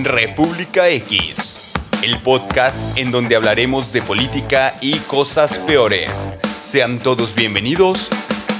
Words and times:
República 0.00 0.88
X, 0.88 1.70
el 2.02 2.18
podcast 2.20 2.96
en 2.96 3.10
donde 3.10 3.36
hablaremos 3.36 3.92
de 3.92 4.00
política 4.00 4.72
y 4.80 4.96
cosas 5.00 5.58
peores. 5.58 6.10
Sean 6.64 6.98
todos 6.98 7.34
bienvenidos. 7.34 8.08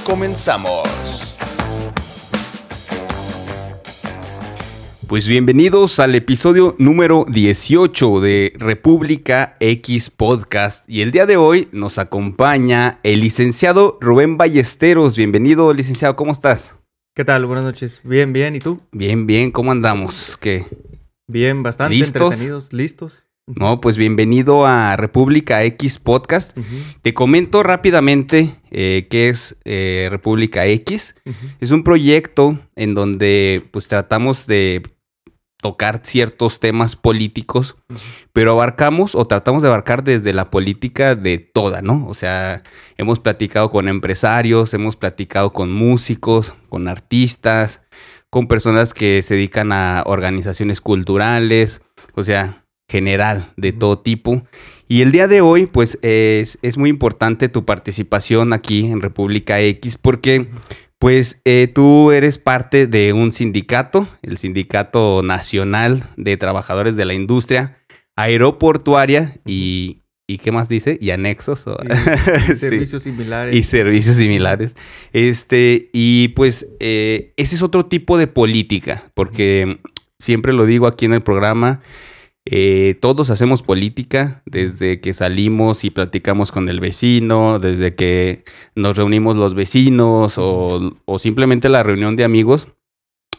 Comenzamos. 0.03 0.87
Pues 5.07 5.27
bienvenidos 5.27 5.99
al 5.99 6.13
episodio 6.13 6.75
número 6.77 7.25
18 7.27 8.21
de 8.21 8.53
República 8.57 9.55
X 9.59 10.11
Podcast. 10.11 10.87
Y 10.87 11.01
el 11.01 11.11
día 11.11 11.25
de 11.25 11.37
hoy 11.37 11.67
nos 11.71 11.97
acompaña 11.97 12.99
el 13.01 13.21
licenciado 13.21 13.97
Rubén 14.01 14.37
Ballesteros. 14.37 15.17
Bienvenido, 15.17 15.73
licenciado, 15.73 16.15
¿cómo 16.15 16.31
estás? 16.31 16.75
¿Qué 17.15 17.25
tal? 17.25 17.47
Buenas 17.47 17.65
noches. 17.65 18.01
Bien, 18.03 18.33
bien. 18.33 18.55
¿Y 18.55 18.59
tú? 18.59 18.81
Bien, 18.91 19.25
bien. 19.25 19.49
¿Cómo 19.49 19.71
andamos? 19.71 20.37
¿Qué? 20.39 20.65
Bien, 21.27 21.63
bastante 21.63 21.95
¿Listos? 21.95 22.33
entretenidos. 22.33 22.73
¿Listos? 22.73 23.25
No, 23.45 23.81
pues 23.81 23.97
bienvenido 23.97 24.65
a 24.65 24.95
República 24.95 25.63
X 25.63 25.99
Podcast. 25.99 26.57
Te 27.01 27.13
comento 27.13 27.61
rápidamente 27.61 28.61
eh, 28.71 29.07
qué 29.09 29.29
es 29.29 29.57
eh, 29.65 30.07
República 30.09 30.65
X. 30.65 31.15
Es 31.59 31.71
un 31.71 31.83
proyecto 31.83 32.59
en 32.75 32.93
donde 32.93 33.67
pues 33.71 33.89
tratamos 33.89 34.47
de 34.47 34.83
tocar 35.63 36.01
ciertos 36.03 36.59
temas 36.59 36.97
políticos, 36.97 37.77
pero 38.33 38.51
abarcamos 38.51 39.15
o 39.15 39.25
tratamos 39.25 39.61
de 39.61 39.69
abarcar 39.69 40.03
desde 40.03 40.33
la 40.33 40.51
política 40.51 41.15
de 41.15 41.37
toda, 41.37 41.81
¿no? 41.81 42.05
O 42.07 42.13
sea, 42.13 42.63
hemos 42.97 43.19
platicado 43.19 43.71
con 43.71 43.87
empresarios, 43.87 44.73
hemos 44.73 44.97
platicado 44.97 45.53
con 45.53 45.71
músicos, 45.71 46.53
con 46.67 46.89
artistas, 46.89 47.81
con 48.33 48.47
personas 48.47 48.95
que 48.95 49.21
se 49.21 49.35
dedican 49.35 49.71
a 49.71 50.01
organizaciones 50.07 50.81
culturales, 50.81 51.81
o 52.15 52.23
sea, 52.23 52.65
general, 52.89 53.53
de 53.57 53.73
todo 53.73 53.99
tipo. 53.99 54.41
Y 54.87 55.03
el 55.03 55.11
día 55.11 55.27
de 55.27 55.41
hoy, 55.41 55.67
pues 55.67 55.99
es, 56.01 56.57
es 56.63 56.79
muy 56.79 56.89
importante 56.89 57.47
tu 57.47 57.63
participación 57.63 58.51
aquí 58.51 58.87
en 58.87 59.01
República 59.01 59.61
X 59.61 59.99
porque, 60.01 60.47
pues 60.97 61.41
eh, 61.45 61.71
tú 61.71 62.09
eres 62.09 62.39
parte 62.39 62.87
de 62.87 63.13
un 63.13 63.29
sindicato, 63.29 64.07
el 64.23 64.39
Sindicato 64.39 65.21
Nacional 65.21 66.09
de 66.17 66.35
Trabajadores 66.35 66.95
de 66.95 67.05
la 67.05 67.13
Industria 67.13 67.77
Aeroportuaria 68.15 69.35
y, 69.45 70.01
¿y 70.27 70.37
qué 70.37 70.51
más 70.51 70.69
dice? 70.69 70.97
Y 71.01 71.09
anexos. 71.11 71.67
o- 71.67 71.77
Y- 71.83 71.87
y 72.51 72.55
Sí. 72.55 72.55
servicios 72.55 73.03
similares. 73.03 73.55
Y 73.55 73.63
servicios 73.63 74.15
similares. 74.17 74.75
Este, 75.11 75.89
y 75.93 76.29
pues 76.29 76.67
eh, 76.79 77.33
ese 77.37 77.55
es 77.55 77.61
otro 77.61 77.85
tipo 77.85 78.17
de 78.17 78.27
política, 78.27 79.11
porque 79.13 79.79
siempre 80.19 80.53
lo 80.53 80.65
digo 80.65 80.87
aquí 80.87 81.05
en 81.05 81.13
el 81.13 81.21
programa, 81.21 81.81
eh, 82.45 82.97
todos 83.01 83.29
hacemos 83.29 83.61
política 83.63 84.41
desde 84.45 84.99
que 84.99 85.13
salimos 85.13 85.85
y 85.85 85.89
platicamos 85.91 86.51
con 86.51 86.67
el 86.67 86.81
vecino, 86.81 87.57
desde 87.59 87.95
que 87.95 88.43
nos 88.75 88.97
reunimos 88.97 89.37
los 89.37 89.53
vecinos 89.55 90.37
o, 90.37 90.97
o 91.05 91.19
simplemente 91.19 91.69
la 91.69 91.83
reunión 91.83 92.15
de 92.17 92.25
amigos, 92.25 92.67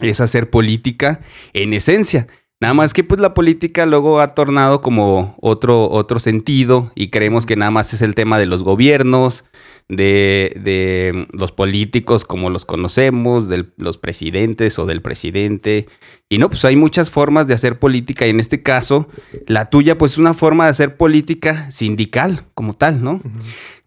es 0.01 0.21
hacer 0.21 0.49
política 0.51 1.21
en 1.53 1.75
esencia. 1.75 2.27
Nada 2.65 2.73
más 2.73 2.95
que 2.95 3.05
pues 3.05 3.21
la 3.21 3.35
política 3.35 3.85
luego 3.85 4.23
ha 4.23 4.29
tornado 4.29 4.81
como 4.81 5.37
otro, 5.43 5.91
otro 5.91 6.19
sentido 6.19 6.91
y 6.95 7.11
creemos 7.11 7.45
que 7.45 7.57
nada 7.57 7.71
más 7.71 7.93
es 7.93 8.01
el 8.01 8.15
tema 8.15 8.39
de 8.39 8.47
los 8.47 8.63
gobiernos, 8.63 9.45
de, 9.91 10.59
de 10.65 11.27
los 11.31 11.53
políticos 11.53 12.25
como 12.25 12.49
los 12.49 12.65
conocemos, 12.65 13.49
de 13.49 13.67
los 13.77 13.99
presidentes 13.99 14.79
o 14.79 14.87
del 14.87 15.03
presidente. 15.03 15.89
Y 16.31 16.39
no, 16.39 16.49
pues 16.49 16.65
hay 16.65 16.75
muchas 16.75 17.11
formas 17.11 17.47
de 17.47 17.53
hacer 17.53 17.79
política 17.79 18.27
y 18.27 18.31
en 18.31 18.41
este 18.41 18.63
caso 18.63 19.09
la 19.47 19.69
tuya 19.69 19.99
pues 19.99 20.13
es 20.13 20.19
una 20.19 20.33
forma 20.33 20.65
de 20.65 20.71
hacer 20.71 20.97
política 20.97 21.71
sindical 21.71 22.47
como 22.55 22.73
tal, 22.73 23.05
¿no? 23.05 23.21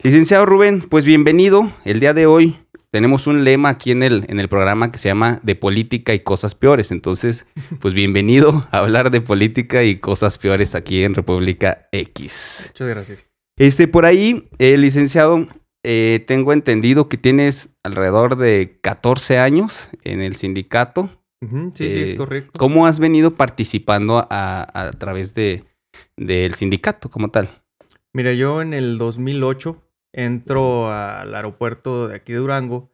Licenciado 0.04 0.46
Rubén, 0.46 0.82
pues 0.88 1.04
bienvenido. 1.04 1.72
El 1.84 2.00
día 2.00 2.14
de 2.14 2.28
hoy 2.28 2.58
tenemos 2.92 3.28
un 3.28 3.44
lema 3.44 3.70
aquí 3.70 3.92
en 3.92 4.04
el, 4.04 4.26
en 4.30 4.40
el 4.40 4.48
programa 4.48 4.92
que 4.92 4.98
se 4.98 5.10
llama 5.10 5.40
De 5.44 5.56
política 5.56 6.14
y 6.14 6.22
cosas 6.22 6.56
peores. 6.56 6.92
Entonces, 6.92 7.46
pues 7.82 7.94
bienvenido 7.94 8.64
a 8.72 8.80
hablar 8.80 9.12
de 9.12 9.22
política 9.22 9.84
y 9.84 9.98
cosas 9.98 10.38
peores 10.38 10.76
aquí 10.76 11.04
en 11.04 11.14
República 11.14 11.88
X. 11.92 12.68
Muchas 12.70 12.88
gracias. 12.88 13.26
Este, 13.58 13.88
por 13.88 14.06
ahí, 14.06 14.48
eh, 14.60 14.78
licenciado, 14.78 15.48
eh, 15.84 16.24
tengo 16.28 16.54
entendido 16.54 17.10
que 17.10 17.18
tienes 17.18 17.70
alrededor 17.84 18.38
de 18.38 18.80
14 18.82 19.40
años 19.40 19.90
en 20.04 20.22
el 20.22 20.36
sindicato. 20.36 21.10
Sí, 21.42 21.48
sí, 21.74 21.86
es 21.86 22.12
Eh, 22.12 22.16
correcto. 22.18 22.58
¿Cómo 22.58 22.88
has 22.88 23.00
venido 23.00 23.36
participando 23.36 24.26
a, 24.30 24.68
a 24.74 24.92
través 24.92 25.34
de, 25.34 25.66
del 26.16 26.54
sindicato 26.56 27.10
como 27.10 27.30
tal? 27.30 27.50
Mira, 28.14 28.34
yo 28.34 28.62
en 28.62 28.74
el 28.74 28.98
2008 28.98 29.84
entro 30.18 30.92
al 30.92 31.34
aeropuerto 31.36 32.08
de 32.08 32.16
aquí 32.16 32.34
de 32.34 32.40
Durango 32.40 32.92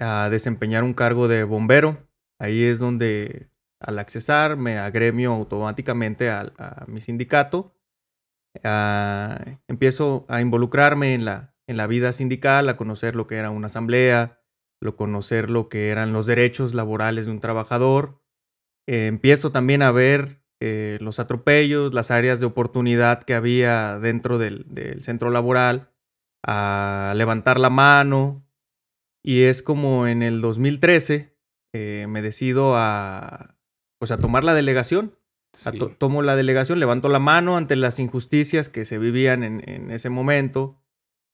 a 0.00 0.28
desempeñar 0.30 0.82
un 0.82 0.94
cargo 0.94 1.28
de 1.28 1.44
bombero. 1.44 2.08
Ahí 2.40 2.64
es 2.64 2.78
donde 2.78 3.50
al 3.80 3.98
accesar 3.98 4.56
me 4.56 4.78
agremio 4.78 5.32
automáticamente 5.34 6.30
al- 6.30 6.54
a, 6.58 6.86
mi 6.88 7.00
sindicato. 7.02 7.76
Ah, 8.62 9.44
empiezo 9.68 10.24
a 10.28 10.40
involucrarme 10.40 11.14
en 11.14 11.26
la, 11.26 11.54
en 11.66 11.76
la 11.76 11.86
vida 11.86 12.12
sindical, 12.12 12.68
a 12.68 12.76
conocer 12.78 13.14
lo 13.14 13.26
que 13.26 13.36
era 13.36 13.50
una 13.50 13.66
asamblea, 13.66 14.40
lo 14.80 14.96
conocer 14.96 15.50
lo 15.50 15.68
que 15.68 15.90
eran 15.90 16.12
los 16.14 16.24
derechos 16.26 16.72
laborales 16.74 17.26
de 17.26 17.32
un 17.32 17.40
trabajador. 17.40 18.22
Eh, 18.88 19.06
empiezo 19.06 19.52
también 19.52 19.82
a 19.82 19.92
ver 19.92 20.42
eh, 20.60 20.96
los 21.00 21.18
atropellos, 21.18 21.92
las 21.92 22.10
áreas 22.10 22.40
de 22.40 22.46
oportunidad 22.46 23.22
que 23.24 23.34
había 23.34 23.98
dentro 23.98 24.38
del, 24.38 24.64
del 24.68 25.02
centro 25.04 25.30
laboral, 25.30 25.90
a 26.46 27.12
levantar 27.16 27.58
la 27.58 27.70
mano. 27.70 28.46
Y 29.22 29.42
es 29.42 29.62
como 29.62 30.06
en 30.06 30.22
el 30.22 30.40
2013 30.40 31.34
eh, 31.72 32.06
me 32.08 32.20
decido 32.22 32.76
a, 32.76 33.56
pues 33.98 34.10
a 34.10 34.18
tomar 34.18 34.44
la 34.44 34.54
delegación. 34.54 35.16
A 35.64 35.70
to- 35.78 35.90
tomo 35.98 36.22
la 36.22 36.36
delegación, 36.36 36.80
levanto 36.80 37.08
la 37.08 37.20
mano 37.20 37.56
ante 37.56 37.76
las 37.76 37.98
injusticias 38.00 38.68
que 38.68 38.84
se 38.84 38.98
vivían 38.98 39.42
en, 39.44 39.68
en 39.68 39.90
ese 39.90 40.10
momento. 40.10 40.80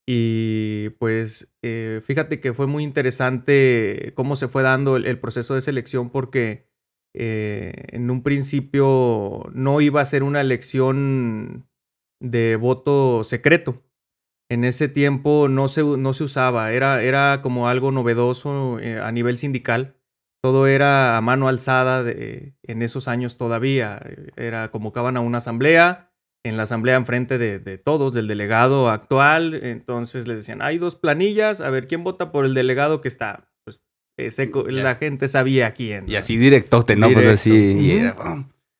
Y 0.06 0.90
pues 0.98 1.52
eh, 1.62 2.00
fíjate 2.04 2.40
que 2.40 2.52
fue 2.52 2.66
muy 2.66 2.84
interesante 2.84 4.12
cómo 4.14 4.36
se 4.36 4.48
fue 4.48 4.62
dando 4.62 4.96
el, 4.96 5.06
el 5.06 5.18
proceso 5.20 5.54
de 5.54 5.60
selección 5.60 6.10
porque 6.10 6.68
eh, 7.14 7.72
en 7.88 8.10
un 8.10 8.22
principio 8.22 9.44
no 9.52 9.80
iba 9.80 10.00
a 10.00 10.04
ser 10.04 10.22
una 10.22 10.40
elección 10.40 11.68
de 12.20 12.56
voto 12.56 13.24
secreto. 13.24 13.82
En 14.50 14.64
ese 14.64 14.88
tiempo 14.88 15.48
no 15.48 15.68
se, 15.68 15.82
no 15.82 16.12
se 16.12 16.24
usaba, 16.24 16.72
era, 16.72 17.02
era 17.02 17.40
como 17.42 17.68
algo 17.68 17.92
novedoso 17.92 18.78
eh, 18.80 19.00
a 19.00 19.10
nivel 19.12 19.38
sindical 19.38 19.94
todo 20.42 20.66
era 20.66 21.18
a 21.18 21.20
mano 21.20 21.48
alzada 21.48 22.02
de- 22.02 22.54
en 22.62 22.80
esos 22.80 23.08
años 23.08 23.36
todavía. 23.36 24.00
Era 24.36 24.70
convocaban 24.70 25.18
a 25.18 25.20
una 25.20 25.36
asamblea, 25.36 26.12
en 26.46 26.56
la 26.56 26.62
asamblea 26.62 26.96
enfrente 26.96 27.36
de, 27.36 27.58
de 27.58 27.76
todos, 27.76 28.14
del 28.14 28.26
delegado 28.26 28.88
actual. 28.88 29.52
Entonces 29.52 30.26
les 30.26 30.38
decían, 30.38 30.62
hay 30.62 30.78
dos 30.78 30.94
planillas, 30.94 31.60
a 31.60 31.68
ver 31.68 31.86
quién 31.86 32.04
vota 32.04 32.32
por 32.32 32.46
el 32.46 32.54
delegado 32.54 33.02
que 33.02 33.08
está. 33.08 33.50
Pues 33.64 33.82
eh, 34.18 34.30
seco- 34.30 34.66
Ya. 34.70 34.82
la 34.82 34.94
gente 34.94 35.28
sabía 35.28 35.72
quién. 35.72 36.08
Y 36.08 36.12
¿no? 36.12 36.18
así 36.20 36.38
directote, 36.38 36.96
¿no? 36.96 37.12
Pues 37.12 37.26
así. 37.26 37.50
y. 37.52 37.90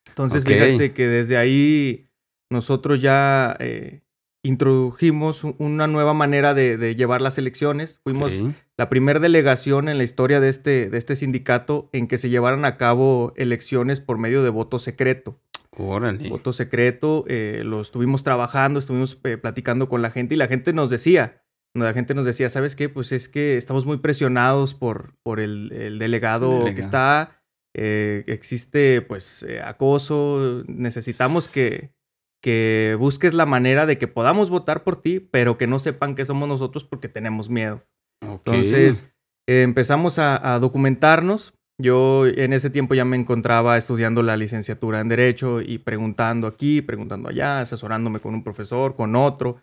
Entonces, 0.09 0.45
fíjate 0.47 0.93
que 0.95 1.07
desde 1.09 1.37
ahí 1.37 2.09
nosotros 2.51 3.03
ya 3.03 3.55
eh, 3.61 4.01
introdujimos 4.43 5.45
una 5.45 5.87
nueva 5.87 6.15
manera 6.15 6.55
de, 6.55 6.77
de 6.77 6.95
llevar 6.95 7.21
las 7.21 7.39
elecciones. 7.39 8.01
Fuimos 8.03 8.43
la 8.77 8.89
primera 8.89 9.21
delegación 9.21 9.89
en 9.89 9.99
la 9.99 10.05
historia 10.05 10.41
de 10.41 10.49
este, 10.49 10.89
de 10.89 10.99
este 10.99 11.17
sindicato 11.17 11.91
en 11.93 12.09
que 12.09 12.19
se 12.19 12.31
llevaran 12.31 12.65
a 12.65 12.77
cabo 12.77 13.33
elecciones 13.37 14.01
por 14.01 14.19
medio 14.19 14.43
de 14.43 14.51
voto 14.51 14.79
secreto. 14.79 15.41
Órale. 15.77 16.29
Voto 16.29 16.53
secreto, 16.53 17.25
eh, 17.29 17.63
lo 17.65 17.81
estuvimos 17.81 18.23
trabajando, 18.25 18.79
estuvimos 18.79 19.19
eh, 19.25 19.37
platicando 19.37 19.89
con 19.89 20.03
la 20.03 20.11
gente 20.11 20.35
y 20.35 20.39
la 20.39 20.49
gente 20.49 20.73
nos 20.73 20.91
decía, 20.91 21.43
la 21.75 21.93
gente 21.93 22.15
nos 22.15 22.27
decía, 22.27 22.49
¿sabes 22.49 22.75
qué? 22.75 22.89
Pues 22.89 23.13
es 23.13 23.29
que 23.29 23.57
estamos 23.57 23.87
muy 23.87 23.99
presionados 23.99 24.75
por, 24.75 25.15
por 25.23 25.39
el, 25.39 25.73
el 25.73 25.99
delegado 25.99 26.51
Delegado. 26.51 26.75
que 26.75 26.81
está, 26.81 27.43
eh, 27.75 28.25
existe 28.27 29.01
pues 29.03 29.45
eh, 29.45 29.61
acoso, 29.63 30.65
necesitamos 30.67 31.49
que, 31.49 31.93
que 32.41 32.97
busques 32.99 33.35
la 33.35 33.47
manera 33.47 33.87
de 33.87 33.99
que 33.99 34.09
podamos 34.09 34.51
votar 34.51 34.83
por 34.83 35.01
ti, 35.01 35.21
pero 35.21 35.59
que 35.59 35.67
no 35.67 35.79
sepan 35.79 36.15
que 36.15 36.25
somos 36.25 36.49
nosotros 36.49 36.85
porque 36.85 37.09
tenemos 37.09 37.49
miedo. 37.51 37.83
Ok. 38.27 38.41
Entonces 38.47 39.05
eh, 39.47 39.63
empezamos 39.63 40.19
a, 40.19 40.55
a 40.55 40.59
documentarnos. 40.59 41.55
Yo 41.79 42.27
en 42.27 42.53
ese 42.53 42.69
tiempo 42.69 42.95
ya 42.95 43.07
me 43.07 43.17
encontraba 43.17 43.79
estudiando 43.79 44.23
la 44.23 44.37
licenciatura 44.37 45.01
en 45.01 45.09
Derecho 45.09 45.63
y 45.63 45.79
preguntando 45.79 46.47
aquí, 46.47 46.83
preguntando 46.83 47.29
allá, 47.31 47.61
asesorándome 47.61 48.21
con 48.21 48.35
un 48.35 48.45
profesor, 48.45 48.97
con 48.97 49.17
otro. 49.17 49.63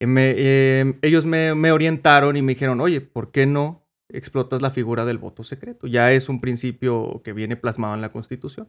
Me- 0.00 0.34
eh, 0.36 0.94
ellos 1.02 1.26
me, 1.26 1.54
me 1.54 1.72
orientaron 1.72 2.36
y 2.36 2.42
me 2.42 2.52
dijeron, 2.52 2.80
oye, 2.80 3.00
¿por 3.00 3.30
qué 3.32 3.46
no 3.46 3.82
explotas 4.08 4.62
la 4.62 4.70
figura 4.70 5.04
del 5.04 5.18
voto 5.18 5.42
secreto? 5.42 5.88
Ya 5.88 6.12
es 6.12 6.28
un 6.28 6.40
principio 6.40 7.20
que 7.24 7.32
viene 7.32 7.56
plasmado 7.56 7.94
en 7.94 8.00
la 8.00 8.10
Constitución. 8.10 8.68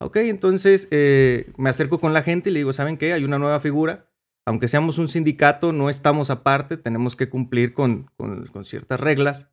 Ok, 0.00 0.16
entonces 0.16 0.88
eh, 0.90 1.52
me 1.56 1.70
acerco 1.70 1.98
con 1.98 2.12
la 2.12 2.22
gente 2.22 2.50
y 2.50 2.52
le 2.52 2.60
digo, 2.60 2.72
¿saben 2.72 2.96
qué? 2.96 3.12
Hay 3.12 3.24
una 3.24 3.38
nueva 3.38 3.60
figura. 3.60 4.10
Aunque 4.46 4.68
seamos 4.68 4.98
un 4.98 5.08
sindicato, 5.08 5.72
no 5.72 5.90
estamos 5.90 6.30
aparte, 6.30 6.76
tenemos 6.76 7.16
que 7.16 7.28
cumplir 7.28 7.74
con, 7.74 8.10
con 8.16 8.64
ciertas 8.64 8.98
reglas. 9.00 9.50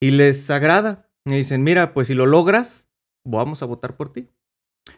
Y 0.00 0.12
les 0.12 0.48
agrada. 0.50 1.10
Me 1.24 1.36
dicen, 1.36 1.62
mira, 1.62 1.92
pues 1.92 2.06
si 2.06 2.14
lo 2.14 2.26
logras, 2.26 2.88
vamos 3.24 3.62
a 3.62 3.66
votar 3.66 3.96
por 3.96 4.12
ti. 4.12 4.30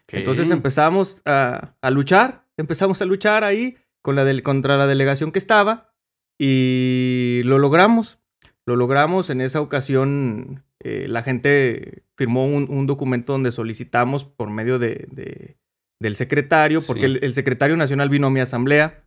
Entonces 0.08 0.50
empezamos 0.50 1.22
a, 1.24 1.74
luchar, 1.90 2.46
empezamos 2.56 3.00
a 3.02 3.04
luchar 3.04 3.44
ahí 3.44 3.76
con 4.02 4.16
la 4.16 4.42
contra 4.42 4.76
la 4.76 4.86
delegación 4.86 5.32
que 5.32 5.38
estaba 5.38 5.94
y 6.38 7.42
lo 7.44 7.58
logramos. 7.58 8.18
Lo 8.66 8.76
logramos. 8.76 9.30
En 9.30 9.40
esa 9.40 9.60
ocasión 9.60 10.64
eh, 10.82 11.06
la 11.08 11.22
gente 11.22 12.04
firmó 12.16 12.46
un, 12.46 12.86
documento 12.86 13.32
donde 13.32 13.52
solicitamos 13.52 14.24
por 14.24 14.50
medio 14.50 14.78
de, 14.78 15.58
del 16.00 16.16
secretario, 16.16 16.80
porque 16.82 17.06
el, 17.06 17.34
secretario 17.34 17.76
nacional 17.76 18.08
vino 18.08 18.28
a 18.28 18.30
mi 18.30 18.40
asamblea, 18.40 19.04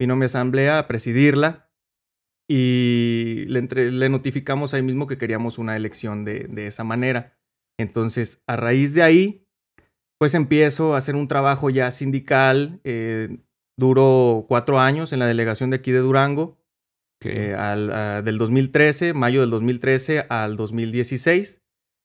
vino 0.00 0.14
a 0.14 0.16
mi 0.16 0.24
asamblea 0.24 0.78
a 0.78 0.88
presidirla 0.88 1.70
y 2.50 3.44
le, 3.46 3.62
le 3.90 4.08
notificamos 4.08 4.74
ahí 4.74 4.82
mismo 4.82 5.06
que 5.06 5.18
queríamos 5.18 5.58
una 5.58 5.76
elección 5.76 6.24
de, 6.24 6.48
de 6.48 6.66
esa 6.66 6.84
manera. 6.84 7.38
Entonces, 7.78 8.42
a 8.46 8.56
raíz 8.56 8.94
de 8.94 9.02
ahí, 9.02 9.46
pues 10.22 10.34
empiezo 10.34 10.94
a 10.94 10.98
hacer 10.98 11.16
un 11.16 11.26
trabajo 11.26 11.68
ya 11.68 11.90
sindical. 11.90 12.80
Eh, 12.84 13.38
duró 13.76 14.44
cuatro 14.48 14.78
años 14.78 15.12
en 15.12 15.18
la 15.18 15.26
delegación 15.26 15.70
de 15.70 15.76
aquí 15.76 15.90
de 15.90 15.98
Durango, 15.98 16.58
eh, 17.24 17.54
al, 17.54 18.24
del 18.24 18.38
2013, 18.38 19.14
mayo 19.14 19.40
del 19.40 19.50
2013 19.50 20.26
al 20.28 20.56
2016, 20.56 21.62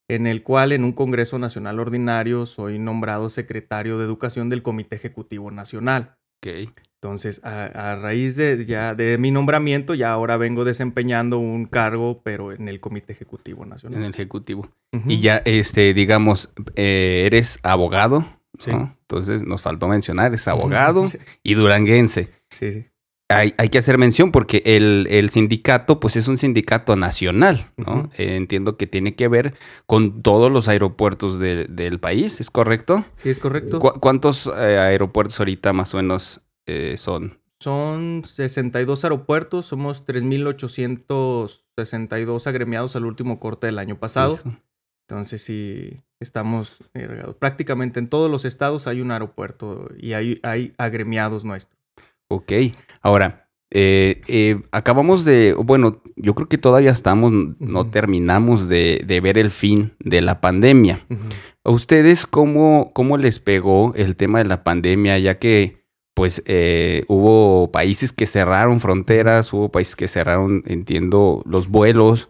en 0.09 0.27
el 0.27 0.43
cual 0.43 0.71
en 0.71 0.83
un 0.83 0.93
Congreso 0.93 1.39
Nacional 1.39 1.79
Ordinario 1.79 2.45
soy 2.45 2.79
nombrado 2.79 3.29
secretario 3.29 3.97
de 3.97 4.05
Educación 4.05 4.49
del 4.49 4.63
Comité 4.63 4.95
Ejecutivo 4.95 5.51
Nacional. 5.51 6.15
Okay. 6.39 6.69
Entonces, 7.01 7.41
a, 7.43 7.95
raíz 7.95 8.35
de, 8.35 8.65
ya 8.65 8.95
de 8.95 9.19
mi 9.19 9.29
nombramiento, 9.29 9.93
ya 9.93 10.11
ahora 10.11 10.35
vengo 10.37 10.65
desempeñando 10.65 11.37
un 11.37 11.65
cargo, 11.65 12.21
pero 12.23 12.51
en 12.51 12.67
el 12.67 12.79
Comité 12.79 13.13
Ejecutivo 13.13 13.65
Nacional. 13.65 13.99
En 13.99 14.05
el 14.05 14.13
Ejecutivo. 14.13 14.67
Y 15.05 15.19
ya, 15.19 15.37
este, 15.45 15.93
digamos, 15.93 16.51
eh, 16.75 17.23
eres 17.27 17.59
abogado, 17.61 18.25
sí. 18.57 18.71
Entonces, 18.71 19.43
nos 19.43 19.61
faltó 19.61 19.87
mencionar, 19.87 20.33
es 20.33 20.47
abogado 20.47 21.05
y 21.43 21.53
duranguense. 21.53 22.29
Sí, 22.49 22.71
sí. 22.71 22.85
Hay, 23.29 23.53
hay, 23.57 23.67
que 23.67 23.77
hacer 23.77 23.97
mención 23.97 24.31
porque 24.31 24.63
el, 24.65 25.05
el, 25.09 25.29
sindicato, 25.29 25.99
pues 25.99 26.15
es 26.15 26.29
un 26.29 26.37
sindicato 26.37 26.95
nacional, 26.95 27.71
¿no? 27.75 28.09
entiendo 28.13 28.77
que 28.77 28.87
tiene 28.87 29.15
que 29.15 29.27
ver 29.27 29.53
con 29.85 30.21
todos 30.21 30.49
los 30.49 30.69
aeropuertos 30.69 31.37
del 31.37 31.99
país, 31.99 32.39
¿es 32.39 32.49
correcto? 32.49 33.03
Sí, 33.17 33.29
es 33.29 33.39
correcto. 33.39 33.79
¿Cuántos 33.79 34.47
eh, 34.47 34.77
aeropuertos 34.77 35.37
ahorita 35.39 35.73
más 35.73 35.93
o 35.93 35.97
menos 35.97 36.41
eh, 36.67 36.95
son? 36.97 37.37
Son 37.59 38.23
62 38.23 39.03
aeropuertos, 39.03 39.65
somos 39.65 40.05
3.862 40.05 42.47
agremiados 42.47 42.95
al 42.95 43.05
último 43.05 43.41
corte 43.41 43.67
del 43.67 43.79
año 43.79 43.99
pasado. 43.99 44.39
Entonces 45.09 45.41
sí, 45.41 46.01
estamos 46.19 46.77
prácticamente 47.39 47.99
en 47.99 48.09
todos 48.09 48.29
los 48.29 48.45
estados 48.45 48.85
hay 48.87 49.01
un 49.01 49.11
aeropuerto 49.11 49.89
y 49.97 50.13
hay, 50.13 50.39
hay 50.43 50.75
agremiados 50.77 51.43
nuestros. 51.43 51.76
Ok, 52.29 52.51
ahora, 53.01 53.47
eh, 53.69 54.21
eh, 54.27 54.61
acabamos 54.71 55.25
de, 55.25 55.53
bueno, 55.53 56.01
yo 56.15 56.35
creo 56.35 56.47
que 56.47 56.57
todavía 56.57 56.91
estamos, 56.91 57.31
no 57.59 57.89
terminamos 57.89 58.69
de, 58.69 59.03
ver 59.21 59.37
el 59.37 59.51
fin 59.51 59.93
de 59.99 60.21
la 60.21 60.41
pandemia. 60.41 61.05
¿A 61.63 61.71
ustedes 61.71 62.25
cómo, 62.25 62.91
cómo 62.93 63.17
les 63.17 63.39
pegó 63.39 63.93
el 63.95 64.15
tema 64.15 64.39
de 64.39 64.45
la 64.45 64.63
pandemia, 64.63 65.19
ya 65.19 65.37
que 65.37 65.85
pues 66.13 66.41
eh, 66.47 67.03
hubo 67.09 67.71
países 67.71 68.11
que 68.11 68.25
cerraron 68.25 68.79
fronteras, 68.79 69.53
hubo 69.53 69.69
países 69.69 69.95
que 69.95 70.07
cerraron, 70.07 70.63
entiendo, 70.65 71.43
los 71.45 71.67
vuelos. 71.67 72.29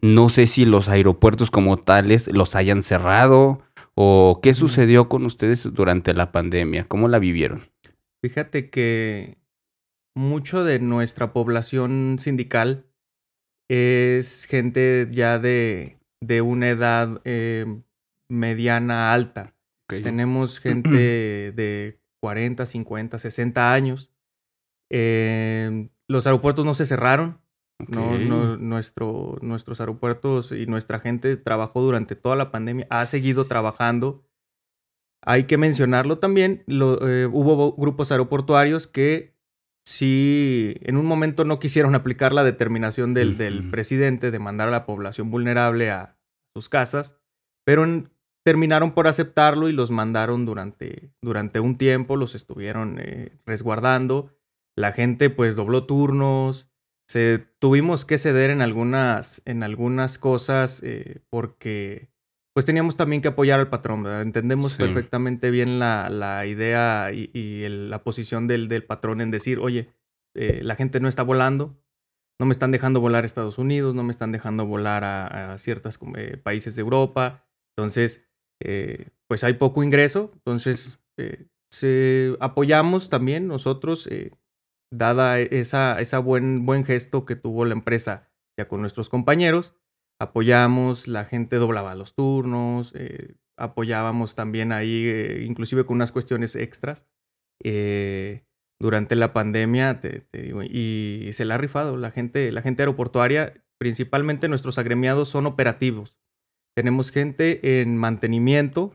No 0.00 0.28
sé 0.28 0.46
si 0.46 0.64
los 0.64 0.88
aeropuertos 0.88 1.50
como 1.50 1.76
tales 1.76 2.28
los 2.28 2.54
hayan 2.54 2.82
cerrado 2.82 3.62
o 3.96 4.38
qué 4.40 4.54
sucedió 4.54 5.08
con 5.08 5.24
ustedes 5.24 5.68
durante 5.72 6.14
la 6.14 6.30
pandemia, 6.30 6.84
cómo 6.86 7.08
la 7.08 7.18
vivieron. 7.18 7.62
Fíjate 8.26 8.70
que 8.70 9.38
mucho 10.16 10.64
de 10.64 10.80
nuestra 10.80 11.32
población 11.32 12.16
sindical 12.18 12.86
es 13.68 14.46
gente 14.46 15.06
ya 15.12 15.38
de, 15.38 16.00
de 16.20 16.40
una 16.40 16.70
edad 16.70 17.20
eh, 17.24 17.82
mediana 18.28 19.12
alta. 19.12 19.54
Tenemos 19.86 20.58
gente 20.58 21.52
de 21.54 22.00
40, 22.18 22.66
50, 22.66 23.16
60 23.16 23.72
años. 23.72 24.10
Eh, 24.90 25.88
los 26.08 26.26
aeropuertos 26.26 26.64
no 26.64 26.74
se 26.74 26.86
cerraron. 26.86 27.38
No, 27.86 28.56
nuestro, 28.56 29.38
nuestros 29.40 29.78
aeropuertos 29.78 30.50
y 30.50 30.66
nuestra 30.66 30.98
gente 30.98 31.36
trabajó 31.36 31.80
durante 31.80 32.16
toda 32.16 32.34
la 32.34 32.50
pandemia, 32.50 32.88
ha 32.90 33.06
seguido 33.06 33.46
trabajando. 33.46 34.25
Hay 35.26 35.44
que 35.44 35.58
mencionarlo 35.58 36.18
también, 36.18 36.64
eh, 36.68 37.28
hubo 37.30 37.72
grupos 37.72 38.12
aeroportuarios 38.12 38.86
que 38.86 39.34
sí, 39.84 40.76
en 40.80 40.96
un 40.96 41.04
momento 41.04 41.44
no 41.44 41.58
quisieron 41.58 41.94
aplicar 41.96 42.32
la 42.32 42.44
determinación 42.44 43.12
del, 43.12 43.36
del 43.36 43.68
presidente 43.70 44.30
de 44.30 44.38
mandar 44.38 44.68
a 44.68 44.72
la 44.72 44.86
población 44.86 45.30
vulnerable 45.30 45.90
a 45.90 46.16
sus 46.54 46.68
casas, 46.68 47.18
pero 47.64 47.84
en, 47.84 48.08
terminaron 48.46 48.92
por 48.92 49.08
aceptarlo 49.08 49.68
y 49.68 49.72
los 49.72 49.90
mandaron 49.90 50.46
durante, 50.46 51.10
durante 51.20 51.58
un 51.58 51.76
tiempo, 51.76 52.14
los 52.14 52.36
estuvieron 52.36 53.00
eh, 53.00 53.32
resguardando. 53.44 54.30
La 54.76 54.92
gente 54.92 55.30
pues 55.30 55.56
dobló 55.56 55.84
turnos, 55.84 56.70
se, 57.08 57.44
tuvimos 57.58 58.04
que 58.04 58.18
ceder 58.18 58.50
en 58.50 58.62
algunas, 58.62 59.42
en 59.46 59.64
algunas 59.64 60.18
cosas 60.18 60.80
eh, 60.84 61.22
porque 61.28 62.08
pues 62.56 62.64
teníamos 62.64 62.96
también 62.96 63.20
que 63.20 63.28
apoyar 63.28 63.60
al 63.60 63.68
patrón. 63.68 64.06
Entendemos 64.06 64.76
perfectamente 64.76 65.50
bien 65.50 65.78
la, 65.78 66.08
la 66.08 66.46
idea 66.46 67.12
y, 67.12 67.68
la 67.68 68.02
posición 68.02 68.46
del, 68.46 68.68
del, 68.68 68.82
patrón 68.82 69.20
en 69.20 69.30
decir, 69.30 69.58
oye, 69.58 69.90
eh, 70.34 70.60
la 70.62 70.74
gente 70.74 70.98
no 70.98 71.06
está 71.06 71.22
volando, 71.22 71.76
no 72.40 72.46
me 72.46 72.52
están 72.52 72.70
dejando 72.70 72.98
volar 72.98 73.24
a 73.24 73.26
Estados 73.26 73.58
Unidos, 73.58 73.94
no 73.94 74.04
me 74.04 74.10
están 74.10 74.32
dejando 74.32 74.64
volar 74.64 75.04
a, 75.04 75.52
a 75.52 75.58
ciertos 75.58 76.00
países 76.42 76.76
de 76.76 76.80
Europa. 76.80 77.46
Entonces, 77.76 78.26
eh, 78.64 79.10
pues 79.28 79.44
hay 79.44 79.52
poco 79.52 79.82
ingreso, 79.82 80.30
entonces 80.32 80.98
eh, 81.18 81.48
se, 81.70 82.38
apoyamos 82.40 83.10
también 83.10 83.48
nosotros, 83.48 84.06
eh, 84.06 84.30
dada 84.90 85.40
esa, 85.40 86.00
esa 86.00 86.20
buen, 86.20 86.64
buen 86.64 86.86
gesto 86.86 87.26
que 87.26 87.36
tuvo 87.36 87.66
la 87.66 87.74
empresa 87.74 88.30
ya 88.58 88.66
con 88.66 88.80
nuestros 88.80 89.10
compañeros, 89.10 89.74
apoyamos, 90.18 91.08
la 91.08 91.24
gente 91.24 91.56
doblaba 91.56 91.94
los 91.94 92.14
turnos, 92.14 92.92
apoyábamos 93.56 94.34
también 94.34 94.72
ahí, 94.72 95.44
inclusive 95.46 95.84
con 95.84 95.96
unas 95.96 96.12
cuestiones 96.12 96.56
extras. 96.56 97.06
durante 98.78 99.16
la 99.16 99.32
pandemia, 99.32 100.00
y 100.70 101.30
se 101.32 101.44
la 101.44 101.54
ha 101.54 101.58
rifado 101.58 101.96
la 101.96 102.10
gente, 102.10 102.52
la 102.52 102.62
gente 102.62 102.82
aeroportuaria, 102.82 103.54
principalmente 103.78 104.48
nuestros 104.48 104.78
agremiados 104.78 105.28
son 105.28 105.46
operativos. 105.46 106.16
Tenemos 106.76 107.10
gente 107.10 107.80
en 107.80 107.96
mantenimiento, 107.96 108.92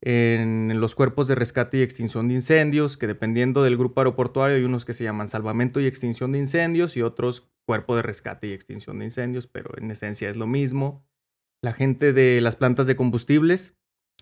en 0.00 0.80
los 0.80 0.94
cuerpos 0.94 1.28
de 1.28 1.34
rescate 1.34 1.76
y 1.76 1.82
extinción 1.82 2.28
de 2.28 2.34
incendios, 2.34 2.96
que 2.96 3.06
dependiendo 3.06 3.62
del 3.62 3.76
grupo 3.76 4.00
aeroportuario 4.00 4.56
hay 4.56 4.64
unos 4.64 4.86
que 4.86 4.94
se 4.94 5.04
llaman 5.04 5.28
salvamento 5.28 5.80
y 5.80 5.86
extinción 5.86 6.32
de 6.32 6.38
incendios 6.38 6.96
y 6.96 7.02
otros 7.02 7.52
cuerpo 7.66 7.94
de 7.94 8.00
rescate 8.00 8.46
y 8.46 8.52
extinción 8.54 8.98
de 8.98 9.04
incendios, 9.04 9.46
pero 9.46 9.70
en 9.76 9.90
esencia 9.90 10.30
es 10.30 10.36
lo 10.36 10.46
mismo. 10.46 11.04
La 11.62 11.74
gente 11.74 12.14
de 12.14 12.40
las 12.40 12.56
plantas 12.56 12.86
de 12.86 12.96
combustibles 12.96 13.76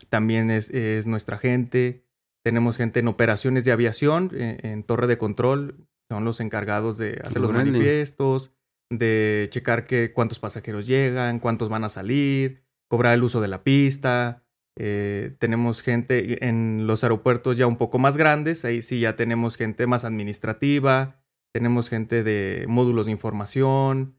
también 0.08 0.50
es, 0.50 1.06
nuestra 1.06 1.38
gente. 1.38 2.04
Tenemos 2.44 2.76
gente 2.76 2.98
en 2.98 3.06
operaciones 3.06 3.64
de 3.64 3.70
aviación, 3.70 4.32
en, 4.34 4.66
en 4.66 4.82
torre 4.82 5.06
de 5.06 5.18
control, 5.18 5.86
son 6.10 6.24
los 6.24 6.40
encargados 6.40 6.98
de 6.98 7.20
hacer 7.22 7.40
los 7.42 7.52
manifiestos, 7.52 8.52
de 8.90 9.46
checar 9.52 9.86
que, 9.86 10.12
cuántos 10.12 10.40
pasajeros 10.40 10.84
llegan, 10.84 11.38
cuántos 11.38 11.68
van 11.68 11.84
a 11.84 11.90
salir 11.90 12.66
cobrar 12.88 13.14
el 13.14 13.22
uso 13.22 13.40
de 13.40 13.48
la 13.48 13.62
pista. 13.62 14.42
Eh, 14.80 15.34
tenemos 15.38 15.82
gente 15.82 16.46
en 16.46 16.86
los 16.86 17.02
aeropuertos 17.02 17.56
ya 17.56 17.66
un 17.66 17.76
poco 17.76 17.98
más 17.98 18.16
grandes, 18.16 18.64
ahí 18.64 18.80
sí 18.80 19.00
ya 19.00 19.16
tenemos 19.16 19.56
gente 19.56 19.88
más 19.88 20.04
administrativa, 20.04 21.20
tenemos 21.52 21.88
gente 21.88 22.22
de 22.22 22.64
módulos 22.68 23.06
de 23.06 23.12
información, 23.12 24.14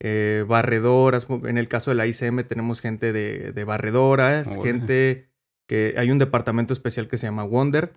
eh, 0.00 0.44
barredoras, 0.46 1.26
en 1.28 1.58
el 1.58 1.66
caso 1.66 1.90
de 1.90 1.96
la 1.96 2.06
ICM 2.06 2.44
tenemos 2.44 2.80
gente 2.80 3.12
de, 3.12 3.64
barredoras, 3.64 4.56
gente 4.62 5.30
que 5.66 5.94
hay 5.96 6.12
un 6.12 6.18
departamento 6.18 6.72
especial 6.74 7.08
que 7.08 7.18
se 7.18 7.26
llama 7.26 7.42
Wonder, 7.42 7.94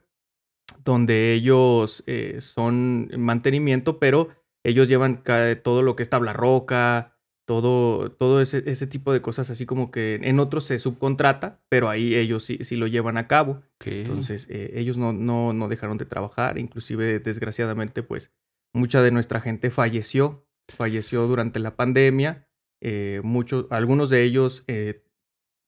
donde 0.83 1.33
ellos 1.33 2.03
eh, 2.07 2.37
son 2.41 3.11
mantenimiento, 3.15 3.99
pero 3.99 4.29
ellos 4.63 4.89
llevan 4.89 5.21
todo 5.63 5.83
lo 5.83 5.95
que 5.95 6.01
es 6.01 6.09
tabla 6.09 6.33
roca, 6.33 7.16
todo, 7.47 8.11
todo 8.11 8.41
ese, 8.41 8.61
ese, 8.65 8.87
tipo 8.87 9.13
de 9.13 9.21
cosas, 9.21 9.49
así 9.49 9.65
como 9.65 9.89
que 9.89 10.19
en 10.21 10.39
otros 10.39 10.65
se 10.65 10.79
subcontrata, 10.79 11.61
pero 11.69 11.87
ahí 11.87 12.13
ellos 12.13 12.43
sí, 12.43 12.59
sí 12.61 12.75
lo 12.75 12.87
llevan 12.87 13.17
a 13.17 13.29
cabo. 13.29 13.63
Entonces, 13.85 14.47
eh, 14.49 14.73
ellos 14.75 14.97
no, 14.97 15.13
no, 15.13 15.53
no, 15.53 15.69
dejaron 15.69 15.97
de 15.97 16.05
trabajar, 16.05 16.57
inclusive, 16.57 17.19
desgraciadamente, 17.19 18.03
pues, 18.03 18.33
mucha 18.73 19.01
de 19.01 19.11
nuestra 19.11 19.39
gente 19.39 19.71
falleció, 19.71 20.45
falleció 20.67 21.25
durante 21.25 21.61
la 21.61 21.77
pandemia, 21.77 22.49
eh, 22.81 23.21
muchos, 23.23 23.65
algunos 23.69 24.09
de 24.09 24.23
ellos 24.23 24.65
eh, 24.67 25.05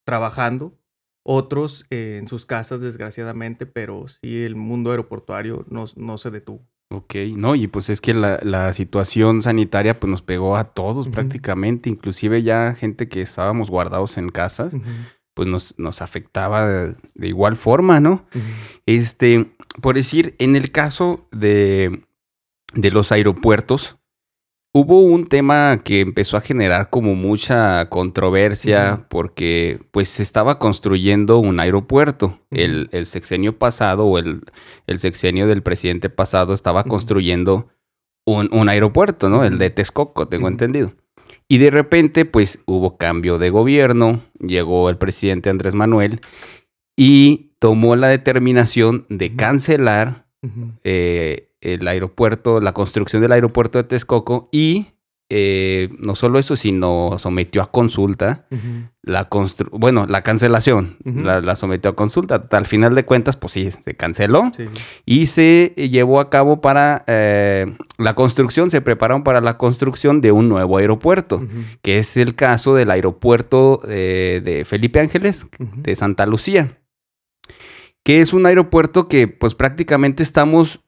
trabajando, 0.04 0.78
otros 1.24 1.86
en 1.88 2.28
sus 2.28 2.44
casas, 2.44 2.82
desgraciadamente, 2.82 3.64
pero 3.64 4.06
sí 4.06 4.42
el 4.42 4.54
mundo 4.54 4.90
aeroportuario 4.90 5.64
no, 5.70 5.86
no 5.96 6.18
se 6.18 6.30
detuvo. 6.30 6.68
Ok, 6.92 7.14
no, 7.36 7.54
y 7.54 7.68
pues 7.68 7.88
es 7.88 8.00
que 8.00 8.12
la, 8.14 8.72
situación 8.72 9.42
sanitaria 9.42 9.94
pues 9.94 10.10
nos 10.10 10.22
pegó 10.22 10.56
a 10.56 10.64
todos 10.64 11.08
prácticamente, 11.08 11.88
inclusive 11.88 12.42
ya 12.42 12.74
gente 12.74 13.08
que 13.08 13.22
estábamos 13.22 13.70
guardados 13.70 14.18
en 14.18 14.30
casa, 14.30 14.70
pues 15.34 15.46
nos, 15.46 15.78
nos 15.78 16.02
afectaba 16.02 16.66
de, 16.68 16.96
igual 17.28 17.56
forma, 17.56 18.00
¿no? 18.00 18.26
Este, 18.86 19.52
por 19.80 19.94
decir, 19.94 20.34
en 20.38 20.56
el 20.56 20.72
caso 20.72 21.28
de, 21.30 22.02
de 22.74 22.90
los 22.90 23.12
aeropuertos, 23.12 23.99
Hubo 24.72 25.00
un 25.00 25.26
tema 25.26 25.82
que 25.82 26.00
empezó 26.00 26.36
a 26.36 26.42
generar 26.42 26.90
como 26.90 27.16
mucha 27.16 27.88
controversia 27.88 29.06
porque 29.08 29.80
pues 29.90 30.08
se 30.08 30.22
estaba 30.22 30.60
construyendo 30.60 31.38
un 31.38 31.58
aeropuerto. 31.58 32.38
el, 32.50 32.88
sexenio 33.06 33.58
pasado 33.58 34.06
o 34.06 34.18
el, 34.18 34.42
el, 34.86 35.00
sexenio 35.00 35.48
del 35.48 35.64
presidente 35.64 36.08
pasado 36.08 36.54
estaba 36.54 36.84
construyendo 36.84 37.68
un, 38.24 38.68
aeropuerto, 38.68 39.28
¿no? 39.28 39.44
El 39.44 39.58
de 39.58 39.70
Texcoco, 39.70 40.28
tengo 40.28 40.46
entendido. 40.46 40.92
Y 41.48 41.58
de 41.58 41.70
repente 41.70 42.24
pues 42.24 42.62
hubo 42.66 42.96
cambio 42.96 43.38
de 43.38 43.50
gobierno, 43.50 44.22
llegó 44.38 44.88
el 44.88 44.98
presidente 44.98 45.50
Andrés 45.50 45.74
Manuel 45.74 46.20
y 46.96 47.50
tomó 47.58 47.96
la 47.96 48.06
determinación 48.06 49.06
de 49.08 49.34
cancelar 49.34 50.26
el 51.60 51.86
aeropuerto, 51.86 52.60
la 52.60 52.72
construcción 52.72 53.22
del 53.22 53.32
aeropuerto 53.32 53.78
de 53.78 53.84
Texcoco 53.84 54.48
y 54.52 54.88
eh, 55.32 55.90
no 55.98 56.16
solo 56.16 56.40
eso, 56.40 56.56
sino 56.56 57.14
sometió 57.18 57.62
a 57.62 57.70
consulta 57.70 58.46
la 59.02 59.28
constru 59.28 59.70
bueno, 59.70 60.04
la 60.08 60.22
cancelación, 60.22 60.96
la, 61.04 61.54
sometió 61.54 61.92
a 61.92 61.94
consulta. 61.94 62.48
Al 62.50 62.66
final 62.66 62.96
de 62.96 63.04
cuentas, 63.04 63.36
pues 63.36 63.52
sí, 63.52 63.70
se 63.70 63.94
canceló 63.94 64.50
y 65.06 65.28
se 65.28 65.72
llevó 65.76 66.18
a 66.18 66.30
cabo 66.30 66.60
para 66.60 67.04
eh, 67.06 67.76
la 67.96 68.14
construcción, 68.16 68.72
se 68.72 68.80
prepararon 68.80 69.22
para 69.22 69.40
la 69.40 69.56
construcción 69.56 70.20
de 70.20 70.32
un 70.32 70.48
nuevo 70.48 70.78
aeropuerto, 70.78 71.46
que 71.80 72.00
es 72.00 72.16
el 72.16 72.34
caso 72.34 72.74
del 72.74 72.90
aeropuerto 72.90 73.82
eh, 73.86 74.42
de 74.44 74.64
Felipe 74.64 74.98
Ángeles, 74.98 75.46
de 75.58 75.94
Santa 75.94 76.26
Lucía, 76.26 76.78
que 78.02 78.20
es 78.20 78.32
un 78.32 78.46
aeropuerto 78.46 79.06
que 79.06 79.28
pues 79.28 79.54
prácticamente 79.54 80.24
estamos 80.24 80.80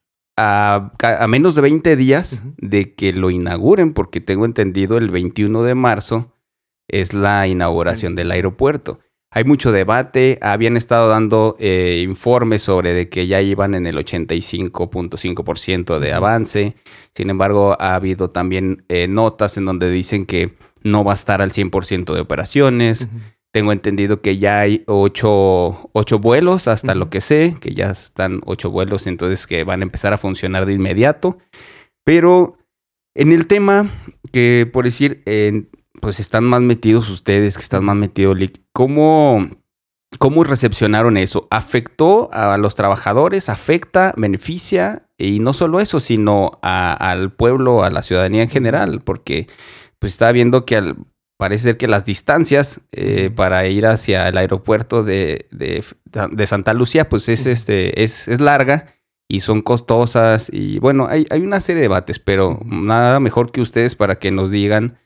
a, 0.42 1.26
menos 1.28 1.54
de 1.54 1.62
20 1.62 1.96
días 1.96 2.42
de 2.56 2.94
que 2.94 3.12
lo 3.12 3.30
inauguren, 3.30 3.94
porque 3.94 4.20
tengo 4.20 4.44
entendido 4.44 4.98
el 4.98 5.10
21 5.10 5.62
de 5.62 5.74
marzo 5.74 6.34
es 6.88 7.14
la 7.14 7.46
inauguración 7.46 8.14
del 8.14 8.30
aeropuerto. 8.30 9.00
Hay 9.30 9.44
mucho 9.44 9.72
debate, 9.72 10.38
habían 10.42 10.76
estado 10.76 11.08
dando 11.08 11.56
eh, 11.58 12.02
informes 12.04 12.62
sobre 12.62 12.92
de 12.92 13.08
que 13.08 13.26
ya 13.26 13.40
iban 13.40 13.74
en 13.74 13.86
el 13.86 13.96
85.5% 13.96 15.98
de 15.98 16.12
avance, 16.12 16.76
sin 17.14 17.30
embargo 17.30 17.74
ha 17.80 17.94
habido 17.94 18.30
también 18.30 18.84
eh, 18.88 19.08
notas 19.08 19.56
en 19.56 19.64
donde 19.64 19.90
dicen 19.90 20.26
que 20.26 20.54
no 20.82 21.02
va 21.02 21.12
a 21.12 21.14
estar 21.14 21.40
al 21.40 21.52
100% 21.52 22.12
de 22.12 22.20
operaciones. 22.20 23.08
Tengo 23.52 23.72
entendido 23.72 24.22
que 24.22 24.38
ya 24.38 24.60
hay 24.60 24.82
ocho, 24.86 25.90
vuelos, 26.20 26.68
hasta 26.68 26.94
lo 26.94 27.10
que 27.10 27.20
sé, 27.20 27.54
que 27.60 27.74
ya 27.74 27.90
están 27.90 28.40
ocho 28.46 28.70
vuelos, 28.70 29.06
entonces 29.06 29.46
que 29.46 29.62
van 29.62 29.80
a 29.80 29.82
empezar 29.84 30.14
a 30.14 30.18
funcionar 30.18 30.64
de 30.64 30.72
inmediato. 30.72 31.36
Pero 32.02 32.56
en 33.14 33.30
el 33.30 33.46
tema 33.46 33.90
que, 34.32 34.68
por 34.72 34.86
decir, 34.86 35.22
pues 36.00 36.18
están 36.18 36.44
más 36.44 36.62
metidos 36.62 37.10
ustedes, 37.10 37.58
que 37.58 37.62
están 37.62 37.84
más 37.84 37.94
metidos, 37.94 38.38
¿cómo, 38.72 39.50
¿cómo 40.18 40.44
recepcionaron 40.44 41.18
eso? 41.18 41.46
¿Afectó 41.50 42.32
a 42.32 42.56
los 42.56 42.74
trabajadores? 42.74 43.50
¿Afecta? 43.50 44.14
¿Beneficia? 44.16 45.08
Y 45.18 45.40
no 45.40 45.52
solo 45.52 45.78
eso, 45.80 46.00
sino 46.00 46.58
al 46.62 47.32
pueblo, 47.32 47.84
a 47.84 47.90
la 47.90 48.02
ciudadanía 48.02 48.44
en 48.44 48.48
general, 48.48 49.02
porque 49.04 49.46
pues 49.98 50.14
estaba 50.14 50.32
viendo 50.32 50.64
que 50.64 50.76
al, 50.76 50.96
parece 51.42 51.64
ser 51.64 51.76
que 51.76 51.88
las 51.88 52.04
distancias 52.04 52.80
eh, 52.92 53.28
para 53.34 53.66
ir 53.66 53.84
hacia 53.84 54.28
el 54.28 54.36
aeropuerto 54.36 55.02
de, 55.02 55.48
Santa 56.46 56.72
Lucía, 56.72 57.08
pues 57.08 57.28
es, 57.28 57.46
este, 57.46 58.04
es, 58.04 58.28
es, 58.28 58.40
larga 58.40 58.94
y 59.28 59.40
son 59.40 59.60
costosas. 59.60 60.48
Y 60.52 60.78
bueno, 60.78 61.08
hay, 61.08 61.26
hay 61.30 61.40
una 61.40 61.60
serie 61.60 61.80
de 61.80 61.88
debates, 61.88 62.20
pero 62.20 62.60
nada 62.64 63.18
mejor 63.18 63.50
que 63.50 63.60
ustedes 63.60 63.96
para 63.96 64.20
que 64.20 64.30
nos 64.30 64.52
digan 64.52 64.98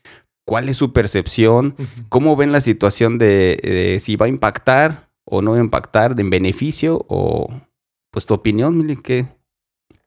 cuál 0.45 0.69
es 0.69 0.77
su 0.77 0.93
percepción, 0.93 1.75
cómo 2.07 2.35
ven 2.35 2.51
la 2.51 2.61
situación 2.61 3.17
de, 3.17 3.97
si 3.99 4.15
va 4.15 4.27
a 4.27 4.29
impactar 4.29 5.09
o 5.25 5.41
no 5.41 5.53
va 5.53 5.57
a 5.57 5.61
impactar, 5.61 6.13
de 6.13 6.21
en 6.21 6.29
beneficio 6.29 7.03
o 7.09 7.49
pues 8.11 8.27
tu 8.27 8.35
opinión, 8.35 8.77
Mili, 8.77 8.97
¿qué? 8.97 9.25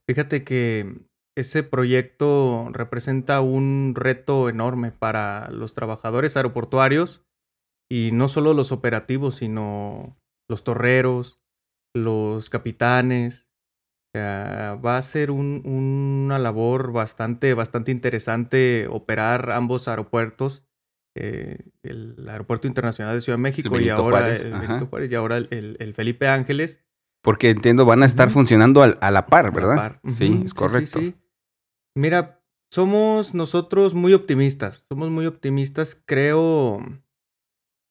Fíjate 0.06 0.44
que 0.44 0.94
ese 1.36 1.62
proyecto 1.62 2.68
representa 2.72 3.40
un 3.40 3.94
reto 3.96 4.48
enorme 4.48 4.92
para 4.92 5.48
los 5.50 5.74
trabajadores 5.74 6.36
aeroportuarios 6.36 7.24
y 7.90 8.10
no 8.12 8.28
solo 8.28 8.54
los 8.54 8.72
operativos, 8.72 9.36
sino 9.36 10.16
los 10.48 10.64
torreros, 10.64 11.40
los 11.94 12.50
capitanes. 12.50 13.46
va 14.14 14.96
a 14.96 15.02
ser 15.02 15.30
una 15.30 16.38
labor 16.38 16.92
bastante, 16.92 17.54
bastante 17.54 17.90
interesante 17.90 18.86
operar 18.88 19.50
ambos 19.50 19.88
aeropuertos. 19.88 20.64
Eh, 21.16 21.58
el 21.82 22.28
Aeropuerto 22.28 22.68
Internacional 22.68 23.14
de 23.14 23.20
Ciudad 23.20 23.36
de 23.36 23.42
México 23.42 23.80
y 23.80 23.88
ahora, 23.88 24.32
el, 24.32 25.10
y 25.10 25.14
ahora 25.16 25.38
el 25.38 25.92
Felipe 25.96 26.28
Ángeles. 26.28 26.84
Porque 27.22 27.50
entiendo, 27.50 27.84
van 27.84 28.02
a 28.02 28.06
estar 28.06 28.30
funcionando 28.30 28.82
a 28.82 29.10
la 29.10 29.26
par, 29.26 29.52
¿verdad? 29.52 30.00
Sí, 30.06 30.42
es 30.44 30.54
correcto. 30.54 31.00
Mira, 31.96 32.42
somos 32.70 33.34
nosotros 33.34 33.94
muy 33.94 34.14
optimistas. 34.14 34.86
Somos 34.88 35.10
muy 35.10 35.26
optimistas. 35.26 36.00
Creo 36.06 36.80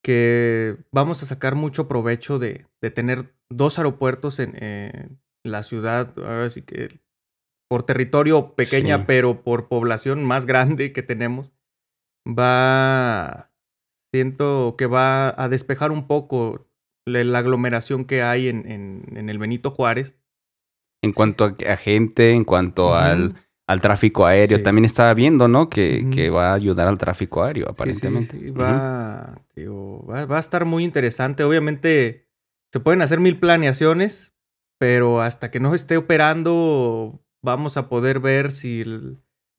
que 0.03 0.77
vamos 0.91 1.21
a 1.23 1.25
sacar 1.25 1.55
mucho 1.55 1.87
provecho 1.87 2.39
de, 2.39 2.65
tener 2.93 3.35
dos 3.49 3.77
aeropuertos 3.77 4.39
en 4.39 5.19
la 5.43 5.63
ciudad. 5.63 6.13
Ahora 6.17 6.49
sí 6.49 6.61
que 6.61 6.99
por 7.69 7.83
territorio 7.83 8.55
pequeña, 8.55 9.05
pero 9.05 9.43
por 9.43 9.67
población 9.67 10.25
más 10.25 10.45
grande 10.45 10.91
que 10.91 11.03
tenemos, 11.03 11.53
va, 12.27 13.51
siento 14.11 14.75
que 14.77 14.87
va 14.87 15.41
a 15.41 15.49
despejar 15.49 15.91
un 15.91 16.07
poco 16.07 16.67
la, 17.05 17.37
aglomeración 17.37 18.05
que 18.05 18.23
hay 18.23 18.49
en, 18.49 19.05
el 19.15 19.37
Benito 19.37 19.69
Juárez. 19.69 20.19
En 21.03 21.13
cuanto 21.13 21.45
a, 21.45 21.77
gente, 21.77 22.31
en 22.31 22.43
cuanto 22.43 22.95
al, 22.95 23.35
tráfico 23.81 24.25
aéreo, 24.25 24.63
también 24.63 24.85
estaba 24.85 25.13
viendo, 25.13 25.47
¿no? 25.47 25.69
Que, 25.69 26.31
va 26.33 26.51
a 26.51 26.53
ayudar 26.55 26.87
al 26.87 26.97
tráfico 26.97 27.43
aéreo, 27.43 27.69
aparentemente. 27.69 28.37
Sí, 28.37 28.49
va, 28.49 29.35
va, 29.55 30.37
a 30.37 30.39
estar 30.39 30.65
muy 30.65 30.83
interesante. 30.83 31.43
Obviamente 31.43 32.27
se 32.71 32.79
pueden 32.79 33.03
hacer 33.03 33.19
mil 33.19 33.39
planeaciones, 33.39 34.33
pero 34.79 35.21
hasta 35.21 35.51
que 35.51 35.59
no 35.59 35.75
esté 35.75 35.97
operando 35.97 37.21
vamos 37.43 37.77
a 37.77 37.89
poder 37.89 38.19
ver 38.19 38.51
si 38.51 38.83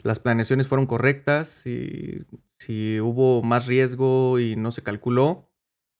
las 0.03 0.19
planeaciones 0.19 0.67
fueron 0.67 0.87
correctas, 0.87 1.49
si, 1.49 2.25
si 2.59 2.99
hubo 3.01 3.43
más 3.43 3.67
riesgo 3.67 4.41
y 4.41 4.57
no 4.57 4.73
se 4.73 4.83
calculó. 4.83 5.49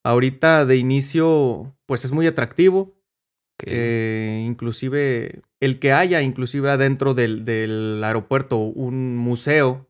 Ahorita 0.03 0.65
de 0.65 0.77
inicio, 0.77 1.77
pues 1.85 2.03
es 2.03 2.11
muy 2.11 2.27
atractivo. 2.27 2.97
Eh, 3.63 4.43
inclusive 4.45 5.43
el 5.61 5.79
que 5.79 5.93
haya, 5.93 6.21
inclusive 6.21 6.69
adentro 6.69 7.13
del, 7.13 8.01
aeropuerto, 8.03 8.57
un 8.57 9.15
museo 9.15 9.87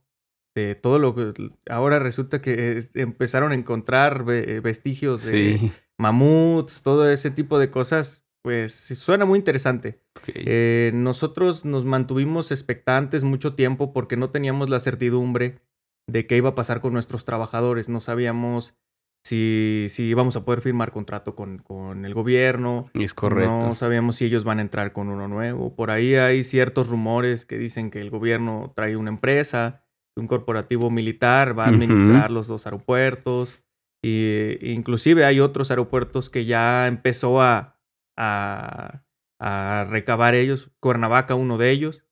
de 0.54 0.76
todo 0.76 1.00
lo 1.00 1.16
que 1.16 1.52
ahora 1.70 1.98
resulta 1.98 2.42
que 2.42 2.84
empezaron 2.94 3.54
a 3.54 3.56
encontrar 3.56 4.26
vestigios 4.26 5.26
de 5.26 5.72
mamuts, 5.98 6.82
todo 6.82 7.10
ese 7.10 7.32
tipo 7.32 7.58
de 7.58 7.72
cosas, 7.72 8.26
pues 8.44 8.74
suena 8.74 9.26
muy 9.26 9.40
interesante. 9.40 10.02
Eh, 10.28 10.92
nosotros 10.94 11.64
nos 11.64 11.86
mantuvimos 11.86 12.52
expectantes 12.52 13.24
mucho 13.24 13.54
tiempo 13.56 13.94
porque 13.94 14.18
no 14.18 14.30
teníamos 14.30 14.70
la 14.70 14.80
certidumbre 14.80 15.62
de 16.08 16.28
qué 16.28 16.38
iba 16.38 16.50
a 16.50 16.56
pasar 16.56 16.82
con 16.82 16.92
nuestros 16.94 17.24
trabajadores, 17.24 17.88
no 17.88 18.02
sabíamos 18.02 18.76
si, 19.24 19.88
si 19.90 20.04
íbamos 20.04 20.36
a 20.36 20.46
poder 20.46 20.62
firmar 20.62 20.92
contrato 20.92 21.36
con, 21.36 21.60
con, 21.60 22.06
el 22.06 22.14
gobierno. 22.14 22.90
Es 22.94 23.14
correcto. 23.14 23.68
No 23.68 23.76
sabíamos 23.76 24.16
si 24.16 24.26
ellos 24.26 24.44
van 24.44 24.60
a 24.60 24.64
entrar 24.64 24.94
con 24.94 25.10
uno 25.10 25.28
nuevo. 25.28 25.76
Por 25.76 25.92
ahí 25.92 26.16
hay 26.16 26.44
ciertos 26.44 26.90
rumores 26.90 27.46
que 27.46 27.58
dicen 27.58 27.92
que 27.92 28.02
el 28.02 28.10
gobierno 28.10 28.74
trae 28.76 28.96
una 28.96 29.10
empresa 29.10 29.84
un 30.16 30.28
corporativo 30.28 30.90
militar 30.90 31.58
va 31.58 31.66
a 31.66 31.70
administrar 31.70 32.32
los 32.32 32.48
dos 32.48 32.66
aeropuertos. 32.66 33.62
Y, 34.04 34.58
inclusive 34.74 35.26
hay 35.26 35.40
otros 35.40 35.70
aeropuertos 35.70 36.30
que 36.30 36.46
ya 36.46 36.88
empezó 36.88 37.42
a, 37.42 37.80
a, 38.18 39.04
recabar 39.90 40.36
ellos. 40.36 40.72
Cuernavaca, 40.80 41.36
uno 41.36 41.58
de 41.58 41.72
ellos. 41.72 42.06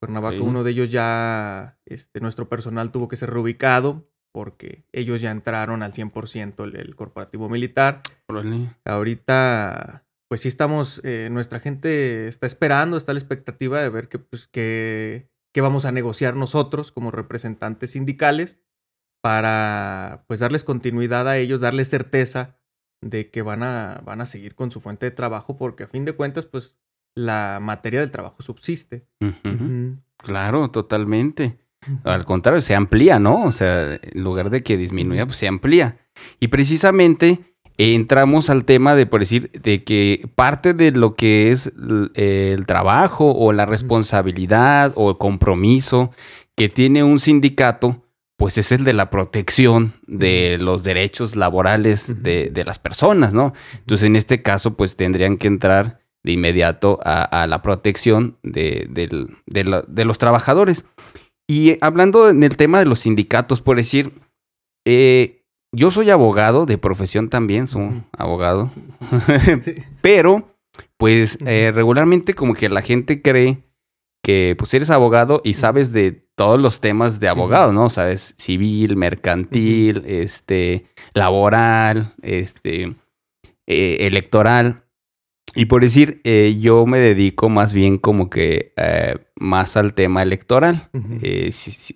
Cuernavaca, 0.00 0.40
uno 0.40 0.64
de 0.64 0.70
ellos 0.70 0.90
ya, 0.90 1.78
este, 1.84 2.20
nuestro 2.20 2.48
personal 2.48 2.90
tuvo 2.90 3.08
que 3.08 3.16
ser 3.16 3.30
reubicado 3.30 4.09
porque 4.32 4.84
ellos 4.92 5.20
ya 5.20 5.30
entraron 5.30 5.82
al 5.82 5.92
100% 5.92 6.64
el, 6.64 6.76
el 6.76 6.96
corporativo 6.96 7.48
militar. 7.48 8.02
Ahorita, 8.84 10.04
pues 10.28 10.42
sí 10.42 10.48
estamos, 10.48 11.00
eh, 11.04 11.28
nuestra 11.30 11.60
gente 11.60 12.28
está 12.28 12.46
esperando, 12.46 12.96
está 12.96 13.12
la 13.12 13.18
expectativa 13.18 13.80
de 13.82 13.88
ver 13.88 14.08
que, 14.08 14.18
pues, 14.18 14.46
que, 14.46 15.28
que 15.52 15.60
vamos 15.60 15.84
a 15.84 15.92
negociar 15.92 16.36
nosotros 16.36 16.92
como 16.92 17.10
representantes 17.10 17.92
sindicales 17.92 18.60
para 19.22 20.24
pues 20.26 20.40
darles 20.40 20.64
continuidad 20.64 21.28
a 21.28 21.36
ellos, 21.36 21.60
darles 21.60 21.88
certeza 21.88 22.56
de 23.02 23.30
que 23.30 23.42
van 23.42 23.62
a, 23.62 24.00
van 24.04 24.20
a 24.20 24.26
seguir 24.26 24.54
con 24.54 24.70
su 24.70 24.80
fuente 24.80 25.06
de 25.06 25.10
trabajo 25.10 25.56
porque 25.56 25.84
a 25.84 25.88
fin 25.88 26.04
de 26.04 26.14
cuentas 26.14 26.46
pues 26.46 26.78
la 27.14 27.58
materia 27.60 28.00
del 28.00 28.10
trabajo 28.10 28.42
subsiste. 28.42 29.06
Claro, 30.16 30.70
totalmente. 30.70 31.58
Al 32.04 32.24
contrario, 32.24 32.60
se 32.60 32.74
amplía, 32.74 33.18
¿no? 33.18 33.44
O 33.44 33.52
sea, 33.52 33.94
en 33.94 34.22
lugar 34.22 34.50
de 34.50 34.62
que 34.62 34.76
disminuya, 34.76 35.26
pues 35.26 35.38
se 35.38 35.48
amplía. 35.48 35.96
Y 36.38 36.48
precisamente 36.48 37.40
entramos 37.78 38.50
al 38.50 38.64
tema 38.64 38.94
de, 38.94 39.06
por 39.06 39.20
decir, 39.20 39.50
de 39.52 39.82
que 39.84 40.28
parte 40.34 40.74
de 40.74 40.90
lo 40.90 41.14
que 41.14 41.52
es 41.52 41.72
el 42.14 42.66
trabajo 42.66 43.32
o 43.32 43.52
la 43.52 43.64
responsabilidad 43.64 44.92
o 44.96 45.10
el 45.10 45.18
compromiso 45.18 46.10
que 46.56 46.68
tiene 46.68 47.02
un 47.02 47.18
sindicato, 47.18 48.04
pues 48.36 48.58
es 48.58 48.72
el 48.72 48.84
de 48.84 48.92
la 48.92 49.08
protección 49.08 49.94
de 50.06 50.58
los 50.58 50.82
derechos 50.82 51.36
laborales 51.36 52.12
de, 52.22 52.62
las 52.66 52.78
personas, 52.78 53.32
¿no? 53.32 53.54
Entonces, 53.78 54.06
en 54.06 54.16
este 54.16 54.42
caso, 54.42 54.76
pues 54.76 54.96
tendrían 54.96 55.38
que 55.38 55.46
entrar 55.46 56.00
de 56.22 56.32
inmediato 56.32 56.98
a, 57.02 57.46
la 57.46 57.62
protección 57.62 58.36
de, 58.42 58.86
de, 58.90 60.04
los 60.04 60.18
trabajadores. 60.18 60.84
Y 61.50 61.78
hablando 61.80 62.28
en 62.28 62.44
el 62.44 62.56
tema 62.56 62.78
de 62.78 62.84
los 62.84 63.00
sindicatos, 63.00 63.60
por 63.60 63.76
decir, 63.76 64.12
eh, 64.86 65.42
yo 65.74 65.90
soy 65.90 66.08
abogado 66.10 66.64
de 66.64 66.78
profesión 66.78 67.28
también, 67.28 67.66
soy 67.66 68.04
abogado, 68.16 68.70
pero 70.00 70.54
pues 70.96 71.38
eh, 71.44 71.72
regularmente 71.74 72.34
como 72.34 72.54
que 72.54 72.68
la 72.68 72.82
gente 72.82 73.20
cree 73.20 73.64
que 74.22 74.54
pues 74.56 74.72
eres 74.74 74.90
abogado 74.90 75.40
y 75.42 75.54
sabes 75.54 75.92
de 75.92 76.24
todos 76.36 76.60
los 76.60 76.78
temas 76.78 77.18
de 77.18 77.26
abogado, 77.26 77.72
¿no? 77.72 77.90
Sabes, 77.90 78.32
civil, 78.38 78.94
mercantil, 78.94 80.04
este, 80.06 80.86
laboral, 81.14 82.14
este, 82.22 82.94
eh, 83.66 83.96
electoral. 84.06 84.84
Y 85.54 85.64
por 85.66 85.82
decir, 85.82 86.20
eh, 86.24 86.56
yo 86.60 86.86
me 86.86 86.98
dedico 86.98 87.48
más 87.48 87.74
bien 87.74 87.98
como 87.98 88.30
que 88.30 88.72
eh, 88.76 89.16
más 89.36 89.76
al 89.76 89.94
tema 89.94 90.22
electoral. 90.22 90.88
Eh, 91.22 91.50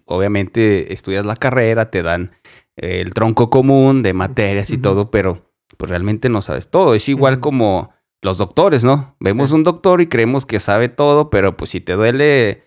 obviamente 0.06 0.92
estudias 0.92 1.24
la 1.24 1.36
carrera, 1.36 1.90
te 1.90 2.02
dan 2.02 2.32
el 2.76 3.14
tronco 3.14 3.50
común 3.50 4.02
de 4.02 4.12
materias 4.12 4.70
y 4.70 4.78
todo, 4.78 5.10
pero 5.10 5.52
pues 5.76 5.88
realmente 5.90 6.28
no 6.28 6.42
sabes 6.42 6.68
todo. 6.68 6.94
Es 6.94 7.08
igual 7.08 7.38
como 7.38 7.92
los 8.22 8.38
doctores, 8.38 8.82
¿no? 8.82 9.14
Vemos 9.20 9.52
un 9.52 9.62
doctor 9.62 10.00
y 10.00 10.08
creemos 10.08 10.46
que 10.46 10.58
sabe 10.58 10.88
todo, 10.88 11.30
pero 11.30 11.56
pues 11.56 11.70
si 11.70 11.80
te 11.80 11.92
duele 11.92 12.64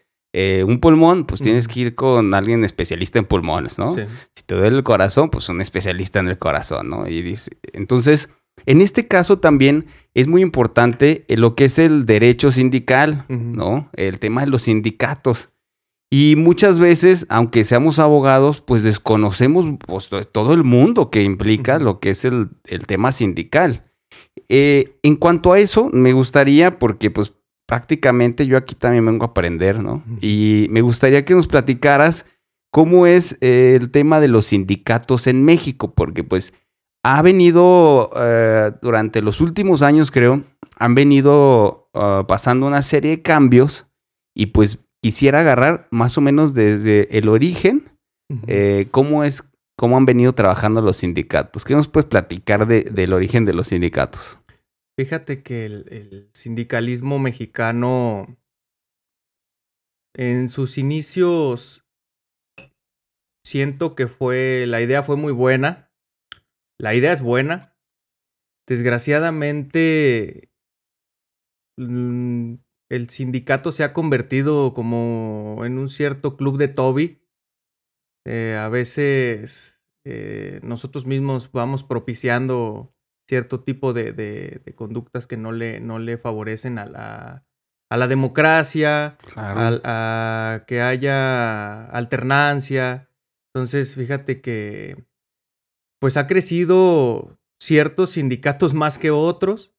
un 0.65 0.79
pulmón, 0.79 1.25
pues 1.25 1.41
tienes 1.41 1.67
que 1.67 1.79
ir 1.79 1.95
con 1.95 2.33
alguien 2.35 2.63
especialista 2.63 3.17
en 3.19 3.25
pulmones, 3.25 3.77
¿no? 3.77 3.91
Si 3.91 4.43
te 4.45 4.55
duele 4.55 4.77
el 4.77 4.83
corazón, 4.83 5.29
pues 5.29 5.49
un 5.49 5.59
especialista 5.59 6.19
en 6.19 6.29
el 6.29 6.37
corazón, 6.37 6.89
¿no? 6.89 7.07
Y 7.07 7.21
dice, 7.23 7.57
entonces 7.73 8.29
en 8.65 8.81
este 8.81 9.07
caso 9.07 9.39
también 9.39 9.85
es 10.17 10.27
muy 10.27 10.41
importante 10.41 11.25
eh, 11.27 11.37
lo 11.37 11.53
que 11.53 11.65
es 11.65 11.77
el 11.77 12.07
derecho 12.07 12.49
sindical, 12.49 13.25
¿no? 13.29 13.91
El 13.93 14.17
tema 14.17 14.41
de 14.41 14.47
los 14.47 14.63
sindicatos. 14.63 15.49
Y 16.09 16.33
muchas 16.35 16.79
veces, 16.79 17.27
aunque 17.29 17.63
seamos 17.65 17.99
abogados, 17.99 18.59
pues 18.59 18.81
desconocemos 18.81 19.67
pues, 19.85 20.09
todo 20.31 20.55
el 20.55 20.63
mundo 20.63 21.11
que 21.11 21.21
implica 21.21 21.77
lo 21.77 21.99
que 21.99 22.09
es 22.09 22.25
el, 22.25 22.49
tema 22.87 23.11
sindical. 23.11 23.83
Eh, 24.49 24.97
en 25.03 25.17
cuanto 25.17 25.53
a 25.53 25.59
eso, 25.59 25.91
me 25.93 26.13
gustaría, 26.13 26.79
porque 26.79 27.11
pues 27.11 27.33
prácticamente 27.67 28.47
yo 28.47 28.57
aquí 28.57 28.73
también 28.73 29.05
vengo 29.05 29.23
a 29.23 29.29
aprender, 29.29 29.83
¿no? 29.83 30.03
Y 30.19 30.65
me 30.71 30.81
gustaría 30.81 31.25
que 31.25 31.35
nos 31.35 31.45
platicaras 31.45 32.25
cómo 32.71 33.05
es 33.05 33.37
eh, 33.41 33.77
el 33.79 33.91
tema 33.91 34.19
de 34.19 34.29
los 34.29 34.47
sindicatos 34.47 35.27
en 35.27 35.45
México, 35.45 35.93
porque 35.93 36.23
pues 36.23 36.53
ha 37.09 37.21
venido 37.21 38.11
eh, 38.17 38.73
durante 38.81 39.21
los 39.21 39.39
últimos 39.39 39.81
años, 39.81 40.11
creo, 40.11 40.43
han 40.77 40.93
venido 40.93 41.89
ah, 41.93 42.25
pasando 42.27 42.67
una 42.67 42.81
serie 42.81 43.11
de 43.11 43.21
cambios 43.21 43.85
y 44.35 44.47
pues 44.47 44.85
quisiera 45.01 45.39
agarrar 45.39 45.87
más 45.89 46.17
o 46.17 46.21
menos 46.21 46.53
desde 46.53 47.17
el 47.17 47.29
origen 47.29 47.89
eh, 48.47 48.89
cómo 48.91 49.23
es, 49.23 49.49
cómo 49.77 49.95
han 49.95 50.05
venido 50.05 50.33
trabajando 50.33 50.81
los 50.81 50.97
sindicatos. 50.97 51.63
¿Qué 51.63 51.75
nos 51.75 51.87
puedes 51.87 52.09
platicar 52.09 52.67
del 52.67 53.13
origen 53.13 53.45
de 53.45 53.53
los 53.53 53.69
sindicatos? 53.69 54.41
Fíjate 54.99 55.43
que 55.43 55.65
el 55.65 56.29
sindicalismo 56.33 57.19
mexicano 57.19 58.37
en 60.13 60.49
sus 60.49 60.77
inicios 60.77 61.85
siento 63.45 63.95
que 63.95 64.07
fue, 64.07 64.65
la 64.67 64.81
idea 64.81 65.03
fue 65.03 65.15
muy 65.15 65.31
buena 65.31 65.86
la 66.79 66.93
idea 66.93 67.11
es 67.11 67.21
buena. 67.21 67.75
Desgraciadamente, 68.67 70.51
mm, 71.77 72.55
el 72.89 73.09
sindicato 73.09 73.71
se 73.71 73.83
ha 73.83 73.93
convertido 73.93 74.73
como 74.73 75.61
en 75.65 75.77
un 75.77 75.89
cierto 75.89 76.37
club 76.37 76.57
de 76.57 76.67
Toby. 76.67 77.21
Eh, 78.25 78.57
a 78.59 78.67
veces 78.69 79.81
eh, 80.05 80.59
nosotros 80.63 81.05
mismos 81.05 81.51
vamos 81.51 81.83
propiciando 81.83 82.93
cierto 83.27 83.61
tipo 83.63 83.93
de, 83.93 84.61
conductas 84.75 85.27
que 85.27 85.37
no 85.37 85.51
le, 85.51 85.79
no 85.79 85.99
le 85.99 86.17
favorecen 86.17 86.79
a 86.79 86.85
la, 86.85 87.45
a 87.89 87.97
la 87.97 88.07
democracia, 88.07 89.17
a, 89.35 90.63
que 90.67 90.81
haya 90.81 91.85
alternancia. 91.87 93.09
Entonces, 93.53 93.95
fíjate 93.95 94.41
que 94.41 95.06
pues 95.99 96.17
ha 96.17 96.27
crecido 96.27 97.37
ciertos 97.59 98.11
sindicatos 98.11 98.73
más 98.73 98.97
que 98.97 99.11
otros. 99.11 99.73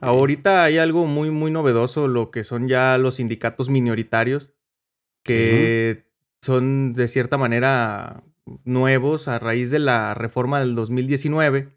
Ahorita 0.00 0.64
hay 0.64 0.78
algo 0.78 1.06
muy, 1.06 1.30
muy 1.30 1.50
novedoso, 1.50 2.08
lo 2.08 2.30
que 2.30 2.44
son 2.44 2.68
ya 2.68 2.98
los 2.98 3.16
sindicatos 3.16 3.70
minoritarios, 3.70 4.52
que 5.24 6.04
son 6.42 6.92
de 6.92 7.08
cierta 7.08 7.38
manera 7.38 8.22
nuevos 8.64 9.28
a 9.28 9.38
raíz 9.38 9.70
de 9.70 9.78
la 9.78 10.14
reforma 10.14 10.60
del 10.60 10.74
2019. 10.74 11.70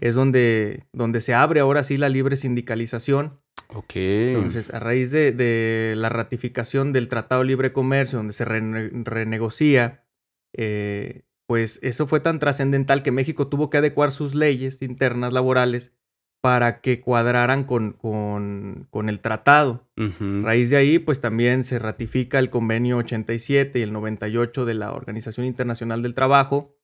Es 0.00 0.14
donde, 0.14 0.86
donde 0.92 1.20
se 1.20 1.34
abre 1.34 1.60
ahora 1.60 1.84
sí 1.84 1.98
la 1.98 2.08
libre 2.08 2.36
sindicalización. 2.36 3.40
Ok. 3.74 3.96
Entonces, 3.96 4.72
a 4.72 4.80
raíz 4.80 5.10
de, 5.10 5.94
la 5.96 6.08
ratificación 6.08 6.92
del 6.92 7.08
Tratado 7.08 7.42
de 7.42 7.48
Libre 7.48 7.72
Comercio, 7.72 8.18
donde 8.18 8.32
se 8.32 8.46
renegocia 8.46 10.06
eh, 10.54 11.24
pues 11.48 11.80
eso 11.82 12.06
fue 12.06 12.20
tan 12.20 12.38
trascendental 12.38 13.02
que 13.02 13.10
México 13.10 13.48
tuvo 13.48 13.70
que 13.70 13.78
adecuar 13.78 14.10
sus 14.10 14.34
leyes 14.34 14.82
internas 14.82 15.32
laborales 15.32 15.94
para 16.42 16.82
que 16.82 17.00
cuadraran 17.00 17.64
con, 17.64 17.92
con, 17.92 19.08
el 19.08 19.20
tratado. 19.20 19.88
A 19.96 20.42
raíz 20.42 20.68
de 20.68 20.76
ahí, 20.76 20.98
pues 20.98 21.22
también 21.22 21.64
se 21.64 21.78
ratifica 21.78 22.38
el 22.38 22.50
convenio 22.50 22.98
87 22.98 23.78
y 23.78 23.82
el 23.82 23.94
98 23.94 24.66
de 24.66 24.74
la 24.74 24.92
Organización 24.92 25.46
Internacional 25.46 26.02
del 26.02 26.14
Trabajo 26.14 26.76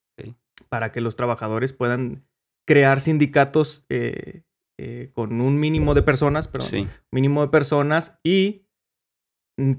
para 0.70 0.92
que 0.92 1.02
los 1.02 1.14
trabajadores 1.14 1.74
puedan 1.74 2.24
crear 2.66 3.00
sindicatos 3.00 3.84
eh, 3.90 4.44
eh, 4.78 5.10
con 5.12 5.42
un 5.42 5.60
mínimo 5.60 5.94
de 5.94 6.02
personas, 6.02 6.48
pero 6.48 6.64
mínimo 7.10 7.42
de 7.42 7.48
personas 7.48 8.18
y 8.24 8.63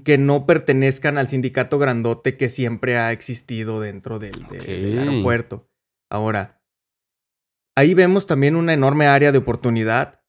que 0.04 0.16
no 0.16 0.46
pertenezcan 0.46 1.18
al 1.18 1.28
sindicato 1.28 1.78
grandote 1.78 2.36
que 2.36 2.48
siempre 2.48 2.96
ha 2.96 3.12
existido 3.12 3.80
dentro 3.80 4.18
del, 4.18 4.46
aeropuerto. 4.50 5.68
Ahora, 6.10 6.62
ahí 7.76 7.92
vemos 7.92 8.26
también 8.26 8.56
una 8.56 8.72
enorme 8.72 9.06
área 9.06 9.32
de 9.32 9.38
oportunidad 9.38 10.22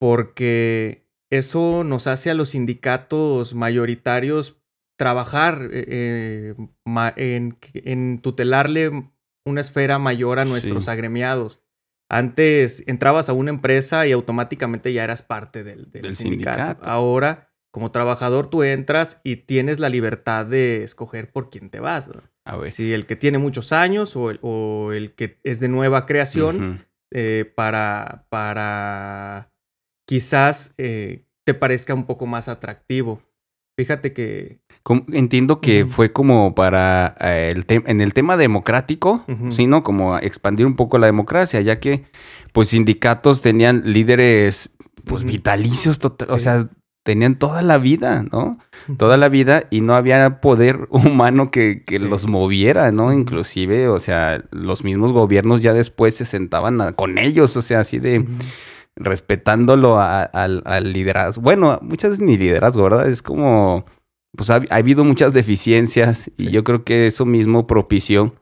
porque 0.00 1.06
eso 1.30 1.84
nos 1.84 2.06
hace 2.06 2.30
a 2.30 2.34
los 2.34 2.50
sindicatos 2.50 3.54
mayoritarios 3.54 4.60
trabajar 4.96 5.68
eh, 5.72 6.54
eh, 6.56 7.52
en, 7.74 8.18
tutelarle 8.20 9.10
una 9.44 9.60
esfera 9.60 9.98
mayor 9.98 10.38
a 10.38 10.44
nuestros 10.44 10.88
agremiados. 10.88 11.62
Antes 12.08 12.84
entrabas 12.86 13.28
a 13.28 13.32
una 13.32 13.50
empresa 13.50 14.06
y 14.06 14.12
automáticamente 14.12 14.92
ya 14.92 15.04
eras 15.04 15.22
parte 15.22 15.64
del, 15.64 16.16
sindicato. 16.16 16.88
Ahora 16.88 17.53
como 17.74 17.90
trabajador 17.90 18.46
tú 18.46 18.62
entras 18.62 19.20
y 19.24 19.34
tienes 19.34 19.80
la 19.80 19.88
libertad 19.88 20.46
de 20.46 20.84
escoger 20.84 21.32
por 21.32 21.50
quién 21.50 21.70
te 21.70 21.80
vas. 21.80 22.08
A 22.44 22.56
ver. 22.56 22.70
Si 22.70 22.92
el 22.92 23.04
que 23.04 23.16
tiene 23.16 23.38
muchos 23.38 23.72
años 23.72 24.14
o 24.14 24.30
el, 24.30 24.38
o 24.42 24.92
el 24.92 25.16
que 25.16 25.40
es 25.42 25.58
de 25.58 25.66
nueva 25.66 26.06
creación 26.06 26.86
eh, 27.12 27.52
para, 27.56 28.26
para 28.28 29.50
quizás 30.06 30.72
eh, 30.78 31.24
te 31.44 31.52
parezca 31.52 31.94
un 31.94 32.06
poco 32.06 32.26
más 32.26 32.46
atractivo. 32.46 33.22
Fíjate 33.76 34.12
que... 34.12 34.60
Entiendo 35.10 35.60
que 35.60 35.84
fue 35.86 36.12
como 36.12 36.54
para 36.54 37.16
eh, 37.18 37.54
el 37.56 37.64
en 37.68 38.00
el 38.00 38.14
tema 38.14 38.36
democrático, 38.36 39.24
Ujú. 39.26 39.50
sí, 39.50 39.66
¿no? 39.66 39.82
Como 39.82 40.16
expandir 40.18 40.64
un 40.64 40.76
poco 40.76 40.98
la 40.98 41.06
democracia, 41.06 41.60
ya 41.60 41.80
que 41.80 42.04
pues 42.52 42.68
sindicatos 42.68 43.42
tenían 43.42 43.82
líderes 43.92 44.70
pues 45.04 45.24
vitalicios, 45.24 45.98
total- 45.98 46.30
o 46.30 46.38
sea, 46.38 46.68
tenían 47.04 47.38
toda 47.38 47.62
la 47.62 47.78
vida, 47.78 48.24
¿no? 48.32 48.58
Toda 48.96 49.16
la 49.16 49.28
vida 49.28 49.64
y 49.70 49.80
no 49.82 49.94
había 49.94 50.40
poder 50.40 50.86
humano 50.90 51.50
que, 51.50 51.84
que 51.84 52.00
Sí. 52.00 52.08
los 52.08 52.26
moviera, 52.26 52.90
¿no? 52.92 53.12
Inclusive, 53.12 53.88
o 53.88 54.00
sea, 54.00 54.42
los 54.50 54.82
mismos 54.84 55.12
gobiernos 55.12 55.62
ya 55.62 55.72
después 55.74 56.16
se 56.16 56.24
sentaban 56.26 56.80
a- 56.80 56.92
con 56.94 57.18
ellos, 57.18 57.56
o 57.56 57.62
sea, 57.62 57.80
así 57.80 57.98
de 57.98 58.24
respetándolo 58.96 59.98
a- 59.98 60.22
al, 60.22 60.62
al 60.64 60.92
liderazgo. 60.92 61.42
Bueno, 61.42 61.78
muchas 61.82 62.12
veces 62.12 62.24
ni 62.24 62.36
liderazgo, 62.36 62.82
¿verdad? 62.84 63.08
Es 63.08 63.22
como, 63.22 63.84
pues 64.36 64.50
ha, 64.50 64.62
ha 64.70 64.76
habido 64.76 65.04
muchas 65.04 65.32
deficiencias 65.32 66.30
y 66.36 66.46
Sí. 66.46 66.50
yo 66.52 66.64
creo 66.64 66.84
que 66.84 67.06
eso 67.06 67.26
mismo 67.26 67.66
propició, 67.66 68.34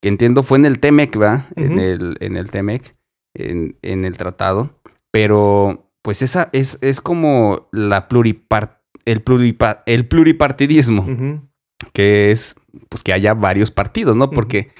que 0.00 0.08
entiendo 0.08 0.42
fue 0.42 0.58
en 0.58 0.66
el 0.66 0.78
TEMEC, 0.78 1.20
¿va? 1.20 1.46
En 1.56 1.78
el, 1.78 2.16
en 2.20 2.36
el 2.36 2.50
TEMEC, 2.50 2.94
en, 3.34 3.76
en 3.82 4.04
el 4.04 4.16
tratado, 4.16 4.70
pero 5.10 5.87
pues 6.08 6.22
esa 6.22 6.48
es, 6.52 6.78
es 6.80 7.02
como 7.02 7.68
la 7.70 8.08
pluripart 8.08 8.78
el, 9.04 9.22
pluripa- 9.22 9.82
el 9.84 10.08
pluripartidismo, 10.08 11.04
que 11.92 12.30
es 12.30 12.54
pues 12.88 13.02
que 13.02 13.12
haya 13.12 13.34
varios 13.34 13.70
partidos, 13.70 14.16
¿no? 14.16 14.30
Porque 14.30 14.70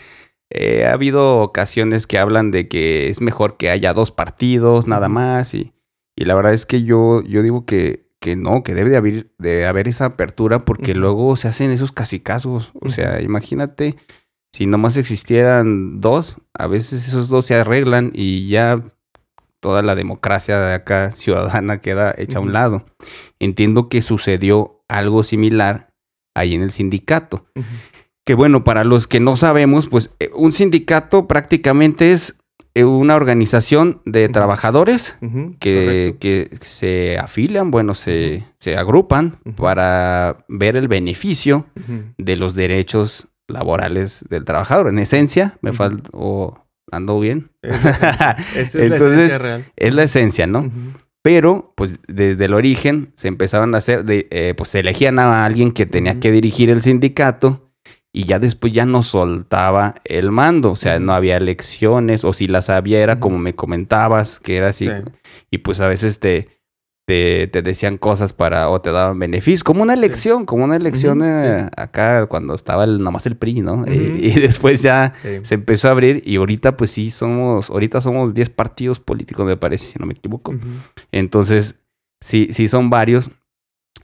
eh, 0.49 0.87
ha 0.87 0.95
habido 0.95 1.41
ocasiones 1.41 2.07
que 2.07 2.17
hablan 2.17 2.51
de 2.51 2.67
que 2.67 3.11
es 3.11 3.21
mejor 3.21 3.59
que 3.59 3.69
haya 3.69 3.93
dos 3.93 4.11
partidos, 4.11 4.87
nada 4.87 5.11
más, 5.11 5.53
y, 5.53 5.75
y 6.17 6.25
la 6.25 6.35
verdad 6.35 6.55
es 6.55 6.65
que 6.65 6.83
yo, 6.83 7.23
yo 7.25 7.43
digo 7.43 7.67
que, 7.67 8.09
que 8.21 8.35
no, 8.35 8.63
que 8.63 8.73
debe 8.73 8.89
de 8.89 8.97
haber, 8.97 9.31
de 9.39 9.67
haber 9.67 9.87
esa 9.87 10.07
apertura 10.07 10.65
porque 10.65 10.95
luego 10.95 11.37
se 11.37 11.49
hacen 11.49 11.71
esos 11.73 11.93
casicazos. 11.93 12.73
O 12.81 12.89
sea, 12.89 13.21
imagínate 13.21 13.97
si 14.55 14.65
nomás 14.65 14.97
existieran 14.97 16.01
dos, 16.01 16.39
a 16.55 16.69
veces 16.69 17.07
esos 17.07 17.29
dos 17.29 17.45
se 17.45 17.55
arreglan 17.55 18.13
y 18.15 18.49
ya 18.49 18.83
toda 19.61 19.83
la 19.83 19.95
democracia 19.95 20.59
de 20.61 20.75
acá 20.75 21.13
ciudadana 21.13 21.81
queda 21.81 22.15
hecha 22.17 22.39
a 22.39 22.43
un 22.43 22.53
lado. 22.53 22.87
Entiendo 23.39 23.89
que 23.89 24.03
sucedió 24.03 24.83
algo 24.89 25.25
similar 25.25 25.93
ahí 26.35 26.55
en 26.55 26.63
el 26.63 26.71
sindicato. 26.71 27.47
Que 28.25 28.35
bueno, 28.35 28.63
para 28.63 28.85
los 28.85 29.07
que 29.07 29.21
no 29.21 29.37
sabemos, 29.37 29.89
pues 29.89 30.11
eh, 30.21 30.31
un 30.35 30.53
sindicato 30.53 31.27
prácticamente 31.27 32.13
es 32.13 32.39
eh, 32.75 32.85
una 32.85 33.17
organización 33.17 34.03
de 34.05 34.29
trabajadores 34.29 35.19
que, 35.59 36.17
que 36.21 36.51
se 36.61 37.19
afilian, 37.19 37.71
bueno, 37.71 37.95
se, 37.95 38.45
se 38.59 38.77
agrupan 38.77 39.39
para 39.57 40.45
ver 40.49 40.77
el 40.77 40.87
beneficio 40.87 41.67
de 42.19 42.37
los 42.37 42.55
derechos 42.55 43.29
laborales 43.49 44.25
del 44.29 44.45
trabajador. 44.45 44.89
En 44.89 44.99
esencia, 44.99 45.59
me 45.63 45.73
falta, 45.73 46.11
o 46.13 46.68
ando 46.91 47.19
bien. 47.21 47.51
Esa 47.63 48.37
es 48.55 48.75
la 48.75 48.83
Entonces, 48.85 49.17
esencia 49.17 49.39
real. 49.39 49.65
es 49.77 49.95
la 49.95 50.03
esencia, 50.03 50.47
¿no? 50.47 50.71
Pero, 51.23 51.73
pues, 51.77 52.01
desde 52.07 52.45
el 52.47 52.55
origen 52.55 53.13
se 53.17 53.29
empezaban 53.29 53.75
a 53.75 53.79
hacer, 53.79 54.05
de, 54.05 54.29
eh, 54.31 54.55
pues, 54.57 54.71
se 54.71 54.81
elegían 54.81 55.19
a 55.19 55.45
alguien 55.45 55.73
que 55.73 55.85
tenía 55.87 56.21
que 56.21 56.31
dirigir 56.31 56.71
el 56.71 56.81
sindicato 56.83 57.71
y 58.13 58.25
ya 58.25 58.39
después 58.39 58.73
ya 58.73 58.87
no 58.87 59.03
soltaba 59.03 59.97
el 60.05 60.31
mando. 60.31 60.73
O 60.73 60.77
sea, 60.77 60.99
no 60.99 61.13
había 61.13 61.37
elecciones 61.37 62.25
o 62.25 62.33
si 62.33 62.47
las 62.47 62.71
había 62.71 63.01
era 63.01 63.21
como 63.21 63.39
me 63.39 63.55
comentabas, 63.55 64.41
que 64.41 64.57
era 64.57 64.69
así. 64.69 64.87
Sí. 64.87 64.93
Y 65.51 65.59
pues 65.59 65.81
a 65.81 65.89
veces 65.89 66.19
te, 66.19 66.58
te, 67.09 67.47
te 67.47 67.63
decían 67.63 67.97
cosas 67.97 68.35
para, 68.35 68.69
o 68.69 68.83
te 68.83 68.93
daban 68.93 69.19
beneficios, 69.19 69.65
como 69.65 69.83
una 69.83 69.95
elección, 69.95 70.45
como 70.45 70.65
una 70.65 70.77
elección 70.77 71.23
eh, 71.25 71.63
sí. 71.65 71.71
acá 71.75 72.27
cuando 72.27 72.55
estaba 72.55 72.85
el, 72.85 73.03
nomás 73.03 73.25
el 73.25 73.35
PRI, 73.35 73.63
¿no? 73.63 73.85
Y- 73.87 73.91
Ujú. 73.99 74.17
y 74.19 74.31
después 74.41 74.83
ya 74.83 75.15
Sí. 75.23 75.39
se 75.43 75.55
empezó 75.55 75.89
a 75.89 75.93
abrir 75.93 76.23
y 76.27 76.37
ahorita 76.37 76.77
pues 76.77 76.91
sí 76.91 77.11
somos, 77.11 77.71
ahorita 77.71 78.03
somos 78.03 78.35
10 78.35 78.51
partidos 78.51 79.01
políticos 79.01 79.47
me 79.47 79.57
parece, 79.57 79.87
si 79.87 79.99
no 79.99 80.05
me 80.05 80.13
equivoco. 80.13 80.55
Entonces, 81.11 81.77
sí, 82.21 82.49
sí 82.51 82.69
son 82.69 82.91
varios. 82.91 83.31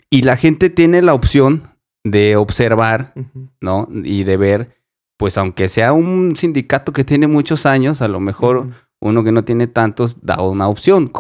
Y 0.09 0.23
la 0.23 0.39
gente 0.39 0.71
tiene 0.71 1.03
la 1.03 1.13
opción 1.13 1.65
de 2.05 2.37
observar. 2.37 3.13
¿no? 3.61 3.87
Y 4.03 4.25
de 4.25 4.37
ver, 4.39 4.77
pues 5.19 5.37
aunque 5.37 5.69
sea 5.69 5.93
un 5.93 6.37
sindicato 6.37 6.93
que 6.95 7.05
tiene 7.05 7.27
muchos 7.27 7.67
años, 7.67 8.01
a 8.01 8.09
lo 8.09 8.19
mejor. 8.21 8.69
Uno 9.05 9.23
que 9.23 9.33
no 9.33 9.45
tiene 9.45 9.67
tantos 9.67 10.25
da 10.25 10.41
una 10.41 10.69
opción. 10.69 11.13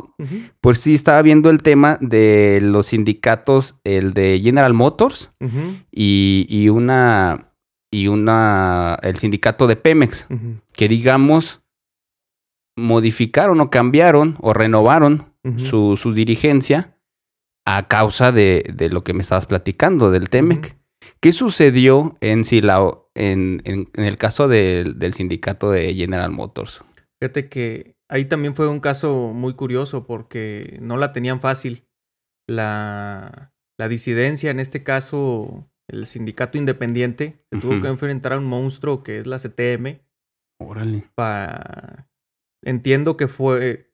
Pues 0.61 0.81
sí 0.81 0.95
estaba 0.95 1.21
viendo 1.23 1.51
el 1.51 1.63
tema 1.63 1.99
de 2.01 2.61
los 2.63 2.87
sindicatos, 2.87 3.77
el 3.85 4.13
de 4.15 4.41
General 4.43 4.73
Motors 4.75 5.31
y, 5.93 6.47
y 6.49 6.69
una, 6.71 7.51
y 7.93 8.09
una, 8.09 8.99
el 9.03 9.17
sindicato 9.19 9.67
de 9.67 9.77
Pemex 9.77 10.27
que 10.73 10.89
digamos 10.89 11.61
modificaron 12.77 13.61
o 13.61 13.71
cambiaron 13.71 14.37
o 14.41 14.53
renovaron 14.53 15.33
su, 15.59 15.97
su 15.99 16.13
dirigencia 16.15 16.97
a 17.67 17.87
causa 17.87 18.33
de, 18.33 18.71
de 18.75 18.89
lo 18.89 19.05
que 19.05 19.13
me 19.13 19.21
estabas 19.21 19.47
platicando 19.47 20.11
del 20.11 20.29
Temec. 20.31 20.77
¿Qué 21.21 21.33
sucedió 21.33 22.17
en 22.21 22.45
Silao 22.45 23.11
en, 23.15 23.61
en- 23.65 23.89
en 23.95 24.05
el 24.05 24.17
caso 24.17 24.49
del, 24.49 24.99
del 24.99 25.13
sindicato 25.15 25.71
de 25.71 25.95
General 25.95 26.31
Motors? 26.31 26.83
Fíjate 27.25 27.49
que 27.49 27.97
ahí 28.11 28.27
también 28.27 28.55
fue 28.55 28.69
un 28.69 28.81
caso 28.81 29.33
muy 29.33 29.55
curioso 29.55 30.07
porque 30.07 30.77
no 30.83 30.99
la 30.99 31.13
tenían 31.13 31.41
fácil. 31.41 31.87
La, 32.47 33.55
la 33.79 33.89
disidencia, 33.89 34.51
en 34.51 34.61
este 34.61 34.83
caso, 34.85 35.71
el 35.89 36.07
sindicato 36.07 36.59
independiente, 36.59 37.39
se 37.51 37.59
tuvo 37.61 37.71
que 37.81 37.89
enfrentar 37.89 38.35
a 38.35 38.39
un 38.39 38.45
monstruo 38.45 39.03
que 39.03 39.19
es 39.19 39.27
la 39.27 39.39
CTM. 39.39 40.01
Órale. 40.61 41.09
Para... 41.15 42.11
Entiendo 42.63 43.17
que 43.17 43.27
fue 43.29 43.91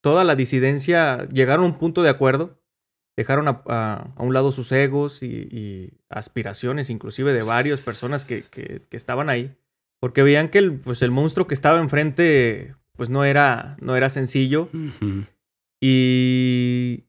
toda 0.00 0.22
la 0.22 0.36
disidencia, 0.36 1.28
llegaron 1.30 1.64
a 1.64 1.68
un 1.68 1.78
punto 1.78 2.04
de 2.04 2.10
acuerdo, 2.10 2.62
dejaron 3.16 3.48
a, 3.48 3.62
a- 3.66 4.12
a 4.16 4.22
un 4.22 4.34
lado 4.34 4.52
sus 4.52 4.70
egos 4.70 5.24
y, 5.24 5.48
y 5.50 6.00
aspiraciones, 6.10 6.90
inclusive 6.90 7.32
de 7.32 7.42
varias 7.42 7.80
personas 7.80 8.24
que, 8.24 8.42
que- 8.44 8.82
que 8.88 8.96
estaban 8.96 9.28
ahí, 9.30 9.56
porque 10.00 10.22
veían 10.22 10.48
que 10.48 10.58
el, 10.58 10.80
pues 10.80 11.02
el 11.02 11.10
monstruo 11.10 11.46
que 11.46 11.54
estaba 11.54 11.80
enfrente 11.80 12.74
pues 12.96 13.10
no 13.10 13.24
era, 13.24 13.76
no 13.80 13.94
era 13.94 14.10
sencillo. 14.10 14.68
Y 15.80 17.04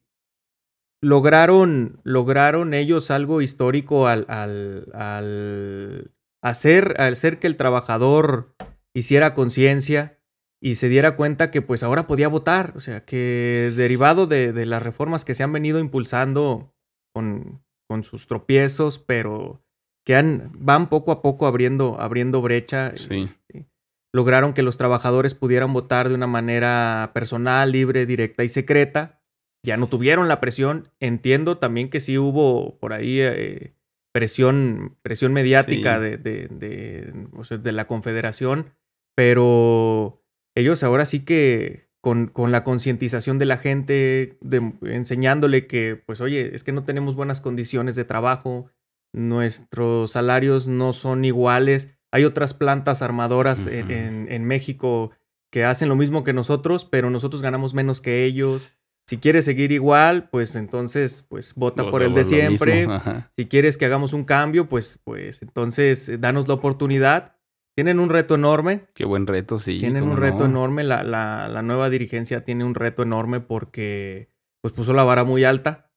lograron, 1.02 2.00
lograron 2.04 2.74
ellos 2.74 3.10
algo 3.10 3.42
histórico 3.42 4.06
al, 4.06 4.24
al, 4.28 4.86
al 4.94 6.12
hacer, 6.42 6.94
al 6.98 7.14
hacer 7.14 7.38
que 7.40 7.48
el 7.48 7.56
trabajador 7.56 8.54
hiciera 8.94 9.34
conciencia 9.34 10.18
y 10.60 10.76
se 10.76 10.88
diera 10.88 11.16
cuenta 11.16 11.50
que 11.50 11.62
pues 11.62 11.82
ahora 11.82 12.06
podía 12.06 12.28
votar, 12.28 12.74
o 12.76 12.80
sea, 12.80 13.04
que 13.04 13.72
derivado 13.74 14.26
de, 14.26 14.52
de 14.52 14.66
las 14.66 14.82
reformas 14.82 15.24
que 15.24 15.34
se 15.34 15.42
han 15.42 15.52
venido 15.52 15.78
impulsando 15.80 16.74
con, 17.12 17.64
con 17.88 18.04
sus 18.04 18.26
tropiezos, 18.26 18.98
pero 18.98 19.64
que 20.04 20.14
han, 20.14 20.50
van 20.54 20.88
poco 20.88 21.12
a 21.12 21.22
poco 21.22 21.46
abriendo, 21.46 22.00
abriendo 22.00 22.40
brecha. 22.42 22.92
Sí. 22.96 23.22
este, 23.24 23.66
lograron 24.12 24.54
que 24.54 24.62
los 24.62 24.76
trabajadores 24.76 25.34
pudieran 25.34 25.72
votar 25.72 26.08
de 26.08 26.14
una 26.14 26.26
manera 26.26 27.10
personal, 27.14 27.70
libre, 27.72 28.06
directa 28.06 28.42
y 28.44 28.48
secreta. 28.48 29.20
Ya 29.64 29.76
no 29.76 29.86
tuvieron 29.88 30.26
la 30.26 30.40
presión. 30.40 30.88
Entiendo 31.00 31.58
también 31.58 31.90
que 31.90 32.00
sí 32.00 32.16
hubo 32.18 32.78
por 32.78 32.92
ahí 32.92 33.20
eh, 33.20 33.74
presión, 34.12 34.96
presión 35.02 35.32
mediática 35.32 35.98
Sí. 35.98 36.02
de, 36.02 36.16
de, 36.16 36.48
de, 36.48 37.12
o 37.36 37.44
sea, 37.44 37.58
de 37.58 37.72
la 37.72 37.86
Confederación, 37.86 38.70
pero 39.34 40.22
ellos 40.56 40.82
ahora 40.82 41.04
sí 41.04 41.24
que 41.24 41.88
con, 42.00 42.26
con 42.28 42.50
la 42.50 42.64
concientización 42.64 43.38
de 43.38 43.44
la 43.44 43.58
gente, 43.58 44.38
de- 44.40 44.72
enseñándole 44.82 45.66
que, 45.66 46.02
pues 46.06 46.20
oye, 46.20 46.54
es 46.54 46.64
que 46.64 46.72
no 46.72 46.84
tenemos 46.84 47.14
buenas 47.14 47.40
condiciones 47.40 47.94
de 47.94 48.04
trabajo, 48.04 48.70
nuestros 49.12 50.12
salarios 50.12 50.66
no 50.66 50.92
son 50.92 51.24
iguales. 51.24 51.90
Hay 52.12 52.24
otras 52.24 52.54
plantas 52.54 53.02
armadoras 53.02 53.66
en, 53.66 53.84
Ujú. 53.84 53.92
en- 53.92 54.26
en 54.32 54.44
México 54.44 55.10
que 55.52 55.64
hacen 55.64 55.88
lo 55.88 55.96
mismo 55.96 56.22
que 56.24 56.32
nosotros, 56.32 56.84
pero 56.84 57.10
nosotros 57.10 57.42
ganamos 57.42 57.74
menos 57.74 58.00
que 58.00 58.24
ellos. 58.24 58.76
Si 59.08 59.16
quieres 59.18 59.44
seguir 59.44 59.72
igual, 59.72 60.28
pues 60.30 60.54
entonces, 60.54 61.24
pues 61.28 61.54
vota 61.56 61.90
por 61.90 62.02
el 62.04 62.14
de 62.14 62.22
siempre. 62.24 62.86
Si 63.36 63.46
quieres 63.46 63.76
que 63.76 63.86
hagamos 63.86 64.12
un 64.12 64.24
cambio, 64.24 64.68
pues, 64.68 65.00
pues 65.02 65.42
entonces 65.42 66.08
eh, 66.08 66.18
danos 66.18 66.46
la 66.46 66.54
oportunidad. 66.54 67.36
Tienen 67.76 67.98
un 67.98 68.10
reto 68.10 68.34
enorme. 68.36 68.86
Qué 68.94 69.04
buen 69.04 69.26
reto, 69.26 69.58
sí. 69.58 69.80
Tienen 69.80 70.04
un 70.04 70.16
reto 70.16 70.40
no. 70.40 70.44
enorme. 70.46 70.84
La, 70.84 71.02
la- 71.02 71.48
la 71.48 71.62
nueva 71.62 71.90
dirigencia 71.90 72.44
tiene 72.44 72.64
un 72.64 72.74
reto 72.76 73.02
enorme 73.02 73.40
porque 73.40 74.28
pues 74.60 74.72
puso 74.74 74.92
la 74.92 75.02
vara 75.02 75.24
muy 75.24 75.42
alta. 75.44 75.89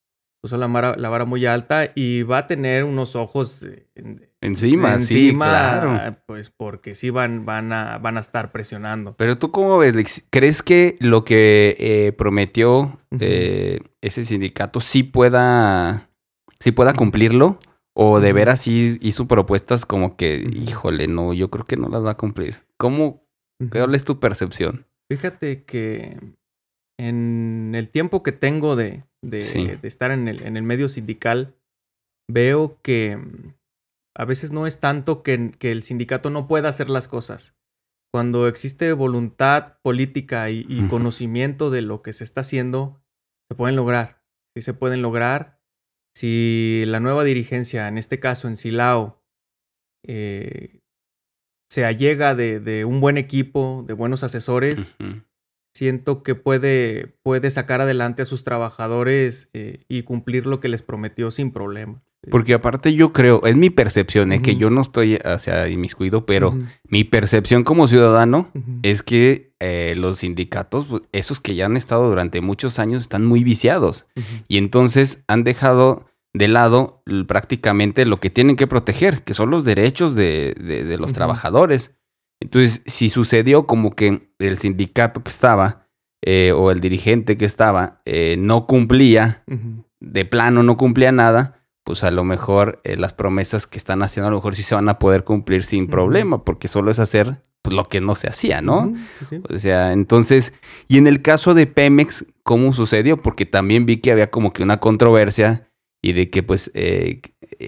Puso 0.44 0.58
la, 0.58 0.68
la 0.98 1.10
vara 1.10 1.24
muy 1.24 1.46
alta 1.46 1.94
y 1.96 2.24
va 2.24 2.40
a 2.40 2.48
tener 2.48 2.84
unos 2.84 3.16
ojos 3.16 3.66
encima, 4.42 5.00
sí, 5.00 5.34
claro. 5.34 6.18
Pues 6.26 6.50
porque 6.50 6.96
sí 6.96 7.10
van, 7.10 7.46
van, 7.46 7.72
a, 7.72 7.98
van 7.98 8.18
a 8.18 8.20
estar 8.20 8.52
presionando. 8.52 9.16
Pero 9.16 9.38
tú 9.38 9.52
cómo 9.52 9.78
ves, 9.78 10.26
¿crees 10.30 10.62
que 10.62 10.98
lo 11.00 11.24
que 11.24 11.78
eh, 11.80 12.12
prometió 12.12 13.00
eh, 13.18 13.80
ese 14.02 14.26
sindicato 14.26 14.82
sí 14.82 15.04
pueda, 15.04 16.10
sí 16.60 16.74
pueda 16.74 16.94
cumplirlo? 16.94 17.58
¿O 17.96 18.20
de 18.20 18.34
veras 18.34 18.60
sí 18.60 18.98
hizo 19.00 19.30
propuestas 19.30 19.86
como 19.86 20.18
que, 20.18 20.46
híjole, 20.52 21.08
no, 21.08 21.34
yo 21.34 21.50
creo 21.52 21.66
que 21.66 21.78
no 21.78 21.88
las 21.88 22.04
va 22.04 22.12
a 22.12 22.18
cumplir? 22.18 22.58
¿Cómo, 22.76 23.24
cuál 23.72 23.96
es 23.96 24.04
tu 24.04 24.20
percepción? 24.20 24.88
Fíjate 25.10 25.64
que 25.64 26.18
en 27.00 27.76
el 27.76 27.90
tiempo 27.90 28.24
que 28.24 28.34
tengo 28.34 28.76
de, 28.76 29.04
de, 29.24 29.80
estar 29.84 30.12
en 30.12 30.28
el, 30.28 30.44
en 30.44 30.58
el, 30.58 30.64
medio 30.64 30.90
sindical, 30.90 31.56
veo 32.30 32.80
que 32.82 33.18
mm, 33.18 33.54
a 34.16 34.26
veces 34.26 34.52
no 34.52 34.68
es 34.68 34.80
tanto 34.80 35.24
que, 35.24 35.52
que, 35.58 35.72
el 35.72 35.84
sindicato 35.84 36.30
no 36.30 36.48
pueda 36.48 36.70
hacer 36.70 36.90
las 36.90 37.08
cosas. 37.08 37.56
Cuando 38.14 38.48
existe 38.48 38.94
voluntad 38.94 39.80
política 39.82 40.52
y, 40.52 40.88
conocimiento 40.88 41.72
de 41.72 41.82
lo 41.82 42.04
que 42.04 42.14
se 42.14 42.24
está 42.24 42.42
haciendo, 42.42 43.02
se 43.50 43.56
pueden 43.56 43.76
lograr. 43.76 44.22
Sí 44.56 44.62
se 44.62 44.76
pueden 44.76 45.02
lograr. 45.02 45.60
Si 46.16 46.84
la 46.86 47.00
nueva 47.00 47.24
dirigencia, 47.24 47.88
en 47.88 47.98
este 47.98 48.20
caso 48.20 48.48
en 48.48 48.56
Silao, 48.56 49.24
eh, 50.06 50.82
se 51.72 51.86
allega 51.86 52.36
de, 52.36 52.60
de, 52.60 52.86
un 52.86 53.02
buen 53.02 53.18
equipo, 53.18 53.84
de 53.88 53.94
buenos 53.94 54.24
asesores, 54.24 54.96
siento 55.74 56.24
que 56.24 56.36
puede, 56.36 57.16
puede 57.24 57.50
sacar 57.52 57.82
adelante 57.82 58.22
a 58.22 58.26
sus 58.26 58.44
trabajadores 58.44 59.50
eh, 59.54 59.84
y 59.88 60.04
cumplir 60.04 60.46
lo 60.46 60.60
que 60.60 60.70
les 60.70 60.82
prometió 60.82 61.32
sin 61.32 61.52
problema. 61.52 62.02
Porque 62.32 62.54
aparte 62.54 62.94
yo 62.94 63.12
creo, 63.12 63.42
es 63.44 63.58
mi 63.58 63.70
percepción, 63.70 64.32
eh, 64.32 64.42
que 64.42 64.56
yo 64.56 64.70
no 64.70 64.82
estoy 64.82 65.18
hacia 65.26 65.68
inmiscuido, 65.68 66.26
pero 66.26 66.58
mi 66.88 67.04
percepción 67.04 67.66
como 67.66 67.86
ciudadano 67.86 68.50
es 68.82 69.04
que 69.04 69.54
eh, 69.60 69.94
los 69.98 70.20
sindicatos, 70.20 70.86
pues, 70.86 71.02
esos 71.12 71.42
que 71.42 71.56
ya 71.56 71.66
han 71.66 71.76
estado 71.76 72.08
durante 72.08 72.40
muchos 72.40 72.80
años, 72.80 73.02
están 73.02 73.26
muy 73.26 73.44
viciados. 73.44 74.06
Y 74.48 74.58
entonces 74.58 75.22
han 75.28 75.44
dejado 75.44 76.06
de 76.34 76.48
lado 76.48 77.04
prácticamente 77.28 78.06
lo 78.06 78.22
que 78.22 78.30
tienen 78.30 78.56
que 78.56 78.68
proteger, 78.68 79.24
que 79.24 79.34
son 79.34 79.50
los 79.50 79.66
derechos 79.66 80.16
de, 80.16 80.54
de 80.58 80.98
los 80.98 81.12
trabajadores. 81.12 81.92
Entonces, 82.44 82.82
si 82.86 83.10
sucedió 83.10 83.66
como 83.66 83.96
que 83.96 84.30
el 84.38 84.58
sindicato 84.58 85.24
que 85.24 85.30
estaba 85.30 85.88
eh, 86.22 86.52
o 86.52 86.72
el 86.72 86.82
dirigente 86.82 87.38
que 87.38 87.46
estaba 87.46 88.02
eh, 88.04 88.36
no 88.38 88.68
cumplía, 88.68 89.44
de 90.02 90.26
plano 90.26 90.62
no 90.62 90.76
cumplía 90.76 91.14
nada, 91.14 91.66
pues 91.86 92.04
a 92.04 92.12
lo 92.12 92.26
mejor 92.26 92.82
eh, 92.84 92.98
las 92.98 93.14
promesas 93.14 93.66
que 93.66 93.78
están 93.78 94.04
haciendo 94.04 94.28
a 94.28 94.32
lo 94.32 94.38
mejor 94.38 94.56
sí 94.56 94.64
se 94.64 94.76
van 94.76 94.90
a 94.90 95.00
poder 95.00 95.24
cumplir 95.24 95.64
sin 95.64 95.88
problema, 95.88 96.44
porque 96.44 96.68
solo 96.68 96.92
es 96.92 97.00
hacer 97.00 97.42
pues, 97.62 97.74
lo 97.74 97.88
que 97.88 98.02
no 98.02 98.16
se 98.16 98.28
hacía, 98.28 98.62
¿no? 98.62 98.94
O 99.50 99.58
sea, 99.58 99.94
entonces, 99.94 100.52
y 100.90 100.98
en 100.98 101.08
el 101.08 101.22
caso 101.22 101.54
de 101.54 101.66
Pemex, 101.66 102.26
¿cómo 102.44 102.74
sucedió? 102.74 103.22
Porque 103.22 103.46
también 103.46 103.86
vi 103.86 104.02
que 104.02 104.12
había 104.12 104.32
como 104.32 104.52
que 104.52 104.64
una 104.64 104.82
controversia 104.82 105.70
y 106.04 106.12
de 106.12 106.30
que 106.30 106.44
pues 106.44 106.70
eh, 106.76 107.22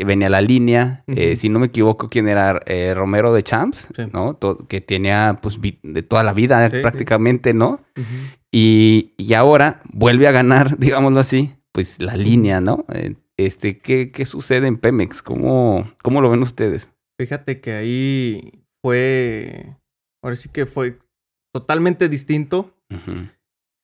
venía 0.06 0.30
la 0.30 0.42
línea, 0.42 1.04
eh, 1.08 1.38
si 1.38 1.48
no 1.48 1.58
me 1.58 1.68
equivoco, 1.68 2.10
quién 2.10 2.28
era 2.28 2.62
eh, 2.66 2.94
Romero 2.94 3.34
de 3.34 3.42
Champs, 3.42 3.88
¿no? 4.12 4.38
que 4.68 4.82
tenía 4.82 5.40
pues 5.42 5.58
de 5.62 6.04
toda 6.04 6.22
la 6.24 6.34
vida 6.34 6.70
prácticamente, 6.70 7.54
¿no? 7.54 7.80
y, 8.52 9.14
y, 9.18 9.34
ahora 9.34 9.82
vuelve 9.86 10.28
a 10.28 10.32
ganar, 10.32 10.78
digámoslo 10.78 11.22
así, 11.22 11.56
pues 11.72 11.98
la 12.00 12.18
línea, 12.18 12.60
¿no? 12.60 12.86
este, 13.38 13.80
¿qué, 13.80 14.12
¿qué, 14.12 14.26
sucede 14.26 14.68
en 14.68 14.78
Pemex? 14.78 15.22
¿Cómo, 15.22 15.90
¿Cómo 16.04 16.22
lo 16.22 16.30
ven 16.30 16.42
ustedes? 16.42 16.92
Fíjate 17.18 17.62
que 17.62 17.72
ahí 17.72 18.66
fue, 18.84 19.78
ahora 20.22 20.36
sí 20.36 20.50
que 20.50 20.66
fue 20.66 21.00
totalmente 21.54 22.10
distinto. 22.10 22.76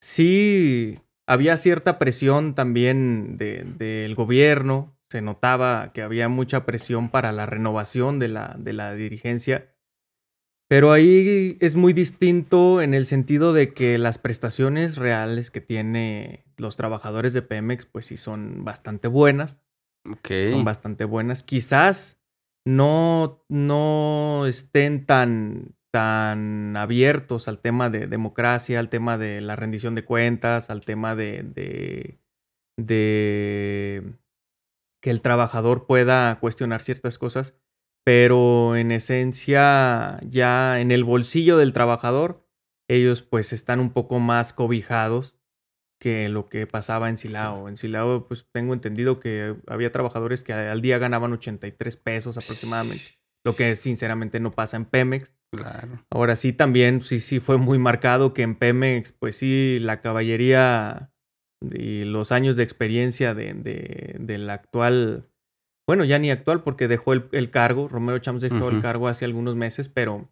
Sí 0.02 1.00
había 1.32 1.56
cierta 1.56 1.98
presión 1.98 2.56
también 2.56 3.38
del 3.38 4.16
gobierno, 4.16 4.98
se 5.10 5.22
notaba 5.22 5.94
que 5.94 6.02
había 6.02 6.28
mucha 6.28 6.66
presión 6.66 7.10
para 7.10 7.32
la 7.32 7.46
renovación 7.46 8.20
de 8.20 8.28
la, 8.28 8.54
de 8.60 8.74
la 8.74 8.94
dirigencia, 8.96 9.74
pero 10.68 10.92
ahí 10.92 11.58
es 11.62 11.76
muy 11.76 11.94
distinto 11.94 12.82
en 12.82 12.94
el 12.94 13.06
sentido 13.06 13.54
de 13.54 13.74
que 13.74 13.98
las 13.98 14.18
prestaciones 14.18 14.98
reales 14.98 15.52
que 15.52 15.62
tiene 15.62 16.44
los 16.58 16.76
trabajadores 16.76 17.32
de 17.32 17.42
Pemex, 17.42 17.86
pues 17.86 18.08
sí 18.08 18.18
son 18.18 18.66
bastante 18.66 19.08
buenas. 19.08 19.64
Son 20.52 20.66
bastante 20.66 21.06
buenas. 21.06 21.44
Quizás 21.44 22.22
no, 22.66 23.46
no 23.48 24.48
estén 24.48 25.06
tan, 25.06 25.78
tan 25.92 26.76
abiertos 26.78 27.48
al 27.48 27.60
tema 27.60 27.90
de 27.90 28.08
democracia, 28.08 28.80
al 28.80 28.90
tema 28.90 29.18
de 29.18 29.42
la 29.42 29.56
rendición 29.56 29.96
de 29.96 30.06
cuentas, 30.06 30.70
al 30.70 30.86
tema 30.86 31.16
de, 31.16 31.44
de, 31.44 32.20
de 32.78 34.14
que 35.02 35.12
el 35.12 35.22
trabajador 35.22 35.86
pueda 35.88 36.40
cuestionar 36.40 36.82
ciertas 36.82 37.18
cosas, 37.18 37.56
pero 38.06 38.76
en 38.76 38.92
esencia 38.92 40.20
ya 40.28 40.80
en 40.80 40.92
el 40.92 41.04
bolsillo 41.04 41.58
del 41.58 41.74
trabajador, 41.74 42.48
ellos 42.90 43.22
pues 43.22 43.54
están 43.54 43.80
un 43.80 43.92
poco 43.92 44.20
más 44.20 44.54
cobijados 44.54 45.40
que 46.00 46.30
lo 46.30 46.50
que 46.50 46.66
pasaba 46.68 47.10
en 47.10 47.18
Silao. 47.18 47.70
En 47.70 47.78
Silao 47.78 48.28
pues 48.28 48.48
tengo 48.52 48.74
entendido 48.74 49.20
que 49.20 49.56
había 49.68 49.92
trabajadores 49.92 50.44
que 50.44 50.54
al 50.54 50.82
día 50.82 50.98
ganaban 50.98 51.34
83 51.34 51.98
pesos 51.98 52.38
aproximadamente 52.38 53.22
lo 53.44 53.56
que 53.56 53.76
sinceramente 53.76 54.40
no 54.40 54.52
pasa 54.52 54.78
en 54.78 54.86
Pemex. 54.86 55.36
Claro. 55.52 56.06
Ahora 56.10 56.36
sí, 56.36 56.54
también 56.54 57.02
sí, 57.02 57.20
sí 57.20 57.40
fue 57.40 57.58
muy 57.58 57.78
marcado 57.78 58.34
que 58.34 58.42
en 58.42 58.56
Pemex, 58.56 59.12
pues 59.12 59.36
sí, 59.36 59.80
la 59.82 60.00
caballería 60.00 61.12
y 61.62 62.06
los 62.06 62.32
años 62.32 62.56
de 62.56 62.64
experiencia 62.64 63.34
de, 63.34 63.54
de, 63.54 64.16
del 64.20 64.50
actual, 64.50 65.30
bueno, 65.88 66.06
ya 66.06 66.18
ni 66.20 66.32
actual 66.32 66.64
porque 66.64 66.88
dejó 66.88 67.14
el, 67.14 67.52
cargo, 67.52 67.88
Romero 67.88 68.20
Chams 68.20 68.42
dejó 68.42 68.70
el 68.70 68.82
cargo 68.82 69.10
hace 69.10 69.26
algunos 69.26 69.56
meses, 69.56 69.90
pero, 69.90 70.32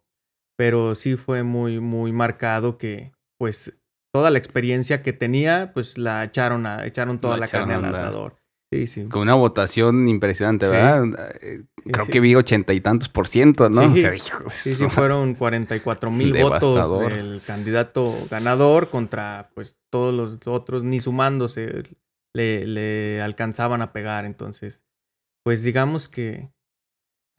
pero 0.58 0.96
sí 0.96 1.18
fue 1.18 1.44
muy, 1.44 1.80
muy 1.80 2.14
marcado 2.14 2.78
que, 2.78 3.12
pues, 3.38 3.78
toda 4.14 4.32
la 4.32 4.40
experiencia 4.40 5.02
que 5.02 5.14
tenía, 5.14 5.72
pues 5.74 5.98
la 5.98 6.24
echaron, 6.24 6.66
a, 6.66 6.86
echaron 6.86 7.20
toda 7.20 7.38
la, 7.38 7.48
carne 7.48 7.76
al 7.76 7.86
asador. 7.86 8.39
Sí, 8.72 8.86
sí. 8.86 9.06
Con 9.06 9.24
una 9.24 9.34
votación 9.34 10.08
impresionante, 10.08 10.68
¿verdad? 10.68 11.32
Eh, 11.42 11.64
creo 11.92 12.06
que 12.06 12.20
vi 12.20 12.36
ochenta 12.36 12.72
y 12.74 12.82
tantos 12.82 13.10
por 13.10 13.28
ciento, 13.28 13.68
¿no? 13.70 13.96
Sí, 13.96 14.76
sí, 14.76 14.88
fueron 14.90 15.34
cuarenta 15.34 15.76
y 15.76 15.80
cuatro 15.80 16.12
mil 16.12 16.32
votos 16.40 17.00
del 17.10 17.42
candidato 17.46 18.14
ganador 18.30 18.90
contra, 18.90 19.50
pues, 19.56 19.76
todos 19.92 20.14
los 20.14 20.38
otros, 20.46 20.84
ni 20.84 21.00
sumándose, 21.00 21.82
le, 22.36 22.68
le 22.68 23.22
alcanzaban 23.24 23.82
a 23.82 23.92
pegar. 23.92 24.26
Entonces, 24.26 24.84
pues, 25.44 25.64
digamos 25.64 26.08
que 26.08 26.52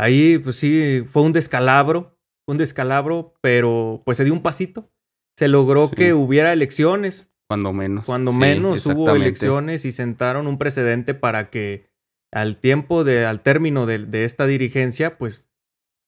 ahí, 0.01 0.38
pues 0.38 0.57
sí, 0.57 1.05
fue 1.12 1.23
un 1.23 1.33
descalabro, 1.33 2.19
un 2.49 2.59
descalabro, 2.59 3.35
pero 3.40 4.03
pues 4.05 4.16
se 4.16 4.25
dio 4.25 4.33
un 4.33 4.43
pasito. 4.43 4.90
Se 5.38 5.47
logró 5.47 5.90
que 5.90 6.12
hubiera 6.12 6.53
elecciones 6.53 7.30
cuando 7.51 7.73
menos. 7.73 8.07
Cuando 8.07 8.33
menos 8.33 8.87
hubo 8.87 9.13
elecciones 9.13 9.85
y 9.85 9.91
sentaron 9.91 10.47
un 10.47 10.57
precedente 10.57 11.15
para 11.15 11.51
que 11.51 11.85
al 12.31 12.59
tiempo 12.59 13.03
de, 13.03 13.27
al 13.27 13.41
término 13.41 13.87
de, 13.87 14.25
esta 14.25 14.47
dirigencia, 14.47 15.19
pues 15.19 15.51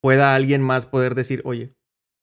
pueda 0.01 0.37
alguien 0.37 0.63
más 0.63 0.87
poder 0.87 1.17
decir, 1.17 1.43
oye, 1.45 1.73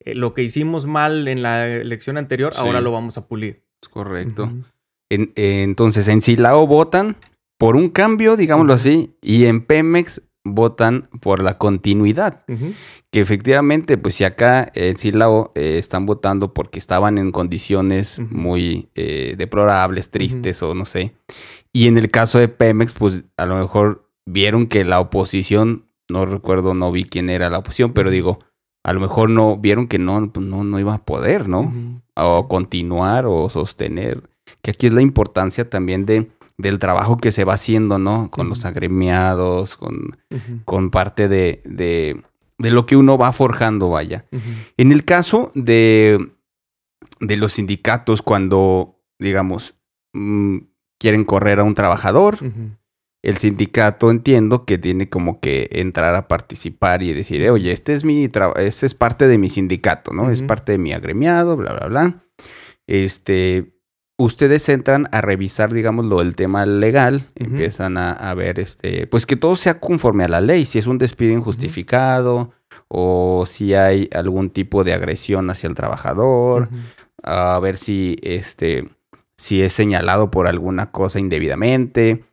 eh, 0.06 0.16
lo 0.16 0.34
que 0.34 0.44
hicimos 0.44 0.86
mal 0.86 1.28
en 1.28 1.42
la 1.42 1.68
elección 1.68 2.16
anterior, 2.16 2.54
ahora 2.56 2.80
lo 2.80 2.94
vamos 2.94 3.18
a 3.18 3.28
pulir. 3.28 3.66
Es 3.82 3.90
correcto. 3.90 4.54
en, 5.10 5.34
entonces, 5.36 6.08
en 6.08 6.22
Silao 6.22 6.66
votan 6.66 7.18
por 7.58 7.76
un 7.76 7.90
cambio, 7.90 8.38
digámoslo 8.38 8.72
así, 8.72 9.18
y 9.22 9.48
en 9.48 9.66
Pemex 9.66 10.22
votan 10.56 11.10
por 11.22 11.42
la 11.42 11.58
continuidad. 11.58 12.44
Que 13.12 13.20
efectivamente, 13.20 13.98
pues 13.98 14.16
si 14.16 14.24
acá 14.24 14.72
en 14.74 14.98
Silao 14.98 15.52
eh, 15.56 15.78
están 15.78 16.06
votando 16.06 16.54
porque 16.54 16.80
estaban 16.80 17.18
en 17.18 17.32
condiciones 17.32 18.20
muy 18.20 18.90
eh, 18.96 19.36
deplorables, 19.38 20.12
tristes 20.12 20.62
o 20.62 20.76
no 20.76 20.86
sé. 20.86 21.14
Y 21.74 21.88
en 21.88 21.98
el 21.98 22.10
caso 22.12 22.40
de 22.40 22.48
Pemex, 22.48 22.94
pues 22.94 23.24
a 23.38 23.46
lo 23.46 23.58
mejor 23.58 24.10
vieron 24.26 24.68
que 24.68 24.86
la 24.86 25.00
oposición, 25.00 25.86
no 26.10 26.26
recuerdo, 26.26 26.74
no 26.74 26.92
vi 26.92 27.06
quién 27.06 27.30
era 27.30 27.50
la 27.50 27.60
oposición, 27.60 27.94
pero 27.94 28.10
digo, 28.12 28.40
a 28.84 28.94
lo 28.94 29.00
mejor 29.00 29.30
no 29.30 29.58
vieron 29.58 29.88
que 29.88 30.00
no, 30.00 30.32
pues, 30.32 30.46
no, 30.46 30.64
no 30.64 30.80
iba 30.80 30.94
a 30.94 31.06
poder, 31.06 31.48
¿no? 31.48 32.02
O 32.16 32.48
continuar 32.48 33.26
o 33.26 33.50
sostener. 33.50 34.30
Que 34.62 34.72
aquí 34.72 34.88
es 34.88 34.94
la 34.94 35.02
importancia 35.02 35.70
también 35.70 36.06
de 36.06 36.32
del 36.60 36.78
trabajo 36.78 37.18
que 37.18 37.32
se 37.32 37.46
va 37.46 37.54
haciendo, 37.54 37.98
¿no? 37.98 38.30
Con 38.30 38.50
los 38.50 38.66
agremiados, 38.66 39.78
con, 39.78 40.18
con 40.66 40.92
parte 40.92 41.30
de, 41.30 41.62
de, 41.64 42.22
de, 42.58 42.70
lo 42.70 42.86
que 42.86 42.98
uno 42.98 43.18
va 43.18 43.32
forjando, 43.32 43.90
vaya. 43.90 44.26
En 44.76 44.92
el 44.92 45.06
caso 45.06 45.52
de, 45.56 46.34
de 47.22 47.38
los 47.38 47.54
sindicatos, 47.54 48.22
cuando, 48.22 49.00
digamos, 49.20 49.76
mm, 50.12 50.58
quieren 51.00 51.24
correr 51.24 51.62
a 51.62 51.64
un 51.64 51.76
trabajador, 51.76 52.40
el 53.22 53.38
sindicato 53.38 54.12
entiendo 54.12 54.66
que 54.66 54.78
tiene 54.78 55.08
como 55.08 55.40
que 55.40 55.70
entrar 55.72 56.14
a 56.16 56.28
participar 56.28 57.04
y 57.04 57.14
decir, 57.14 57.42
eh, 57.42 57.52
oye, 57.52 57.72
este 57.72 57.94
es 57.94 58.04
mi 58.04 58.28
trabajo, 58.28 58.60
este 58.60 58.86
es 58.86 58.96
parte 58.96 59.30
de 59.30 59.38
mi 59.38 59.50
sindicato, 59.50 60.12
¿no? 60.12 60.30
Es 60.30 60.44
parte 60.44 60.74
de 60.74 60.78
mi 60.78 60.92
agremiado, 60.92 61.56
bla, 61.56 61.72
bla, 61.72 61.88
bla. 61.88 62.24
Este, 62.86 63.79
ustedes 64.20 64.68
entran 64.68 65.08
a 65.14 65.22
revisar, 65.22 65.74
digamos, 65.74 66.06
lo 66.06 66.20
del 66.20 66.36
tema 66.36 66.66
legal, 66.66 67.28
empiezan 67.36 67.98
a, 67.98 68.34
ver, 68.34 68.60
este, 68.60 69.08
pues 69.08 69.26
que 69.26 69.38
todo 69.38 69.56
sea 69.56 69.80
conforme 69.80 70.26
a 70.26 70.28
la 70.28 70.42
ley, 70.42 70.66
si 70.66 70.78
es 70.78 70.88
un 70.88 70.98
despido 70.98 71.32
injustificado 71.32 72.52
o 72.90 73.46
si 73.48 73.74
hay 73.74 74.10
algún 74.14 74.50
tipo 74.50 74.84
de 74.84 74.94
agresión 74.94 75.50
hacia 75.50 75.70
el 75.70 75.76
trabajador, 75.76 76.68
a 77.24 77.58
ver 77.60 77.78
si, 77.78 78.18
este, 78.22 78.90
si 79.38 79.62
es 79.62 79.72
señalado 79.72 80.30
por 80.30 80.48
alguna 80.48 80.92
cosa 80.92 81.18
indebidamente. 81.18 82.26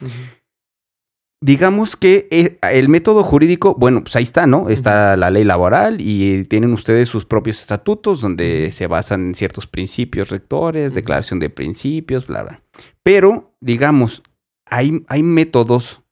Digamos 1.42 1.96
que 1.96 2.28
eh, 2.30 2.58
el 2.62 2.88
método 2.88 3.22
jurídico, 3.22 3.74
bueno, 3.74 4.02
pues 4.02 4.16
ahí 4.16 4.22
está, 4.22 4.46
¿no? 4.46 4.70
Está 4.70 5.16
la 5.16 5.30
ley 5.30 5.44
laboral 5.44 6.00
y 6.00 6.44
tienen 6.44 6.72
ustedes 6.72 7.10
sus 7.10 7.26
propios 7.26 7.60
estatutos 7.60 8.22
donde 8.22 8.72
se 8.72 8.86
basan 8.86 9.28
en 9.28 9.34
ciertos 9.34 9.66
principios 9.66 10.30
rectores, 10.30 10.94
declaración 10.94 11.38
de 11.38 11.50
principios, 11.50 12.26
bla, 12.26 12.42
bla. 12.42 12.62
Pero, 13.02 13.54
digamos, 13.60 14.22
hay, 14.64 15.04
hay 15.08 15.22
métodos 15.22 16.02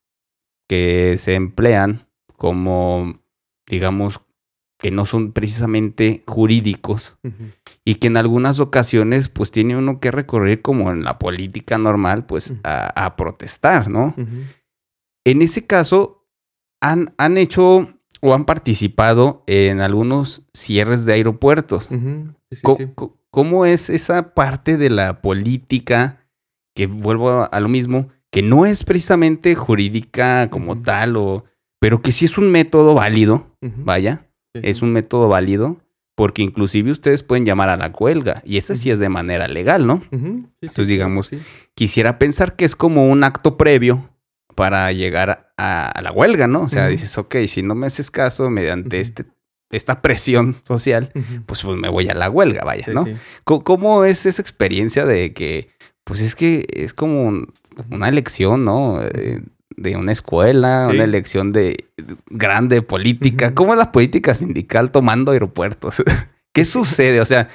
que 0.69 1.17
se 1.19 1.35
emplean 1.35 2.07
como, 2.37 3.21
digamos, 3.67 4.21
que 4.79 4.91
no 4.91 5.07
son 5.07 5.33
precisamente 5.33 6.23
jurídicos 6.27 7.17
y 7.87 7.95
que 7.95 8.09
en 8.09 8.19
algunas 8.19 8.61
ocasiones 8.61 9.31
pues 9.31 9.51
tiene 9.51 9.79
uno 9.79 9.99
que 9.99 10.11
recorrer 10.11 10.61
como 10.61 10.91
en 10.91 11.05
la 11.05 11.19
política 11.19 11.79
normal 11.79 12.27
pues 12.27 12.53
a, 12.65 13.17
protestar, 13.17 13.89
¿no? 13.89 14.15
En 15.25 15.43
ese 15.43 15.67
caso, 15.67 16.27
han, 16.81 17.15
han 17.17 17.39
hecho 17.39 17.95
o 18.21 18.33
han 18.33 18.47
participado 18.47 19.43
en 19.47 19.81
algunos 19.81 20.43
cierres 20.55 21.05
de 21.05 21.13
aeropuertos. 21.13 21.91
¿Cómo, 23.31 23.67
es 23.67 23.91
esa 23.91 24.33
parte 24.35 24.79
de 24.79 24.89
la 24.89 25.21
política 25.21 26.27
que 26.75 26.87
vuelvo 26.87 27.49
a, 27.51 27.61
lo 27.61 27.69
mismo, 27.69 28.09
que 28.31 28.43
no 28.43 28.65
es 28.65 28.83
precisamente 28.83 29.55
jurídica 29.55 30.49
como 30.49 30.81
tal, 30.81 31.17
o, 31.17 31.45
pero 31.81 32.01
que 32.01 32.13
sí 32.13 32.25
es 32.25 32.39
un 32.39 32.51
método 32.51 32.95
válido, 32.95 33.47
vaya, 33.61 34.31
es 34.55 34.81
un 34.81 34.93
método 34.93 35.29
válido, 35.29 35.83
porque 36.17 36.43
inclusive 36.43 36.93
ustedes 36.93 37.23
pueden 37.23 37.45
llamar 37.45 37.69
a 37.69 37.77
la 37.77 37.89
huelga, 37.89 38.41
y 38.47 38.57
esa 38.57 38.75
sí 38.75 38.91
es 38.91 38.99
de 38.99 39.11
manera 39.11 39.49
legal, 39.49 39.87
¿no? 39.87 40.03
Entonces, 40.11 40.89
digamos, 40.89 41.31
quisiera 41.75 42.19
pensar 42.19 42.57
que 42.57 42.65
es 42.65 42.75
como 42.75 43.11
un 43.11 43.23
acto 43.23 43.59
previo 43.59 44.09
para 44.55 44.93
llegar 44.93 45.53
a, 45.57 46.01
la 46.03 46.13
huelga, 46.13 46.47
¿no? 46.47 46.63
O 46.63 46.69
sea, 46.69 46.89
dices, 46.89 47.17
ok, 47.19 47.37
si 47.47 47.63
no 47.63 47.75
me 47.75 47.87
haces 47.87 48.11
caso 48.11 48.51
mediante 48.51 49.01
este, 49.01 49.25
esta 49.71 50.03
presión 50.03 50.57
social, 50.65 51.11
pues, 51.47 51.63
pues, 51.63 51.79
me 51.79 51.89
voy 51.89 52.09
a 52.09 52.15
la 52.15 52.31
huelga, 52.31 52.65
vaya, 52.65 52.87
¿no? 52.93 53.07
¿Cómo, 53.45 54.05
es 54.05 54.27
esa 54.27 54.43
experiencia 54.43 55.05
de 55.05 55.33
que, 55.33 55.71
pues 56.05 56.21
es 56.21 56.35
que 56.35 56.67
es 56.73 56.95
como 56.95 57.47
una 57.91 58.09
elección, 58.09 58.65
¿no? 58.65 59.01
Eh, 59.03 59.43
de 59.77 59.97
una 59.97 60.13
escuela, 60.13 60.87
una 60.89 61.05
elección 61.05 61.53
de, 61.53 61.89
grande 62.27 62.83
política. 62.83 63.55
¿Cómo 63.55 63.73
es 63.73 63.79
la 63.79 63.91
política 63.91 64.35
sindical 64.35 64.91
tomando 64.91 65.33
aeropuertos? 65.33 66.03
¿Qué 66.53 66.65
sucede? 66.65 67.21
O 67.21 67.27
sea, 67.27 67.49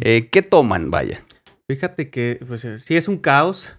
eh, 0.00 0.28
¿qué 0.30 0.40
toman? 0.40 0.90
Vaya. 0.90 1.22
Fíjate 1.68 2.08
que, 2.08 2.40
pues, 2.46 2.64
eh, 2.64 2.78
sí 2.78 2.96
es 2.96 3.08
un 3.08 3.18
caos 3.18 3.68
sí 3.68 3.72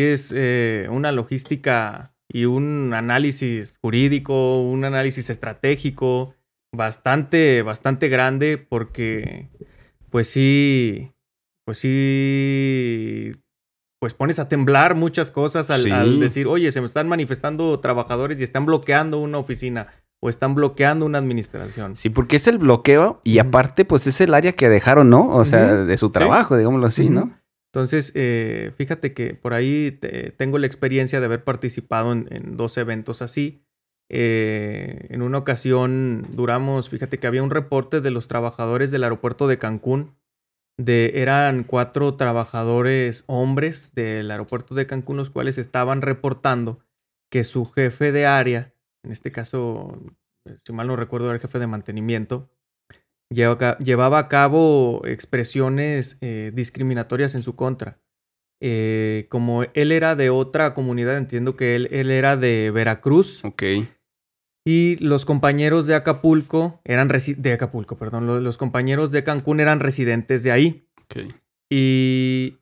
es 0.00 0.32
eh, 0.34 0.86
una 0.90 1.12
logística 1.12 2.14
y 2.28 2.46
un 2.46 2.94
análisis 2.94 3.78
jurídico, 3.82 4.62
un 4.62 4.84
análisis 4.84 5.28
estratégico 5.28 6.34
bastante, 6.74 7.62
bastante 7.62 8.08
grande 8.08 8.58
porque 8.58 9.50
pues 10.10 10.28
sí, 10.28 11.12
pues 11.64 11.78
sí, 11.78 13.32
pues 14.00 14.14
pones 14.14 14.38
a 14.38 14.48
temblar 14.48 14.94
muchas 14.94 15.30
cosas 15.30 15.70
al, 15.70 16.20
decir, 16.20 16.46
oye, 16.46 16.72
se 16.72 16.80
me 16.80 16.86
están 16.86 17.08
manifestando 17.08 17.78
trabajadores 17.80 18.40
y 18.40 18.44
están 18.44 18.66
bloqueando 18.66 19.18
una 19.18 19.38
oficina 19.38 19.88
o 20.20 20.28
están 20.28 20.54
bloqueando 20.54 21.04
una 21.04 21.18
administración. 21.18 21.96
Sí, 21.96 22.10
porque 22.10 22.36
es 22.36 22.46
el 22.46 22.58
bloqueo 22.58 23.20
y 23.24 23.38
aparte 23.38 23.84
pues 23.84 24.06
es 24.06 24.20
el 24.20 24.34
área 24.34 24.52
que 24.52 24.68
dejaron, 24.68 25.10
¿no? 25.10 25.28
O 25.28 25.44
sea, 25.44 25.74
de 25.74 25.98
su 25.98 26.10
trabajo, 26.10 26.56
digámoslo 26.56 26.86
así, 26.86 27.10
¿no? 27.10 27.30
Entonces, 27.72 28.12
eh, 28.14 28.72
fíjate 28.76 29.14
que 29.14 29.32
por 29.32 29.54
ahí 29.54 29.98
tengo 30.36 30.58
la 30.58 30.66
experiencia 30.66 31.20
de 31.20 31.26
haber 31.26 31.42
participado 31.42 32.12
en, 32.12 32.56
dos 32.58 32.76
eventos 32.76 33.22
así. 33.22 33.64
Eh, 34.10 35.06
en 35.08 35.22
una 35.22 35.38
ocasión 35.38 36.26
duramos, 36.32 36.90
fíjate 36.90 37.16
que 37.16 37.26
había 37.26 37.42
un 37.42 37.48
reporte 37.48 38.02
de 38.02 38.10
los 38.10 38.28
trabajadores 38.28 38.90
del 38.90 39.04
aeropuerto 39.04 39.48
de 39.48 39.58
Cancún. 39.58 40.18
De, 40.78 41.12
eran 41.14 41.64
cuatro 41.64 42.16
trabajadores 42.16 43.24
hombres 43.26 43.94
del 43.94 44.30
aeropuerto 44.30 44.74
de 44.74 44.86
Cancún, 44.86 45.16
los 45.16 45.30
cuales 45.30 45.56
estaban 45.56 46.02
reportando 46.02 46.80
que 47.30 47.42
su 47.42 47.64
jefe 47.64 48.12
de 48.12 48.26
área, 48.26 48.74
en 49.02 49.12
este 49.12 49.32
caso, 49.32 49.98
si 50.66 50.74
mal 50.74 50.88
no 50.88 50.96
recuerdo, 50.96 51.28
era 51.28 51.36
el 51.36 51.40
jefe 51.40 51.58
de 51.58 51.66
mantenimiento, 51.66 52.50
llevaba 53.32 54.18
a 54.18 54.28
cabo 54.28 55.02
expresiones 55.06 56.18
eh, 56.20 56.52
discriminatorias 56.54 57.34
en 57.34 57.42
su 57.42 57.56
contra. 57.56 57.98
Eh, 58.60 59.26
como 59.28 59.64
él 59.74 59.92
era 59.92 60.14
de 60.14 60.30
otra 60.30 60.72
comunidad, 60.74 61.16
entiendo 61.16 61.56
que 61.56 61.74
él, 61.74 61.88
él 61.90 62.10
era 62.10 62.36
de 62.36 62.70
Veracruz. 62.70 63.44
Ok. 63.44 63.62
Y 64.64 64.96
los 65.04 65.24
compañeros 65.24 65.86
de 65.88 65.96
Acapulco 65.96 66.80
eran 66.84 67.08
de 67.08 67.52
Acapulco, 67.52 67.96
perdón, 67.98 68.44
los, 68.44 68.58
compañeros 68.58 69.10
de 69.10 69.24
Cancún 69.24 69.58
eran 69.58 69.80
residentes 69.80 70.44
de 70.44 70.52
ahí. 70.52 70.86
Ok. 71.04 71.34
Y 71.68 72.58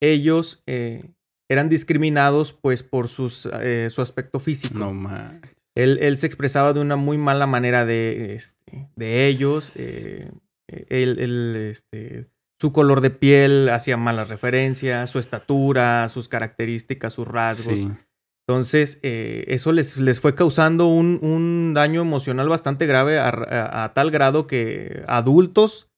ellos 0.00 0.62
eh, 0.66 1.10
eran 1.48 1.68
discriminados 1.68 2.52
pues 2.52 2.84
por 2.84 3.08
sus, 3.08 3.48
su 3.88 4.02
aspecto 4.02 4.38
físico. 4.38 4.78
No 4.78 4.92
más. 4.92 5.34
Él, 5.76 6.16
se 6.16 6.26
expresaba 6.26 6.72
de 6.72 6.80
una 6.80 6.96
muy 6.96 7.16
mala 7.16 7.46
manera 7.46 7.84
de, 7.84 8.34
este, 8.34 8.88
de 8.96 9.26
ellos. 9.26 9.72
Eh, 9.76 10.30
este, 10.68 12.28
su 12.60 12.72
color 12.72 13.00
de 13.00 13.10
piel 13.10 13.68
hacía 13.70 13.96
malas 13.96 14.28
referencias, 14.28 15.10
su 15.10 15.18
estatura, 15.18 16.08
sus 16.08 16.28
características, 16.28 17.12
sus 17.12 17.26
rasgos. 17.26 17.78
Entonces, 18.46 18.98
eh, 19.02 19.44
eso 19.46 19.70
les, 19.70 19.96
les, 19.96 20.18
fue 20.18 20.34
causando 20.34 20.86
un, 20.88 21.72
daño 21.72 22.00
emocional 22.02 22.48
bastante 22.48 22.86
grave 22.86 23.18
a, 23.18 23.92
tal 23.94 24.10
grado 24.10 24.46
que 24.46 25.04
adultos 25.06 25.88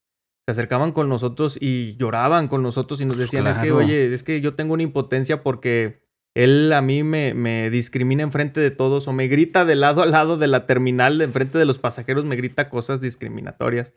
se 0.47 0.53
acercaban 0.53 0.93
con 0.93 1.09
nosotros 1.09 1.57
y 1.59 1.97
lloraban 1.97 2.49
con 2.49 2.63
nosotros 2.63 3.01
y 3.01 3.07
nos 3.07 3.17
decían, 3.17 3.47
es 3.47 3.59
que, 3.59 3.73
oye, 3.73 4.13
es 4.13 4.23
que 4.23 4.41
yo 4.41 4.55
tengo 4.55 4.75
una 4.75 4.83
impotencia 4.83 5.43
porque 5.43 6.02
él 6.35 6.73
a 6.73 6.81
mí 6.81 7.03
me, 7.03 7.35
me, 7.35 7.69
discrimina 7.69 8.23
enfrente 8.23 8.61
de 8.61 8.71
todos 8.71 9.07
o 9.07 9.13
me 9.13 9.29
grita 9.29 9.65
de 9.65 9.77
lado 9.77 10.03
a 10.03 10.07
lado 10.07 10.39
de 10.39 10.47
la 10.47 10.67
terminal, 10.67 11.21
enfrente 11.21 11.59
de 11.59 11.67
los 11.67 11.79
pasajeros, 11.79 12.25
me 12.25 12.37
grita 12.37 12.69
cosas 12.71 13.01
discriminatorias. 13.01 13.93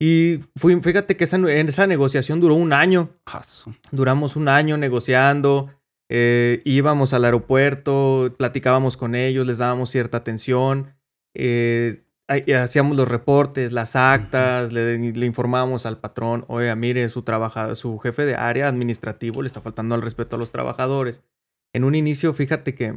Y 0.00 0.40
fui, 0.56 0.80
fíjate 0.80 1.16
que 1.16 1.24
esa, 1.24 1.38
esa 1.50 1.86
negociación 1.86 2.40
duró 2.40 2.56
un 2.56 2.72
año. 2.72 3.10
Duramos 3.92 4.34
un 4.34 4.48
año 4.48 4.76
negociando, 4.76 5.70
eh, 6.10 6.60
íbamos 6.64 7.12
al 7.12 7.24
aeropuerto, 7.24 8.34
platicábamos 8.36 8.96
con 8.96 9.14
ellos, 9.14 9.46
les 9.46 9.58
dábamos 9.58 9.90
cierta 9.90 10.16
atención, 10.16 10.94
eh, 11.36 12.02
hacíamos 12.28 12.96
los 12.96 13.06
reportes, 13.06 13.70
las 13.70 13.94
actas, 13.94 14.72
le, 14.72 14.98
le, 14.98 15.26
informábamos 15.26 15.86
al 15.86 16.00
patrón, 16.00 16.44
oiga, 16.48 16.74
mire, 16.74 17.08
su, 17.08 17.22
trabajador, 17.22 17.76
su 17.76 17.98
jefe 18.00 18.24
de 18.24 18.34
área 18.34 18.66
administrativo 18.66 19.42
le 19.42 19.46
está 19.46 19.60
faltando 19.60 19.94
al 19.94 20.02
respeto 20.02 20.34
a 20.34 20.38
los 20.40 20.50
trabajadores 20.50 21.22
en 21.74 21.84
un 21.84 21.94
inicio, 21.94 22.32
fíjate 22.32 22.74
que, 22.74 22.94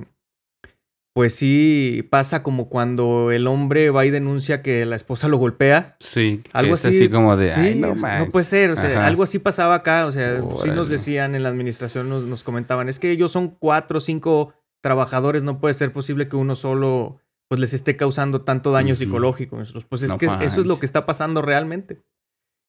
pues 1.13 1.36
sí 1.36 2.08
pasa 2.10 2.44
como 2.44 2.70
cuando 2.70 3.32
el 3.32 3.48
hombre 3.48 3.90
va 3.90 4.06
y 4.06 4.12
denuncia 4.12 4.62
que 4.62 4.86
la 4.86 4.96
esposa 4.96 5.28
lo 5.28 5.38
golpea. 5.38 5.98
Sí, 6.00 6.44
algo 6.54 6.76
así, 6.76 7.10
como 7.10 7.36
de, 7.36 7.52
Ay, 7.52 7.75
no, 7.75 7.96
no 7.96 8.32
puede 8.32 8.46
ser, 8.46 8.71
o 8.71 8.75
sea, 8.75 9.06
algo 9.06 9.23
así 9.23 9.40
pasaba 9.40 9.75
acá, 9.75 10.06
o 10.06 10.12
sea, 10.12 10.42
sí 10.62 10.69
nos 10.69 10.88
decían 10.90 11.36
en 11.36 11.44
la 11.44 11.50
administración, 11.50 12.08
nos, 12.08 12.23
nos, 12.23 12.44
comentaban, 12.44 12.88
es 12.88 13.00
que 13.00 13.12
ellos 13.12 13.32
son 13.32 13.50
cuatro 13.50 13.98
o 13.98 14.02
cinco 14.02 14.54
trabajadores, 14.82 15.44
no 15.44 15.60
puede 15.60 15.73
ser 15.73 15.92
posible 15.92 16.30
que 16.30 16.38
uno 16.38 16.56
solo 16.56 17.19
pues 17.48 17.62
les 17.62 17.73
esté 17.73 17.96
causando 17.96 18.42
tanto 18.42 18.71
daño 18.71 18.96
psicológico. 18.96 19.58
Pues 19.90 20.04
es 20.04 20.13
que 20.15 20.25
eso 20.42 20.62
es 20.62 20.67
lo 20.67 20.80
que 20.80 20.86
está 20.86 21.06
pasando 21.06 21.42
realmente. 21.42 22.02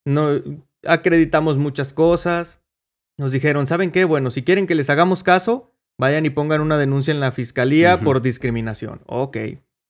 No 0.07 0.41
acreditamos 0.87 1.59
muchas 1.59 1.93
cosas. 1.93 2.63
Nos 3.19 3.33
dijeron, 3.33 3.67
¿saben 3.67 3.91
qué? 3.91 4.05
Bueno, 4.05 4.31
si 4.31 4.45
quieren 4.45 4.67
que 4.67 4.77
les 4.77 4.89
hagamos 4.89 5.25
caso, 5.25 5.75
vayan 5.99 6.27
y 6.27 6.31
pongan 6.31 6.61
una 6.61 6.79
denuncia 6.79 7.13
en 7.13 7.21
la 7.21 7.33
fiscalía 7.33 8.01
por 8.01 8.23
discriminación. 8.23 9.01
Ok. 9.07 9.37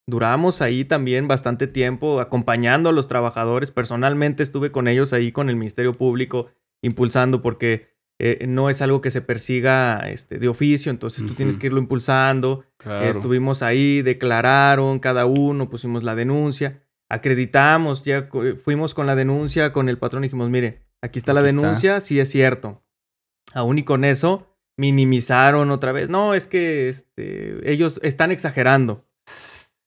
Duramos 0.06 0.62
ahí 0.62 0.84
también 0.86 1.28
bastante 1.28 1.66
tiempo 1.66 2.20
acompañando 2.20 2.88
a 2.88 2.92
los 2.92 3.08
trabajadores. 3.08 3.70
Personalmente 3.70 4.42
estuve 4.42 4.72
con 4.72 4.88
ellos 4.88 5.12
ahí 5.12 5.32
con 5.32 5.50
el 5.50 5.56
Ministerio 5.56 5.98
Público 5.98 6.48
impulsando 6.80 7.42
porque 7.42 7.88
eh, 8.18 8.46
no 8.48 8.70
es 8.70 8.80
algo 8.80 9.00
que 9.00 9.10
se 9.10 9.20
persiga 9.20 10.08
este, 10.08 10.38
de 10.38 10.48
oficio, 10.48 10.90
entonces 10.90 11.26
tú 11.26 11.34
tienes 11.34 11.58
que 11.58 11.66
irlo 11.66 11.78
impulsando. 11.78 12.64
Claro. 12.78 13.06
Estuvimos 13.06 13.62
ahí, 13.62 14.00
declararon 14.02 14.98
cada 14.98 15.26
uno, 15.26 15.68
pusimos 15.68 16.02
la 16.04 16.14
denuncia, 16.14 16.82
acreditamos, 17.10 18.02
ya 18.02 18.28
fuimos 18.64 18.94
con 18.94 19.06
la 19.06 19.14
denuncia 19.14 19.72
con 19.72 19.88
el 19.88 19.98
patrón 19.98 20.24
y 20.24 20.28
dijimos, 20.28 20.48
mire, 20.48 20.86
aquí 21.02 21.18
está 21.18 21.32
la 21.34 21.40
Aquí 21.40 21.50
está. 21.50 21.60
denuncia, 21.62 22.00
sí 22.00 22.18
es 22.18 22.30
cierto. 22.30 22.82
Aún 23.52 23.78
y 23.78 23.82
con 23.84 24.04
eso, 24.04 24.47
minimizaron 24.78 25.70
otra 25.70 25.92
vez. 25.92 26.08
No, 26.08 26.32
es 26.34 26.46
que 26.46 26.88
este, 26.88 27.70
ellos 27.70 28.00
están 28.02 28.30
exagerando. 28.30 29.04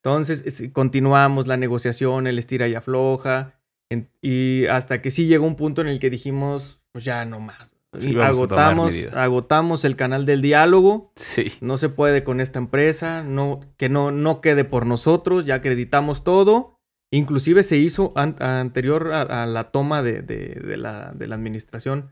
Entonces, 0.04 0.44
es- 0.46 0.72
continuamos 0.74 1.48
la 1.48 1.58
negociación, 1.58 2.28
el 2.28 2.38
estira 2.38 2.68
y 2.68 2.76
afloja, 2.76 3.60
en- 3.89 4.10
y 4.22 4.66
hasta 4.68 5.02
que 5.02 5.10
sí 5.12 5.26
llegó 5.26 5.46
un 5.48 5.56
punto 5.56 5.82
en 5.82 5.88
el 5.88 6.00
que 6.00 6.10
dijimos, 6.10 6.80
pues 6.92 7.04
ya 7.06 7.26
no 7.26 7.39
más. 7.39 7.76
Sí, 8.00 8.12
Y 8.12 8.20
agotamos, 8.22 8.94
agotamos 9.14 9.84
el 9.84 9.98
canal 9.98 10.26
del 10.26 10.42
diálogo. 10.42 11.12
Sí. 11.18 11.52
No 11.60 11.76
se 11.78 11.89
puede 11.89 12.24
con 12.24 12.39
esta 12.39 12.58
empresa, 12.58 13.22
no, 13.24 13.60
que 13.78 13.89
no, 13.89 14.12
no 14.12 14.39
quede 14.39 14.64
por 14.64 14.86
nosotros, 14.86 15.46
ya 15.46 15.56
acreditamos 15.56 16.24
todo. 16.24 16.80
Inclusive 17.14 17.64
se 17.64 17.76
hizo 17.76 18.14
an- 18.16 18.38
anterior 18.42 19.12
a, 19.12 19.44
a 19.44 19.46
la 19.46 19.72
toma 19.72 20.04
de, 20.04 20.22
de- 20.22 20.56
de 20.66 20.78
la, 20.78 21.12
de 21.14 21.28
la 21.28 21.36
administración 21.36 22.12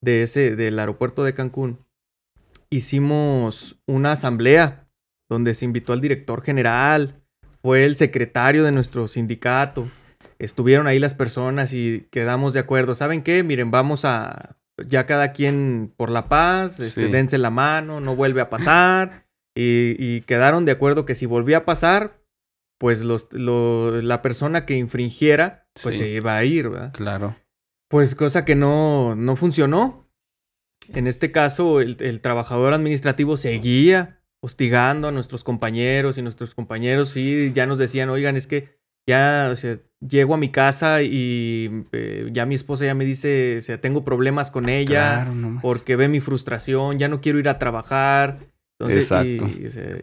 de 0.00 0.22
ese, 0.22 0.54
del 0.54 0.78
aeropuerto 0.78 1.24
de 1.24 1.34
Cancún. 1.34 1.80
Hicimos 2.70 3.78
una 3.86 4.12
asamblea 4.12 4.88
donde 5.28 5.54
se 5.54 5.64
invitó 5.64 5.92
al 5.92 6.00
director 6.00 6.42
general, 6.42 7.22
fue 7.62 7.84
el 7.84 7.96
secretario 7.96 8.64
de 8.64 8.72
nuestro 8.72 9.08
sindicato. 9.08 9.88
Estuvieron 10.38 10.86
ahí 10.86 10.98
las 10.98 11.14
personas 11.14 11.72
y 11.72 12.06
quedamos 12.10 12.52
de 12.54 12.60
acuerdo. 12.60 12.94
¿Saben 12.94 13.22
qué? 13.22 13.42
Miren, 13.42 13.70
vamos 13.70 14.04
a 14.04 14.56
ya 14.86 15.06
cada 15.06 15.32
quien 15.32 15.92
por 15.96 16.10
la 16.10 16.28
paz, 16.28 16.80
este, 16.80 17.06
Sí. 17.06 17.10
dense 17.12 17.38
la 17.38 17.50
mano, 17.50 18.00
no 18.00 18.14
vuelve 18.14 18.40
a 18.42 18.50
pasar. 18.50 19.24
Y, 19.56 19.96
y 19.98 20.20
quedaron 20.22 20.64
de 20.66 20.72
acuerdo 20.72 21.06
que 21.06 21.14
si 21.14 21.24
volvía 21.24 21.58
a 21.58 21.64
pasar, 21.64 22.18
pues 22.78 23.02
los, 23.02 23.28
lo- 23.32 24.02
la 24.02 24.20
persona 24.20 24.66
que 24.66 24.76
infringiera, 24.76 25.66
pues 25.82 25.94
Sí. 25.94 26.02
se 26.02 26.08
iba 26.10 26.36
a 26.36 26.44
ir, 26.44 26.68
¿verdad? 26.68 26.92
Claro. 26.92 27.36
Pues 27.88 28.14
cosa 28.14 28.44
que 28.44 28.54
no, 28.54 29.14
no 29.16 29.34
funcionó. 29.36 30.05
En 30.94 31.06
este 31.06 31.32
caso, 31.32 31.80
el, 31.80 31.96
el 32.00 32.20
trabajador 32.20 32.72
administrativo 32.74 33.36
seguía 33.36 34.20
hostigando 34.40 35.08
a 35.08 35.12
nuestros 35.12 35.44
compañeros 35.44 36.18
y 36.18 36.22
nuestros 36.22 36.54
compañeros 36.54 37.10
sí 37.10 37.52
ya 37.54 37.66
nos 37.66 37.78
decían, 37.78 38.08
oigan, 38.10 38.36
es 38.36 38.46
que 38.46 38.76
ya 39.08 39.48
o 39.52 39.56
sea, 39.56 39.78
llego 40.00 40.34
a 40.34 40.36
mi 40.36 40.50
casa 40.50 41.02
y 41.02 41.84
eh, 41.92 42.28
ya 42.32 42.44
mi 42.46 42.54
esposa 42.54 42.84
ya 42.84 42.94
me 42.94 43.04
dice, 43.04 43.56
o 43.58 43.60
sea, 43.60 43.80
tengo 43.80 44.04
problemas 44.04 44.50
con 44.50 44.68
ella 44.68 45.22
Claro, 45.22 45.34
no 45.34 45.58
porque 45.62 45.96
ve 45.96 46.08
mi 46.08 46.20
frustración, 46.20 46.98
ya 46.98 47.08
no 47.08 47.20
quiero 47.20 47.38
ir 47.38 47.48
a 47.48 47.58
trabajar. 47.58 48.40
Entonces, 48.78 49.10
y- 49.10 49.14
Exacto. 49.36 49.48
y, 49.60 49.66
o 49.66 49.70
sea, 49.70 49.96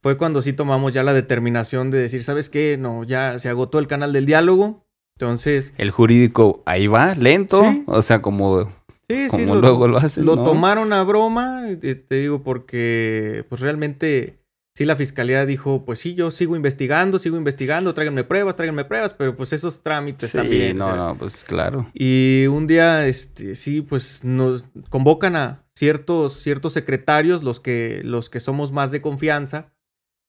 fue 0.00 0.16
cuando 0.16 0.42
sí 0.42 0.52
tomamos 0.52 0.92
ya 0.92 1.02
la 1.02 1.12
determinación 1.12 1.90
de 1.90 1.98
decir, 1.98 2.22
¿sabes 2.24 2.48
qué? 2.50 2.76
No, 2.78 3.04
ya 3.04 3.38
se 3.38 3.48
agotó 3.48 3.78
el 3.78 3.86
canal 3.86 4.12
del 4.12 4.26
diálogo. 4.26 4.84
Entonces, 5.18 5.72
El 5.78 5.90
jurídico 5.90 6.62
ahí 6.66 6.86
va, 6.86 7.14
lento. 7.14 7.62
Sí. 7.70 7.84
O 7.86 8.02
sea, 8.02 8.20
como, 8.22 8.72
sí, 9.12 9.28
sí, 9.30 9.46
luego 9.46 9.88
lo 9.88 9.96
hacen. 9.98 10.24
Lo 10.24 10.36
¿no? 10.36 10.44
tomaron 10.44 10.92
a 10.92 11.02
broma, 11.04 11.68
eh, 11.70 11.76
te 11.94 12.14
digo, 12.16 12.42
porque 12.42 13.44
pues 13.48 13.60
realmente 13.60 14.38
sí 14.74 14.84
la 14.86 14.96
fiscalía 14.96 15.44
dijo, 15.44 15.84
pues 15.84 15.98
sí, 15.98 16.14
yo 16.14 16.30
sigo 16.30 16.56
investigando, 16.56 17.18
sigo 17.18 17.36
investigando, 17.36 17.92
tráiganme 17.94 18.24
pruebas, 18.24 18.56
tráiganme 18.56 18.84
pruebas, 18.86 19.12
pero 19.14 19.36
pues 19.36 19.52
esos 19.52 19.82
trámites 19.82 20.30
Sí, 20.30 20.38
también. 20.38 20.80
o 20.80 20.86
no, 20.86 20.92
sea. 20.94 20.96
no, 20.96 21.18
pues 21.18 21.44
claro. 21.44 21.90
Y 21.94 22.46
un 22.48 22.66
día, 22.66 23.06
este, 23.06 23.54
sí, 23.54 23.82
pues 23.82 24.24
nos 24.24 24.64
convocan 24.88 25.36
a 25.36 25.64
ciertos, 25.76 26.34
ciertos 26.40 26.72
secretarios, 26.72 27.42
los 27.42 27.60
que, 27.60 28.00
los 28.04 28.30
que 28.30 28.40
somos 28.40 28.72
más 28.72 28.90
de 28.90 29.02
confianza, 29.02 29.72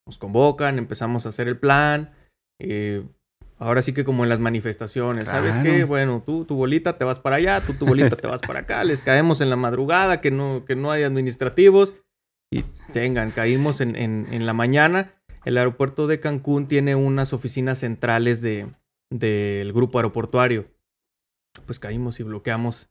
nos 0.06 0.18
convocan, 0.18 0.78
empezamos 0.78 1.26
a 1.26 1.30
hacer 1.30 1.48
el 1.48 1.58
plan. 1.58 2.12
eh, 2.62 3.04
ahora 3.64 3.82
sí 3.82 3.94
que 3.94 4.04
como 4.04 4.24
en 4.24 4.30
las 4.30 4.40
manifestaciones, 4.40 5.30
¿sabes 5.30 5.56
qué? 5.64 5.84
Bueno, 5.86 6.22
tú 6.26 6.46
tu 6.46 6.56
bolita 6.56 6.98
te 6.98 7.04
vas 7.06 7.20
para 7.20 7.38
allá, 7.38 7.62
tú 7.62 7.74
tu 7.74 7.86
bolita 7.86 8.16
te 8.16 8.28
vas 8.28 8.42
para 8.42 8.60
acá, 8.62 8.84
les 8.84 9.00
caemos 9.02 9.42
en 9.42 9.50
la 9.50 9.56
madrugada, 9.56 10.22
que 10.22 10.32
no, 10.32 10.64
que 10.66 10.76
no 10.76 10.92
hay 10.92 11.04
administrativos. 11.04 11.96
Y 12.52 12.64
tengan, 12.92 13.32
caímos 13.32 13.82
en, 13.82 13.96
en- 13.96 14.28
en 14.32 14.46
la 14.46 14.54
mañana. 14.54 15.12
El 15.44 15.58
aeropuerto 15.58 16.06
de 16.08 16.20
Cancún 16.20 16.68
tiene 16.68 16.94
unas 16.96 17.34
oficinas 17.34 17.80
centrales 17.80 18.42
de, 18.44 18.68
del 19.12 19.74
grupo 19.74 19.98
aeroportuario. 19.98 20.68
Pues 21.66 21.80
caímos 21.80 22.20
y 22.20 22.24
bloqueamos. 22.24 22.90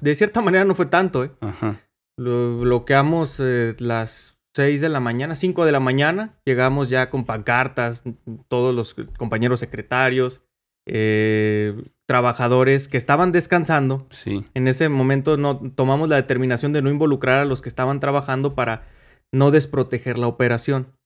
De 0.00 0.14
cierta 0.14 0.40
manera 0.42 0.64
no 0.64 0.74
fue 0.74 0.86
tanto, 0.86 1.24
¿eh? 1.24 1.30
Ajá. 1.40 1.80
Lo 2.18 2.58
bloqueamos 2.60 3.36
eh, 3.40 3.74
las 3.78 4.38
6 4.54 4.80
de 4.80 4.88
la 4.88 5.00
mañana, 5.00 5.34
5 5.34 5.64
de 5.64 5.72
la 5.72 5.80
mañana. 5.80 6.40
Llegamos 6.44 6.88
ya 6.88 7.10
con 7.10 7.24
pancartas, 7.24 8.02
todos 8.48 8.74
los 8.74 8.94
compañeros 9.16 9.60
secretarios, 9.60 10.42
eh, 10.86 11.84
trabajadores 12.06 12.88
que 12.88 12.96
estaban 12.96 13.32
descansando. 13.32 14.08
Sí. 14.10 14.44
En 14.54 14.66
ese 14.66 14.88
momento 14.88 15.36
no, 15.36 15.60
tomamos 15.72 16.08
la 16.08 16.16
determinación 16.16 16.72
de 16.72 16.82
no 16.82 16.90
involucrar 16.90 17.40
a 17.40 17.44
los 17.44 17.62
que 17.62 17.68
estaban 17.68 18.00
trabajando 18.00 18.54
para 18.54 18.88
no 19.32 19.50
desproteger 19.50 20.18
la 20.18 20.26
operación. 20.26 20.96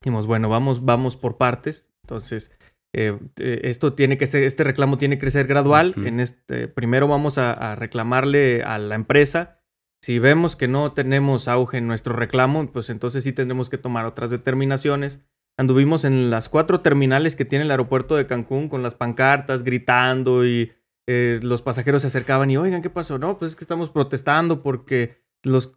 Dijimos, 0.00 0.26
bueno, 0.26 0.48
vamos, 0.48 0.84
vamos 0.84 1.16
por 1.16 1.36
partes. 1.36 1.90
Entonces, 2.04 2.52
eh, 2.94 3.18
esto 3.36 3.94
tiene 3.94 4.16
que 4.16 4.28
ser, 4.28 4.44
este 4.44 4.62
reclamo 4.62 4.96
tiene 4.96 5.18
que 5.18 5.30
ser 5.32 5.48
gradual. 5.48 5.94
En 5.96 6.20
este, 6.20 6.68
primero 6.68 7.08
vamos 7.08 7.38
a, 7.38 7.52
a 7.52 7.74
reclamarle 7.74 8.62
a 8.62 8.78
la 8.78 8.94
empresa. 8.94 9.57
Si 10.00 10.18
vemos 10.18 10.56
que 10.56 10.68
no 10.68 10.92
tenemos 10.92 11.48
auge 11.48 11.78
en 11.78 11.86
nuestro 11.86 12.14
reclamo, 12.14 12.70
pues 12.72 12.88
entonces 12.90 13.24
sí 13.24 13.32
tendremos 13.32 13.68
que 13.68 13.78
tomar 13.78 14.06
otras 14.06 14.30
determinaciones. 14.30 15.20
Anduvimos 15.58 16.04
en 16.04 16.30
las 16.30 16.48
cuatro 16.48 16.80
terminales 16.80 17.34
que 17.34 17.44
tiene 17.44 17.64
el 17.64 17.70
aeropuerto 17.72 18.14
de 18.14 18.26
Cancún 18.26 18.68
con 18.68 18.82
las 18.82 18.94
pancartas, 18.94 19.64
gritando 19.64 20.46
y 20.46 20.72
eh, 21.08 21.40
los 21.42 21.62
pasajeros 21.62 22.02
se 22.02 22.08
acercaban 22.08 22.50
y, 22.50 22.56
oigan, 22.56 22.80
¿qué 22.80 22.90
pasó? 22.90 23.18
No, 23.18 23.38
pues 23.38 23.52
es 23.52 23.56
que 23.56 23.64
estamos 23.64 23.90
protestando 23.90 24.62
porque 24.62 25.24
los, 25.42 25.72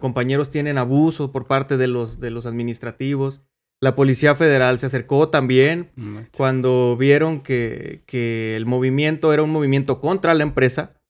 compañeros 0.00 0.50
tienen 0.50 0.78
abuso 0.78 1.30
por 1.30 1.46
parte 1.46 1.76
de 1.76 1.86
los, 1.86 2.18
de 2.18 2.30
los 2.30 2.46
administrativos. 2.46 3.42
La 3.80 3.94
Policía 3.94 4.34
Federal 4.34 4.78
se 4.78 4.86
acercó 4.86 5.28
también 5.28 5.90
manches. 5.94 6.30
cuando 6.36 6.96
vieron 6.96 7.40
que, 7.40 8.02
que 8.06 8.56
el 8.56 8.66
movimiento 8.66 9.32
era 9.32 9.42
un 9.42 9.50
movimiento 9.50 10.00
contra 10.00 10.34
la 10.34 10.42
empresa. 10.42 11.01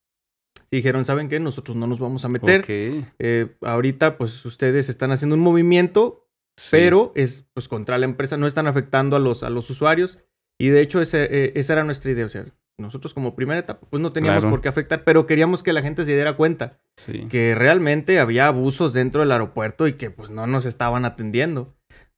Dijeron, 0.72 1.04
¿saben 1.04 1.28
qué? 1.28 1.38
Nosotros 1.38 1.76
no 1.76 1.86
nos 1.86 2.00
vamos 2.00 2.24
a 2.24 2.28
meter. 2.28 2.64
Eh, 2.68 3.54
ahorita, 3.60 4.16
pues 4.16 4.44
ustedes 4.46 4.88
están 4.88 5.12
haciendo 5.12 5.34
un 5.36 5.42
movimiento, 5.42 6.26
Sí. 6.58 6.68
pero 6.70 7.12
es 7.14 7.46
pues 7.54 7.68
contra 7.68 7.96
la 7.98 8.04
empresa, 8.06 8.36
no 8.36 8.46
están 8.46 8.66
afectando 8.66 9.16
a 9.16 9.18
los, 9.20 9.42
a 9.42 9.50
los 9.50 9.68
usuarios. 9.70 10.18
Y 10.58 10.68
de 10.68 10.80
hecho, 10.80 11.00
ese, 11.00 11.24
eh, 11.30 11.52
esa 11.56 11.74
era 11.74 11.84
nuestra 11.84 12.10
idea. 12.10 12.24
O 12.26 12.28
sea, 12.28 12.46
nosotros 12.78 13.12
como 13.14 13.34
primera 13.34 13.60
etapa, 13.60 13.86
pues 13.90 14.02
no 14.02 14.12
teníamos 14.12 14.40
Claro. 14.44 14.50
por 14.50 14.60
qué 14.62 14.68
afectar, 14.68 15.04
pero 15.04 15.26
queríamos 15.26 15.62
que 15.62 15.72
la 15.74 15.82
gente 15.82 16.04
se 16.04 16.12
diera 16.14 16.36
cuenta 16.36 16.80
Sí. 16.96 17.26
que 17.28 17.54
realmente 17.54 18.18
había 18.18 18.46
abusos 18.46 18.92
dentro 18.94 19.20
del 19.20 19.32
aeropuerto 19.32 19.86
y 19.86 19.94
que 19.94 20.10
pues 20.10 20.30
no 20.30 20.46
nos 20.46 20.64
estaban 20.66 21.04
atendiendo. 21.04 21.74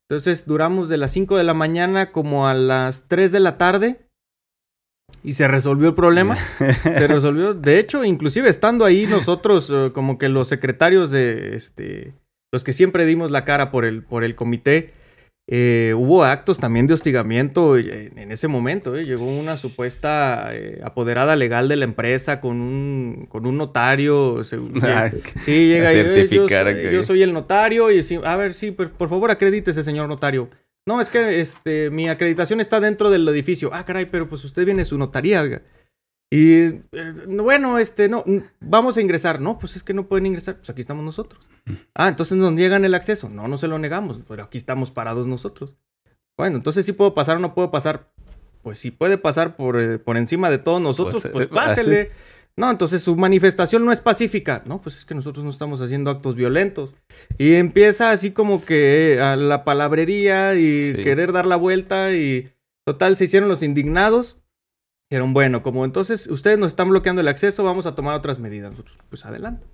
Entonces 0.08 0.46
duramos 0.46 0.88
de 0.88 0.98
las 0.98 1.10
5 1.12 1.36
de 1.36 1.44
la 1.44 1.54
mañana 1.54 2.12
como 2.12 2.46
a 2.46 2.54
las 2.54 3.08
3 3.08 3.32
de 3.32 3.40
la 3.40 3.56
tarde 3.58 4.03
y 5.24 5.32
se 5.32 5.48
resolvió 5.48 5.88
el 5.88 5.94
problema. 5.94 6.36
se 6.58 7.06
resolvió. 7.08 7.54
De 7.54 7.78
hecho, 7.80 8.04
inclusive 8.04 8.48
estando 8.48 8.84
ahí 8.84 9.06
nosotros, 9.06 9.70
eh, 9.74 9.90
como 9.92 10.18
que 10.18 10.28
los 10.28 10.46
secretarios 10.48 11.10
de 11.10 11.56
este, 11.56 12.12
los 12.52 12.62
que 12.62 12.72
siempre 12.72 13.06
dimos 13.06 13.30
la 13.32 13.44
cara 13.44 13.70
por 13.72 13.84
el, 13.84 14.04
por 14.04 14.22
el 14.22 14.34
comité, 14.36 14.92
eh, 15.46 15.92
hubo 15.94 16.24
actos 16.24 16.56
también 16.58 16.86
de 16.86 16.94
hostigamiento 16.94 17.76
en, 17.76 18.16
en 18.18 18.32
ese 18.32 18.48
momento. 18.48 18.96
eh. 18.96 19.04
Llegó 19.04 19.26
una 19.26 19.58
supuesta 19.58 20.48
eh, 20.54 20.80
apoderada 20.82 21.36
legal 21.36 21.68
de 21.68 21.76
la 21.76 21.84
empresa 21.84 22.40
con 22.40 22.60
un, 22.62 23.26
con 23.28 23.46
un 23.46 23.58
notario. 23.58 24.42
se- 24.44 24.56
Ah, 24.82 25.10
Sí, 25.44 25.68
llega 25.68 25.88
A 25.88 25.92
y 25.92 25.96
"Eh, 25.98 26.28
yo, 26.30 26.48
soy, 26.48 26.74
que- 26.74 26.90
yo 26.94 27.02
soy 27.02 27.22
el 27.22 27.32
notario 27.34 27.90
y 27.90 28.02
sí, 28.02 28.18
a 28.24 28.36
ver, 28.36 28.54
sí, 28.54 28.70
pues, 28.70 28.88
por 28.88 29.08
favor 29.10 29.30
acredítese, 29.30 29.82
señor 29.84 30.08
notario. 30.08 30.48
No, 30.86 31.00
es 31.00 31.08
que 31.08 31.40
este, 31.40 31.90
mi 31.90 32.08
acreditación 32.08 32.60
está 32.60 32.78
dentro 32.80 33.10
del 33.10 33.26
edificio. 33.28 33.70
Ah, 33.72 33.84
caray, 33.84 34.06
pero 34.06 34.28
pues 34.28 34.44
usted 34.44 34.64
viene 34.64 34.84
su 34.84 34.98
notaría, 34.98 35.40
oiga. 35.40 35.62
Y 36.30 36.62
eh, 36.62 36.82
bueno, 37.26 37.78
este, 37.78 38.08
no, 38.08 38.24
vamos 38.60 38.96
a 38.96 39.00
ingresar. 39.00 39.40
No, 39.40 39.58
pues 39.58 39.76
es 39.76 39.82
que 39.82 39.94
no 39.94 40.06
pueden 40.06 40.26
ingresar. 40.26 40.56
Pues 40.56 40.68
aquí 40.68 40.80
estamos 40.80 41.04
nosotros. 41.04 41.48
Ah, 41.94 42.08
entonces 42.08 42.36
nos 42.36 42.52
niegan 42.52 42.84
el 42.84 42.94
acceso. 42.94 43.28
No, 43.28 43.48
no 43.48 43.56
se 43.56 43.68
lo 43.68 43.78
negamos, 43.78 44.20
pero 44.28 44.42
aquí 44.42 44.58
estamos 44.58 44.90
parados 44.90 45.26
nosotros. 45.26 45.76
Bueno, 46.36 46.56
entonces 46.56 46.84
sí 46.84 46.92
puedo 46.92 47.14
pasar 47.14 47.36
o 47.36 47.40
no 47.40 47.54
puedo 47.54 47.70
pasar. 47.70 48.10
Pues 48.62 48.78
si 48.78 48.90
puede 48.90 49.16
pasar 49.16 49.56
por, 49.56 49.80
eh, 49.80 49.98
por 49.98 50.16
encima 50.16 50.50
de 50.50 50.58
todos 50.58 50.82
nosotros, 50.82 51.22
Pues, 51.22 51.32
pues, 51.32 51.46
eh, 51.46 51.48
pásele. 51.48 52.10
No, 52.56 52.70
entonces 52.70 53.02
su 53.02 53.16
manifestación 53.16 53.84
no 53.84 53.90
es 53.90 54.00
pacífica. 54.00 54.62
No, 54.66 54.80
pues 54.80 54.96
es 54.98 55.04
que 55.04 55.14
nosotros 55.14 55.44
no 55.44 55.50
estamos 55.50 55.80
haciendo 55.80 56.10
actos 56.10 56.36
violentos. 56.36 56.94
Y 57.36 57.54
empieza 57.54 58.10
así 58.10 58.30
como 58.30 58.64
que 58.64 59.14
eh, 59.14 59.20
a 59.20 59.34
la 59.36 59.64
palabrería 59.64 60.54
y 60.54 60.92
Sí. 60.94 61.02
querer 61.02 61.32
dar 61.32 61.46
la 61.46 61.56
vuelta 61.56 62.12
y 62.14 62.52
total 62.86 63.16
se 63.16 63.24
hicieron 63.24 63.48
los 63.48 63.62
indignados. 63.62 64.38
Dijeron, 65.10 65.32
bueno, 65.34 65.62
como 65.62 65.84
entonces 65.84 66.28
ustedes 66.28 66.58
nos 66.58 66.68
están 66.68 66.88
bloqueando 66.90 67.20
el 67.20 67.28
acceso, 67.28 67.64
vamos 67.64 67.86
a 67.86 67.94
tomar 67.96 68.14
otras 68.14 68.38
medidas. 68.38 68.70
Nosotros, 68.70 68.96
pues 69.08 69.24
adelante. 69.26 69.66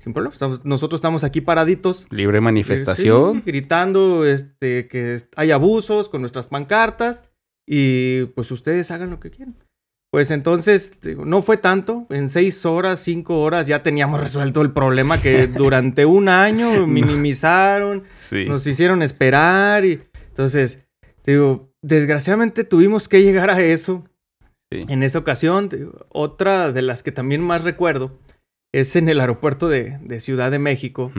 Sin 0.00 0.12
problema. 0.14 0.32
Estamos- 0.32 0.64
nosotros 0.64 0.98
estamos 0.98 1.24
aquí 1.24 1.42
paraditos. 1.42 2.06
Libre 2.10 2.38
eh, 2.38 2.40
manifestación. 2.40 3.36
sí, 3.36 3.42
gritando 3.44 4.24
este, 4.24 4.88
que 4.88 5.18
hay 5.36 5.50
abusos 5.50 6.08
con 6.08 6.22
nuestras 6.22 6.46
pancartas. 6.46 7.24
Y 7.68 8.24
pues 8.34 8.50
ustedes 8.50 8.90
hagan 8.90 9.10
lo 9.10 9.20
que 9.20 9.30
quieran. 9.30 9.54
Pues 10.12 10.30
entonces, 10.30 10.98
no 11.24 11.40
fue 11.40 11.56
tanto. 11.56 12.06
En 12.10 12.28
seis 12.28 12.66
horas, 12.66 13.00
cinco 13.00 13.40
horas 13.40 13.66
ya 13.66 13.82
teníamos 13.82 14.20
resuelto 14.20 14.60
el 14.60 14.70
problema 14.72 15.22
que 15.22 15.46
durante 15.48 16.04
un 16.04 16.28
año 16.28 16.86
minimizaron, 16.86 18.04
Sí. 18.18 18.44
nos 18.44 18.66
hicieron 18.66 19.02
esperar. 19.02 19.84
Y 19.86 20.02
entonces, 20.28 20.80
digo, 21.24 21.70
desgraciadamente 21.82 22.64
tuvimos 22.64 23.08
que 23.08 23.22
llegar 23.22 23.50
a 23.50 23.60
eso. 23.62 24.04
Sí. 24.70 24.80
En 24.88 25.02
esa 25.02 25.18
ocasión, 25.18 25.68
digo, 25.70 26.06
otra 26.10 26.72
de 26.72 26.82
las 26.82 27.02
que 27.02 27.12
también 27.12 27.40
más 27.42 27.64
recuerdo 27.64 28.18
es 28.74 28.96
en 28.96 29.08
el 29.08 29.18
aeropuerto 29.20 29.68
de, 29.68 29.98
de 30.02 30.20
Ciudad 30.20 30.50
de 30.50 30.58
México. 30.58 31.10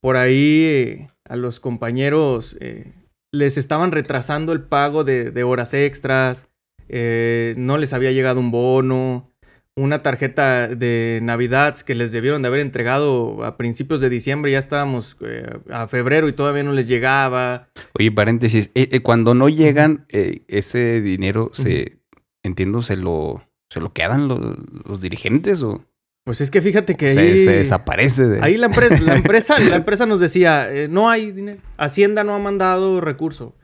Por 0.00 0.16
ahí 0.16 0.62
eh, 0.64 1.08
a 1.28 1.36
los 1.36 1.60
compañeros 1.60 2.56
eh, 2.60 2.92
les 3.32 3.56
estaban 3.58 3.92
retrasando 3.92 4.52
el 4.52 4.62
pago 4.62 5.04
de, 5.04 5.30
de 5.30 5.42
horas 5.44 5.72
extras, 5.74 6.48
eh, 6.90 7.54
no 7.56 7.78
les 7.78 7.92
había 7.92 8.12
llegado 8.12 8.40
un 8.40 8.50
bono, 8.50 9.30
una 9.76 10.02
tarjeta 10.02 10.68
de 10.68 11.20
Navidad 11.22 11.76
que 11.78 11.94
les 11.94 12.12
debieron 12.12 12.42
de 12.42 12.48
haber 12.48 12.60
entregado 12.60 13.44
a 13.44 13.56
principios 13.56 14.00
de 14.00 14.10
diciembre, 14.10 14.52
ya 14.52 14.58
estábamos 14.58 15.16
eh, 15.20 15.46
a 15.70 15.86
febrero 15.88 16.28
y 16.28 16.32
todavía 16.32 16.62
no 16.62 16.72
les 16.72 16.88
llegaba. 16.88 17.68
Oye, 17.98 18.10
paréntesis, 18.12 18.70
eh, 18.74 18.88
eh, 18.92 19.00
cuando 19.00 19.34
no 19.34 19.48
llegan, 19.48 20.06
ese 20.08 21.00
dinero 21.00 21.50
se, 21.54 22.00
entiendo, 22.42 22.82
se 22.82 22.96
lo, 22.96 23.42
se 23.68 23.80
lo 23.80 23.92
quedan 23.92 24.28
los, 24.28 24.40
los 24.84 25.00
dirigentes 25.00 25.62
o 25.62 25.84
Pues 26.24 26.40
es 26.40 26.50
que 26.50 26.60
fíjate 26.60 26.96
que 26.96 27.12
se, 27.12 27.20
ahí... 27.20 27.44
se 27.44 27.52
desaparece 27.52 28.26
de... 28.26 28.42
Ahí 28.42 28.56
la 28.56 28.66
empresa, 28.66 29.00
la 29.00 29.14
empresa, 29.16 29.58
la 29.58 29.76
empresa 29.76 30.06
nos 30.06 30.20
decía, 30.20 30.70
eh, 30.72 30.88
no 30.88 31.08
hay 31.08 31.30
dinero. 31.30 31.60
Hacienda 31.76 32.24
no 32.24 32.34
ha 32.34 32.38
mandado 32.38 33.00
recurso. 33.00 33.54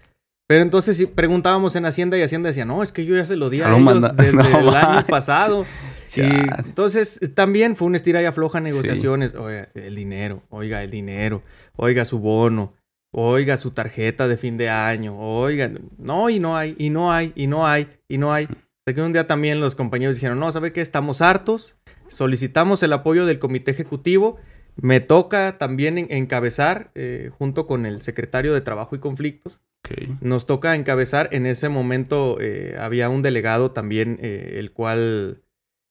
Pero 0.49 0.63
entonces 0.63 0.97
sí, 0.97 1.07
preguntábamos 1.07 1.75
en 1.75 1.87
Hacienda 1.87 2.17
y 2.17 2.23
Hacienda 2.23 2.49
decía, 2.49 2.65
no, 2.65 2.83
es 2.83 2.93
que 2.93 3.05
yo 3.05 3.17
ya 3.17 3.25
se 3.25 3.35
lo 3.37 3.51
di 3.51 3.63
a 3.63 3.69
lo 3.69 3.77
ellos 3.79 3.85
manda- 3.85 4.13
desde 4.17 4.33
No 4.37 4.59
el 4.61 4.69
año 4.75 5.07
pasado. 5.07 5.65
Entonces 6.65 7.19
también 7.35 7.75
fue 7.75 7.87
un 7.89 7.97
estira 7.97 8.23
y 8.23 8.27
afloja 8.27 8.61
negociaciones. 8.61 9.35
Oiga, 9.35 9.69
el 9.75 9.95
dinero, 9.97 10.43
oiga, 10.51 10.83
el 10.85 10.91
dinero, 10.91 11.43
oiga 11.75 12.05
su 12.05 12.21
bono, 12.21 12.75
oiga 13.13 13.57
su 13.57 13.73
tarjeta 13.73 14.29
de 14.29 14.37
fin 14.37 14.57
de 14.57 14.71
año, 14.71 15.19
oiga, 15.19 15.69
no, 15.99 16.31
y 16.31 16.39
no 16.39 16.57
hay, 16.57 16.77
y 16.79 16.91
no 16.91 17.13
hay, 17.13 17.33
y 17.35 17.49
no 17.49 17.67
hay, 17.67 17.89
y 18.09 18.19
no 18.19 18.33
hay. 18.33 18.45
Hasta 18.45 18.95
que 18.95 19.03
un 19.03 19.13
día 19.13 19.27
también 19.27 19.59
los 19.61 19.75
compañeros 19.75 20.15
dijeron, 20.15 20.39
no, 20.39 20.53
¿sabe 20.53 20.73
qué? 20.73 20.81
Estamos 20.81 21.21
hartos, 21.23 21.77
solicitamos 22.07 22.85
el 22.85 22.93
apoyo 22.93 23.27
del 23.27 23.41
comité 23.41 23.73
ejecutivo. 23.73 24.37
Me 24.77 25.01
toca 25.01 25.57
también 25.59 25.99
en- 25.99 26.13
encabezar, 26.13 26.93
eh, 26.95 27.31
junto 27.37 27.67
con 27.67 27.85
el 27.85 28.03
secretario 28.03 28.55
de 28.55 28.61
Trabajo 28.61 28.95
y 28.95 29.01
Conflictos, 29.01 29.61
Nos 30.21 30.47
toca 30.47 30.75
encabezar. 30.75 31.29
En 31.33 31.47
ese 31.47 31.69
momento 31.69 32.39
eh, 32.41 32.77
había 32.79 33.09
un 33.09 33.23
delegado 33.23 33.71
también, 33.71 34.19
eh, 34.23 34.57
el 34.59 34.73
cual 34.73 35.43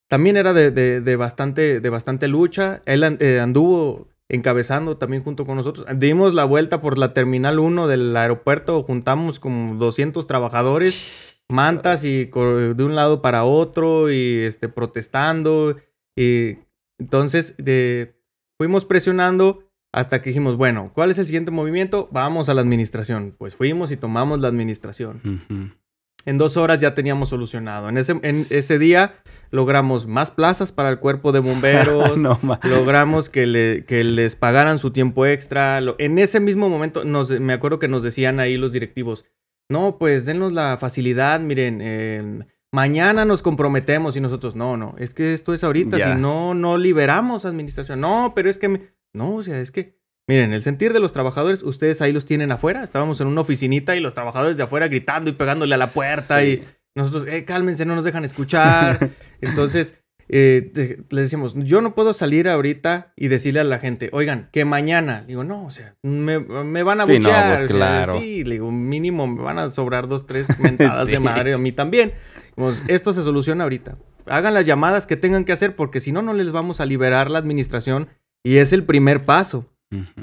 también 0.08 0.38
era 0.38 0.54
de, 0.54 0.72
de- 0.72 1.16
bastante, 1.16 1.80
de 1.80 1.90
bastante 1.90 2.28
lucha. 2.28 2.82
Él 2.86 3.04
eh, 3.20 3.40
anduvo 3.40 4.08
encabezando 4.30 4.98
también 4.98 5.24
junto 5.24 5.46
con 5.46 5.56
nosotros. 5.58 5.86
Dimos 5.98 6.34
la 6.34 6.46
vuelta 6.46 6.82
por 6.82 6.98
la 6.98 7.14
Terminal 7.14 7.60
1 7.60 7.88
del 7.88 8.16
aeropuerto, 8.16 8.84
juntamos 8.84 9.40
como 9.40 9.76
200 9.76 10.26
trabajadores, 10.28 11.40
mantas 11.50 12.04
y 12.04 12.26
de 12.26 12.84
un 12.84 12.96
lado 12.96 13.22
para 13.22 13.44
otro 13.44 14.12
y 14.12 14.40
este, 14.44 14.68
protestando. 14.68 15.76
Y 16.16 16.56
entonces 16.98 17.56
de, 17.58 18.16
fuimos 18.58 18.86
presionando 18.86 19.65
hasta 19.96 20.22
que 20.22 20.30
dijimos, 20.32 20.58
bueno, 20.58 20.92
¿cuál 20.94 21.10
es 21.12 21.18
el 21.18 21.26
siguiente 21.26 21.52
movimiento? 21.52 22.10
Vamos 22.12 22.50
a 22.50 22.54
la 22.54 22.62
administración. 22.62 23.34
Pues 23.38 23.56
fuimos 23.56 23.92
y 23.92 23.98
tomamos 23.98 24.40
la 24.42 24.50
administración. 24.50 25.22
Ujú. 25.24 25.70
En 26.26 26.38
dos 26.40 26.58
horas 26.58 26.80
ya 26.80 26.94
teníamos 26.96 27.30
solucionado. 27.30 27.88
En 27.88 27.98
ese, 27.98 28.20
en 28.24 28.48
ese 28.50 28.80
día 28.80 29.14
logramos 29.52 30.08
más 30.08 30.32
plazas 30.32 30.72
para 30.72 30.90
el 30.90 31.00
cuerpo 31.00 31.32
de 31.32 31.40
bomberos. 31.40 32.18
no 32.18 32.40
Logramos 32.64 33.30
que, 33.30 33.46
le- 33.46 33.86
que 33.86 34.04
les 34.04 34.36
pagaran 34.36 34.80
su 34.80 34.92
tiempo 34.92 35.26
extra. 35.26 35.80
En 36.00 36.18
ese 36.20 36.40
mismo 36.40 36.68
momento, 36.68 37.06
nos, 37.06 37.30
me 37.40 37.54
acuerdo 37.54 37.80
que 37.80 37.88
nos 37.88 38.04
decían 38.04 38.40
ahí 38.40 38.58
los 38.58 38.74
directivos, 38.74 39.24
no, 39.70 39.98
pues 39.98 40.26
denos 40.26 40.52
la 40.52 40.78
facilidad, 40.80 41.40
miren, 41.40 41.80
eh, 41.82 42.40
mañana 42.74 43.24
nos 43.24 43.42
comprometemos 43.42 44.18
y 44.18 44.20
nosotros, 44.22 44.56
no, 44.56 44.78
no, 44.78 44.96
es 44.98 45.14
que 45.14 45.34
esto 45.34 45.54
es 45.54 45.64
ahorita, 45.64 45.98
Ya. 45.98 46.14
si 46.16 46.22
no, 46.22 46.54
no 46.54 46.78
liberamos 46.78 47.46
administración. 47.46 48.02
No, 48.02 48.34
pero 48.36 48.50
es 48.50 48.58
que, 48.60 48.90
no, 49.16 49.36
o 49.36 49.44
sea, 49.44 49.60
es 49.60 49.72
que, 49.72 49.98
miren, 50.28 50.54
el 50.54 50.62
sentir 50.62 50.94
de 50.94 51.00
los 51.00 51.14
trabajadores, 51.14 51.64
ustedes 51.64 52.02
ahí 52.02 52.12
los 52.12 52.26
tienen 52.26 52.52
afuera. 52.52 52.84
Estábamos 52.84 53.20
en 53.22 53.28
una 53.28 53.42
oficinita 53.42 53.96
y 53.96 54.00
los 54.00 54.14
trabajadores 54.14 54.58
de 54.58 54.64
afuera 54.64 54.88
gritando 54.88 55.30
y 55.30 55.34
pegándole 55.34 55.74
a 55.76 55.78
la 55.78 55.88
puerta 55.88 56.44
y 56.44 56.64
nosotros, 56.96 57.26
eh, 57.28 57.44
cálmense, 57.46 57.86
no 57.86 57.96
nos 57.96 58.04
dejan 58.06 58.24
escuchar. 58.24 59.10
Entonces, 59.42 59.96
eh, 60.28 60.98
le 61.10 61.22
decimos, 61.22 61.54
yo 61.56 61.82
no 61.82 61.94
puedo 61.94 62.14
salir 62.14 62.50
ahorita 62.50 63.14
y 63.16 63.28
decirle 63.28 63.60
a 63.60 63.64
la 63.64 63.80
gente, 63.80 64.10
oigan, 64.14 64.50
que 64.52 64.66
mañana. 64.66 65.22
Le 65.22 65.28
digo, 65.28 65.44
no, 65.44 65.66
o 65.66 65.70
sea, 65.70 65.96
me, 66.04 66.40
me 66.40 66.84
van 66.84 67.02
a 67.02 67.06
Sí, 67.06 67.14
no, 67.14 67.18
buchear. 67.20 67.50
pues, 67.60 67.64
o 67.64 67.68
sea, 67.68 67.76
claro. 67.76 68.20
sí, 68.20 68.44
le 68.44 68.56
digo, 68.56 68.72
mínimo 68.72 69.28
me 69.28 69.44
van 69.44 69.60
a 69.60 69.70
sobrar 69.72 70.08
dos, 70.08 70.26
tres 70.26 70.48
mentadas 70.60 71.06
Sí. 71.06 71.12
de 71.12 71.20
madre, 71.20 71.54
a 71.54 71.58
mí 71.58 71.72
también. 71.72 72.14
Dijimos, 72.56 72.82
esto 72.88 73.14
se 73.14 73.22
soluciona 73.22 73.64
ahorita. 73.66 73.98
Hagan 74.26 74.56
las 74.56 74.66
llamadas 74.66 75.06
que 75.06 75.18
tengan 75.18 75.46
que 75.46 75.52
hacer 75.52 75.76
porque 75.76 76.00
si 76.00 76.12
no, 76.12 76.24
no 76.24 76.34
les 76.34 76.52
vamos 76.52 76.80
a 76.82 76.86
liberar 76.88 77.30
la 77.30 77.38
administración 77.38 78.08
y 78.46 78.58
es 78.58 78.72
el 78.72 78.84
primer 78.86 79.26
paso. 79.26 79.66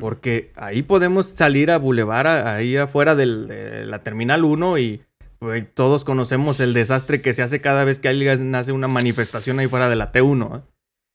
Porque 0.01 0.53
ahí 0.57 0.83
podemos 0.83 1.27
salir 1.27 1.71
a 1.71 1.79
Boulevard, 1.79 2.27
a- 2.27 2.55
ahí 2.57 2.77
afuera 2.77 3.15
del- 3.15 3.49
de 3.49 3.87
la 3.87 4.01
Terminal 4.01 4.45
1 4.45 4.77
y 4.79 5.03
pues, 5.39 5.65
todos 5.75 6.05
conocemos 6.05 6.61
el 6.61 6.75
desastre 6.75 7.23
que 7.23 7.33
se 7.35 7.43
hace 7.43 7.61
cada 7.61 7.85
vez 7.85 7.99
que 7.99 8.09
alguien 8.09 8.55
hace 8.55 8.73
una 8.73 8.87
manifestación 8.89 9.59
ahí 9.59 9.67
fuera 9.69 9.89
de 9.89 9.97
la 9.97 10.13
T1. 10.13 10.59
¿eh? 10.59 10.63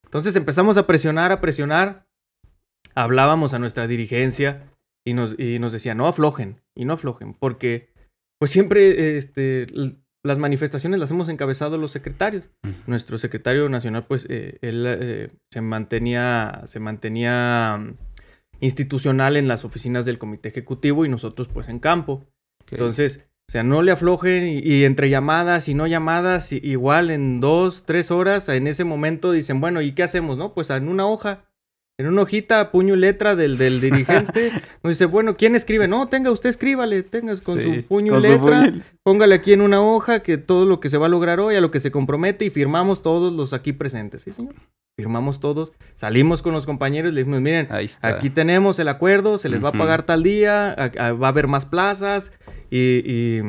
Entonces 0.05 0.35
empezamos 0.35 0.77
a 0.77 0.87
presionar, 0.87 1.31
a 1.31 1.39
presionar. 1.39 2.05
Hablábamos 2.95 3.53
a 3.53 3.59
nuestra 3.59 3.85
dirigencia 3.87 4.71
y 5.05 5.13
nos, 5.13 5.37
y 5.39 5.59
nos 5.59 5.71
decía, 5.71 5.93
no 5.93 6.07
aflojen, 6.07 6.61
y 6.75 6.85
no 6.85 6.93
aflojen, 6.93 7.33
porque 7.35 7.89
pues 8.39 8.51
siempre 8.51 9.17
este, 9.17 9.67
las 10.27 10.37
manifestaciones 10.37 10.99
las 10.99 11.09
hemos 11.11 11.29
encabezado 11.29 11.77
los 11.77 11.91
secretarios. 11.91 12.49
Nuestro 12.85 13.17
secretario 13.17 13.67
nacional, 13.69 14.05
pues, 14.07 14.27
eh, 14.29 14.57
él 14.61 14.85
eh, 14.87 15.29
se 15.51 15.61
mantenía, 15.61 16.61
se 16.65 16.79
mantenía 16.79 17.77
mm, 17.79 17.95
institucional 18.59 19.37
en 19.37 19.47
las 19.47 19.65
oficinas 19.65 20.05
del 20.05 20.17
comité 20.19 20.49
ejecutivo 20.49 21.05
y 21.05 21.09
nosotros, 21.09 21.47
pues, 21.47 21.69
en 21.69 21.79
campo. 21.79 22.25
Entonces, 22.71 23.25
o 23.49 23.51
sea, 23.51 23.63
no 23.63 23.81
le 23.81 23.91
aflojen 23.91 24.45
y, 24.47 24.59
y 24.59 24.83
entre 24.83 25.09
llamadas 25.09 25.69
y 25.69 25.73
no 25.73 25.87
llamadas, 25.87 26.51
i- 26.51 26.59
igual 26.63 27.09
en 27.11 27.39
dos, 27.39 27.83
tres 27.85 28.11
horas, 28.11 28.49
en 28.49 28.67
ese 28.67 28.83
momento 28.83 29.31
dicen, 29.31 29.61
bueno, 29.61 29.81
¿y 29.81 29.93
qué 29.93 30.03
hacemos? 30.03 30.37
No, 30.37 30.53
pues 30.53 30.69
en 30.69 30.89
una 30.89 31.05
hoja, 31.07 31.45
en 31.99 32.07
una 32.07 32.21
hojita, 32.21 32.71
puño 32.71 32.93
y 32.93 32.97
letra 32.97 33.35
del, 33.35 33.57
del 33.57 33.81
dirigente, 33.81 34.51
nos 34.83 34.91
dice, 34.91 35.05
bueno, 35.05 35.35
¿quién 35.35 35.55
escribe? 35.55 35.87
No, 35.87 36.07
tenga, 36.07 36.29
usted 36.31 36.49
escríbale, 36.49 37.01
tenga 37.03 37.35
con 37.37 37.59
Sí, 37.59 37.63
su 37.81 37.83
puño 37.87 38.19
y 38.19 38.21
letra. 38.21 38.65
puño 38.71 38.83
Póngale 39.03 39.35
aquí 39.35 39.53
en 39.53 39.61
una 39.61 39.81
hoja 39.81 40.21
que 40.21 40.37
todo 40.37 40.65
lo 40.65 40.79
que 40.79 40.89
se 40.89 40.97
va 40.97 41.07
a 41.07 41.09
lograr 41.09 41.39
hoy, 41.39 41.55
a 41.55 41.61
lo 41.61 41.71
que 41.71 41.79
se 41.79 41.89
compromete 41.91 42.45
y 42.45 42.49
firmamos 42.51 43.01
todos 43.01 43.33
los 43.33 43.53
aquí 43.53 43.73
presentes. 43.73 44.21
¿Sí, 44.23 44.31
señor? 44.31 44.53
Firmamos 44.99 45.39
todos, 45.39 45.73
salimos 45.95 46.41
con 46.41 46.53
los 46.53 46.65
compañeros 46.65 47.13
le 47.13 47.21
dijimos, 47.21 47.41
miren, 47.41 47.67
aquí 48.01 48.29
tenemos 48.31 48.79
el 48.79 48.87
acuerdo, 48.87 49.37
se 49.37 49.47
les 49.47 49.63
va 49.63 49.69
a 49.69 49.73
pagar 49.73 50.01
tal 50.03 50.23
día, 50.23 50.69
a- 50.71 50.91
a- 51.07 51.13
va 51.13 51.27
a 51.27 51.29
haber 51.29 51.45
más 51.47 51.67
plazas 51.67 52.31
y, 52.71 53.03
y, 53.05 53.41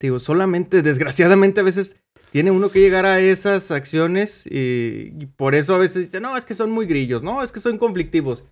digo, 0.00 0.18
solamente, 0.20 0.80
desgraciadamente 0.80 1.60
a 1.60 1.64
veces 1.64 1.96
tiene 2.34 2.50
uno 2.50 2.68
que 2.68 2.80
llegar 2.80 3.06
a 3.06 3.20
esas 3.20 3.70
acciones 3.70 4.44
y, 4.44 5.12
y 5.20 5.26
por 5.36 5.54
eso 5.54 5.72
a 5.76 5.78
veces 5.78 6.06
dice, 6.06 6.20
no, 6.20 6.36
es 6.36 6.44
que 6.44 6.54
son 6.54 6.72
muy 6.72 6.84
grillos, 6.84 7.22
no, 7.22 7.44
es 7.44 7.52
que 7.52 7.60
son 7.60 7.78
conflictivos. 7.78 8.44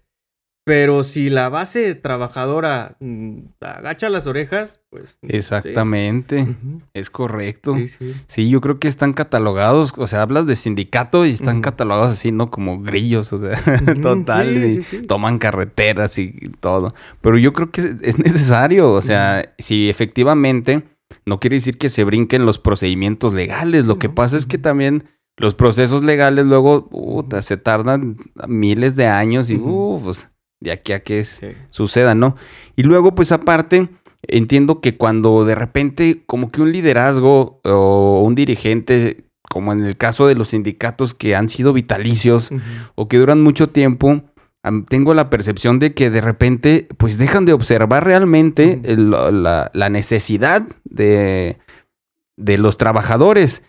Pero 0.64 1.02
si 1.02 1.30
la 1.30 1.48
base 1.48 1.96
trabajadora 1.96 2.94
mm, 3.00 3.38
agacha 3.60 4.08
las 4.08 4.28
orejas, 4.28 4.80
pues... 4.88 5.18
sí. 5.20 5.26
Exactamente. 5.30 6.42
Ujú. 6.42 6.80
Es 6.94 7.10
correcto. 7.10 7.74
Sí, 7.74 7.88
sí. 7.88 8.14
Sí, 8.28 8.48
yo 8.48 8.60
creo 8.60 8.78
que 8.78 8.86
están 8.86 9.14
catalogados, 9.14 9.92
o 9.96 10.06
sea, 10.06 10.22
hablas 10.22 10.46
de 10.46 10.54
sindicato 10.54 11.26
y 11.26 11.30
están 11.30 11.56
Ujú. 11.56 11.62
catalogados 11.62 12.12
así, 12.12 12.30
¿no? 12.30 12.52
Como 12.52 12.80
grillos, 12.82 13.32
o 13.32 13.40
sea, 13.40 13.58
Ujú, 13.82 14.00
total, 14.00 14.60
sí, 14.60 14.64
y 14.64 14.76
sí, 14.76 14.98
sí. 15.00 15.06
toman 15.08 15.40
carreteras 15.40 16.16
y 16.20 16.30
todo. 16.60 16.94
Pero 17.20 17.36
yo 17.36 17.52
creo 17.52 17.72
que 17.72 17.80
es 18.00 18.16
necesario, 18.20 18.92
o 18.92 19.02
sea, 19.02 19.52
si 19.58 19.90
efectivamente 19.90 20.84
no 21.26 21.38
quiere 21.40 21.56
decir 21.56 21.78
que 21.78 21.88
se 21.90 22.04
brinquen 22.04 22.46
los 22.46 22.58
procedimientos 22.58 23.32
legales, 23.32 23.86
lo 23.86 23.98
que 23.98 24.08
pasa 24.08 24.36
es 24.36 24.46
que 24.46 24.58
también 24.58 25.04
los 25.36 25.54
procesos 25.54 26.02
legales 26.04 26.44
luego 26.46 26.88
puta, 26.88 27.42
se 27.42 27.56
tardan 27.56 28.16
miles 28.48 28.96
de 28.96 29.06
años 29.06 29.50
y, 29.50 29.56
uh, 29.56 30.00
pues, 30.02 30.28
de 30.60 30.72
aquí 30.72 30.92
a 30.92 31.02
que 31.02 31.24
Sí. 31.24 31.48
suceda, 31.70 32.14
¿no? 32.14 32.36
Y 32.76 32.82
luego, 32.82 33.14
pues 33.14 33.32
aparte, 33.32 33.88
entiendo 34.22 34.80
que 34.80 34.96
cuando 34.96 35.44
de 35.44 35.54
repente 35.54 36.22
como 36.26 36.50
que 36.50 36.60
un 36.62 36.70
liderazgo 36.72 37.60
o 37.64 38.22
un 38.24 38.34
dirigente, 38.34 39.24
como 39.50 39.72
en 39.72 39.80
el 39.80 39.96
caso 39.96 40.26
de 40.26 40.34
los 40.34 40.48
sindicatos 40.48 41.14
que 41.14 41.34
han 41.34 41.48
sido 41.48 41.72
vitalicios 41.72 42.50
o 42.94 43.08
que 43.08 43.18
duran 43.18 43.42
mucho 43.42 43.68
tiempo, 43.70 44.22
tengo 44.88 45.14
la 45.14 45.28
percepción 45.30 45.78
de 45.78 45.92
que 45.94 46.10
de 46.10 46.20
repente 46.20 46.86
pues 46.96 47.18
dejan 47.18 47.44
de 47.46 47.52
observar 47.52 48.04
realmente 48.04 48.80
el- 48.84 49.10
la, 49.10 49.70
la 49.74 49.88
necesidad 49.88 50.66
de, 50.84 51.58
de 52.36 52.58
los 52.58 52.78
trabajadores. 52.78 53.62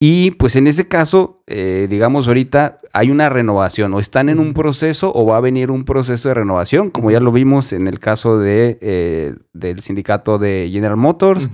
Y 0.00 0.32
pues 0.32 0.56
en 0.56 0.66
ese 0.66 0.88
caso, 0.88 1.44
eh, 1.46 1.86
digamos 1.88 2.26
ahorita 2.26 2.80
hay 2.92 3.12
una 3.12 3.28
renovación 3.28 3.94
o 3.94 4.00
están 4.00 4.28
en 4.28 4.40
un 4.40 4.52
proceso 4.52 5.12
o 5.14 5.24
va 5.24 5.36
a 5.36 5.40
venir 5.40 5.70
un 5.70 5.84
proceso 5.84 6.28
de 6.28 6.34
renovación, 6.34 6.90
como 6.90 7.12
ya 7.12 7.20
lo 7.20 7.30
vimos 7.30 7.72
en 7.72 7.86
el 7.86 8.00
caso 8.00 8.36
de, 8.36 8.78
eh, 8.80 9.34
del 9.52 9.80
sindicato 9.80 10.38
de 10.38 10.68
General 10.72 10.96
Motors 10.96 11.48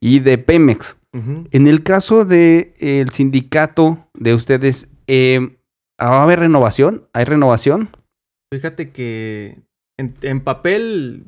y 0.00 0.18
de 0.20 0.36
Pemex. 0.36 0.96
En 1.52 1.66
el 1.66 1.82
caso 1.82 2.24
del 2.26 2.74
el 2.78 3.08
sindicato 3.10 4.06
de 4.12 4.34
ustedes, 4.34 4.88
eh, 5.06 5.56
¿va 5.98 6.18
a 6.18 6.22
haber 6.24 6.40
renovación? 6.40 7.04
¿Hay 7.14 7.24
renovación? 7.24 7.88
Fíjate 8.54 8.90
que 8.90 9.58
en, 9.98 10.14
en 10.22 10.40
papel 10.40 11.26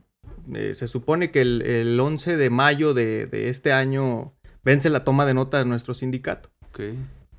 eh, 0.54 0.74
se 0.74 0.88
supone 0.88 1.30
que 1.30 1.40
el, 1.42 1.62
el 1.62 1.98
11 2.00 2.36
de 2.36 2.50
mayo 2.50 2.94
de, 2.94 3.26
de 3.26 3.48
este 3.48 3.72
año 3.72 4.32
vence 4.64 4.90
la 4.90 5.04
toma 5.04 5.26
de 5.26 5.34
nota 5.34 5.58
de 5.58 5.64
nuestro 5.64 5.92
sindicato. 5.94 6.50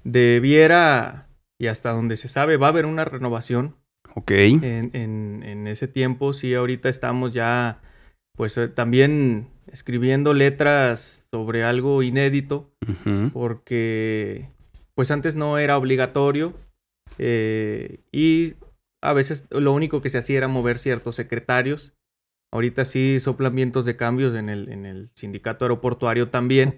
Debiera, 0.03 1.27
y 1.59 1.67
hasta 1.67 1.91
donde 1.91 2.17
se 2.17 2.27
sabe, 2.27 2.57
va 2.57 2.67
a 2.67 2.69
haber 2.69 2.85
una 2.85 3.05
renovación 3.05 3.75
Ok. 4.15 4.31
en, 4.31 4.89
en- 4.93 5.43
en 5.43 5.67
ese 5.67 5.87
tiempo. 5.87 6.33
Sí, 6.33 6.53
ahorita 6.53 6.89
estamos 6.89 7.31
ya, 7.31 7.81
pues 8.35 8.57
eh, 8.57 8.67
también 8.67 9.47
escribiendo 9.71 10.33
letras 10.33 11.27
sobre 11.29 11.63
algo 11.63 12.01
inédito, 12.03 12.71
porque 13.33 14.49
pues 14.95 15.11
antes 15.11 15.35
no 15.35 15.57
era 15.57 15.77
obligatorio 15.77 16.53
eh, 17.17 17.99
y 18.11 18.53
a 19.07 19.13
veces 19.13 19.45
lo 19.49 19.71
único 19.73 20.01
que 20.01 20.09
se 20.09 20.17
hacía 20.17 20.37
era 20.37 20.47
mover 20.49 20.79
ciertos 20.79 21.15
secretarios. 21.15 21.93
Ahorita 22.53 22.83
sí 22.85 23.19
soplan 23.19 23.55
vientos 23.55 23.85
de 23.85 23.95
cambios 23.95 24.35
en 24.35 24.49
el, 24.49 24.69
en 24.69 24.85
el 24.85 25.09
sindicato 25.15 25.65
aeroportuario 25.65 26.29
también. 26.29 26.77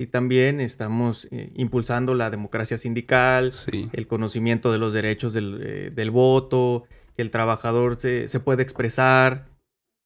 Y 0.00 0.06
también 0.08 0.60
estamos 0.60 1.28
eh, 1.30 1.52
impulsando 1.54 2.14
la 2.14 2.30
democracia 2.30 2.76
sindical, 2.76 3.52
Sí. 3.52 3.88
el 3.92 4.08
conocimiento 4.08 4.72
de 4.72 4.78
los 4.78 4.92
derechos 4.92 5.32
del, 5.32 5.60
eh, 5.62 5.90
del 5.94 6.10
voto, 6.10 6.84
que 7.14 7.22
el 7.22 7.30
trabajador 7.30 8.00
se, 8.00 8.26
se 8.26 8.40
puede 8.40 8.64
expresar. 8.64 9.46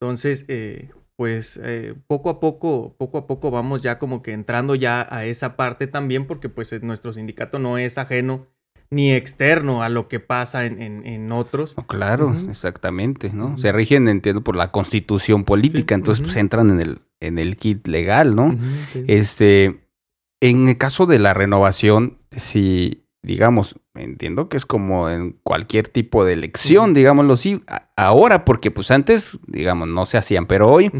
Entonces, 0.01 0.44
eh, 0.49 0.90
pues 1.16 1.59
poco 2.07 2.30
a 2.30 2.38
poco, 2.40 2.94
poco 2.99 3.18
a 3.18 3.26
poco 3.26 3.51
vamos 3.51 3.82
ya 3.82 3.99
como 3.99 4.22
que 4.22 4.32
entrando 4.32 4.74
ya 4.74 5.07
a 5.11 5.24
esa 5.24 5.57
parte 5.57 5.86
también, 5.86 6.26
porque 6.26 6.49
pues 6.49 6.80
nuestro 6.82 7.12
sindicato 7.12 7.59
no 7.59 7.78
es 7.78 7.96
ajeno 7.99 8.46
ni 8.91 9.12
externo 9.12 9.82
a 9.82 9.89
lo 9.89 10.09
que 10.09 10.18
pasa 10.20 10.64
en, 10.64 10.80
en- 10.80 11.07
en 11.07 11.30
otros. 11.32 11.74
No, 11.76 11.86
claro, 11.86 12.34
exactamente, 12.49 13.30
¿no? 13.32 13.59
Se 13.59 13.70
rigen, 13.72 14.09
entiendo, 14.09 14.43
por 14.43 14.57
la 14.57 14.70
constitución 14.70 15.45
política, 15.45 15.95
Sí, 15.95 15.99
entonces 15.99 16.20
ujú. 16.20 16.26
pues 16.28 16.36
entran 16.36 16.70
en 16.70 16.80
el, 16.80 16.99
en 17.20 17.39
el 17.39 17.57
kit 17.57 17.86
legal, 17.86 18.34
¿no? 18.34 18.57
Sí. 18.93 19.05
Este, 19.07 19.80
en 20.41 20.68
el 20.68 20.78
caso 20.78 21.07
de 21.07 21.18
la 21.18 21.34
renovación, 21.34 22.18
si, 22.36 23.05
digamos, 23.22 23.76
entiendo 23.95 24.49
que 24.49 24.57
es 24.57 24.64
como 24.64 25.11
en 25.11 25.32
cualquier 25.43 25.89
tipo 25.89 26.24
de 26.24 26.32
elección, 26.34 26.95
digámoslo 26.95 27.34
así, 27.34 27.61
ahora, 27.97 28.45
porque 28.45 28.70
pues 28.70 28.91
antes, 28.91 29.39
digamos, 29.47 29.89
no 29.89 30.07
se 30.07 30.16
hacían, 30.16 30.47
pero 30.47 30.68
hoy, 30.70 30.91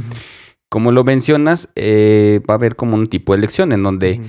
como 0.69 0.93
lo 0.93 1.05
mencionas, 1.05 1.71
eh, 1.77 2.41
va 2.49 2.55
a 2.55 2.57
haber 2.57 2.77
como 2.77 2.97
un 2.97 3.07
tipo 3.07 3.33
de 3.33 3.39
elección 3.39 3.73
en 3.73 3.83
donde, 3.83 4.21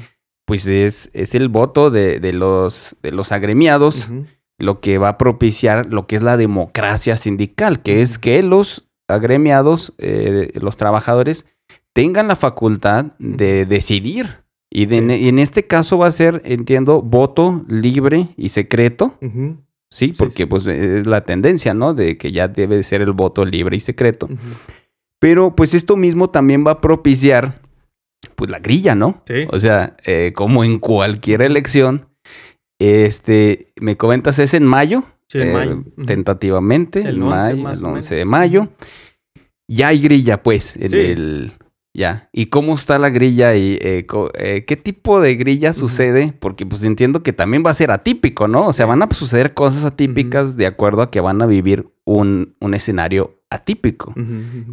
pues, 0.49 0.67
es, 0.67 1.09
es 1.13 1.33
el 1.35 1.47
voto 1.47 1.89
de, 1.91 2.19
de 2.19 2.33
los, 2.33 2.95
de 3.01 3.11
los 3.11 3.31
agremiados 3.31 4.09
lo 4.57 4.81
que 4.81 4.97
va 4.97 5.07
a 5.09 5.17
propiciar 5.17 5.85
lo 5.85 6.05
que 6.05 6.17
es 6.17 6.21
la 6.21 6.35
democracia 6.35 7.15
sindical, 7.15 7.81
que 7.81 8.01
es 8.01 8.17
que 8.19 8.43
los 8.43 8.85
agremiados, 9.07 9.93
eh, 9.99 10.51
los 10.61 10.75
trabajadores, 10.75 11.45
tengan 11.93 12.27
la 12.27 12.35
facultad 12.35 13.05
de 13.19 13.65
decidir. 13.65 14.43
Y, 14.69 14.85
de- 14.85 14.99
Sí. 14.99 15.23
y 15.23 15.29
en 15.29 15.39
este 15.39 15.65
caso 15.65 15.97
va 15.97 16.07
a 16.07 16.11
ser, 16.11 16.41
entiendo, 16.45 17.01
voto 17.01 17.63
libre 17.69 18.29
y 18.37 18.49
secreto. 18.49 19.15
Sí, 19.89 20.13
porque 20.15 20.45
pues 20.45 20.67
es 20.67 21.07
la 21.07 21.21
tendencia, 21.21 21.73
¿no? 21.73 21.93
De 21.95 22.17
que 22.17 22.31
ya 22.31 22.47
debe 22.47 22.83
ser 22.83 23.01
el 23.01 23.13
voto 23.13 23.45
libre 23.45 23.77
y 23.77 23.79
secreto. 23.79 24.27
Pero 25.19 25.55
pues 25.55 25.73
esto 25.73 25.95
mismo 25.97 26.29
también 26.29 26.63
va 26.67 26.71
a 26.73 26.81
propiciar 26.81 27.61
pues 28.35 28.49
la 28.49 28.59
grilla, 28.59 28.95
¿no? 28.95 29.23
Sí. 29.27 29.45
O 29.51 29.59
sea, 29.59 29.95
eh, 30.05 30.31
como 30.35 30.63
en 30.63 30.79
cualquier 30.79 31.41
elección, 31.41 32.07
este, 32.79 33.71
me 33.79 33.97
comentas, 33.97 34.39
es 34.39 34.53
en 34.53 34.65
mayo, 34.65 35.03
Sí, 35.27 35.37
en 35.39 35.49
eh, 35.49 35.53
mayo. 35.53 35.83
Tentativamente, 36.07 37.01
El 37.01 37.07
el 37.07 37.21
11 37.23 37.35
mayo, 37.37 37.57
más 37.63 37.79
el 37.79 37.85
o 37.85 37.89
11 37.89 38.15
de 38.15 38.25
mayo. 38.25 38.67
Ya 39.69 39.89
hay 39.89 40.01
grilla, 40.01 40.41
pues, 40.41 40.75
en 40.75 40.89
Sí. 40.89 40.97
el... 40.97 41.51
Ya. 41.95 42.29
¿Y 42.31 42.47
cómo 42.47 42.75
está 42.75 42.97
la 42.99 43.09
grilla? 43.09 43.55
y 43.55 43.77
eh, 43.81 44.05
eh, 44.35 44.63
¿Qué 44.65 44.75
tipo 44.77 45.19
de 45.21 45.35
grilla 45.35 45.73
sucede? 45.73 46.33
Porque 46.39 46.65
pues 46.65 46.83
entiendo 46.83 47.23
que 47.23 47.33
también 47.33 47.63
va 47.65 47.71
a 47.71 47.73
ser 47.73 47.91
atípico, 47.91 48.47
¿no? 48.47 48.67
O 48.67 48.73
sea, 48.73 48.85
van 48.85 49.01
a 49.01 49.09
suceder 49.11 49.53
cosas 49.55 49.83
atípicas 49.85 50.55
de 50.55 50.67
acuerdo 50.67 51.01
a 51.01 51.11
que 51.11 51.19
van 51.19 51.41
a 51.41 51.47
vivir 51.47 51.87
un, 52.05 52.55
un 52.59 52.73
escenario 52.75 53.39
atípico. 53.49 54.13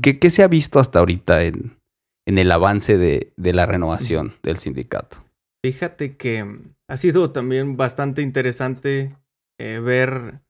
¿Qué, 0.02 0.18
qué 0.18 0.30
se 0.30 0.42
ha 0.42 0.48
visto 0.48 0.78
hasta 0.78 0.98
ahorita 0.98 1.42
en, 1.44 1.75
en 2.26 2.38
el 2.38 2.50
avance 2.50 2.98
de, 2.98 3.32
de 3.36 3.52
la 3.52 3.66
renovación 3.66 4.34
del 4.42 4.58
sindicato? 4.58 5.24
Fíjate 5.64 6.16
que 6.16 6.44
ha 6.88 6.96
sido 6.96 7.30
también 7.30 7.76
bastante 7.76 8.22
interesante 8.22 9.16
eh, 9.58 9.80
ver 9.80 10.40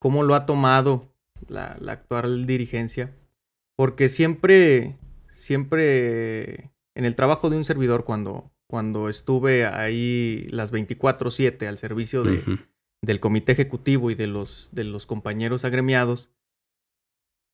cómo 0.00 0.22
lo 0.22 0.34
ha 0.34 0.46
tomado 0.46 1.12
la, 1.48 1.76
la 1.80 1.92
actual 1.92 2.46
dirigencia, 2.46 3.12
porque 3.76 4.08
siempre, 4.08 4.96
siempre 5.34 6.70
en 6.96 7.04
el 7.04 7.14
trabajo 7.14 7.50
de 7.50 7.56
un 7.56 7.64
servidor, 7.64 8.04
cuando, 8.04 8.50
cuando 8.68 9.08
estuve 9.08 9.66
ahí 9.66 10.46
las 10.50 10.72
24/7 10.72 11.66
al 11.66 11.78
servicio 11.78 12.22
de, 12.22 12.58
del 13.02 13.20
comité 13.20 13.52
ejecutivo 13.52 14.10
y 14.10 14.14
de 14.14 14.26
los, 14.26 14.68
de 14.72 14.84
los 14.84 15.06
compañeros 15.06 15.64
agremiados, 15.64 16.30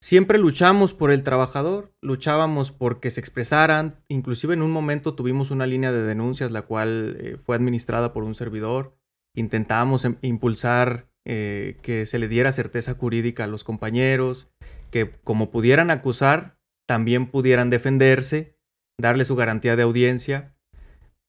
siempre 0.03 0.37
luchamos 0.39 0.95
por 0.95 1.13
el 1.13 1.23
trabajador, 1.23 1.93
luchábamos 2.03 2.73
por 2.73 2.99
que 2.99 3.13
se 3.13 3.21
expresaran, 3.21 4.03
inclusive 4.09 4.53
en 4.53 4.63
un 4.63 4.73
momento 4.73 5.15
tuvimos 5.15 5.53
una 5.53 5.65
línea 5.65 5.93
de 5.93 6.03
denuncias 6.03 6.51
la 6.51 6.63
cual 6.63 7.17
eh, 7.21 7.37
fue 7.45 7.55
administrada 7.55 8.13
por 8.13 8.25
un 8.25 8.35
servidor, 8.35 8.97
intentábamos 9.37 10.05
em- 10.05 10.17
impulsar 10.23 11.07
eh, 11.25 11.77
que 11.83 12.05
se 12.05 12.19
le 12.19 12.27
diera 12.27 12.51
certeza 12.51 12.95
jurídica 12.95 13.45
a 13.45 13.47
los 13.47 13.63
compañeros, 13.63 14.51
que 14.91 15.09
como 15.23 15.51
pudieran 15.53 15.93
acusar, 15.93 16.59
también 16.89 17.27
pudieran 17.27 17.71
defenderse, 17.71 18.57
darle 19.01 19.25
su 19.25 19.37
garantía 19.37 19.77
de 19.77 19.85
audiencia. 19.85 20.57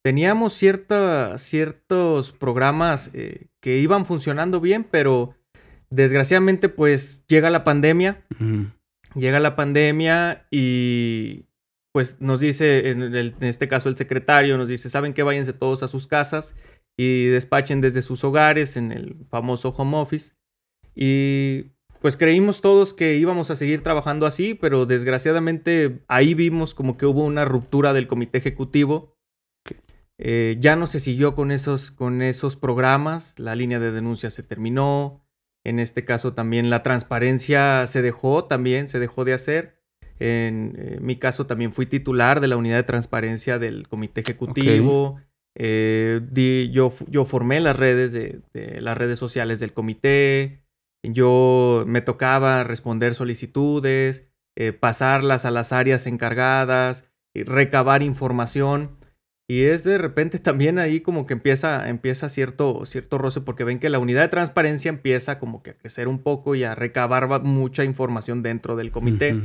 Teníamos 0.03 0.53
cierta- 0.53 1.37
ciertos 1.37 2.31
programas 2.31 3.11
eh, 3.13 3.49
que 3.61 3.77
iban 3.77 4.07
funcionando 4.07 4.59
bien, 4.59 4.83
pero 4.83 5.35
desgraciadamente 5.95 6.69
pues 6.69 7.25
llega 7.27 7.49
la 7.49 7.63
pandemia, 7.63 8.23
llega 9.15 9.39
la 9.39 9.55
pandemia 9.55 10.47
y 10.51 11.45
pues 11.93 12.19
nos 12.19 12.39
dice, 12.39 12.89
en, 12.89 13.01
el- 13.03 13.35
en 13.39 13.47
este 13.47 13.67
caso 13.67 13.87
el 13.89 13.95
secretario 13.97 14.57
nos 14.57 14.67
dice, 14.67 14.89
¿saben 14.89 15.13
qué? 15.13 15.21
Váyanse 15.23 15.53
todos 15.53 15.83
a 15.83 15.87
sus 15.87 16.07
casas 16.07 16.55
y 16.97 17.25
despachen 17.27 17.81
desde 17.81 18.01
sus 18.01 18.23
hogares 18.23 18.77
en 18.77 18.91
el 18.91 19.15
famoso 19.29 19.69
home 19.69 19.97
office. 19.97 20.33
Y 20.95 21.71
pues 22.01 22.17
creímos 22.17 22.61
todos 22.61 22.93
que 22.93 23.15
íbamos 23.15 23.49
a 23.51 23.55
seguir 23.55 23.81
trabajando 23.81 24.25
así, 24.25 24.55
pero 24.55 24.85
desgraciadamente 24.85 26.03
ahí 26.07 26.33
vimos 26.33 26.73
como 26.73 26.97
que 26.97 27.05
hubo 27.05 27.23
una 27.23 27.45
ruptura 27.45 27.93
del 27.93 28.07
comité 28.07 28.39
ejecutivo. 28.39 29.15
Eh, 30.19 30.57
ya 30.59 30.75
no 30.75 30.85
se 30.87 30.99
siguió 30.99 31.33
con 31.35 31.51
esos, 31.51 31.91
con 31.91 32.21
esos 32.21 32.55
programas, 32.55 33.37
la 33.39 33.55
línea 33.55 33.79
de 33.79 33.91
denuncia 33.91 34.29
se 34.29 34.43
terminó, 34.43 35.22
en 35.63 35.79
este 35.79 36.03
caso 36.05 36.33
también 36.33 36.69
la 36.69 36.83
transparencia 36.83 37.87
se 37.87 38.01
dejó, 38.01 38.45
también 38.45 38.87
se 38.89 38.99
dejó 38.99 39.25
de 39.25 39.33
hacer. 39.33 39.75
En 40.19 40.75
eh, 40.77 40.97
mi 41.01 41.15
caso 41.17 41.47
también 41.47 41.73
fui 41.73 41.85
titular 41.85 42.39
de 42.39 42.47
la 42.47 42.57
unidad 42.57 42.77
de 42.77 42.83
transparencia 42.83 43.59
del 43.59 43.87
comité 43.87 44.21
ejecutivo. 44.21 45.19
Eh, 45.55 46.21
di- 46.31 46.71
yo, 46.71 46.91
formé 47.25 47.59
las 47.59 47.75
redes 47.75 48.11
de, 48.11 48.41
de 48.53 48.81
las 48.81 48.97
redes 48.97 49.19
sociales 49.19 49.59
del 49.59 49.73
comité. 49.73 50.63
Yo 51.03 51.83
me 51.87 52.01
tocaba 52.01 52.63
responder 52.63 53.13
solicitudes, 53.13 54.27
eh, 54.55 54.71
pasarlas 54.71 55.45
a 55.45 55.51
las 55.51 55.73
áreas 55.73 56.07
encargadas, 56.07 57.09
recabar 57.33 58.03
información. 58.03 58.97
Y 59.49 59.63
es 59.65 59.83
de 59.83 59.97
repente 59.97 60.39
también 60.39 60.79
ahí 60.79 61.01
como 61.01 61.25
que 61.27 61.33
empieza, 61.33 61.89
empieza 61.89 62.29
cierto, 62.29 62.85
cierto 62.85 63.17
roce 63.17 63.41
porque 63.41 63.63
ven 63.65 63.79
que 63.79 63.89
la 63.89 63.99
unidad 63.99 64.21
de 64.21 64.27
transparencia 64.29 64.89
empieza 64.89 65.37
como 65.37 65.61
que 65.63 65.71
a 65.71 65.77
crecer 65.77 66.07
un 66.07 66.19
poco 66.19 66.55
y 66.55 66.63
a 66.63 66.75
recabar 66.75 67.27
ba- 67.27 67.39
mucha 67.39 67.83
información 67.83 68.41
dentro 68.41 68.75
del 68.75 68.91
comité. 68.91 69.35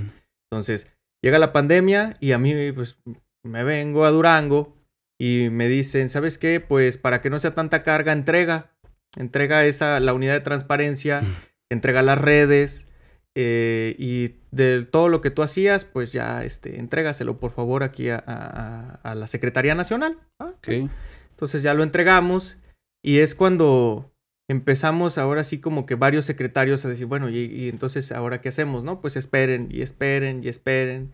Entonces, 0.51 0.87
Llega 1.21 1.41
la 1.41 1.53
pandemia 1.53 2.17
y 2.21 2.31
a 2.31 2.39
mí, 2.39 2.71
pues, 2.71 2.97
me 3.43 3.65
vengo 3.65 4.05
a 4.05 4.11
Durango 4.13 4.77
y 5.21 5.49
me 5.51 5.67
dicen, 5.67 6.09
¿sabes 6.11 6.39
qué? 6.39 6.61
Pues 6.61 6.97
para 6.97 7.21
que 7.21 7.29
no 7.29 7.41
sea 7.41 7.53
tanta 7.53 7.83
carga, 7.83 8.13
entrega. 8.13 8.71
Entrega 9.17 9.65
esa, 9.65 9.99
la 9.99 10.15
unidad 10.15 10.35
de 10.35 10.41
transparencia, 10.43 11.23
Mm. 11.23 11.35
entrega 11.73 12.03
las 12.03 12.21
redes 12.21 12.87
eh, 13.41 13.95
y 13.99 14.35
de 14.51 14.85
todo 14.85 15.09
lo 15.09 15.21
que 15.21 15.31
tú 15.31 15.43
hacías, 15.45 15.85
pues 15.85 16.11
ya, 16.13 16.43
este, 16.45 16.81
entrégaselo 16.81 17.39
por 17.39 17.53
favor 17.53 17.85
aquí 17.85 18.09
a, 18.11 18.21
a- 18.27 19.01
a 19.05 19.15
la 19.15 19.29
Secretaría 19.29 19.77
Nacional. 19.77 20.19
Ah, 20.41 20.51
Ok. 20.57 20.91
entonces 21.31 21.63
ya 21.63 21.73
lo 21.75 21.85
entregamos 21.85 22.57
y 23.01 23.21
es 23.21 23.37
cuando 23.37 24.11
empezamos 24.51 25.19
ahora 25.19 25.45
sí 25.45 25.61
como 25.61 25.87
que 25.87 25.95
varios 25.95 26.25
secretarios 26.25 26.85
a 26.85 26.89
decir, 26.89 27.07
bueno, 27.07 27.29
y, 27.29 27.39
y 27.39 27.69
entonces 27.69 28.11
ahora 28.11 28.41
qué 28.41 28.49
hacemos, 28.49 28.83
¿no? 28.83 29.01
Pues 29.01 29.15
esperen 29.15 29.69
y 29.71 29.83
esperen 29.83 30.43
y 30.43 30.49
esperen. 30.49 31.13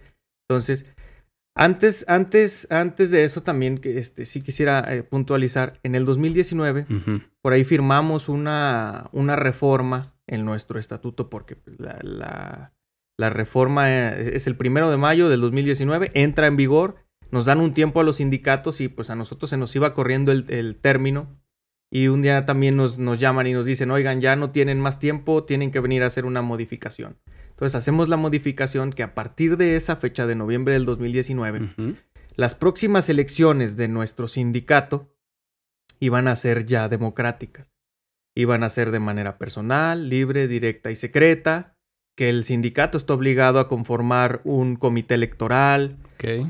Entonces, 0.49 0.87
antes, 1.57 2.07
antes, 2.09 2.67
antes 2.71 3.11
de 3.11 3.25
eso 3.25 3.43
también 3.43 3.79
que 3.79 3.99
este, 3.99 4.25
sí 4.25 4.41
quisiera 4.41 4.81
eh, 4.95 5.03
puntualizar, 5.03 5.79
en 5.83 5.95
el 5.95 6.05
2019 6.07 6.87
Ujú. 6.89 7.21
por 7.43 7.53
ahí 7.53 7.65
firmamos 7.65 8.29
una, 8.31 9.11
una 9.13 9.37
reforma 9.37 10.14
en 10.27 10.45
nuestro 10.45 10.79
estatuto 10.79 11.29
porque 11.31 11.57
pues, 11.57 11.79
la, 11.79 11.99
la- 12.03 12.73
la 13.17 13.31
reforma 13.31 13.91
eh, 13.93 14.35
es 14.35 14.47
el 14.49 14.57
primero 14.57 14.91
de 14.91 14.97
mayo 14.97 15.29
del 15.29 15.41
2019, 15.41 16.11
entra 16.15 16.49
en 16.49 16.57
vigor, 16.57 16.97
nos 17.31 17.45
dan 17.45 17.61
un 17.61 17.73
tiempo 17.73 18.01
a 18.01 18.05
los 18.05 18.17
sindicatos 18.17 18.81
y 18.81 18.89
pues 18.89 19.09
a 19.11 19.15
nosotros 19.15 19.51
se 19.51 19.57
nos 19.57 19.75
iba 19.77 19.95
corriendo 19.95 20.33
el, 20.33 20.47
el 20.51 20.77
término 20.77 21.41
y 21.93 22.09
un 22.09 22.23
día 22.23 22.45
también 22.45 22.77
nos, 22.77 22.99
nos 22.99 23.21
llaman 23.21 23.47
y 23.47 23.53
nos 23.53 23.67
dicen, 23.67 23.93
oigan, 23.93 24.21
ya 24.21 24.35
no 24.35 24.51
tienen 24.51 24.81
más 24.81 24.99
tiempo, 24.99 25.45
tienen 25.45 25.71
que 25.71 25.79
venir 25.79 26.03
a 26.03 26.07
hacer 26.07 26.25
una 26.25 26.43
modificación. 26.43 27.19
Entonces 27.51 27.77
hacemos 27.77 28.09
la 28.09 28.17
modificación 28.17 28.93
que 28.93 29.05
a 29.05 29.15
partir 29.15 29.57
de 29.57 29.77
esa 29.77 29.95
fecha 29.95 30.27
de 30.27 30.35
noviembre 30.35 30.75
del 30.75 30.85
2019, 30.85 31.61
Ujú. 31.79 31.95
las 32.35 32.57
próximas 32.57 33.09
elecciones 33.09 33.77
de 33.77 33.87
nuestro 33.87 34.27
sindicato 34.27 35.15
iban 36.01 36.27
a 36.27 36.35
ser 36.35 36.67
ya 36.67 36.89
democráticas. 36.89 37.71
Iban 38.35 38.63
a 38.65 38.71
ser 38.71 38.91
de 38.91 38.99
manera 38.99 39.39
personal, 39.39 40.09
libre, 40.09 40.49
directa 40.49 40.91
y 40.91 40.97
secreta, 40.97 41.77
que 42.17 42.29
el 42.29 42.45
sindicato 42.45 42.97
está 42.99 43.15
obligado 43.15 43.59
a 43.61 43.69
conformar 43.69 44.41
un 44.45 44.77
comité 44.77 45.15
electoral, 45.15 45.99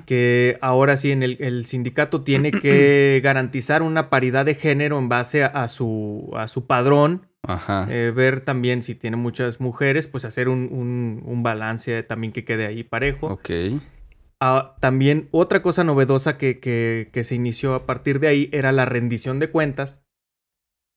que 0.06 0.58
ahora 0.60 0.96
sí 0.96 1.10
en 1.10 1.22
el, 1.22 1.36
el 1.40 1.66
sindicato 1.66 2.22
tiene 2.22 2.50
que 2.52 3.20
garantizar 3.24 3.82
una 3.82 4.08
paridad 4.10 4.44
de 4.46 4.54
género 4.54 4.98
en 4.98 5.08
base 5.08 5.42
a, 5.42 5.48
a 5.48 5.68
su, 5.68 6.30
a 6.36 6.48
su 6.48 6.66
padrón, 6.66 7.28
Ajá. 7.42 7.86
eh, 7.90 8.12
ver 8.14 8.42
también 8.42 8.82
si 8.82 8.94
tiene 8.94 9.16
muchas 9.16 9.60
mujeres, 9.60 10.06
pues 10.06 10.24
hacer 10.24 10.48
un, 10.48 10.68
un- 10.70 11.22
un 11.24 11.42
balance 11.42 12.02
también 12.02 12.32
que 12.32 12.44
quede 12.44 12.66
ahí 12.66 12.82
parejo. 12.84 13.26
Ok. 13.28 13.50
Ah, 14.40 14.76
también 14.80 15.28
otra 15.30 15.62
cosa 15.62 15.84
novedosa 15.84 16.36
que, 16.36 16.60
que- 16.60 17.08
que 17.12 17.24
se 17.24 17.34
inició 17.34 17.74
a 17.74 17.86
partir 17.86 18.20
de 18.20 18.28
ahí 18.28 18.48
era 18.52 18.72
la 18.72 18.84
rendición 18.84 19.38
de 19.38 19.48
cuentas, 19.50 20.03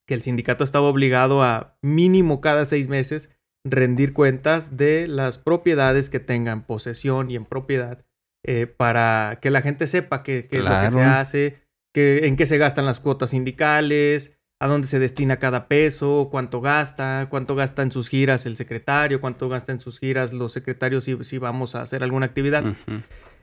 que 0.08 0.14
el 0.16 0.22
sindicato 0.22 0.64
estaba 0.64 0.88
obligado 0.88 1.44
a 1.44 1.78
mínimo 1.84 2.42
cada 2.42 2.66
seis 2.66 2.88
meses 2.88 3.30
rendir 3.64 4.14
cuentas 4.14 4.78
de 4.78 5.08
las 5.08 5.38
propiedades 5.38 6.10
que 6.10 6.20
tengan 6.22 6.66
posesión 6.66 7.30
y 7.30 7.36
en 7.36 7.46
propiedad 7.46 8.06
eh, 8.46 8.66
para 8.66 9.40
que 9.42 9.52
la 9.52 9.62
gente 9.62 9.86
sepa 9.88 10.24
qué, 10.24 10.48
qué 10.50 10.60
es 10.60 10.64
lo 10.64 10.70
que 10.70 10.90
se 10.92 11.04
hace, 11.04 11.58
qué- 11.94 12.28
en 12.28 12.36
qué 12.38 12.46
se 12.46 12.58
gastan 12.58 12.86
las 12.86 13.00
cuotas 13.02 13.32
sindicales, 13.32 14.34
a 14.60 14.68
dónde 14.68 14.88
se 14.88 14.98
destina 15.00 15.38
cada 15.38 15.68
peso, 15.68 16.30
cuánto 16.32 16.62
gasta, 16.62 17.28
cuánto 17.30 17.56
gasta 17.56 17.84
en 17.84 17.92
sus 17.92 18.08
giras 18.10 18.46
el 18.46 18.56
secretario, 18.56 19.20
cuánto 19.22 19.50
gasta 19.50 19.72
en 19.74 19.80
sus 19.82 20.00
giras 20.00 20.32
los 20.34 20.54
secretarios 20.54 21.04
si, 21.04 21.22
si 21.26 21.38
vamos 21.38 21.76
a 21.76 21.82
hacer 21.82 22.02
alguna 22.04 22.26
actividad. 22.28 22.64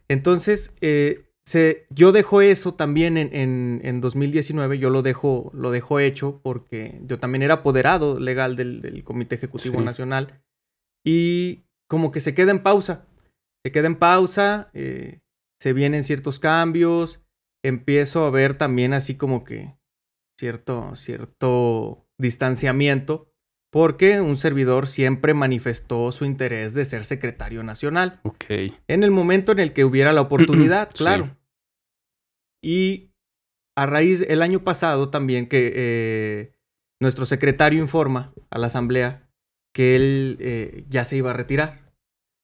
Entonces, 0.08 0.74
eh, 0.80 1.30
se, 1.46 1.86
yo 1.90 2.12
dejo 2.12 2.40
eso 2.40 2.74
también 2.74 3.16
en, 3.18 3.34
en, 3.34 3.80
en 3.84 4.00
2019, 4.00 4.78
yo 4.78 4.88
lo 4.90 5.02
dejo, 5.02 5.50
lo 5.54 5.70
dejo 5.70 6.00
hecho 6.00 6.40
porque 6.42 7.00
yo 7.04 7.18
también 7.18 7.42
era 7.42 7.54
apoderado 7.54 8.18
legal 8.18 8.56
del, 8.56 8.80
del 8.80 9.04
Comité 9.04 9.34
Ejecutivo 9.34 9.78
Sí. 9.78 9.84
Nacional 9.84 10.42
y 11.04 11.64
como 11.88 12.10
que 12.10 12.20
se 12.20 12.34
queda 12.34 12.50
en 12.50 12.62
pausa, 12.62 13.06
se 13.62 13.72
queda 13.72 13.86
en 13.86 13.96
pausa, 13.96 14.70
eh, 14.72 15.20
se 15.60 15.72
vienen 15.74 16.02
ciertos 16.02 16.38
cambios, 16.38 17.22
empiezo 17.62 18.24
a 18.24 18.30
ver 18.30 18.56
también 18.56 18.94
así 18.94 19.16
como 19.16 19.44
que 19.44 19.76
cierto, 20.38 20.94
cierto 20.96 22.06
distanciamiento 22.18 23.33
porque 23.74 24.20
un 24.20 24.36
servidor 24.36 24.86
siempre 24.86 25.34
manifestó 25.34 26.12
su 26.12 26.24
interés 26.24 26.74
de 26.74 26.84
ser 26.84 27.04
secretario 27.04 27.64
nacional. 27.64 28.20
Ok. 28.22 28.44
En 28.86 29.02
el 29.02 29.10
momento 29.10 29.50
en 29.50 29.58
el 29.58 29.72
que 29.72 29.84
hubiera 29.84 30.12
la 30.12 30.20
oportunidad, 30.20 30.90
Sí. 30.94 30.98
claro. 30.98 31.36
Y 32.62 33.10
a 33.76 33.86
raíz, 33.86 34.24
el 34.28 34.42
año 34.42 34.62
pasado 34.62 35.10
también 35.10 35.48
que 35.48 35.72
eh, 35.74 36.52
nuestro 37.02 37.26
secretario 37.26 37.80
informa 37.80 38.32
a 38.48 38.58
la 38.58 38.68
asamblea 38.68 39.28
que 39.74 39.96
él 39.96 40.36
eh, 40.38 40.84
ya 40.88 41.02
se 41.02 41.16
iba 41.16 41.30
a 41.30 41.34
retirar. 41.34 41.92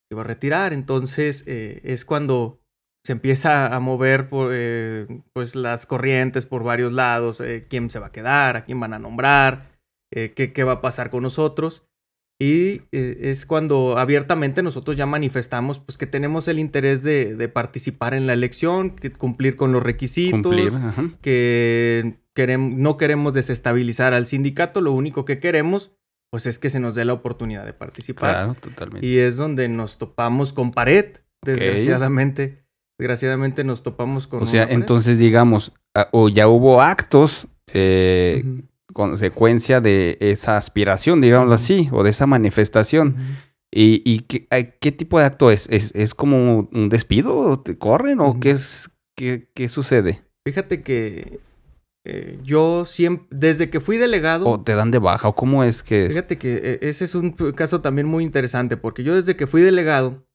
Se 0.08 0.14
iba 0.16 0.22
a 0.22 0.26
retirar, 0.26 0.72
entonces 0.72 1.44
eh, 1.46 1.80
es 1.84 2.04
cuando 2.04 2.60
se 3.06 3.12
empieza 3.12 3.72
a 3.72 3.78
mover 3.78 4.28
por, 4.28 4.50
eh, 4.52 5.06
pues 5.32 5.54
las 5.54 5.86
corrientes 5.86 6.44
por 6.44 6.64
varios 6.64 6.92
lados, 6.92 7.40
eh, 7.40 7.68
quién 7.70 7.88
se 7.88 8.00
va 8.00 8.08
a 8.08 8.12
quedar, 8.12 8.56
a 8.56 8.64
quién 8.64 8.80
van 8.80 8.94
a 8.94 8.98
nombrar, 8.98 9.69
eh, 10.12 10.32
qué, 10.34 10.52
qué 10.52 10.64
va 10.64 10.72
a 10.72 10.80
pasar 10.80 11.11
con 11.11 11.22
nosotros. 11.22 11.84
Y 12.42 12.80
eh, 12.92 13.18
es 13.30 13.44
cuando 13.44 13.98
abiertamente 13.98 14.62
nosotros 14.62 14.96
ya 14.96 15.04
manifestamos 15.04 15.78
pues, 15.78 15.98
que 15.98 16.06
tenemos 16.06 16.48
el 16.48 16.58
interés 16.58 17.02
de, 17.02 17.34
de 17.36 17.48
participar 17.48 18.14
en 18.14 18.26
la 18.26 18.32
elección, 18.32 18.96
que 18.96 19.12
cumplir 19.12 19.56
con 19.56 19.72
los 19.72 19.82
requisitos, 19.82 20.40
Cumplir. 20.40 20.72
Que 21.20 22.14
querem- 22.34 22.76
no 22.76 22.96
queremos 22.96 23.34
desestabilizar 23.34 24.14
al 24.14 24.26
sindicato, 24.26 24.80
lo 24.80 24.92
único 24.92 25.24
que 25.26 25.36
queremos 25.38 25.92
pues 26.32 26.46
es 26.46 26.58
que 26.61 26.70
se 26.70 26.78
nos 26.80 26.94
dé 26.94 27.04
la 27.04 27.12
oportunidad 27.12 27.66
de 27.66 27.72
participar. 27.72 28.34
Claro, 28.34 28.54
totalmente. 28.54 29.04
Y 29.06 29.18
es 29.18 29.36
donde 29.36 29.68
nos 29.68 29.98
topamos 29.98 30.52
con 30.52 30.70
pared, 30.70 31.16
desgraciadamente. 31.44 32.64
Desgraciadamente 32.98 33.64
nos 33.64 33.82
topamos 33.82 34.26
con 34.26 34.42
o 34.42 34.46
sea, 34.46 34.62
pared. 34.64 34.74
entonces 34.76 35.18
digamos, 35.18 35.72
ah, 35.96 36.08
o 36.12 36.28
ya 36.28 36.46
hubo 36.48 36.80
actos, 36.82 37.48
eh, 37.72 38.42
Ujú, 38.44 38.62
consecuencia 38.93 39.80
de 39.80 40.16
esa 40.20 40.57
aspiración, 40.57 41.20
digámoslo 41.20 41.55
así, 41.55 41.88
o 41.93 42.03
de 42.03 42.11
esa 42.11 42.26
manifestación. 42.26 43.16
¿Y, 43.72 44.03
y 44.05 44.20
qué, 44.20 44.49
qué 44.80 44.93
tipo 44.93 45.18
de 45.18 45.26
acto 45.26 45.51
es? 45.51 45.68
¿Es, 45.70 45.95
es 45.95 46.14
como 46.14 46.68
un 46.72 46.88
despido? 46.88 47.36
¿O 47.36 47.61
¿Te 47.61 47.78
corren? 47.78 48.20
¿O 48.20 48.41
qué, 48.41 48.51
es, 48.51 48.91
qué, 49.14 49.49
qué 49.55 49.68
sucede? 49.68 50.22
Fíjate 50.45 50.82
que 50.82 51.38
eh, 52.05 52.38
yo 52.43 52.86
siempre, 52.86 53.26
desde 53.30 53.68
que 53.70 53.80
fui 53.80 53.99
delegado, 53.99 54.47
¿O 54.47 54.61
te 54.61 54.74
dan 54.74 54.91
de 54.91 54.99
baja? 54.99 55.28
¿O 55.28 55.34
cómo 55.34 55.62
es 55.64 55.82
que 55.82 56.07
es? 56.07 56.09
Fíjate 56.09 56.38
que 56.38 56.55
eh, 56.57 56.78
ese 56.82 57.05
es 57.05 57.14
un 57.14 57.32
caso 57.32 57.82
también 57.82 58.09
muy 58.09 58.24
interesante, 58.24 58.76
porque 58.76 59.05
yo 59.05 59.14
desde 59.14 59.36
que 59.36 59.47
fui 59.47 59.62
delegado, 59.62 60.26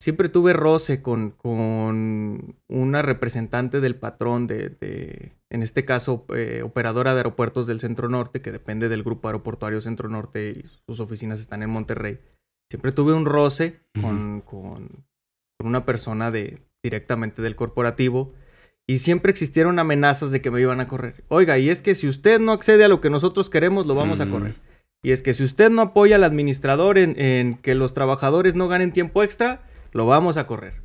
siempre 0.00 0.28
tuve 0.28 0.52
roce 0.52 1.02
con, 1.02 1.30
con 1.30 2.56
una 2.68 3.02
representante 3.02 3.80
del 3.80 3.96
patrón 3.96 4.46
de, 4.46 4.70
de- 4.80 5.32
en 5.50 5.62
este 5.62 5.84
caso, 5.84 6.24
eh, 6.34 6.62
operadora 6.64 7.12
de 7.12 7.18
aeropuertos 7.20 7.66
del 7.66 7.80
Centro 7.80 8.08
Norte, 8.08 8.40
que 8.42 8.50
depende 8.52 8.88
del 8.88 9.04
Grupo 9.04 9.28
Aeroportuario 9.28 9.80
Centro 9.80 10.08
Norte 10.08 10.50
y 10.50 10.64
sus 10.86 11.00
oficinas 11.00 11.38
están 11.40 11.62
en 11.62 11.70
Monterrey. 11.70 12.18
Siempre 12.70 12.92
tuve 12.92 13.12
un 13.14 13.24
roce 13.24 13.80
con, 14.00 14.40
con- 14.40 15.04
con 15.58 15.68
una 15.68 15.84
persona 15.86 16.30
de, 16.30 16.58
directamente 16.82 17.40
del 17.40 17.54
corporativo 17.56 18.32
y 18.86 18.98
siempre 18.98 19.30
existieron 19.30 19.78
amenazas 19.78 20.30
de 20.32 20.42
que 20.42 20.50
me 20.50 20.60
iban 20.60 20.80
a 20.80 20.88
correr. 20.88 21.24
Oiga, 21.28 21.56
y 21.58 21.70
es 21.70 21.80
que 21.82 21.94
si 21.94 22.08
usted 22.08 22.40
no 22.40 22.52
accede 22.52 22.84
a 22.84 22.88
lo 22.88 23.00
que 23.00 23.10
nosotros 23.10 23.48
queremos, 23.48 23.86
lo 23.86 23.94
vamos 23.94 24.20
a 24.20 24.26
Mm. 24.26 24.30
correr. 24.30 24.54
Y 25.02 25.12
es 25.12 25.22
que 25.22 25.34
si 25.34 25.44
usted 25.44 25.70
no 25.70 25.82
apoya 25.82 26.16
al 26.16 26.24
administrador 26.24 26.98
en, 26.98 27.18
en 27.20 27.54
que 27.58 27.74
los 27.74 27.94
trabajadores 27.94 28.54
no 28.56 28.68
ganen 28.68 28.90
tiempo 28.90 29.22
extra, 29.22 29.62
lo 29.94 30.04
vamos 30.06 30.36
a 30.36 30.46
correr. 30.46 30.82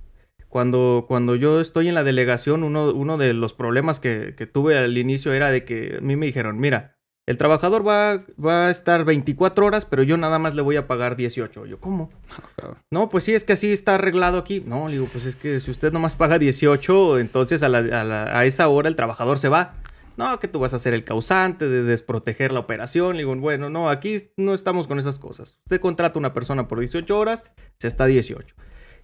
Cuando, 0.48 1.06
cuando 1.08 1.36
yo 1.36 1.60
estoy 1.60 1.90
en 1.90 1.96
la 1.96 2.04
delegación, 2.04 2.64
uno, 2.64 2.92
uno 2.92 3.18
de 3.18 3.34
los 3.34 3.54
problemas 3.54 4.00
que, 4.00 4.34
que 4.36 4.48
tuve 4.48 4.78
al 4.78 4.98
inicio 4.98 5.34
era 5.34 5.52
de 5.52 5.64
que 5.64 5.98
a 6.00 6.02
mí 6.02 6.16
me 6.16 6.26
dijeron, 6.26 6.58
mira, 6.60 6.96
el 7.28 7.38
trabajador 7.38 7.88
va, 7.88 8.24
va 8.44 8.66
a 8.68 8.72
estar 8.72 9.06
24 9.06 9.64
horas, 9.64 9.86
pero 9.86 10.02
yo 10.02 10.18
nada 10.18 10.40
más 10.40 10.56
le 10.56 10.64
voy 10.64 10.78
a 10.78 10.88
pagar 10.88 11.16
18. 11.16 11.68
Yo, 11.68 11.80
¿cómo? 11.80 12.10
No, 12.92 13.10
pues 13.10 13.24
sí, 13.26 13.36
es 13.36 13.44
que 13.44 13.54
así 13.54 13.72
está 13.72 13.96
arreglado 13.96 14.40
aquí. 14.40 14.64
No, 14.66 14.88
digo, 14.90 15.06
pues 15.12 15.26
es 15.28 15.36
que 15.36 15.60
si 15.60 15.70
usted 15.70 15.92
nomás 15.94 16.16
paga 16.16 16.40
18, 16.40 17.20
entonces 17.20 17.62
a, 17.62 17.70
la- 17.70 18.02
a 18.02 18.04
la- 18.04 18.40
a 18.40 18.46
esa 18.46 18.68
hora 18.70 18.90
el 18.90 18.96
trabajador 18.96 19.38
se 19.38 19.50
va. 19.50 19.76
No, 20.18 20.38
que 20.40 20.48
tú 20.50 20.60
vas 20.60 20.74
a 20.74 20.80
ser 20.80 20.94
el 20.96 21.04
causante 21.06 21.70
de 21.70 21.84
desproteger 21.84 22.52
la 22.52 22.60
operación. 22.60 23.14
Le 23.16 23.20
digo, 23.20 23.36
bueno, 23.36 23.70
no, 23.70 23.90
aquí 23.90 24.18
no 24.36 24.54
estamos 24.56 24.88
con 24.88 24.98
esas 25.00 25.20
cosas. 25.20 25.60
Usted 25.66 25.80
contrata 25.80 26.18
a 26.18 26.20
una 26.20 26.34
persona 26.34 26.68
por 26.68 26.80
18 26.80 27.18
horas, 27.18 27.44
se 27.80 27.88
está 27.88 28.06
18. 28.08 28.56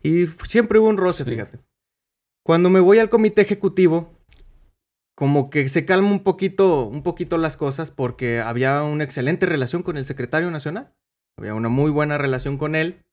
Y 0.06 0.28
siempre 0.48 0.78
hubo 0.78 0.88
un 0.90 0.98
roce, 0.98 1.26
fíjate. 1.26 1.58
Cuando 2.46 2.70
me 2.70 2.80
voy 2.80 3.00
al 3.00 3.10
comité 3.10 3.42
ejecutivo, 3.42 4.14
como 5.16 5.50
que 5.50 5.68
se 5.68 5.84
calma 5.84 6.12
un 6.12 6.22
poquito, 6.24 6.86
un 6.86 7.02
poquito 7.02 7.40
las 7.40 7.58
cosas 7.58 7.90
porque 7.90 8.40
había 8.40 8.84
una 8.84 9.04
excelente 9.04 9.48
relación 9.48 9.82
con 9.82 9.98
el 9.98 10.06
secretario 10.06 10.52
nacional. 10.52 10.94
Había 11.40 11.56
una 11.56 11.70
muy 11.70 11.90
buena 11.90 12.20
relación 12.20 12.60
con 12.60 12.76
él. 12.76 13.04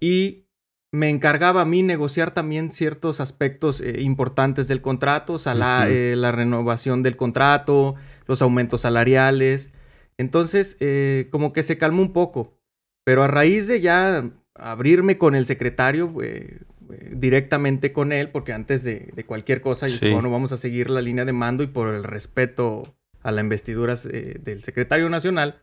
Y 0.00 0.46
me 0.92 1.08
encargaba 1.08 1.60
a 1.60 1.66
mí 1.66 1.84
negociar 1.84 2.34
también 2.34 2.72
ciertos 2.72 3.20
aspectos 3.20 3.80
eh, 3.80 4.00
importantes 4.00 4.66
del 4.66 4.82
contrato, 4.82 5.34
o 5.34 5.38
sea, 5.38 5.54
la, 5.54 5.82
Ujú. 5.84 5.92
eh, 5.92 6.14
la 6.16 6.32
renovación 6.32 7.04
del 7.04 7.16
contrato, 7.16 7.94
los 8.26 8.42
aumentos 8.42 8.80
salariales. 8.80 9.70
Entonces, 10.18 10.76
eh, 10.80 11.28
como 11.30 11.52
que 11.52 11.62
se 11.62 11.78
calmó 11.78 12.02
un 12.02 12.12
poco. 12.12 12.58
Pero 13.04 13.22
a 13.22 13.28
raíz 13.28 13.68
de 13.68 13.80
ya 13.80 14.30
abrirme 14.60 15.16
con 15.18 15.34
el 15.34 15.46
secretario, 15.46 16.12
eh, 16.22 16.58
eh, 16.92 17.12
directamente 17.14 17.92
con 17.92 18.12
él, 18.12 18.28
porque 18.30 18.52
antes 18.52 18.84
de, 18.84 19.10
de 19.14 19.24
cualquier 19.24 19.60
cosa, 19.60 19.86
yo 19.86 19.94
Sí. 19.94 20.00
dije, 20.00 20.12
bueno, 20.14 20.30
vamos 20.30 20.52
a 20.52 20.56
seguir 20.56 20.90
la 20.90 21.00
línea 21.00 21.24
de 21.24 21.32
mando 21.32 21.62
y 21.62 21.66
por 21.68 21.88
el 21.94 22.04
respeto 22.04 22.94
a 23.22 23.30
la 23.32 23.40
investidura 23.40 23.94
eh, 24.10 24.38
del 24.42 24.62
secretario 24.62 25.08
nacional, 25.08 25.62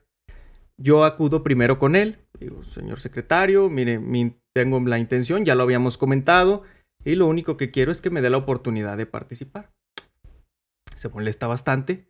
yo 0.80 1.06
acudo 1.06 1.44
primero 1.44 1.80
con 1.80 1.96
él. 1.96 2.18
Digo, 2.40 2.64
señor 2.64 3.00
secretario, 3.00 3.70
mire, 3.70 4.00
mi- 4.00 4.36
tengo 4.54 4.80
la 4.80 5.00
intención, 5.00 5.46
ya 5.46 5.56
lo 5.56 5.64
habíamos 5.64 5.98
comentado, 5.98 6.64
y 7.06 7.16
lo 7.16 7.28
único 7.28 7.58
que 7.58 7.72
quiero 7.72 7.92
es 7.92 8.02
que 8.02 8.10
me 8.10 8.22
dé 8.22 8.30
la 8.30 8.38
oportunidad 8.38 8.98
de 8.98 9.06
participar. 9.06 9.72
Se 10.96 11.10
molesta 11.10 11.46
bastante, 11.48 12.08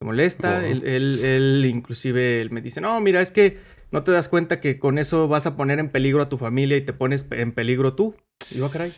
se 0.00 0.04
molesta, 0.04 0.58
Oh. 0.58 0.66
él, 0.66 0.82
él- 0.86 1.24
él 1.24 1.64
inclusive 1.66 2.40
él 2.40 2.50
me 2.50 2.60
dice, 2.60 2.80
no, 2.80 3.00
mira, 3.00 3.20
es 3.20 3.30
que 3.30 3.58
no 3.90 4.02
te 4.04 4.12
das 4.12 4.28
cuenta 4.28 4.60
que 4.60 4.78
con 4.78 4.98
eso 4.98 5.28
vas 5.28 5.46
a 5.46 5.56
poner 5.56 5.78
en 5.78 5.90
peligro 5.90 6.22
a 6.22 6.28
tu 6.28 6.38
familia 6.38 6.76
y 6.76 6.82
te 6.82 6.92
pones 6.92 7.26
en 7.30 7.52
peligro 7.52 7.94
tú. 7.94 8.14
Y 8.50 8.58
yo, 8.58 8.66
"Ah, 8.66 8.70
caray. 8.70 8.92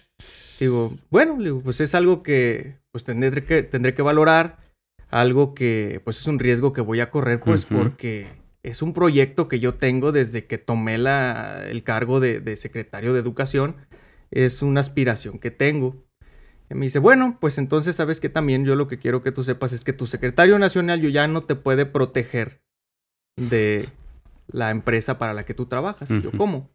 Digo, 0.61 0.97
bueno, 1.11 1.37
digo, 1.41 1.61
pues 1.61 1.81
es 1.81 1.95
algo 1.95 2.23
que 2.23 2.77
pues 2.91 3.05
tendré 3.05 3.45
que, 3.45 3.63
tendré 3.63 3.95
que 3.95 4.03
valorar, 4.03 4.59
algo 5.09 5.55
que 5.55 6.01
pues 6.05 6.19
es 6.21 6.27
un 6.27 6.39
riesgo 6.39 6.73
que 6.73 6.81
voy 6.81 7.01
a 7.01 7.11
correr, 7.11 7.41
pues 7.41 7.65
porque 7.65 8.27
es 8.65 8.83
un 8.83 8.93
proyecto 8.93 9.47
que 9.49 9.61
yo 9.61 9.75
tengo 9.75 10.11
desde 10.11 10.47
que 10.47 10.59
tomé 10.59 10.99
la, 10.99 11.65
el 11.69 11.85
cargo 11.85 12.19
de, 12.19 12.41
de 12.41 12.57
secretario 12.57 13.13
de 13.15 13.21
educación, 13.21 13.77
es 14.31 14.63
una 14.63 14.81
aspiración 14.81 15.39
que 15.39 15.51
tengo. 15.51 15.97
Y 16.71 16.75
me 16.75 16.87
dice, 16.87 16.99
bueno, 16.99 17.39
pues 17.41 17.57
entonces 17.57 17.97
sabes 17.97 18.21
que 18.21 18.29
también 18.29 18.65
yo 18.65 18.75
lo 18.75 18.89
que 18.89 18.99
quiero 18.99 19.23
que 19.23 19.33
tú 19.33 19.43
sepas 19.45 19.73
es 19.73 19.85
que 19.85 19.93
tu 19.95 20.07
secretario 20.07 20.59
nacional 20.59 21.01
yo 21.01 21.09
ya 21.09 21.27
no 21.29 21.43
te 21.45 21.55
puede 21.55 21.87
proteger 21.87 22.61
de 23.37 23.89
la 24.49 24.71
empresa 24.71 25.19
para 25.19 25.35
la 25.35 25.45
que 25.45 25.55
tú 25.55 25.67
trabajas. 25.67 26.11
Y 26.11 26.21
yo. 26.23 26.31
¿cómo? 26.37 26.71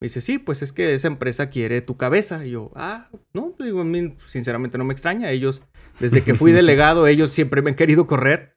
Me 0.00 0.04
dice, 0.06 0.20
sí, 0.20 0.38
pues 0.38 0.62
es 0.62 0.72
que 0.72 0.94
esa 0.94 1.08
empresa 1.08 1.50
quiere 1.50 1.80
tu 1.82 1.96
cabeza. 1.96 2.46
Y 2.46 2.52
yo, 2.52 2.70
ah, 2.76 3.08
no, 3.34 3.54
digo, 3.58 3.80
a 3.80 3.84
mí 3.84 4.16
sinceramente 4.28 4.78
no 4.78 4.84
me 4.84 4.92
extraña. 4.92 5.32
Ellos, 5.32 5.64
desde 5.98 6.22
que 6.22 6.34
fui 6.36 6.52
delegado, 6.52 7.08
ellos 7.08 7.30
siempre 7.30 7.62
me 7.62 7.70
han 7.70 7.76
querido 7.76 8.06
correr. 8.06 8.56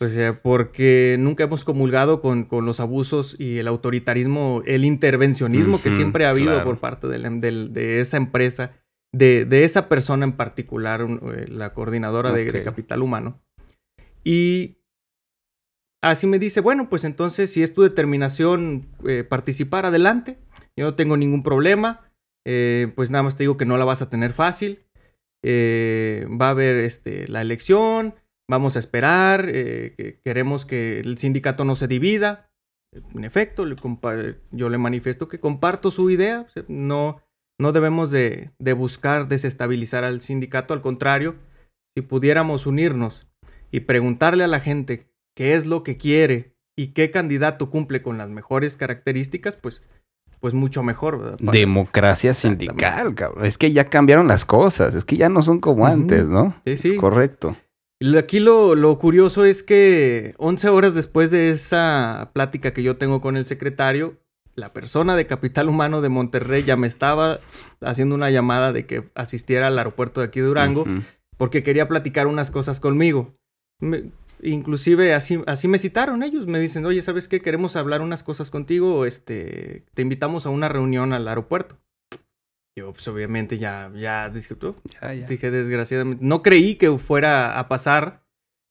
O 0.00 0.08
sea, 0.08 0.40
porque 0.42 1.14
nunca 1.20 1.44
hemos 1.44 1.64
comulgado 1.64 2.20
con, 2.20 2.42
con 2.42 2.66
los 2.66 2.80
abusos 2.80 3.36
y 3.38 3.58
el 3.58 3.68
autoritarismo, 3.68 4.62
el 4.66 4.84
intervencionismo 4.84 5.80
que 5.80 5.92
siempre 5.92 6.26
ha 6.26 6.30
habido 6.30 6.54
claro. 6.54 6.64
por 6.64 6.78
parte 6.80 7.06
de, 7.06 7.18
la- 7.18 7.30
de 7.30 8.00
esa 8.00 8.16
empresa, 8.16 8.72
de, 9.12 9.44
de 9.44 9.62
esa 9.62 9.88
persona 9.88 10.24
en 10.24 10.32
particular, 10.32 11.02
eh, 11.02 11.46
la 11.48 11.72
coordinadora 11.72 12.32
de- 12.32 12.64
capital 12.64 13.02
humano. 13.02 13.40
Y 14.24 14.78
así 16.02 16.26
me 16.26 16.38
dice, 16.38 16.60
bueno, 16.60 16.88
pues 16.88 17.04
entonces 17.04 17.52
si 17.52 17.62
es 17.62 17.74
tu 17.74 17.82
determinación 17.82 18.88
eh, 19.06 19.24
participar, 19.24 19.86
adelante. 19.86 20.38
Yo 20.76 20.84
no 20.86 20.94
tengo 20.94 21.16
ningún 21.16 21.42
problema. 21.42 22.10
Eh, 22.46 22.92
pues 22.96 23.10
nada 23.10 23.22
más 23.22 23.36
te 23.36 23.42
digo 23.42 23.56
que 23.56 23.66
no 23.66 23.76
la 23.76 23.84
vas 23.84 24.02
a 24.02 24.10
tener 24.10 24.32
fácil. 24.32 24.84
Eh, 25.44 26.26
va 26.40 26.48
a 26.48 26.50
haber 26.50 26.76
este, 26.76 27.28
la 27.28 27.40
elección. 27.40 28.14
Vamos 28.48 28.76
a 28.76 28.78
esperar. 28.78 29.46
que 29.46 30.20
queremos 30.24 30.64
que 30.64 31.00
el 31.00 31.18
sindicato 31.18 31.64
no 31.64 31.76
se 31.76 31.88
divida. 31.88 32.50
En 33.14 33.24
efecto, 33.24 33.64
yo 34.50 34.68
le 34.68 34.78
manifiesto 34.78 35.28
que 35.28 35.38
comparto 35.38 35.90
su 35.90 36.10
idea. 36.10 36.46
no, 36.66 37.22
no 37.58 37.72
debemos 37.72 38.10
de, 38.10 38.50
de 38.58 38.72
buscar 38.72 39.28
desestabilizar 39.28 40.02
al 40.02 40.22
sindicato. 40.22 40.74
Al 40.74 40.82
contrario, 40.82 41.36
si 41.94 42.02
pudiéramos 42.02 42.66
unirnos 42.66 43.28
y 43.70 43.80
preguntarle 43.80 44.44
a 44.44 44.48
la 44.48 44.60
gente 44.60 45.09
qué 45.40 45.54
es 45.54 45.64
lo 45.66 45.82
que 45.82 45.96
quiere 45.96 46.52
y 46.76 46.88
qué 46.88 47.10
candidato 47.10 47.70
cumple 47.70 48.02
con 48.02 48.18
las 48.18 48.28
mejores 48.28 48.76
características, 48.76 49.56
pues, 49.56 49.82
pues 50.38 50.52
mucho 50.52 50.82
mejor. 50.82 51.18
¿verdad? 51.18 51.38
Democracia 51.50 52.34
sindical, 52.34 53.14
cabrón. 53.14 53.46
Es 53.46 53.56
que 53.56 53.72
ya 53.72 53.88
cambiaron 53.88 54.28
las 54.28 54.44
cosas. 54.44 54.94
Es 54.94 55.06
que 55.06 55.16
ya 55.16 55.30
no 55.30 55.40
son 55.40 55.58
como 55.60 55.86
antes, 55.86 56.26
¿no? 56.26 56.60
Sí, 56.66 56.76
sí. 56.76 56.88
Es 56.88 56.94
correcto. 56.94 57.56
Aquí 58.18 58.38
lo, 58.38 58.74
lo 58.74 58.98
curioso 58.98 59.46
es 59.46 59.62
que 59.62 60.34
11 60.36 60.68
horas 60.68 60.94
después 60.94 61.30
de 61.30 61.48
esa 61.52 62.30
plática 62.34 62.74
que 62.74 62.82
yo 62.82 62.98
tengo 62.98 63.22
con 63.22 63.38
el 63.38 63.46
secretario, 63.46 64.18
la 64.54 64.74
persona 64.74 65.16
de 65.16 65.26
Capital 65.26 65.70
Humano 65.70 66.02
de 66.02 66.10
Monterrey 66.10 66.64
ya 66.64 66.76
me 66.76 66.86
estaba 66.86 67.40
haciendo 67.80 68.14
una 68.14 68.28
llamada 68.28 68.74
de 68.74 68.84
que 68.84 69.04
asistiera 69.14 69.68
al 69.68 69.78
aeropuerto 69.78 70.20
de 70.20 70.26
aquí 70.26 70.40
de 70.40 70.46
Durango 70.48 70.84
porque 71.38 71.62
quería 71.62 71.88
platicar 71.88 72.26
unas 72.26 72.50
cosas 72.50 72.78
conmigo. 72.78 73.34
Me- 73.80 74.10
inclusive 74.42 75.14
así, 75.14 75.42
así 75.46 75.68
me 75.68 75.78
citaron 75.78 76.22
ellos, 76.22 76.46
me 76.46 76.58
dicen, 76.58 76.84
oye, 76.86 77.02
¿sabes 77.02 77.28
qué? 77.28 77.40
Queremos 77.40 77.76
hablar 77.76 78.00
unas 78.00 78.22
cosas 78.22 78.50
contigo, 78.50 79.06
este, 79.06 79.84
te 79.94 80.02
invitamos 80.02 80.46
a 80.46 80.50
una 80.50 80.68
reunión 80.68 81.12
al 81.12 81.28
aeropuerto. 81.28 81.78
Yo, 82.78 82.92
pues 82.92 83.06
obviamente 83.08 83.58
ya, 83.58 83.90
ya 83.94 84.30
dije, 84.30 84.54
"Oh, 84.62 84.74
Ya, 85.02 85.12
ya. 85.14 85.26
Dije, 85.26 85.50
desgraciadamente. 85.50 86.24
No 86.24 86.42
creí 86.42 86.76
que 86.76 86.90
fuera 86.98 87.58
a 87.58 87.68
pasar, 87.68 88.22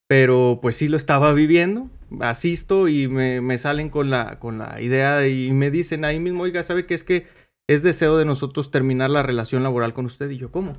pero 0.07 0.59
pues 0.61 0.77
sí 0.77 0.87
lo 0.87 0.97
estaba 0.97 1.33
viviendo. 1.33 1.89
Asisto 2.21 2.87
y 2.87 3.07
me, 3.07 3.41
me 3.41 3.57
salen 3.57 3.89
con 3.89 4.09
la, 4.09 4.39
con 4.39 4.57
la 4.57 4.81
idea 4.81 5.27
y 5.27 5.51
me 5.51 5.69
dicen 5.69 6.05
ahí 6.05 6.19
mismo, 6.19 6.43
oiga, 6.43 6.63
¿sabe 6.63 6.85
qué 6.87 6.95
es 6.95 7.03
que 7.03 7.27
es 7.67 7.83
deseo 7.83 8.17
de 8.17 8.25
nosotros 8.25 8.71
terminar 8.71 9.11
la 9.11 9.21
relación 9.21 9.61
laboral 9.61 9.93
con 9.93 10.05
usted? 10.05 10.29
Y 10.31 10.37
yo, 10.37 10.49
¿cómo? 10.51 10.77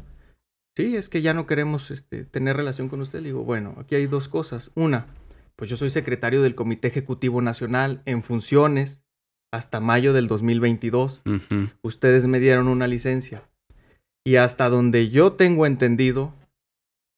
Sí, 0.77 0.97
es 0.97 1.09
que 1.09 1.23
ya 1.23 1.35
no 1.35 1.47
queremos 1.47 1.91
este, 1.91 2.25
tener 2.25 2.57
relación 2.57 2.89
con 2.89 3.01
usted. 3.01 3.21
Le 3.21 3.29
digo, 3.29 3.45
bueno, 3.45 3.75
aquí 3.79 3.95
hay 3.97 4.07
dos 4.07 4.29
cosas. 4.29 4.71
Una, 4.75 5.07
pues 5.57 5.71
yo 5.71 5.77
soy 5.77 5.91
secretario 5.91 6.43
del 6.43 6.55
Comité 6.55 6.89
Ejecutivo 6.89 7.43
Nacional 7.43 8.03
en 8.07 8.23
funciones 8.23 9.05
hasta 9.53 9.81
mayo 9.81 10.13
del 10.13 10.29
2022 10.29 11.23
Ujú. 11.27 11.71
ustedes 11.83 12.27
me 12.27 12.39
dieron 12.39 12.69
una 12.69 12.87
licencia. 12.87 13.43
Y 14.25 14.37
hasta 14.37 14.69
donde 14.69 15.09
yo 15.11 15.33
tengo 15.33 15.67
entendido, 15.67 16.35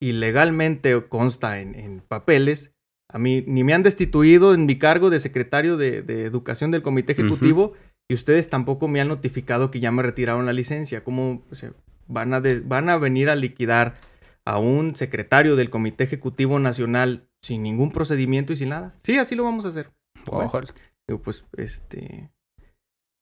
y 0.02 0.10
legalmente 0.12 1.00
consta 1.08 1.60
en, 1.60 1.76
en 1.76 2.00
papeles, 2.00 2.74
a 3.08 3.18
mí 3.18 3.44
ni 3.46 3.62
me 3.62 3.74
han 3.74 3.84
destituido 3.84 4.52
en 4.54 4.66
mi 4.66 4.76
cargo 4.76 5.10
de 5.10 5.20
secretario 5.20 5.76
de, 5.76 6.02
de 6.02 6.24
Educación 6.24 6.72
del 6.72 6.82
Comité. 6.82 7.12
Ejecutivo, 7.12 7.74
y 8.08 8.14
ustedes 8.14 8.50
tampoco 8.50 8.88
me 8.88 9.00
han 9.00 9.06
notificado 9.06 9.70
que 9.70 9.78
ya 9.78 9.92
me 9.92 10.02
retiraron 10.02 10.44
la 10.44 10.52
licencia. 10.52 11.04
¿Cómo 11.04 11.44
o 11.50 11.54
sea, 11.54 11.72
van, 12.12 12.34
a 12.34 12.40
de- 12.40 12.60
van 12.60 12.88
a 12.88 12.98
venir 12.98 13.28
a 13.30 13.34
liquidar 13.36 13.96
a 14.44 14.58
un 14.58 14.96
secretario 14.96 15.56
del 15.56 15.70
Comité 15.70 16.04
Ejecutivo 16.04 16.58
Nacional 16.58 17.28
sin 17.40 17.62
ningún 17.62 17.92
procedimiento 17.92 18.52
y 18.52 18.56
sin 18.56 18.70
nada? 18.70 18.94
Sí, 19.02 19.18
así 19.18 19.34
lo 19.34 19.44
vamos 19.44 19.64
a 19.66 19.68
hacer. 19.68 19.90
Bueno. 20.26 20.50
Digo, 21.08 21.20
pues, 21.22 21.44
este. 21.56 22.30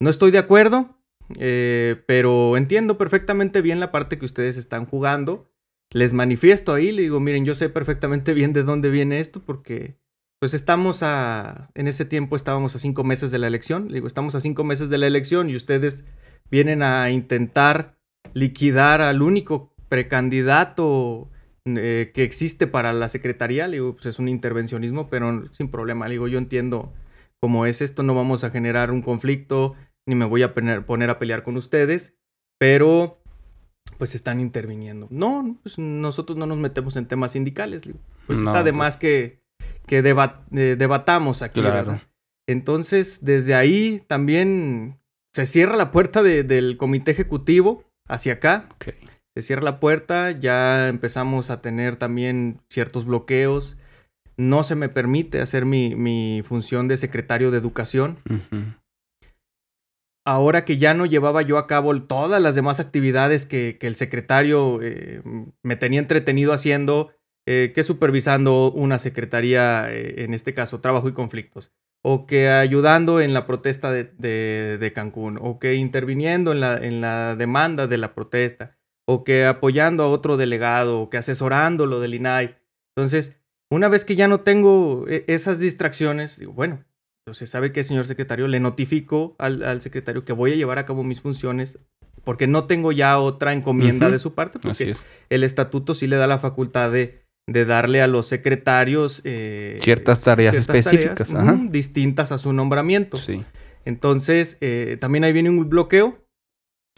No 0.02 0.10
estoy 0.10 0.30
de 0.30 0.38
acuerdo, 0.38 0.96
eh, 1.38 2.02
pero 2.06 2.56
entiendo 2.56 2.96
perfectamente 2.98 3.60
bien 3.60 3.80
la 3.80 3.92
parte 3.92 4.18
que 4.18 4.24
ustedes 4.24 4.56
están 4.56 4.86
jugando. 4.86 5.50
Les 5.92 6.12
manifiesto 6.12 6.72
ahí, 6.72 6.92
le 6.92 7.02
digo, 7.02 7.20
miren, 7.20 7.44
yo 7.44 7.54
sé 7.54 7.68
perfectamente 7.68 8.32
bien 8.32 8.52
de 8.52 8.62
dónde 8.62 8.90
viene 8.90 9.20
esto, 9.20 9.40
porque 9.42 9.96
pues 10.38 10.54
estamos 10.54 11.02
a. 11.02 11.70
En 11.74 11.86
ese 11.86 12.04
tiempo 12.06 12.36
estábamos 12.36 12.74
a 12.74 12.78
cinco 12.78 13.04
meses 13.04 13.30
de 13.30 13.38
la 13.38 13.46
elección. 13.46 13.88
Le 13.88 13.94
digo, 13.94 14.06
estamos 14.06 14.34
a 14.34 14.40
cinco 14.40 14.64
meses 14.64 14.88
de 14.88 14.98
la 14.98 15.06
elección 15.06 15.50
y 15.50 15.56
ustedes 15.56 16.04
vienen 16.50 16.82
a 16.82 17.10
intentar 17.10 17.98
liquidar 18.34 19.00
al 19.00 19.22
único 19.22 19.72
precandidato 19.88 21.28
eh, 21.66 22.10
que 22.14 22.22
existe 22.24 22.66
para 22.66 22.92
la 22.92 23.08
secretaría. 23.08 23.66
Le 23.68 23.76
digo, 23.76 23.94
pues 23.94 24.06
es 24.06 24.18
un 24.18 24.28
intervencionismo, 24.28 25.08
pero 25.08 25.46
sin 25.52 25.70
problema. 25.70 26.06
Le 26.08 26.12
digo, 26.12 26.28
yo 26.28 26.38
entiendo 26.38 26.92
cómo 27.42 27.66
es 27.66 27.80
esto, 27.80 28.02
no 28.02 28.14
vamos 28.14 28.44
a 28.44 28.50
generar 28.50 28.90
un 28.90 29.02
conflicto, 29.02 29.74
ni 30.06 30.14
me 30.14 30.24
voy 30.24 30.42
a 30.42 30.54
poner, 30.54 31.10
a 31.10 31.18
pelear 31.18 31.42
con 31.42 31.56
ustedes, 31.56 32.14
pero 32.58 33.18
pues 33.98 34.14
están 34.14 34.40
interviniendo. 34.40 35.06
No, 35.10 35.58
pues 35.62 35.78
nosotros 35.78 36.38
no 36.38 36.46
nos 36.46 36.58
metemos 36.58 36.96
en 36.96 37.06
temas 37.06 37.32
sindicales. 37.32 37.84
le 37.86 37.92
digo. 37.92 38.04
Pues 38.26 38.38
No, 38.40 38.50
está 38.50 38.62
de 38.62 38.72
más 38.72 38.96
que, 38.96 39.40
que 39.86 39.98
eh, 39.98 40.76
debatamos 40.78 41.42
aquí, 41.42 41.60
Claro. 41.60 41.74
¿verdad? 41.74 42.02
Entonces, 42.48 43.18
desde 43.22 43.54
ahí 43.54 44.02
también 44.06 44.98
se 45.34 45.46
cierra 45.46 45.76
la 45.76 45.92
puerta 45.92 46.22
de- 46.22 46.42
del 46.42 46.76
comité 46.76 47.10
ejecutivo 47.12 47.84
hacia 48.10 48.34
acá. 48.34 48.68
Se 49.34 49.42
cierra 49.42 49.62
la 49.62 49.80
puerta, 49.80 50.32
ya 50.32 50.88
empezamos 50.88 51.50
a 51.50 51.62
tener 51.62 51.96
también 51.96 52.60
ciertos 52.68 53.04
bloqueos. 53.04 53.76
No 54.36 54.64
se 54.64 54.74
me 54.74 54.88
permite 54.88 55.40
hacer 55.40 55.64
mi, 55.64 55.94
mi 55.94 56.42
función 56.44 56.88
de 56.88 56.96
secretario 56.96 57.50
de 57.50 57.58
educación. 57.58 58.18
Ahora 60.26 60.64
que 60.64 60.78
ya 60.78 60.94
no 60.94 61.06
llevaba 61.06 61.42
yo 61.42 61.58
a 61.58 61.66
cabo 61.66 61.98
todas 62.02 62.42
las 62.42 62.54
demás 62.54 62.80
actividades 62.80 63.46
que, 63.46 63.78
que 63.78 63.86
el 63.86 63.96
secretario 63.96 64.80
eh, 64.82 65.22
me 65.62 65.76
tenía 65.76 66.00
entretenido 66.00 66.52
haciendo, 66.52 67.12
eh, 67.46 67.72
que 67.74 67.82
supervisando 67.82 68.70
una 68.70 68.98
secretaría, 68.98 69.90
eh, 69.90 70.24
en 70.24 70.34
este 70.34 70.52
caso, 70.52 70.80
trabajo 70.80 71.08
y 71.08 71.12
conflictos, 71.12 71.72
o 72.02 72.26
que 72.26 72.48
ayudando 72.48 73.20
en 73.20 73.34
la 73.34 73.46
protesta 73.46 73.92
de, 73.92 74.04
de, 74.18 74.78
de 74.78 74.92
Cancún, 74.92 75.38
o 75.40 75.58
que 75.58 75.74
interviniendo 75.74 76.52
en 76.52 76.60
la, 76.60 76.76
en 76.78 77.00
la 77.00 77.36
demanda 77.36 77.86
de 77.86 77.98
la 77.98 78.14
protesta, 78.14 78.76
o 79.06 79.24
que 79.24 79.44
apoyando 79.44 80.02
a 80.02 80.08
otro 80.08 80.36
delegado, 80.36 81.00
o 81.00 81.10
que 81.10 81.18
asesorando 81.18 81.86
lo 81.86 82.00
del 82.00 82.14
INAI. 82.14 82.56
Entonces, 82.96 83.36
una 83.70 83.88
vez 83.88 84.04
que 84.04 84.16
ya 84.16 84.28
no 84.28 84.40
tengo 84.40 85.06
e, 85.08 85.24
esas 85.26 85.58
distracciones, 85.58 86.38
digo, 86.38 86.52
bueno, 86.52 86.84
entonces 87.24 87.50
sabe 87.50 87.72
que, 87.72 87.84
señor 87.84 88.06
secretario, 88.06 88.48
le 88.48 88.60
notifico 88.60 89.36
al, 89.38 89.62
al, 89.62 89.82
secretario 89.82 90.24
que 90.24 90.32
voy 90.32 90.52
a 90.52 90.56
llevar 90.56 90.78
a 90.78 90.86
cabo 90.86 91.04
mis 91.04 91.20
funciones 91.20 91.78
porque 92.24 92.46
no 92.46 92.66
tengo 92.66 92.92
ya 92.92 93.18
otra 93.18 93.52
encomienda 93.52 94.06
uh 94.06 94.08
-huh. 94.08 94.12
de 94.12 94.18
su 94.18 94.34
parte, 94.34 94.58
porque 94.58 94.94
el 95.30 95.44
estatuto 95.44 95.94
sí 95.94 96.06
le 96.06 96.16
da 96.16 96.26
la 96.26 96.38
facultad 96.38 96.90
de, 96.90 97.19
de 97.50 97.64
darle 97.64 98.00
a 98.00 98.06
los 98.06 98.28
secretarios 98.28 99.22
eh, 99.24 99.78
ciertas 99.80 100.22
tareas 100.22 100.54
ciertas 100.54 100.76
específicas, 100.76 101.32
tareas, 101.32 101.54
uh, 101.56 101.68
distintas 101.68 102.30
a 102.30 102.38
su 102.38 102.52
nombramiento. 102.52 103.16
Sí. 103.16 103.42
Entonces, 103.84 104.56
eh, 104.60 104.98
también 105.00 105.24
ahí 105.24 105.32
viene 105.32 105.50
un 105.50 105.68
bloqueo. 105.68 106.18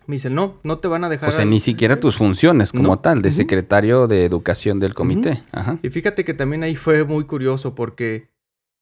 Me 0.06 0.16
dicen, 0.16 0.34
no, 0.34 0.60
no 0.62 0.78
te 0.78 0.88
van 0.88 1.04
a 1.04 1.08
dejar. 1.08 1.30
O 1.30 1.32
sea, 1.32 1.46
ni 1.46 1.58
siquiera 1.58 1.98
tus 2.00 2.16
funciones 2.16 2.70
como 2.70 2.88
no. 2.88 2.98
tal, 2.98 3.22
de 3.22 3.30
uh 3.30 3.32
-huh. 3.32 3.36
secretario 3.36 4.06
de 4.08 4.26
educación 4.26 4.78
del 4.78 4.92
comité. 4.92 5.40
Ajá. 5.52 5.78
Y 5.82 5.88
fíjate 5.88 6.22
que 6.24 6.34
también 6.34 6.64
ahí 6.64 6.74
fue 6.74 7.04
muy 7.04 7.24
curioso 7.24 7.74
porque 7.74 8.28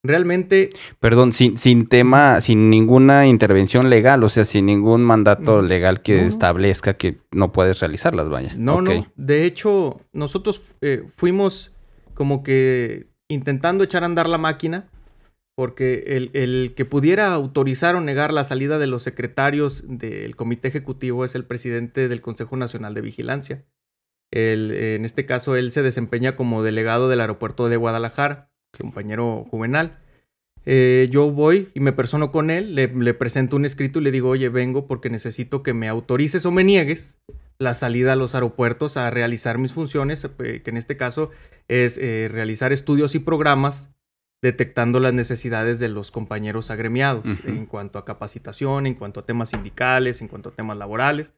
realmente... 0.02 0.70
Perdón, 0.98 1.32
sin, 1.32 1.58
sin 1.58 1.86
tema, 1.86 2.40
sin 2.40 2.70
ninguna 2.70 3.26
intervención 3.26 3.90
legal, 3.90 4.22
o 4.24 4.28
sea, 4.28 4.44
sin 4.44 4.66
ningún 4.66 5.02
mandato 5.02 5.62
legal 5.62 6.02
que 6.02 6.22
no. 6.22 6.28
establezca 6.28 6.94
que 6.94 7.18
no 7.30 7.52
puedes 7.52 7.80
realizarlas, 7.80 8.28
vaya. 8.28 8.54
No, 8.56 8.76
okay. 8.76 9.00
no. 9.00 9.12
De 9.16 9.44
hecho, 9.44 10.00
nosotros 10.12 10.62
eh, 10.80 11.04
fuimos 11.16 11.72
como 12.14 12.42
que 12.42 13.08
intentando 13.28 13.84
echar 13.84 14.02
a 14.02 14.06
andar 14.06 14.28
la 14.28 14.38
máquina, 14.38 14.88
porque 15.54 16.04
el, 16.06 16.30
el, 16.32 16.74
que 16.74 16.84
pudiera 16.84 17.32
autorizar 17.32 17.94
o 17.94 18.00
negar 18.00 18.32
la 18.32 18.44
salida 18.44 18.78
de 18.78 18.86
los 18.86 19.02
secretarios 19.02 19.84
del 19.86 20.34
comité 20.34 20.68
ejecutivo 20.68 21.24
es 21.24 21.34
el 21.34 21.44
presidente 21.44 22.08
del 22.08 22.22
Consejo 22.22 22.56
Nacional 22.56 22.94
de 22.94 23.02
Vigilancia. 23.02 23.64
El, 24.32 24.70
en 24.70 25.04
este 25.04 25.26
caso, 25.26 25.56
él 25.56 25.70
se 25.72 25.82
desempeña 25.82 26.36
como 26.36 26.62
delegado 26.62 27.08
del 27.08 27.20
aeropuerto 27.20 27.68
de 27.68 27.76
Guadalajara 27.76 28.49
compañero 28.76 29.46
juvenal. 29.50 29.98
Eh, 30.66 31.08
yo 31.10 31.30
voy 31.30 31.70
y 31.74 31.80
me 31.80 31.92
persono 31.92 32.30
con 32.30 32.50
él, 32.50 32.74
le, 32.74 32.88
le, 32.88 33.14
presento 33.14 33.56
un 33.56 33.64
escrito 33.64 33.98
y 33.98 34.02
le 34.02 34.10
digo, 34.10 34.28
oye, 34.28 34.48
vengo 34.50 34.86
porque 34.86 35.08
necesito 35.08 35.62
que 35.62 35.72
me 35.72 35.88
autorices 35.88 36.44
o 36.44 36.50
me 36.50 36.64
niegues 36.64 37.18
la 37.58 37.74
salida 37.74 38.14
a 38.14 38.16
los 38.16 38.34
aeropuertos 38.34 38.96
a 38.96 39.10
realizar 39.10 39.58
mis 39.58 39.72
funciones, 39.72 40.24
eh, 40.24 40.62
que 40.62 40.70
en 40.70 40.76
este 40.76 40.96
caso 40.96 41.30
es 41.68 41.98
eh, 41.98 42.28
realizar 42.30 42.72
estudios 42.72 43.14
y 43.14 43.20
programas 43.20 43.90
detectando 44.42 44.98
las 45.00 45.12
necesidades 45.12 45.78
de 45.78 45.88
los 45.88 46.10
compañeros 46.10 46.70
agremiados 46.70 47.26
uh 47.26 47.28
-huh. 47.28 47.48
en 47.48 47.66
cuanto 47.66 47.98
a 47.98 48.06
capacitación, 48.06 48.86
en 48.86 48.94
cuanto 48.94 49.20
a 49.20 49.26
temas 49.26 49.50
sindicales, 49.50 50.22
en 50.22 50.28
cuanto 50.28 50.48
a 50.48 50.52
temas 50.52 50.78
laborales. 50.78 51.34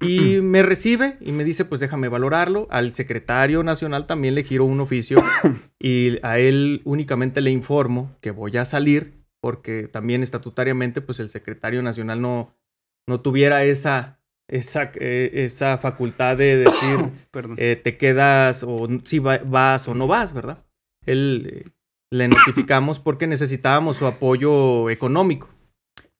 Y 0.00 0.40
me 0.40 0.62
recibe 0.62 1.18
y 1.20 1.32
me 1.32 1.44
dice, 1.44 1.64
pues 1.64 1.80
déjame 1.80 2.08
valorarlo. 2.08 2.66
Al 2.70 2.94
secretario 2.94 3.62
nacional 3.62 4.06
también 4.06 4.34
le 4.34 4.44
giro 4.44 4.64
un 4.64 4.80
oficio 4.80 5.22
y 5.78 6.18
a 6.24 6.38
él 6.38 6.80
únicamente 6.84 7.40
le 7.40 7.50
informo 7.50 8.16
que 8.20 8.30
voy 8.30 8.56
a 8.56 8.64
salir 8.64 9.20
porque 9.40 9.88
también 9.88 10.22
estatutariamente 10.22 11.00
pues 11.00 11.20
el 11.20 11.28
secretario 11.28 11.82
nacional 11.82 12.20
no, 12.20 12.54
no 13.06 13.20
tuviera 13.20 13.64
esa, 13.64 14.20
esa, 14.48 14.92
eh, 14.94 15.30
esa 15.44 15.78
facultad 15.78 16.36
de 16.36 16.56
decir 16.56 17.10
eh, 17.56 17.80
te 17.82 17.96
quedas 17.96 18.62
o 18.62 18.88
si 19.04 19.18
va, 19.18 19.38
vas 19.38 19.86
o 19.88 19.94
no 19.94 20.06
vas, 20.06 20.32
¿verdad? 20.32 20.64
Él 21.04 21.64
eh, 21.66 21.70
le 22.10 22.28
notificamos 22.28 23.00
porque 23.00 23.26
necesitábamos 23.26 23.96
su 23.96 24.06
apoyo 24.06 24.90
económico 24.90 25.48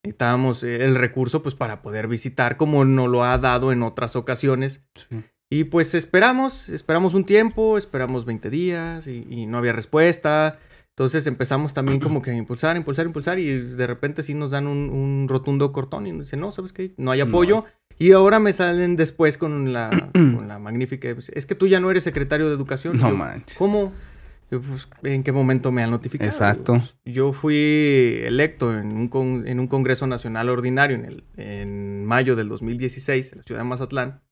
necesitábamos 0.02 0.62
el 0.62 0.94
recurso 0.94 1.42
pues 1.42 1.54
para 1.54 1.82
poder 1.82 2.08
visitar 2.08 2.56
como 2.56 2.84
nos 2.84 3.08
lo 3.08 3.24
ha 3.24 3.38
dado 3.38 3.72
en 3.72 3.82
otras 3.82 4.16
ocasiones. 4.16 4.82
Sí. 4.94 5.22
Y 5.52 5.64
pues 5.64 5.94
esperamos, 5.94 6.68
esperamos 6.68 7.14
un 7.14 7.24
tiempo, 7.24 7.76
esperamos 7.76 8.24
20 8.24 8.50
días 8.50 9.08
y, 9.08 9.26
y, 9.28 9.46
no 9.46 9.58
había 9.58 9.72
respuesta. 9.72 10.60
Entonces 10.90 11.26
empezamos 11.26 11.74
también 11.74 11.98
como 11.98 12.22
que 12.22 12.30
a 12.30 12.36
impulsar, 12.36 12.76
impulsar, 12.76 13.06
impulsar 13.06 13.38
y 13.38 13.58
de 13.58 13.86
repente 13.86 14.22
sí 14.22 14.34
nos 14.34 14.52
dan 14.52 14.66
un, 14.66 14.90
un 14.90 15.26
rotundo 15.28 15.72
cortón 15.72 16.06
y 16.06 16.12
nos 16.12 16.26
dicen, 16.26 16.40
no, 16.40 16.52
¿sabes 16.52 16.72
qué? 16.72 16.92
No 16.98 17.10
hay 17.10 17.20
apoyo. 17.20 17.56
No. 17.56 17.80
Y 17.98 18.12
ahora 18.12 18.38
me 18.38 18.52
salen 18.52 18.96
después 18.96 19.38
con 19.38 19.72
la, 19.72 19.90
con 20.12 20.46
la 20.46 20.58
magnífica... 20.58 21.08
Es 21.08 21.46
que 21.46 21.54
tú 21.54 21.66
ya 21.66 21.80
no 21.80 21.90
eres 21.90 22.04
secretario 22.04 22.48
de 22.48 22.54
educación. 22.54 22.98
No 22.98 23.10
manches. 23.10 23.58
¿Cómo? 23.58 23.92
Pues, 24.50 24.88
¿En 25.04 25.22
qué 25.22 25.30
momento 25.30 25.70
me 25.70 25.82
han 25.82 25.90
notificado? 25.90 26.28
Exacto. 26.28 26.82
Yo 27.04 27.32
fui 27.32 28.20
electo 28.24 28.76
en 28.76 28.96
un, 28.96 29.08
con, 29.08 29.46
en 29.46 29.60
un 29.60 29.68
Congreso 29.68 30.08
Nacional 30.08 30.48
Ordinario 30.48 30.96
en, 30.96 31.04
el, 31.04 31.24
en 31.36 32.04
mayo 32.04 32.34
del 32.34 32.48
2016 32.48 33.32
en 33.32 33.38
la 33.38 33.44
ciudad 33.44 33.60
de 33.60 33.64
Mazatlán. 33.64 34.22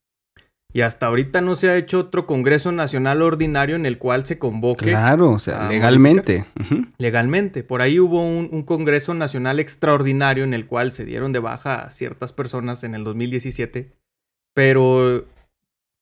Y 0.71 0.81
hasta 0.81 1.07
ahorita 1.07 1.41
no 1.41 1.55
se 1.55 1.69
ha 1.69 1.77
hecho 1.77 1.99
otro 1.99 2.27
Congreso 2.27 2.71
Nacional 2.71 3.21
Ordinario 3.21 3.75
en 3.75 3.85
el 3.85 3.97
cual 3.97 4.25
se 4.25 4.37
convoque. 4.37 4.85
Claro, 4.85 5.31
o 5.31 5.39
sea, 5.39 5.67
legalmente. 5.67 6.45
Uh 6.59 6.63
-huh. 6.63 6.93
Legalmente. 6.97 7.63
Por 7.63 7.81
ahí 7.81 7.97
hubo 7.99 8.21
un, 8.21 8.49
un, 8.51 8.63
Congreso 8.63 9.15
Nacional 9.15 9.59
Extraordinario 9.59 10.43
en 10.43 10.53
el 10.53 10.67
cual 10.67 10.91
se 10.91 11.05
dieron 11.05 11.31
de 11.31 11.39
baja 11.39 11.85
a 11.85 11.89
ciertas 11.89 12.33
personas 12.33 12.83
en 12.83 12.93
el 12.93 13.03
2017. 13.03 13.93
Pero 14.53 15.25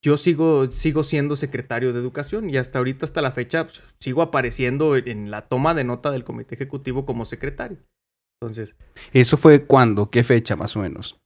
yo 0.03 0.17
sigo, 0.17 0.71
sigo 0.71 1.03
siendo 1.03 1.35
secretario 1.35 1.93
de 1.93 1.99
educación 1.99 2.49
y 2.49 2.57
hasta 2.57 2.79
ahorita, 2.79 3.05
hasta 3.05 3.21
la 3.21 3.31
fecha, 3.31 3.65
pues, 3.65 3.81
sigo 3.99 4.21
apareciendo 4.21 4.95
en 4.95 5.31
la 5.31 5.47
toma 5.47 5.73
de 5.73 5.83
nota 5.83 6.11
del 6.11 6.23
comité 6.23 6.55
ejecutivo 6.55 7.05
como 7.05 7.25
secretario. 7.25 7.77
Entonces. 8.39 8.75
¿Eso 9.13 9.37
fue 9.37 9.65
cuándo? 9.65 10.09
¿Qué 10.11 10.23
fecha 10.23 10.55
más 10.55 10.75
o 10.75 10.79
menos? 10.79 11.19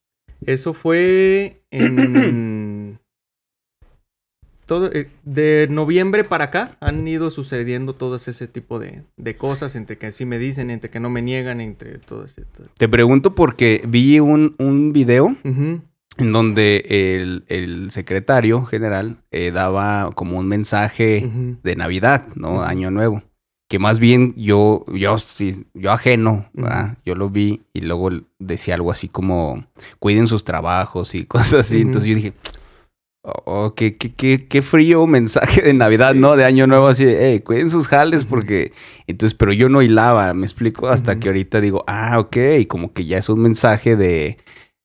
Eso 0.46 0.74
fue 0.74 1.64
en. 1.70 3.00
todo, 4.66 4.90
eh, 4.94 5.10
de 5.24 5.68
noviembre 5.70 6.24
para 6.24 6.46
acá 6.46 6.78
han 6.80 7.06
ido 7.06 7.30
sucediendo 7.30 7.94
todo 7.94 8.16
ese 8.16 8.48
tipo 8.48 8.80
de, 8.80 9.04
de, 9.18 9.36
cosas, 9.36 9.76
entre 9.76 9.98
que 9.98 10.14
sí 10.14 10.26
me 10.26 10.40
dicen, 10.40 10.72
entre 10.72 10.90
que 10.90 11.02
no 11.02 11.10
me 11.10 11.22
niegan, 11.22 11.60
entre 11.60 11.98
todo 12.00 12.24
ese. 12.24 12.46
Todo. 12.46 12.68
Te 12.78 12.88
pregunto 12.88 13.36
porque 13.36 13.84
vi 13.86 14.22
un, 14.22 14.56
un 14.58 14.94
video. 14.94 15.36
Uh 15.44 15.50
-huh 15.50 15.82
en 16.18 16.32
donde 16.32 16.86
el, 16.90 17.44
el 17.48 17.92
secretario 17.92 18.64
general 18.66 19.18
eh, 19.32 19.52
daba 19.52 20.12
como 20.14 20.38
un 20.40 20.48
mensaje 20.48 21.24
uh 21.26 21.30
-huh. 21.30 21.62
de 21.62 21.76
Navidad, 21.76 22.28
¿no? 22.36 22.64
Año 22.64 22.92
Nuevo. 22.92 23.24
Que 23.70 23.80
más 23.80 24.00
bien 24.00 24.34
yo, 24.36 24.86
yo, 24.94 25.18
sí, 25.18 25.66
yo 25.74 25.92
ajeno, 25.92 26.50
uh 26.54 26.62
-huh. 26.62 26.96
yo 27.06 27.16
lo 27.16 27.30
vi 27.30 27.62
y 27.74 27.82
luego 27.82 28.10
decía 28.40 28.76
algo 28.76 28.92
así 28.92 29.08
como, 29.08 29.66
cuiden 30.00 30.28
sus 30.28 30.44
trabajos 30.44 31.16
y 31.16 31.26
cosas 31.26 31.62
así. 31.62 31.82
Entonces 31.82 32.10
yo 32.10 32.16
dije, 32.16 32.34
oh, 33.24 33.74
qué, 33.74 33.96
qué, 33.96 34.14
qué, 34.14 34.48
qué, 34.48 34.62
frío 34.62 35.08
mensaje 35.08 35.62
de 35.62 35.74
Navidad, 35.74 36.12
sí. 36.14 36.20
¿no? 36.20 36.36
De 36.36 36.44
Año 36.44 36.68
Nuevo, 36.68 36.88
así, 36.88 37.06
hey, 37.08 37.40
cuiden 37.40 37.70
sus 37.70 37.88
jales 37.88 38.26
porque... 38.26 38.74
Entonces, 39.08 39.38
pero 39.38 39.54
yo 39.54 39.70
no 39.70 39.82
hilaba, 39.82 40.34
me 40.34 40.46
explico, 40.46 40.90
hasta 40.90 41.20
que 41.20 41.30
ahorita 41.30 41.62
digo, 41.62 41.86
ah, 41.88 42.20
ok, 42.20 42.68
como 42.68 42.92
que 42.92 43.06
ya 43.06 43.18
es 43.18 43.30
un 43.30 43.40
mensaje 43.40 43.96
de 43.96 44.38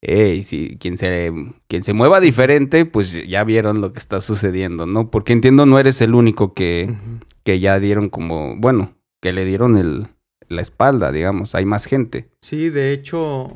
hey, 0.03 0.45
si 0.45 0.77
quien 0.79 0.97
se, 0.97 1.33
quien 1.69 1.83
se 1.83 1.93
mueva 1.93 2.21
diferente, 2.21 2.85
pues 2.85 3.27
ya 3.27 3.45
vieron 3.45 3.81
lo 3.81 3.93
que 3.93 3.99
está 3.99 4.21
sucediendo, 4.21 4.87
¿no? 4.87 5.11
Porque 5.11 5.33
entiendo 5.33 5.67
no 5.67 5.79
eres 5.79 6.01
el 6.01 6.15
único 6.15 6.55
que, 6.55 6.89
uh 6.89 6.93
-huh. 6.93 7.25
que 7.45 7.61
ya 7.61 7.79
dieron 7.81 8.09
como, 8.09 8.57
bueno, 8.57 8.95
que 9.23 9.33
le 9.33 9.45
dieron 9.45 9.77
el, 9.77 10.09
la 10.49 10.63
espalda, 10.63 11.13
digamos, 11.13 11.55
hay 11.55 11.65
más 11.65 11.87
gente. 11.87 12.29
Sí, 12.41 12.71
de 12.71 12.93
hecho, 12.93 13.49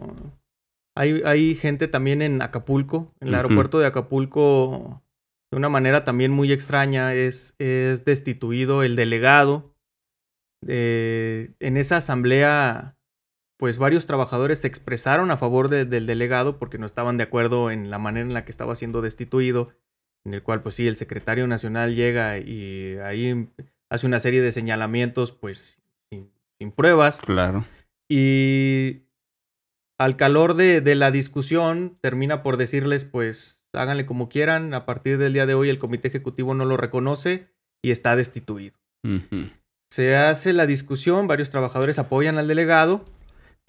hay, 0.97 1.23
hay 1.25 1.55
gente 1.55 1.89
también 1.89 2.23
en 2.23 2.43
Acapulco, 2.43 3.13
en 3.21 3.29
el 3.29 3.35
uh 3.35 3.37
-huh. 3.37 3.41
aeropuerto 3.43 3.79
de 3.79 3.87
Acapulco, 3.87 5.03
de 5.53 5.59
una 5.59 5.69
manera 5.69 6.05
también 6.05 6.31
muy 6.31 6.53
extraña, 6.53 7.15
es, 7.15 7.55
es 7.59 8.05
destituido 8.05 8.83
el 8.83 8.97
delegado. 8.97 9.75
Eh, 10.67 11.53
en 11.59 11.77
esa 11.77 11.97
asamblea 11.97 12.97
pues 13.61 13.77
varios 13.77 14.07
trabajadores 14.07 14.61
se 14.61 14.69
expresaron 14.69 15.31
a 15.31 15.37
favor 15.37 15.69
de, 15.69 15.85
del 15.85 16.07
delegado 16.07 16.59
porque 16.59 16.79
no 16.79 16.87
estaban 16.87 17.19
de 17.19 17.25
acuerdo 17.25 17.71
en 17.71 17.91
la 17.91 17.99
manera 17.99 18.27
en 18.27 18.33
la 18.33 18.47
que 18.47 18.51
estaba 18.51 18.75
siendo 18.75 19.03
destituido, 19.03 19.75
en 20.25 20.33
el 20.33 20.43
cual 20.43 20.63
pues 20.63 20.77
sí, 20.77 20.89
el 20.89 20.97
secretario 20.97 21.47
nacional 21.47 21.95
llega 21.95 22.39
y 22.39 22.97
ahí 23.05 23.51
hace 23.91 24.07
una 24.07 24.19
serie 24.19 24.41
de 24.41 24.53
señalamientos 24.53 25.33
pues 25.33 25.79
sin, 26.09 26.31
sin 26.59 26.73
pruebas. 26.73 27.21
Claro. 27.21 27.67
Y 28.09 29.03
al 29.99 30.17
calor 30.17 30.55
de, 30.55 30.81
de, 30.81 30.95
la 30.95 31.11
discusión 31.11 31.99
termina 32.01 32.43
por 32.43 32.57
decirles 32.57 33.05
pues 33.05 33.63
háganle 33.75 34.07
como 34.07 34.31
quieran, 34.31 34.73
a 34.73 34.87
partir 34.87 35.19
del 35.19 35.35
día 35.35 35.45
de 35.45 35.53
hoy 35.53 35.69
el 35.69 35.79
comité 35.79 36.09
ejecutivo 36.09 36.55
no 36.55 36.65
lo 36.65 36.79
reconoce 36.79 37.51
y 37.83 37.91
está 37.91 38.17
destituido. 38.17 38.79
Uh 39.05 39.21
-huh. 39.31 39.53
Se 39.91 40.17
hace 40.17 40.55
la 40.55 40.65
discusión, 40.65 41.27
varios 41.27 41.51
trabajadores 41.51 41.99
apoyan 41.99 42.39
al 42.39 42.49
delegado 42.49 43.05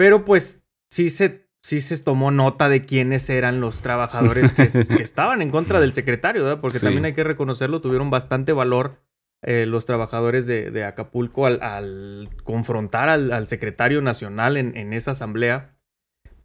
pero 0.01 0.25
pues 0.25 0.63
sí 0.89 1.11
se, 1.11 1.47
sí 1.61 1.79
se 1.79 1.95
tomó 1.99 2.31
nota 2.31 2.69
de 2.69 2.81
quiénes 2.81 3.29
eran 3.29 3.61
los 3.61 3.83
trabajadores 3.83 4.51
que, 4.51 4.67
que 4.67 5.03
estaban 5.03 5.43
en 5.43 5.51
contra 5.51 5.79
del 5.79 5.93
secretario, 5.93 6.43
¿verdad? 6.43 6.59
Porque 6.59 6.79
sí. 6.79 6.85
también 6.85 7.05
hay 7.05 7.13
que 7.13 7.23
reconocerlo, 7.23 7.81
tuvieron 7.81 8.09
bastante 8.09 8.51
valor 8.51 8.97
eh, 9.43 9.67
los 9.67 9.85
trabajadores 9.85 10.47
de, 10.47 10.83
Acapulco 10.85 11.45
al, 11.45 12.29
confrontar 12.43 13.09
al, 13.09 13.45
secretario 13.45 14.01
nacional 14.01 14.57
en, 14.57 14.91
esa 14.91 15.11
asamblea. 15.11 15.75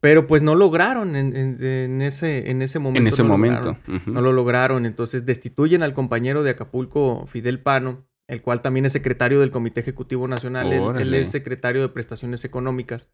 Pero 0.00 0.26
pues 0.26 0.42
no 0.42 0.54
lograron 0.54 1.16
en, 1.16 2.02
ese, 2.02 2.50
en 2.50 2.60
ese 2.60 2.78
momento. 2.78 3.00
En 3.00 3.06
ese 3.06 3.22
momento. 3.22 3.78
No 4.04 4.20
lo 4.20 4.34
lograron. 4.34 4.84
Entonces 4.84 5.24
destituyen 5.24 5.82
al 5.82 5.94
compañero 5.94 6.42
de 6.42 6.50
Acapulco, 6.50 7.24
Fidel 7.26 7.60
Pano, 7.60 8.06
el 8.28 8.42
cual 8.42 8.60
también 8.60 8.86
es 8.86 8.92
secretario 8.92 9.40
del 9.40 9.50
Comité 9.50 9.80
Ejecutivo 9.80 10.26
Nacional. 10.28 10.72
él, 10.72 11.14
es 11.14 11.30
secretario 11.30 11.80
de 11.82 11.88
Prestaciones 11.88 12.44
Económicas. 12.44 13.10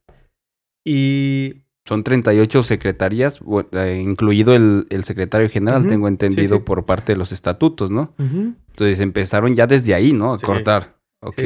Y 0.85 1.63
son 1.85 2.05
38 2.05 2.63
secretarías, 2.63 3.41
eh, 3.73 4.01
incluido 4.05 4.55
el, 4.55 4.87
secretario 5.05 5.49
general, 5.49 5.89
tengo 5.89 6.07
entendido, 6.07 6.65
por 6.65 6.85
parte 6.87 7.13
de 7.13 7.19
los 7.19 7.33
estatutos, 7.33 7.91
¿no? 7.91 8.15
Entonces 8.19 9.01
empezaron 9.01 9.55
ya 9.57 9.67
desde 9.67 9.95
ahí, 9.95 10.13
¿no? 10.13 10.33
A 10.33 10.39
cortar. 10.39 10.97
Ok. 11.21 11.41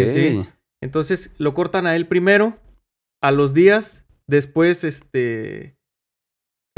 Entonces 0.82 1.34
lo 1.38 1.54
cortan 1.54 1.86
a 1.86 1.96
él 1.96 2.06
primero, 2.06 2.58
a 3.22 3.32
los 3.32 3.54
días, 3.54 4.06
después, 4.26 4.84
este... 4.84 5.76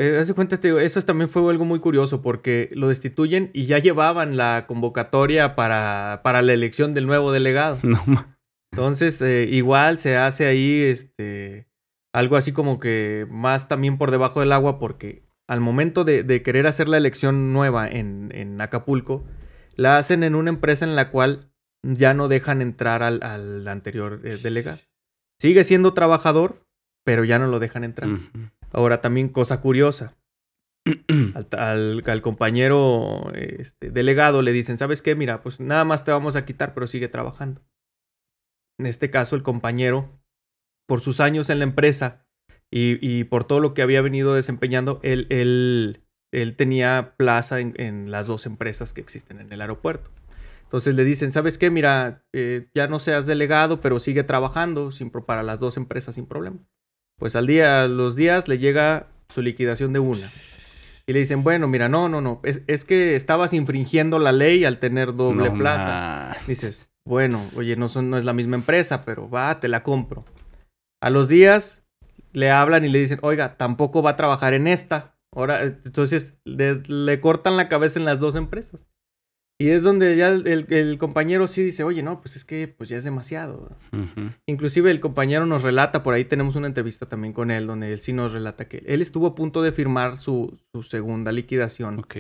Eh, 0.00 0.16
hace 0.20 0.32
cuenta, 0.32 0.60
eso 0.62 1.02
también 1.02 1.28
fue 1.28 1.50
algo 1.50 1.64
muy 1.64 1.80
curioso 1.80 2.22
porque 2.22 2.68
lo 2.72 2.86
destituyen 2.86 3.50
y 3.52 3.66
ya 3.66 3.80
llevaban 3.80 4.36
la 4.36 4.66
convocatoria 4.68 5.56
para, 5.56 6.20
para 6.22 6.40
la 6.40 6.52
elección 6.52 6.94
del 6.94 7.06
nuevo 7.06 7.32
delegado. 7.32 7.80
No. 7.82 7.98
Entonces, 8.70 9.20
eh, 9.22 9.48
igual 9.50 9.98
se 9.98 10.16
hace 10.16 10.46
ahí, 10.46 10.82
este 10.82 11.67
algo 12.18 12.36
así 12.36 12.52
como 12.52 12.80
que 12.80 13.26
más 13.30 13.68
también 13.68 13.96
por 13.96 14.10
debajo 14.10 14.40
del 14.40 14.52
agua 14.52 14.78
porque 14.78 15.22
al 15.46 15.60
momento 15.60 16.04
de, 16.04 16.42
querer 16.42 16.66
hacer 16.66 16.88
la 16.88 16.96
elección 16.96 17.52
nueva 17.52 17.88
en, 17.88 18.60
Acapulco, 18.60 19.24
la 19.76 19.96
hacen 19.96 20.24
en 20.24 20.34
una 20.34 20.50
empresa 20.50 20.84
en 20.84 20.96
la 20.96 21.10
cual 21.10 21.50
ya 21.82 22.12
no 22.14 22.28
dejan 22.28 22.60
entrar 22.60 23.02
al, 23.02 23.66
anterior 23.68 24.20
eh, 24.24 24.36
delegado. 24.36 24.80
Sigue 25.40 25.62
siendo 25.64 25.94
trabajador, 25.94 26.66
pero 27.04 27.24
ya 27.24 27.38
no 27.38 27.46
lo 27.46 27.60
dejan 27.60 27.84
entrar. 27.84 28.10
Ahora 28.72 29.00
también 29.00 29.28
cosa 29.28 29.60
curiosa. 29.60 30.16
al, 31.52 32.02
al, 32.04 32.22
compañero 32.22 33.32
este, 33.34 33.90
delegado 33.90 34.42
le 34.42 34.52
dicen, 34.52 34.76
¿sabes 34.76 35.02
qué? 35.02 35.14
Mira, 35.14 35.42
pues 35.42 35.60
nada 35.60 35.84
más 35.84 36.04
te 36.04 36.10
vamos 36.10 36.34
a 36.34 36.44
quitar, 36.44 36.74
pero 36.74 36.86
sigue 36.86 37.08
trabajando. 37.08 37.62
En 38.78 38.86
este 38.86 39.10
caso, 39.10 39.36
el 39.36 39.42
compañero 39.42 40.17
por 40.88 41.02
sus 41.02 41.20
años 41.20 41.50
en 41.50 41.58
la 41.58 41.64
empresa 41.64 42.24
y, 42.70 43.24
por 43.24 43.44
todo 43.44 43.60
lo 43.60 43.74
que 43.74 43.82
había 43.82 44.02
venido 44.02 44.34
desempeñando, 44.34 45.00
él, 45.02 45.26
él, 45.30 46.02
él 46.32 46.56
tenía 46.56 47.14
plaza 47.16 47.60
en, 47.60 48.10
las 48.10 48.26
dos 48.26 48.46
empresas 48.46 48.92
que 48.92 49.00
existen 49.00 49.40
en 49.40 49.52
el 49.52 49.60
aeropuerto. 49.60 50.10
Entonces 50.64 50.94
le 50.94 51.04
dicen, 51.04 51.32
¿sabes 51.32 51.56
qué? 51.56 51.70
Mira, 51.70 52.24
eh, 52.34 52.68
ya 52.74 52.88
no 52.88 52.98
seas 52.98 53.26
delegado, 53.26 53.80
pero 53.80 54.00
sigue 54.00 54.22
trabajando 54.22 54.90
sin, 54.90 55.10
para 55.10 55.42
las 55.42 55.58
dos 55.58 55.76
empresas 55.76 56.14
sin 56.14 56.26
problema. 56.26 56.58
Pues 57.18 57.36
al 57.36 57.46
día, 57.46 57.86
los 57.88 58.16
días 58.16 58.48
le 58.48 58.58
llega 58.58 59.08
su 59.28 59.40
liquidación 59.40 59.92
de 59.92 59.98
una. 59.98 60.28
Y 61.06 61.14
le 61.14 61.20
dicen, 61.20 61.42
bueno, 61.42 61.68
mira, 61.68 61.88
no, 61.88 62.10
no, 62.10 62.20
no, 62.20 62.40
es, 62.44 62.84
que 62.84 63.16
estabas 63.16 63.54
infringiendo 63.54 64.18
la 64.18 64.32
ley 64.32 64.66
al 64.66 64.78
tener 64.78 65.14
doble 65.16 65.50
plaza. 65.50 66.36
Dices, 66.46 66.86
bueno, 67.06 67.42
oye, 67.56 67.76
no, 67.76 67.88
son, 67.88 68.10
no 68.10 68.18
es 68.18 68.26
la 68.26 68.34
misma 68.34 68.56
empresa, 68.56 69.02
pero 69.06 69.30
va, 69.30 69.58
te 69.58 69.68
la 69.68 69.82
compro. 69.82 70.26
A 71.00 71.10
los 71.10 71.28
días 71.28 71.84
le 72.32 72.50
hablan 72.50 72.84
y 72.84 72.88
le 72.88 72.98
dicen, 72.98 73.18
oiga, 73.22 73.56
tampoco 73.56 74.02
va 74.02 74.10
a 74.10 74.16
trabajar 74.16 74.54
en 74.54 74.66
esta. 74.66 75.16
Ahora, 75.34 75.62
entonces 75.62 76.38
le, 76.44 77.20
cortan 77.20 77.56
la 77.56 77.68
cabeza 77.68 77.98
en 77.98 78.04
las 78.04 78.18
dos 78.18 78.34
empresas. 78.34 78.86
Y 79.60 79.70
es 79.70 79.82
donde 79.82 80.16
ya 80.16 80.28
el, 80.28 80.98
compañero 80.98 81.48
sí 81.48 81.64
dice, 81.64 81.82
oye, 81.82 82.00
no, 82.02 82.20
pues 82.20 82.36
es 82.36 82.44
que 82.44 82.68
pues 82.68 82.88
ya 82.88 82.96
es 82.96 83.02
demasiado. 83.02 83.76
Inclusive 84.46 84.90
el 84.92 85.00
compañero 85.00 85.46
nos 85.46 85.64
relata, 85.64 86.04
por 86.04 86.14
ahí 86.14 86.24
tenemos 86.24 86.54
una 86.54 86.68
entrevista 86.68 87.06
también 87.06 87.32
con 87.32 87.50
él, 87.50 87.66
donde 87.66 87.92
él 87.92 87.98
sí 87.98 88.12
nos 88.12 88.32
relata 88.32 88.68
que 88.68 88.84
él 88.86 89.02
estuvo 89.02 89.26
a 89.26 89.34
punto 89.34 89.60
de 89.62 89.72
firmar 89.72 90.16
su, 90.16 90.60
segunda 90.88 91.32
liquidación. 91.32 91.98
Ok. 91.98 92.16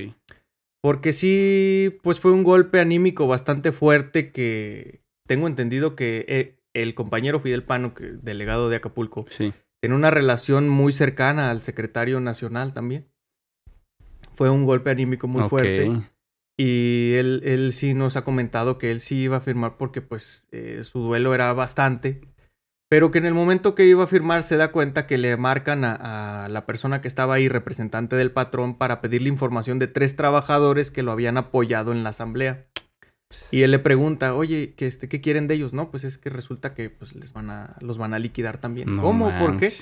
Porque 0.82 1.12
sí, 1.12 1.96
pues 2.02 2.18
fue 2.18 2.32
un 2.32 2.42
golpe 2.42 2.80
anímico 2.80 3.28
bastante 3.28 3.70
fuerte 3.70 4.32
que 4.32 5.02
tengo 5.28 5.46
entendido 5.46 5.94
que 5.94 6.24
eh, 6.28 6.57
el 6.74 6.94
compañero 6.94 7.40
Fidel 7.40 7.64
Pano, 7.64 7.94
que, 7.94 8.04
delegado 8.04 8.68
de 8.68 8.76
Acapulco, 8.76 9.26
tiene 9.80 9.94
una 9.94 10.10
relación 10.10 10.68
muy 10.68 10.92
cercana 10.92 11.50
al 11.50 11.62
secretario 11.62 12.20
nacional 12.20 12.72
también. 12.72 13.08
Fue 14.34 14.50
un 14.50 14.64
golpe 14.64 14.90
anímico 14.90 15.26
muy 15.26 15.48
fuerte. 15.48 15.90
Y 16.56 17.14
él, 17.14 17.42
él 17.44 17.72
sí 17.72 17.94
nos 17.94 18.16
ha 18.16 18.24
comentado 18.24 18.78
que 18.78 18.90
él 18.90 19.00
sí 19.00 19.16
iba 19.16 19.36
a 19.36 19.40
firmar 19.40 19.76
porque 19.76 20.02
pues 20.02 20.48
eh, 20.50 20.82
su 20.82 21.00
duelo 21.00 21.34
era 21.34 21.52
bastante. 21.52 22.20
Pero 22.90 23.10
que 23.10 23.18
en 23.18 23.26
el 23.26 23.34
momento 23.34 23.74
que 23.74 23.84
iba 23.84 24.04
a 24.04 24.08
firmar 24.08 24.42
se 24.42 24.56
da 24.56 24.72
cuenta 24.72 25.06
que 25.06 25.18
le 25.18 25.36
marcan 25.36 25.84
a, 25.84 26.44
a, 26.44 26.48
la 26.48 26.64
persona 26.64 27.00
que 27.00 27.08
estaba 27.08 27.34
ahí, 27.34 27.48
representante 27.48 28.16
del 28.16 28.32
patrón, 28.32 28.78
para 28.78 29.00
pedirle 29.00 29.28
información 29.28 29.78
de 29.78 29.88
tres 29.88 30.16
trabajadores 30.16 30.90
que 30.90 31.02
lo 31.02 31.12
habían 31.12 31.36
apoyado 31.36 31.92
en 31.92 32.02
la 32.02 32.10
asamblea. 32.10 32.66
Y 33.50 33.62
él 33.62 33.70
le 33.70 33.78
pregunta, 33.78 34.34
oye, 34.34 34.74
¿qué, 34.76 34.86
este, 34.86 35.08
¿qué 35.08 35.20
quieren 35.20 35.48
de 35.48 35.54
ellos? 35.54 35.72
No, 35.72 35.90
pues 35.90 36.04
es 36.04 36.18
que 36.18 36.30
resulta 36.30 36.74
que 36.74 36.90
pues, 36.90 37.14
les 37.14 37.32
van 37.32 37.50
a, 37.50 37.76
los 37.80 37.98
van 37.98 38.14
a 38.14 38.18
liquidar 38.18 38.58
también. 38.58 38.98
¿Cómo? 38.98 39.32
¿Por 39.38 39.58
qué? 39.58 39.72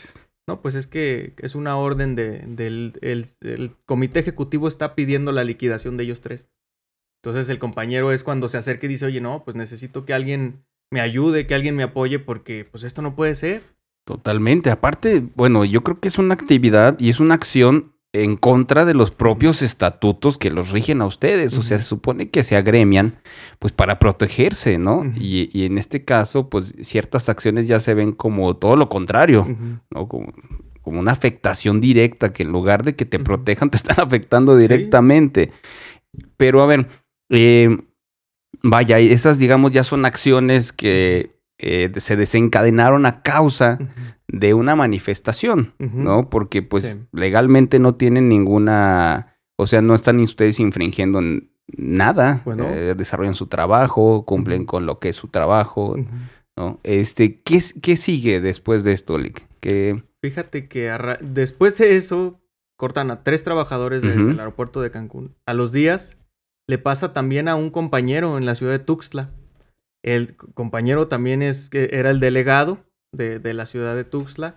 No, 0.49 0.63
pues 0.63 0.77
es 0.77 0.87
que 0.87 1.35
es 1.39 1.55
una 1.55 1.77
orden 1.77 2.15
de, 2.15 2.39
del 2.47 2.93
el, 3.01 3.77
comité 3.85 4.21
ejecutivo 4.21 4.69
está 4.69 4.95
pidiendo 4.95 5.33
la 5.33 5.45
liquidación 5.45 5.97
de 5.97 6.05
ellos 6.05 6.21
tres. 6.21 6.49
Entonces 7.23 7.49
el 7.49 7.59
compañero 7.59 8.13
es 8.13 8.23
cuando 8.23 8.49
se 8.49 8.59
acerca 8.59 8.87
y 8.87 8.91
dice, 8.91 9.07
oye, 9.07 9.21
no, 9.21 9.43
pues 9.45 9.57
necesito 9.57 10.05
que 10.05 10.15
alguien 10.15 10.65
me 10.93 11.01
ayude, 11.01 11.49
que 11.49 11.57
alguien 11.57 11.75
me 11.75 11.83
apoye, 11.83 12.21
porque 12.21 12.65
pues 12.65 12.85
esto 12.85 13.03
no 13.03 13.17
puede 13.17 13.35
ser. 13.35 13.63
Totalmente. 14.07 14.71
Aparte, 14.71 15.21
bueno, 15.35 15.65
yo 15.65 15.83
creo 15.83 15.99
que 15.99 16.07
es 16.07 16.19
una 16.19 16.35
actividad 16.35 16.97
y 17.01 17.11
es 17.11 17.19
una 17.19 17.35
acción 17.35 17.96
en 18.23 18.37
contra 18.37 18.85
de 18.85 18.95
los 18.95 19.11
propios 19.11 19.63
estatutos 19.63 20.39
que 20.39 20.51
los 20.51 20.71
rigen 20.71 21.03
a 21.03 21.07
ustedes. 21.07 21.57
O 21.59 21.63
sea, 21.63 21.79
se 21.79 21.87
supone 21.87 22.31
que 22.31 22.45
se 22.45 22.57
agremian 22.57 23.17
pues 23.59 23.73
para 23.73 23.99
protegerse, 23.99 24.79
¿no? 24.79 25.05
y, 25.17 25.65
en 25.65 25.79
este 25.79 26.05
caso, 26.05 26.49
pues 26.49 26.75
ciertas 26.83 27.29
acciones 27.29 27.69
ya 27.69 27.81
se 27.81 27.95
ven 27.95 28.13
como 28.13 28.57
todo 28.57 28.77
lo 28.77 28.89
contrario, 28.89 29.47
¿no? 29.91 30.09
Como, 30.09 30.33
una 30.85 31.11
afectación 31.11 31.81
directa, 31.81 32.33
que 32.33 32.45
en 32.45 32.53
lugar 32.53 32.85
de 32.85 32.95
que 32.95 33.05
te 33.05 33.19
protejan, 33.19 33.71
te 33.71 33.77
están 33.77 33.99
afectando 33.99 34.57
directamente. 34.57 35.51
Pero 36.37 36.63
a 36.63 36.67
ver, 36.67 36.87
eh, 37.29 37.77
vaya, 38.63 38.99
esas 39.01 39.39
digamos 39.39 39.73
ya 39.73 39.83
son 39.83 40.05
acciones 40.05 40.73
que 40.73 41.36
eh, 41.59 41.93
se 41.97 42.17
desencadenaron 42.17 43.07
a 43.07 43.23
causa 43.23 43.79
de 44.29 44.55
una 44.55 44.77
manifestación, 44.77 45.75
¿no? 45.79 46.29
Porque 46.29 46.63
pues 46.63 47.01
legalmente 47.13 47.79
no 47.79 47.95
tienen 47.95 48.29
ninguna, 48.29 49.39
o 49.57 49.67
sea, 49.67 49.81
no 49.81 49.95
están 49.95 50.21
ustedes 50.21 50.61
infringiendo 50.61 51.21
nada, 51.69 52.43
eh, 52.47 52.95
desarrollan 52.97 53.35
su 53.35 53.47
trabajo, 53.47 54.25
cumplen 54.25 54.67
con 54.67 54.87
lo 54.87 54.99
que 54.99 55.11
es 55.11 55.17
su 55.17 55.29
trabajo, 55.29 55.97
¿no? 56.57 56.81
Este, 56.83 57.41
¿qué, 57.41 57.61
¿qué, 57.81 57.97
sigue 57.97 58.41
después 58.41 58.85
de 58.85 58.93
esto, 58.93 59.19
Lick? 59.19 59.47
Fíjate 60.23 60.69
que 60.69 60.93
después 61.21 61.79
de 61.79 61.97
eso 61.97 62.41
cortan 62.77 63.11
a 63.11 63.23
tres 63.23 63.45
trabajadores 63.45 64.03
del 64.03 64.39
aeropuerto 64.39 64.83
de 64.83 64.91
Cancún. 64.91 65.35
A 65.47 65.55
los 65.55 65.73
días 65.73 66.19
le 66.67 66.79
pasa 66.79 67.13
también 67.13 67.49
a 67.49 67.57
un 67.57 67.71
compañero 67.71 68.39
en 68.39 68.47
la 68.47 68.55
ciudad 68.55 68.73
de 68.73 68.79
Tuxtla. 68.81 69.31
El 70.07 70.37
compañero 70.37 71.09
también 71.09 71.43
es, 71.43 71.69
era 71.73 72.11
el 72.11 72.21
delegado 72.21 72.79
de, 73.13 73.41
la 73.53 73.67
ciudad 73.67 73.97
de 73.97 74.05
Tuxtla. 74.05 74.55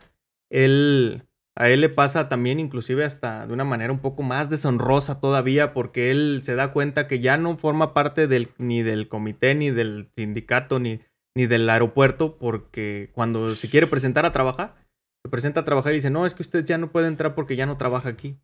Él, 0.51 1.23
a 1.55 1.69
él 1.69 1.81
le 1.81 1.89
pasa 1.89 2.29
también 2.29 2.59
inclusive 2.59 3.03
hasta 3.03 3.47
de 3.47 3.53
una 3.53 3.63
manera 3.63 3.91
un 3.91 3.99
poco 3.99 4.21
más 4.21 4.51
deshonrosa 4.51 5.19
todavía 5.19 5.73
porque 5.73 6.11
él 6.11 6.41
se 6.43 6.53
da 6.53 6.71
cuenta 6.71 7.07
que 7.07 7.19
ya 7.19 7.35
no 7.37 7.57
forma 7.57 7.95
parte 7.95 8.27
del, 8.27 8.49
ni 8.59 8.83
del 8.83 9.07
comité, 9.07 9.55
ni 9.55 9.71
del 9.71 10.11
sindicato, 10.15 10.79
ni, 10.79 11.01
ni 11.35 11.47
del 11.47 11.67
aeropuerto 11.67 12.37
porque 12.37 13.09
cuando 13.13 13.55
se 13.55 13.69
quiere 13.69 13.87
presentar 13.87 14.27
a 14.27 14.31
trabajar, 14.31 14.75
se 15.23 15.29
presenta 15.31 15.61
a 15.61 15.65
trabajar 15.65 15.93
y 15.93 15.95
dice, 15.95 16.11
no, 16.11 16.27
es 16.27 16.35
que 16.35 16.43
usted 16.43 16.63
ya 16.63 16.77
no 16.77 16.91
puede 16.91 17.07
entrar 17.07 17.33
porque 17.33 17.55
ya 17.55 17.65
no 17.65 17.75
trabaja 17.75 18.09
aquí. 18.09 18.37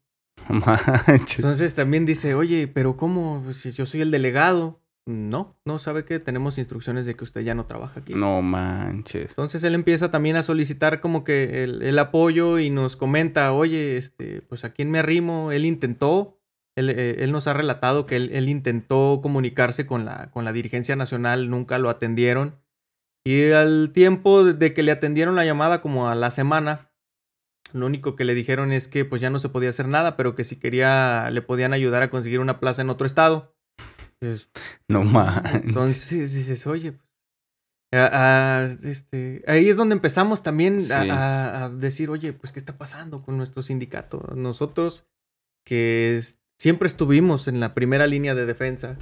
Entonces 1.07 1.75
también 1.75 2.05
dice, 2.05 2.33
oye, 2.33 2.67
pero 2.67 2.97
¿cómo? 2.97 3.53
Si 3.53 3.71
yo 3.73 3.85
soy 3.85 4.01
el 4.01 4.09
delegado. 4.09 4.81
No, 5.07 5.55
no 5.65 5.77
sabe 5.77 6.03
que 6.03 6.19
tenemos 6.19 6.57
instrucciones 6.57 7.05
de 7.05 7.15
que 7.15 7.23
usted 7.23 7.41
ya 7.41 7.53
no 7.53 7.67
trabaja 7.67 7.99
aquí. 7.99 8.15
No 8.15 8.41
manches. 8.41 9.29
Entonces 9.29 9.63
él 9.63 9.75
empieza 9.75 10.09
también 10.09 10.35
a 10.35 10.41
solicitar 10.41 10.99
como 10.99 11.23
que 11.23 11.63
el, 11.63 11.99
apoyo 11.99 12.57
y 12.57 12.71
nos 12.71 12.95
comenta, 12.95 13.53
oye, 13.53 13.97
este, 13.97 14.41
pues 14.41 14.65
a 14.65 14.73
quién 14.73 14.89
me 14.89 14.97
arrimo. 14.97 15.51
Él 15.51 15.65
intentó, 15.65 16.39
él, 16.75 16.89
eh, 16.89 17.27
nos 17.27 17.45
ha 17.45 17.53
relatado 17.53 18.07
que 18.07 18.15
él, 18.15 18.49
intentó 18.49 19.19
comunicarse 19.21 19.85
con 19.85 20.05
la, 20.05 20.31
con 20.31 20.43
la 20.43 20.53
dirigencia 20.53 20.95
nacional, 20.95 21.51
nunca 21.51 21.77
lo 21.77 21.91
atendieron. 21.91 22.55
Y 23.23 23.51
al 23.51 23.91
tiempo 23.93 24.43
de 24.43 24.73
que 24.73 24.81
le 24.81 24.91
atendieron 24.91 25.35
la 25.35 25.45
llamada 25.45 25.81
como 25.81 26.09
a 26.09 26.15
la 26.15 26.31
semana, 26.31 26.89
lo 27.73 27.85
único 27.85 28.15
que 28.15 28.25
le 28.25 28.33
dijeron 28.33 28.71
es 28.71 28.87
que 28.87 29.05
pues 29.05 29.21
ya 29.21 29.29
no 29.29 29.37
se 29.37 29.49
podía 29.49 29.69
hacer 29.69 29.87
nada, 29.87 30.17
pero 30.17 30.33
que 30.33 30.43
si 30.43 30.55
quería 30.55 31.29
le 31.29 31.43
podían 31.43 31.73
ayudar 31.73 32.01
a 32.01 32.09
conseguir 32.09 32.39
una 32.39 32.59
plaza 32.59 32.81
en 32.81 32.89
otro 32.89 33.05
estado 33.05 33.54
no 34.87 35.03
más. 35.03 35.55
Entonces 35.55 36.33
dices, 36.33 36.65
oye, 36.67 36.93
pues, 36.93 37.03
este, 38.83 39.43
ahí 39.47 39.69
es 39.69 39.77
donde 39.77 39.95
empezamos 39.95 40.43
también 40.43 40.79
a, 40.91 41.69
decir, 41.73 42.09
oye, 42.09 42.33
pues, 42.33 42.51
¿qué 42.51 42.59
está 42.59 42.77
pasando 42.77 43.21
con 43.21 43.37
nuestro 43.37 43.61
sindicato? 43.61 44.33
Nosotros 44.35 45.05
que 45.65 46.21
siempre 46.59 46.87
estuvimos 46.87 47.47
en 47.47 47.59
la 47.59 47.73
primera 47.73 48.07
línea 48.07 48.35
de 48.35 48.45
defensa, 48.45 48.97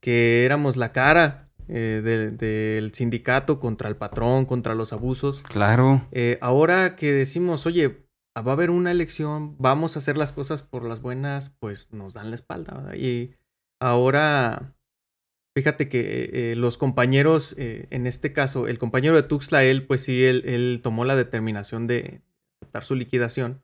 que 0.00 0.44
éramos 0.44 0.76
la 0.76 0.92
cara 0.92 1.50
eh, 1.68 2.36
del 2.38 2.92
sindicato 2.92 3.60
contra 3.60 3.88
el 3.88 3.96
patrón, 3.96 4.44
contra 4.44 4.74
los 4.74 4.92
abusos. 4.92 5.42
Claro. 5.42 6.06
Eh, 6.12 6.38
ahora 6.40 6.96
que 6.96 7.12
decimos, 7.12 7.66
oye, 7.66 8.04
va 8.36 8.52
a 8.52 8.54
haber 8.54 8.70
una 8.70 8.90
elección, 8.90 9.56
vamos 9.58 9.96
a 9.96 10.00
hacer 10.00 10.16
las 10.16 10.32
cosas 10.32 10.62
por 10.62 10.84
las 10.84 11.00
buenas, 11.00 11.50
pues 11.60 11.92
nos 11.92 12.14
dan 12.14 12.30
la 12.30 12.36
espalda. 12.36 12.96
Y 12.96 13.34
ahora, 13.82 14.74
fíjate 15.54 15.88
que 15.88 16.52
eh, 16.52 16.56
los 16.56 16.78
compañeros, 16.78 17.54
en 17.58 18.06
este 18.06 18.32
caso, 18.32 18.68
el 18.68 18.78
compañero 18.78 19.14
de 19.14 19.22
Tuxtla, 19.22 19.64
él, 19.64 19.86
pues 19.86 20.02
sí, 20.02 20.24
él, 20.24 20.80
tomó 20.82 21.04
la 21.04 21.16
determinación 21.16 21.86
de 21.86 22.22
aceptar 22.60 22.84
su 22.84 22.94
liquidación. 22.94 23.62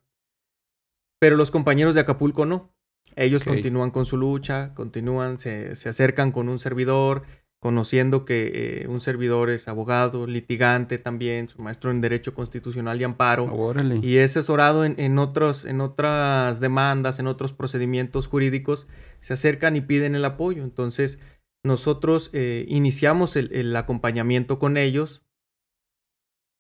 Pero 1.20 1.36
los 1.36 1.50
compañeros 1.50 1.94
de 1.94 2.02
Acapulco 2.02 2.46
no. 2.46 2.74
Ellos 3.16 3.42
continúan 3.42 3.90
con 3.90 4.06
su 4.06 4.16
lucha, 4.16 4.74
continúan, 4.74 5.38
se, 5.38 5.74
se, 5.74 5.88
acercan 5.88 6.30
con 6.30 6.48
un 6.48 6.58
servidor, 6.58 7.24
conociendo 7.60 8.24
que 8.24 8.82
eh, 8.82 8.88
un 8.88 9.00
servidor 9.00 9.50
es 9.50 9.66
abogado, 9.66 10.26
litigante 10.26 10.98
también, 10.98 11.48
su 11.48 11.60
maestro 11.60 11.90
en 11.90 12.00
Derecho 12.00 12.32
Constitucional 12.32 13.00
y 13.00 13.04
Amparo, 13.04 13.74
y 14.00 14.18
es 14.18 14.36
asesorado 14.36 14.84
en, 14.84 14.94
en, 14.98 15.18
otros, 15.18 15.64
en 15.64 15.80
otras 15.80 16.60
demandas, 16.60 17.18
en 17.18 17.26
otros 17.26 17.52
procedimientos 17.52 18.28
jurídicos, 18.28 18.86
se 19.20 19.32
acercan 19.32 19.74
y 19.74 19.80
piden 19.80 20.14
el 20.14 20.24
apoyo. 20.24 20.62
Entonces, 20.62 21.18
nosotros 21.64 22.30
eh, 22.32 22.64
iniciamos 22.68 23.34
el, 23.34 23.52
el, 23.52 23.74
acompañamiento 23.74 24.60
con 24.60 24.76
ellos 24.76 25.24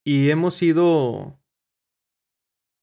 y 0.04 0.30
hemos 0.30 0.60
ido, 0.62 1.38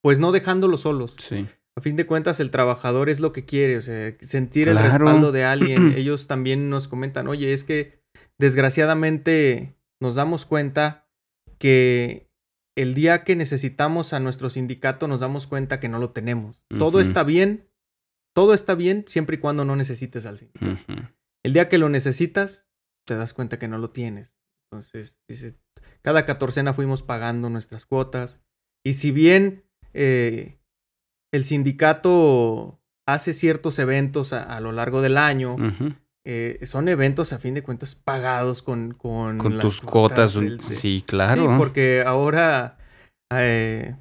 pues 0.01 0.19
no 0.19 0.31
dejándolos 0.31 0.81
solos. 0.81 1.15
Sí. 1.19 1.47
A 1.77 1.81
fin 1.81 1.97
de 1.97 2.05
cuentas, 2.05 2.39
el 2.39 2.51
trabajador 2.51 3.09
es 3.09 3.19
lo 3.19 3.33
que 3.33 3.43
quiere, 3.43 3.75
o 3.75 3.81
sea, 3.81 4.15
sentir 4.21 4.69
el 4.69 4.77
respaldo 4.77 5.33
de 5.33 5.43
alguien. 5.43 5.93
Ellos 5.97 6.27
también 6.27 6.69
nos 6.69 6.87
comentan, 6.87 7.27
oye, 7.27 7.51
es 7.51 7.65
que 7.65 8.04
desgraciadamente 8.39 9.75
nos 10.01 10.15
damos 10.15 10.45
cuenta 10.45 11.07
que 11.57 12.29
el 12.75 12.93
día 12.93 13.23
que 13.23 13.35
necesitamos 13.35 14.13
a 14.13 14.19
nuestro 14.19 14.49
sindicato 14.49 15.07
nos 15.07 15.21
damos 15.21 15.47
cuenta 15.47 15.79
que 15.79 15.87
no 15.87 15.99
lo 15.99 16.11
tenemos. 16.11 16.61
Todo 16.77 16.99
está 16.99 17.23
bien, 17.23 17.69
todo 18.33 18.53
está 18.53 18.75
bien 18.75 19.05
siempre 19.07 19.37
y 19.37 19.39
cuando 19.39 19.63
no 19.63 19.75
necesites 19.75 20.25
al 20.25 20.37
sindicato. 20.37 20.81
El 21.43 21.53
día 21.53 21.69
que 21.69 21.77
lo 21.77 21.89
necesitas, 21.89 22.67
te 23.05 23.15
das 23.15 23.33
cuenta 23.33 23.59
que 23.59 23.67
no 23.67 23.77
lo 23.77 23.91
tienes. 23.91 24.33
Entonces, 24.69 25.21
dice, 25.27 25.57
cada 26.01 26.25
catorcena 26.25 26.73
fuimos 26.73 27.01
pagando 27.01 27.49
nuestras 27.49 27.85
cuotas. 27.85 28.41
Y 28.83 28.95
si 28.95 29.11
bien 29.11 29.63
eh, 29.93 30.59
el 31.31 31.45
sindicato 31.45 32.81
hace 33.07 33.33
ciertos 33.33 33.79
eventos 33.79 34.33
a, 34.33 34.59
lo 34.59 34.71
largo 34.71 35.01
del 35.01 35.17
año, 35.17 35.55
eh, 36.27 36.59
son 36.63 36.89
eventos 36.89 37.33
a 37.33 37.37
fin 37.37 37.53
de 37.53 37.61
cuentas 37.61 37.93
pagados 37.93 38.63
con, 38.63 38.93
con, 38.93 39.37
con 39.37 39.59
tus 39.59 39.79
cuotas. 39.79 40.37
sí, 40.59 41.03
claro. 41.05 41.51
Sí, 41.51 41.57
porque 41.57 42.03
ahora, 42.05 42.79
eh, 43.31 43.95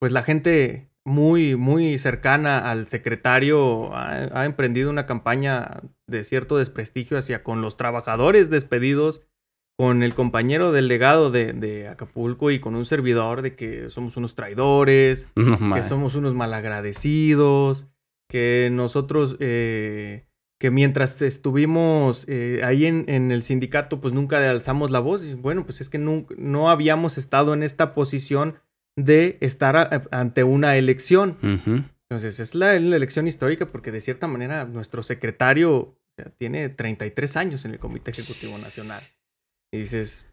pues 0.00 0.10
la 0.10 0.22
gente 0.22 0.88
muy, 1.04 1.54
muy 1.54 1.98
cercana 1.98 2.70
al 2.70 2.88
secretario 2.88 3.94
ha, 3.94 4.46
emprendido 4.46 4.88
una 4.88 5.04
campaña 5.04 5.82
de 6.08 6.24
cierto 6.24 6.56
desprestigio 6.56 7.18
hacia 7.18 7.44
con 7.44 7.60
los 7.60 7.76
trabajadores 7.76 8.48
despedidos, 8.48 9.22
con 9.78 10.02
el 10.02 10.14
compañero 10.14 10.72
delegado 10.72 11.30
de, 11.30 11.52
de 11.52 11.88
Acapulco 11.88 12.50
y 12.50 12.58
con 12.58 12.74
un 12.74 12.86
servidor 12.86 13.42
de 13.42 13.54
que 13.54 13.90
somos 13.90 14.16
unos 14.16 14.34
traidores, 14.34 15.28
que 15.74 15.82
somos 15.82 16.14
unos 16.14 16.34
malagradecidos, 16.34 17.86
que 18.30 18.70
nosotros... 18.72 19.36
Eh, 19.40 20.25
que 20.58 20.70
mientras 20.70 21.20
estuvimos 21.20 22.24
eh, 22.28 22.62
ahí 22.64 22.86
en, 22.86 23.30
el 23.30 23.42
sindicato, 23.42 24.00
pues 24.00 24.14
nunca 24.14 24.50
alzamos 24.50 24.90
la 24.90 25.00
voz. 25.00 25.22
Y 25.22 25.34
bueno, 25.34 25.64
pues 25.64 25.80
es 25.80 25.90
que 25.90 25.98
no, 25.98 26.26
no 26.36 26.70
habíamos 26.70 27.18
estado 27.18 27.52
en 27.52 27.62
esta 27.62 27.94
posición 27.94 28.56
de 28.96 29.36
estar 29.40 30.08
ante 30.10 30.44
una 30.44 30.76
elección. 30.76 31.36
Entonces, 32.08 32.40
es 32.40 32.54
la, 32.54 32.74
elección 32.74 33.28
histórica 33.28 33.66
porque 33.66 33.92
de 33.92 34.00
cierta 34.00 34.26
manera 34.26 34.64
nuestro 34.64 35.02
secretario 35.02 35.98
tiene 36.38 36.70
33 36.70 37.36
años 37.36 37.64
en 37.66 37.72
el 37.72 37.78
Comité 37.78 38.12
Ejecutivo 38.12 38.56
Nacional. 38.56 39.02
Y 39.70 39.78
dices, 39.80 40.24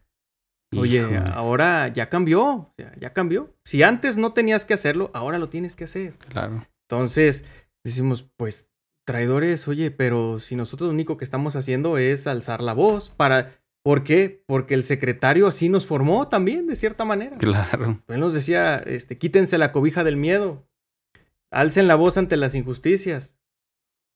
oye, 0.74 1.04
ahora 1.32 1.88
ya 1.88 2.08
cambió, 2.08 2.72
ya 2.98 3.12
cambió. 3.12 3.54
Si 3.64 3.82
antes 3.82 4.16
no 4.16 4.32
tenías 4.32 4.64
que 4.64 4.72
hacerlo, 4.72 5.10
ahora 5.12 5.38
lo 5.38 5.50
tienes 5.50 5.76
que 5.76 5.84
hacer. 5.84 6.14
Claro. 6.30 6.66
Entonces, 6.88 7.44
decimos, 7.84 8.26
pues 8.38 8.70
traidores, 9.04 9.68
oye, 9.68 9.90
pero 9.90 10.38
si 10.38 10.56
nosotros 10.56 10.88
lo 10.88 10.94
único 10.94 11.16
que 11.16 11.24
estamos 11.24 11.56
haciendo 11.56 11.98
es 11.98 12.26
alzar 12.26 12.62
la 12.62 12.72
voz 12.72 13.10
para... 13.10 13.52
¿Por 13.82 14.02
qué? 14.02 14.42
Porque 14.46 14.72
el 14.72 14.82
secretario 14.82 15.46
así 15.46 15.68
nos 15.68 15.86
formó 15.86 16.28
también, 16.28 16.66
de 16.66 16.74
cierta 16.74 17.04
manera. 17.04 17.36
Claro. 17.36 18.02
Él 18.08 18.18
nos 18.18 18.32
decía, 18.32 18.78
este, 18.78 19.18
quítense 19.18 19.58
la 19.58 19.72
cobija 19.72 20.04
del 20.04 20.16
miedo, 20.16 20.66
alcen 21.50 21.86
la 21.86 21.94
voz 21.94 22.16
ante 22.16 22.38
las 22.38 22.54
injusticias. 22.54 23.38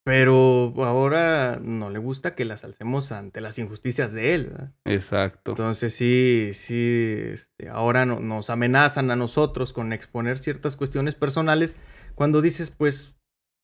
Pero 0.05 0.73
ahora 0.79 1.61
no 1.63 1.91
le 1.91 1.99
gusta 1.99 2.35
que 2.35 2.47
las 2.47 2.65
alcemos 2.65 3.13
ante 3.13 3.43
las 3.43 3.59
injusticias 3.59 4.15
de 4.15 4.35
él. 4.35 4.53
Exacto. 4.87 5.51
Entonces 5.51 5.93
sí, 5.93 6.53
sí, 6.55 7.19
este, 7.33 7.69
ahora 7.69 8.07
nos 8.07 8.49
amenazan 8.49 9.11
a 9.11 9.17
nosotros 9.17 9.75
con 9.75 9.93
exponer 9.93 10.39
ciertas 10.39 10.77
cuestiones 10.77 11.15
personales 11.15 11.75
cuando 12.15 12.41
dices, 12.41 12.71
pues, 12.71 13.17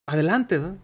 adelante, 0.06 0.58
¿verdad? 0.58 0.76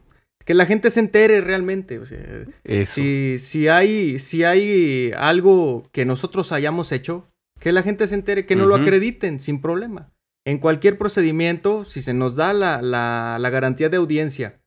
Que 0.45 0.55
la 0.55 0.67
gente 0.67 0.91
se 0.91 1.01
entere 1.01 1.41
realmente. 1.41 1.99
O 1.99 2.07
sea, 2.07 2.45
Si, 2.87 3.39
si, 3.39 3.69
hay, 3.69 4.19
si 4.19 4.45
hay 4.45 5.13
algo 5.17 5.89
que 5.93 6.05
nosotros 6.05 6.53
hayamos 6.53 6.93
hecho, 6.93 7.31
que 7.59 7.73
la 7.73 7.83
gente 7.83 8.07
se 8.07 8.15
entere, 8.15 8.47
que 8.47 8.57
no 8.57 8.67
lo 8.67 8.75
acrediten 8.75 9.39
sin 9.39 9.61
problema. 9.61 10.13
En 10.47 10.59
cualquier 10.59 10.97
procedimiento, 10.97 11.85
si 11.85 12.01
se 12.01 12.15
nos 12.15 12.35
da 12.37 12.53
la, 12.55 12.81
la, 12.81 13.51
garantía 13.51 13.91
de 13.91 13.99
audiencia, 13.99 14.63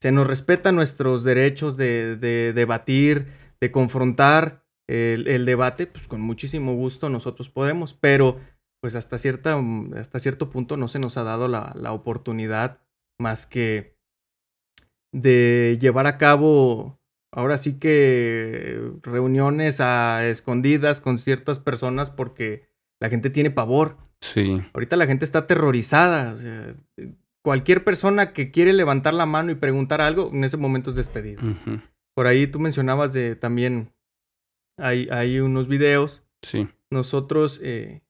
se 0.00 0.10
nos 0.10 0.26
respeta 0.26 0.72
nuestros 0.72 1.22
derechos 1.22 1.76
de, 1.76 2.16
de 2.16 2.52
debatir, 2.52 3.28
de 3.60 3.70
confrontar 3.70 4.64
el, 4.88 5.28
el, 5.28 5.44
debate, 5.44 5.86
pues 5.86 6.08
con 6.08 6.20
muchísimo 6.20 6.74
gusto 6.74 7.08
nosotros 7.08 7.48
podemos, 7.48 7.94
pero 7.94 8.40
pues 8.80 8.96
hasta, 8.96 9.16
cierta, 9.16 9.56
hasta 9.94 10.18
cierto 10.18 10.50
punto 10.50 10.76
no 10.76 10.88
se 10.88 10.98
nos 10.98 11.16
ha 11.16 11.22
dado 11.22 11.46
la, 11.46 11.72
la 11.76 11.92
oportunidad 11.92 12.80
más 13.20 13.46
que 13.46 13.91
de 15.12 15.78
llevar 15.80 16.06
a 16.06 16.18
cabo, 16.18 16.98
ahora 17.30 17.58
sí 17.58 17.78
que 17.78 18.80
reuniones 19.02 19.80
a 19.80 20.26
escondidas 20.26 21.00
con 21.00 21.18
ciertas 21.18 21.58
personas 21.58 22.10
porque 22.10 22.66
la 23.00 23.10
gente 23.10 23.30
tiene 23.30 23.50
pavor. 23.50 23.98
Sí. 24.20 24.62
Ahorita 24.72 24.96
la 24.96 25.06
gente 25.06 25.24
está 25.24 25.40
aterrorizada. 25.40 26.36
cualquier 27.42 27.84
persona 27.84 28.32
que 28.32 28.50
quiere 28.50 28.72
levantar 28.72 29.14
la 29.14 29.26
mano 29.26 29.50
y 29.50 29.56
preguntar 29.56 30.00
algo, 30.00 30.30
en 30.32 30.44
ese 30.44 30.56
momento 30.56 30.90
es 30.90 30.96
despedido. 30.96 31.42
Por 32.14 32.26
ahí 32.26 32.46
tú 32.46 32.60
mencionabas 32.60 33.12
de 33.12 33.36
también, 33.36 33.92
hay, 34.78 35.08
hay 35.10 35.40
unos 35.40 35.68
videos. 35.68 36.22
Sí. 36.42 36.68
Nosotros, 36.90 37.60
eh, 37.62 38.02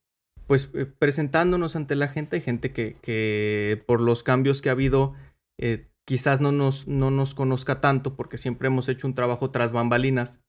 pues 0.46 0.70
eh, 0.74 0.86
presentándonos 0.86 1.76
ante 1.76 1.94
la 1.94 2.08
gente, 2.08 2.36
hay 2.36 2.42
gente 2.42 2.72
que, 2.72 2.96
que 3.00 3.82
por 3.86 4.00
los 4.00 4.22
cambios 4.22 4.60
que 4.60 4.68
ha 4.68 4.72
habido, 4.72 5.14
eh, 5.58 5.86
quizás 6.04 6.40
no 6.40 6.52
nos, 6.52 6.86
no 6.86 7.10
nos 7.10 7.34
conozca 7.34 7.80
tanto 7.80 8.16
porque 8.16 8.38
siempre 8.38 8.68
hemos 8.68 8.88
hecho 8.88 9.06
un 9.06 9.14
trabajo 9.14 9.50
tras 9.50 9.72
bambalinas. 9.72 10.40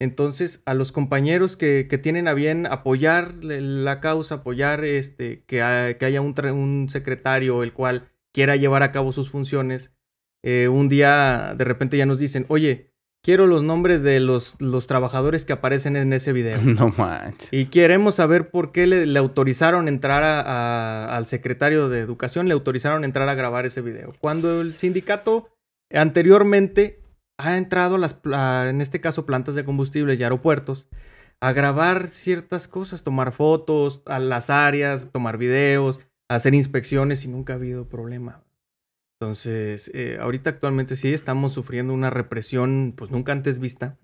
Entonces, 0.00 0.62
a 0.66 0.74
los 0.74 0.90
compañeros 0.90 1.56
que, 1.56 1.86
que 1.88 1.98
tienen 1.98 2.26
a 2.26 2.34
bien 2.34 2.66
apoyar 2.66 3.34
la 3.44 4.00
causa, 4.00 4.36
apoyar 4.36 4.84
este, 4.84 5.44
que, 5.44 5.96
que 5.98 6.04
haya 6.04 6.20
un, 6.20 6.34
un, 6.46 6.88
secretario 6.88 7.62
el 7.62 7.72
cual 7.72 8.10
quiera 8.32 8.56
llevar 8.56 8.82
a 8.82 8.90
cabo 8.90 9.12
sus 9.12 9.30
funciones, 9.30 9.94
eh, 10.42 10.66
un 10.66 10.88
día 10.88 11.54
de 11.56 11.64
repente 11.64 11.96
ya 11.96 12.06
nos 12.06 12.18
dicen, 12.18 12.46
oye, 12.48 12.91
quiero 13.22 13.46
los 13.46 13.62
nombres 13.62 14.02
de 14.02 14.20
los, 14.20 14.56
los 14.58 14.86
trabajadores 14.86 15.44
que 15.44 15.52
aparecen 15.52 15.96
en 15.96 16.12
ese 16.12 16.32
video. 16.32 16.60
No 16.62 16.88
manches. 16.88 17.48
Y 17.52 17.66
queremos 17.66 18.16
saber 18.16 18.50
por 18.50 18.72
qué 18.72 18.86
le, 18.86 19.18
autorizaron 19.18 19.88
entrar 19.88 20.22
a, 20.24 21.16
al 21.16 21.26
secretario 21.26 21.88
de 21.88 22.00
Educación, 22.00 22.48
le 22.48 22.54
autorizaron 22.54 23.04
entrar 23.04 23.28
a 23.28 23.34
grabar 23.34 23.66
ese 23.66 23.80
video. 23.80 24.14
Cuando 24.20 24.60
el 24.60 24.74
sindicato 24.74 25.48
anteriormente 25.92 27.02
ha 27.38 27.56
entrado, 27.56 27.98
las, 27.98 28.18
en 28.24 28.80
este 28.80 29.00
caso, 29.00 29.26
plantas 29.26 29.54
de 29.54 29.64
combustible 29.64 30.14
y 30.14 30.22
aeropuertos, 30.22 30.88
a 31.40 31.52
grabar 31.52 32.08
ciertas 32.08 32.68
cosas, 32.68 33.02
tomar 33.02 33.32
fotos 33.32 34.02
a 34.06 34.18
las 34.18 34.48
áreas, 34.48 35.08
tomar 35.10 35.38
videos, 35.38 36.00
hacer 36.28 36.54
inspecciones 36.54 37.24
y 37.24 37.28
nunca 37.28 37.54
ha 37.54 37.56
habido 37.56 37.88
problema. 37.88 38.44
Entonces, 39.22 39.88
eh, 39.94 40.18
ahorita 40.20 40.50
actualmente 40.50 40.96
sí 40.96 41.14
estamos 41.14 41.52
sufriendo 41.52 41.94
una 41.94 42.10
represión 42.10 42.92
pues 42.96 43.12
nunca 43.12 43.30
antes 43.30 43.60
vista. 43.60 43.96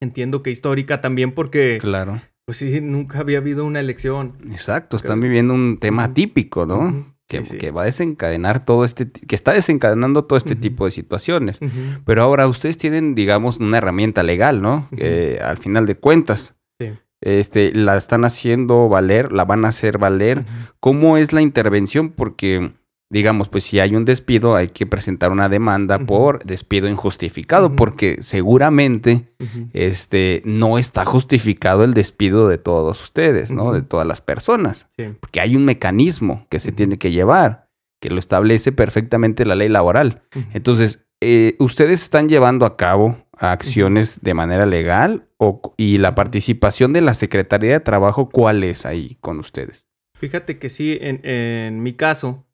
Entiendo 0.00 0.42
que 0.42 0.50
histórica 0.50 1.00
también 1.00 1.30
porque 1.30 1.78
Claro. 1.80 2.20
pues 2.44 2.58
sí, 2.58 2.80
nunca 2.80 3.20
había 3.20 3.38
habido 3.38 3.64
una 3.64 3.78
elección. 3.78 4.32
Exacto, 4.50 4.96
están 4.96 5.20
viviendo 5.20 5.54
un 5.54 5.78
tema 5.78 6.12
típico, 6.12 6.66
¿no? 6.66 7.14
Que, 7.28 7.44
sí, 7.44 7.52
sí. 7.52 7.58
que 7.58 7.70
va 7.70 7.82
a 7.82 7.84
desencadenar 7.84 8.64
todo 8.64 8.84
este, 8.84 9.08
que 9.12 9.36
está 9.36 9.52
desencadenando 9.52 10.24
todo 10.24 10.36
este 10.36 10.56
tipo 10.56 10.86
de 10.86 10.90
situaciones. 10.90 11.60
Pero 12.04 12.22
ahora 12.22 12.48
ustedes 12.48 12.76
tienen, 12.76 13.14
digamos, 13.14 13.58
una 13.58 13.78
herramienta 13.78 14.24
legal, 14.24 14.60
¿no? 14.60 14.88
Que 14.96 15.38
al 15.40 15.58
final 15.58 15.86
de 15.86 15.94
cuentas, 15.94 16.56
Sí. 16.80 16.88
este, 17.20 17.72
la 17.76 17.96
están 17.96 18.24
haciendo 18.24 18.88
valer, 18.88 19.30
la 19.30 19.44
van 19.44 19.64
a 19.64 19.68
hacer 19.68 19.98
valer. 19.98 20.44
¿Cómo 20.80 21.16
es 21.16 21.32
la 21.32 21.42
intervención? 21.42 22.10
Porque, 22.10 22.72
digamos, 23.12 23.50
pues 23.50 23.64
si 23.64 23.78
hay 23.78 23.94
un 23.94 24.06
despido, 24.06 24.56
hay 24.56 24.68
que 24.68 24.86
presentar 24.86 25.32
una 25.32 25.50
demanda 25.50 25.98
por 25.98 26.42
despido 26.44 26.88
injustificado, 26.88 27.76
porque 27.76 28.22
seguramente 28.22 29.26
este, 29.74 30.40
no 30.46 30.78
está 30.78 31.04
justificado 31.04 31.84
el 31.84 31.92
despido 31.92 32.48
de 32.48 32.56
todos 32.56 33.02
ustedes, 33.02 33.50
¿no? 33.50 33.74
De 33.74 33.82
todas 33.82 34.06
las 34.06 34.22
personas. 34.22 34.88
Sí. 34.96 35.10
Porque 35.20 35.42
hay 35.42 35.56
un 35.56 35.66
mecanismo 35.66 36.46
que 36.48 36.58
se 36.58 36.72
tiene 36.72 36.96
que 36.96 37.10
llevar, 37.10 37.68
que 38.00 38.08
lo 38.08 38.18
establece 38.18 38.72
perfectamente 38.72 39.44
la 39.44 39.56
ley 39.56 39.68
laboral. 39.68 40.22
Entonces, 40.54 41.04
eh, 41.20 41.54
¿ustedes 41.58 42.00
están 42.00 42.30
llevando 42.30 42.64
a 42.64 42.78
cabo 42.78 43.26
acciones 43.36 44.20
de 44.22 44.32
manera 44.32 44.64
legal? 44.64 45.28
O, 45.36 45.74
¿Y 45.76 45.98
la 45.98 46.14
participación 46.14 46.94
de 46.94 47.02
la 47.02 47.12
Secretaría 47.12 47.72
de 47.72 47.80
Trabajo 47.80 48.30
cuál 48.30 48.64
es 48.64 48.86
ahí 48.86 49.18
con 49.20 49.38
ustedes? 49.38 49.84
Fíjate 50.14 50.58
que 50.58 50.70
sí, 50.70 50.96
en, 50.98 51.20
en 51.24 51.82
mi 51.82 51.92
caso, 51.92 52.46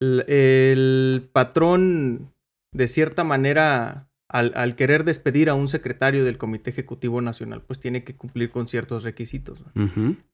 el, 0.00 0.24
el 0.28 1.28
patrón, 1.32 2.32
de 2.72 2.88
cierta 2.88 3.24
manera, 3.24 4.08
al, 4.28 4.52
al 4.54 4.76
querer 4.76 5.04
despedir 5.04 5.48
a 5.48 5.54
un 5.54 5.68
secretario 5.68 6.24
del 6.24 6.38
Comité 6.38 6.70
Ejecutivo 6.70 7.20
Nacional, 7.20 7.62
pues 7.66 7.80
tiene 7.80 8.04
que 8.04 8.14
cumplir 8.14 8.50
con 8.50 8.68
ciertos 8.68 9.04
requisitos. 9.04 9.62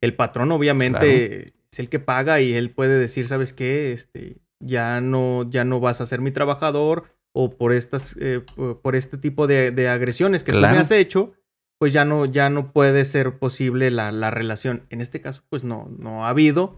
El 0.01 0.15
patrón, 0.15 0.51
obviamente, 0.53 1.55
es 1.73 1.79
el 1.79 1.89
que 1.89 2.01
paga 2.01 2.41
y 2.41 2.55
él 2.55 2.71
puede 2.71 2.99
decir, 2.99 3.27
¿sabes 3.27 3.53
qué? 3.53 3.93
Este, 3.93 4.39
ya 4.61 5.01
no, 5.01 5.49
ya 5.49 5.65
no 5.65 5.81
vas 5.81 6.01
a 6.01 6.07
ser 6.07 6.21
mi 6.21 6.31
trabajador 6.31 7.05
o 7.33 7.57
por 7.57 7.73
estas, 7.73 8.17
eh, 8.21 8.43
por 8.83 8.97
este 8.97 9.19
tipo 9.19 9.47
de, 9.47 9.71
de 9.71 9.89
agresiones 9.89 10.45
que 10.45 10.53
tú 10.53 10.59
me 10.59 10.67
has 10.79 10.91
hecho, 10.91 11.33
pues 11.79 11.93
ya 11.93 12.05
no, 12.05 12.25
ya 12.27 12.49
no 12.49 12.73
puede 12.73 13.05
ser 13.05 13.39
posible 13.39 13.91
la, 13.91 14.13
la 14.13 14.31
relación. 14.31 14.85
En 14.91 15.01
este 15.01 15.21
caso, 15.21 15.43
pues 15.49 15.65
no, 15.65 15.91
no 15.99 16.25
ha 16.25 16.29
habido. 16.31 16.77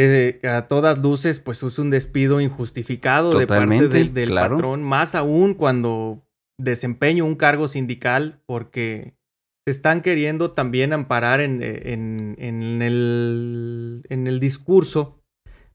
Eh, 0.00 0.38
a 0.46 0.68
todas 0.68 1.00
luces, 1.02 1.40
pues 1.40 1.60
es 1.62 1.78
un 1.78 1.90
despido 1.90 2.40
injustificado 2.40 3.36
de 3.36 3.46
parte 3.48 3.88
del, 4.12 4.28
claro. 4.28 4.54
patrón, 4.54 4.82
más 4.84 5.16
aún 5.16 5.54
cuando 5.54 6.22
desempeño 6.56 7.24
un 7.24 7.34
cargo 7.34 7.66
sindical, 7.66 8.40
porque 8.46 9.14
se 9.66 9.72
están 9.72 10.02
queriendo 10.02 10.52
también 10.52 10.92
amparar 10.92 11.40
en, 11.40 11.62
eh, 11.62 11.92
en- 11.92 12.36
en 12.38 12.80
el, 12.80 14.02
en 14.08 14.26
el 14.28 14.38
discurso 14.38 15.20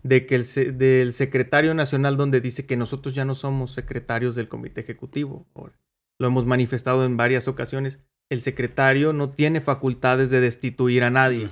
de 0.03 0.25
que 0.25 0.35
el, 0.35 0.77
del 0.77 1.11
secretario 1.11 1.73
nacional 1.73 2.15
donde 2.15 2.39
dice 2.39 2.65
que 2.65 2.77
nosotros 2.77 3.13
ya 3.15 3.25
no 3.25 3.35
somos 3.35 3.71
secretarios 3.71 4.35
del 4.35 4.47
comité 4.47 4.79
ejecutivo. 4.81 5.45
Ahora, 5.53 5.73
Lo 6.19 6.27
hemos 6.27 6.45
manifestado 6.45 7.05
en 7.05 7.17
varias 7.17 7.47
ocasiones. 7.49 7.99
El 8.29 8.39
secretario 8.41 9.11
no 9.11 9.31
tiene 9.31 9.59
facultades 9.61 10.29
de 10.29 10.39
destituir 10.39 11.03
a 11.03 11.09
nadie. 11.09 11.49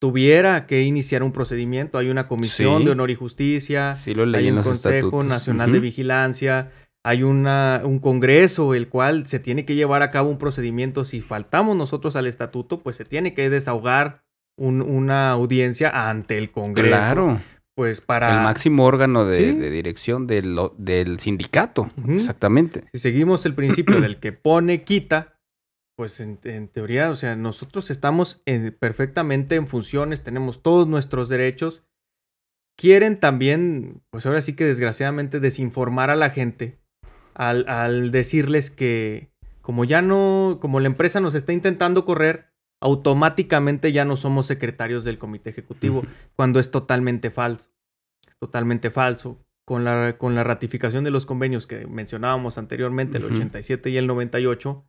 Tuviera 0.00 0.66
que 0.66 0.82
iniciar 0.82 1.22
un 1.22 1.32
procedimiento. 1.32 1.98
Hay 1.98 2.08
una 2.10 2.28
comisión 2.28 2.80
Sí. 2.80 2.84
de 2.86 2.90
honor 2.92 3.10
y 3.10 3.14
justicia, 3.14 3.94
Sí, 3.96 4.14
lo 4.14 4.26
leí 4.26 4.42
hay 4.42 4.48
en 4.48 4.52
un 4.54 4.56
los 4.58 4.66
Consejo 4.66 4.94
estatutos. 4.96 5.24
Nacional 5.24 5.72
de. 5.72 5.80
Vigilancia, 5.80 6.70
hay 7.04 7.22
una, 7.22 7.82
un 7.84 7.98
congreso 7.98 8.74
el 8.74 8.88
cual 8.88 9.26
se 9.26 9.38
tiene 9.38 9.64
que 9.64 9.74
llevar 9.74 10.02
a 10.02 10.10
cabo 10.10 10.28
un 10.28 10.38
procedimiento. 10.38 11.04
Si 11.04 11.20
faltamos 11.20 11.76
nosotros 11.76 12.16
al 12.16 12.26
estatuto, 12.26 12.80
pues 12.82 12.96
se 12.96 13.04
tiene 13.04 13.32
que 13.32 13.48
desahogar 13.48 14.22
un- 14.58 14.82
una 14.82 15.30
audiencia 15.30 15.90
ante 16.08 16.36
el 16.38 16.50
congreso. 16.50 16.88
Claro, 16.96 17.40
Pues 17.74 18.00
para... 18.00 18.34
el 18.38 18.42
máximo 18.42 18.86
órgano 18.86 19.26
de, 19.26 19.36
Sí. 19.50 19.52
de 19.54 19.70
dirección 19.70 20.26
del, 20.26 20.58
del 20.78 21.20
sindicato. 21.20 21.90
Exactamente. 22.08 22.84
Si 22.92 22.98
seguimos 22.98 23.44
el 23.44 23.54
principio 23.54 24.00
del 24.00 24.16
que 24.18 24.32
pone, 24.32 24.82
quita, 24.82 25.35
pues 25.96 26.20
en, 26.20 26.38
en 26.44 26.68
teoría, 26.68 27.10
o 27.10 27.16
sea, 27.16 27.34
nosotros 27.36 27.90
estamos 27.90 28.42
en- 28.46 28.72
perfectamente 28.78 29.54
en 29.56 29.66
funciones, 29.66 30.22
tenemos 30.22 30.62
todos 30.62 30.86
nuestros 30.86 31.28
derechos. 31.28 31.84
Quieren 32.76 33.18
también, 33.18 34.02
pues 34.10 34.26
ahora 34.26 34.42
sí 34.42 34.52
que 34.54 34.64
desgraciadamente, 34.66 35.40
desinformar 35.40 36.10
a 36.10 36.16
la 36.16 36.28
gente 36.30 36.78
al, 37.34 37.66
al 37.68 38.10
decirles 38.10 38.70
que 38.70 39.30
como 39.62 39.84
ya 39.84 40.02
no, 40.02 40.58
como 40.60 40.78
la 40.80 40.86
empresa 40.86 41.18
nos 41.20 41.34
está 41.34 41.52
intentando 41.54 42.04
correr, 42.04 42.50
automáticamente 42.80 43.92
ya 43.92 44.04
no 44.04 44.16
somos 44.16 44.46
secretarios 44.46 45.02
del 45.04 45.18
comité 45.18 45.50
ejecutivo 45.50 46.04
cuando 46.36 46.60
es 46.60 46.70
totalmente 46.70 47.30
falso. 47.30 47.70
Es 48.28 48.36
totalmente 48.38 48.90
falso. 48.90 49.38
Con 49.64 49.82
la, 49.82 50.16
con 50.18 50.36
la 50.36 50.44
ratificación 50.44 51.02
de 51.02 51.10
los 51.10 51.26
convenios 51.26 51.66
que 51.66 51.88
mencionábamos 51.88 52.56
anteriormente, 52.58 53.18
el 53.18 53.24
Ujú. 53.24 53.34
87 53.34 53.90
y 53.90 53.96
el 53.96 54.06
98, 54.06 54.84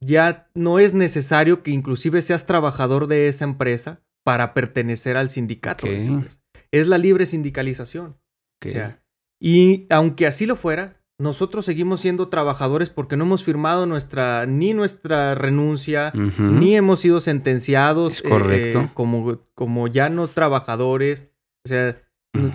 ya 0.00 0.48
no 0.54 0.78
es 0.78 0.94
necesario 0.94 1.62
que 1.62 1.70
inclusive 1.70 2.22
seas 2.22 2.46
trabajador 2.46 3.06
de 3.06 3.28
esa 3.28 3.44
empresa 3.44 4.02
para 4.24 4.54
pertenecer 4.54 5.16
al 5.16 5.30
sindicato 5.30 5.86
de 5.86 5.96
esa 5.98 6.10
Ok. 6.10 6.14
empresa. 6.16 6.40
Es 6.72 6.86
la 6.86 6.98
libre 6.98 7.26
sindicalización. 7.26 8.16
Que- 8.60 8.70
O 8.70 8.72
sea, 8.72 9.02
y 9.40 9.86
aunque 9.90 10.26
así 10.26 10.46
lo 10.46 10.56
fuera, 10.56 11.00
nosotros 11.20 11.64
seguimos 11.64 12.00
siendo 12.00 12.28
trabajadores 12.28 12.90
porque 12.90 13.16
no 13.16 13.24
hemos 13.24 13.44
firmado 13.44 13.86
nuestra, 13.86 14.46
ni 14.46 14.74
nuestra 14.74 15.34
renuncia, 15.34 16.12
ni 16.38 16.74
hemos 16.76 17.00
sido 17.00 17.20
sentenciados 17.20 18.20
correcto. 18.22 18.80
eh, 18.80 18.90
como, 18.94 19.38
como 19.54 19.86
ya 19.88 20.08
no 20.08 20.26
trabajadores. 20.28 21.30
O 21.64 21.68
sea, 21.68 22.00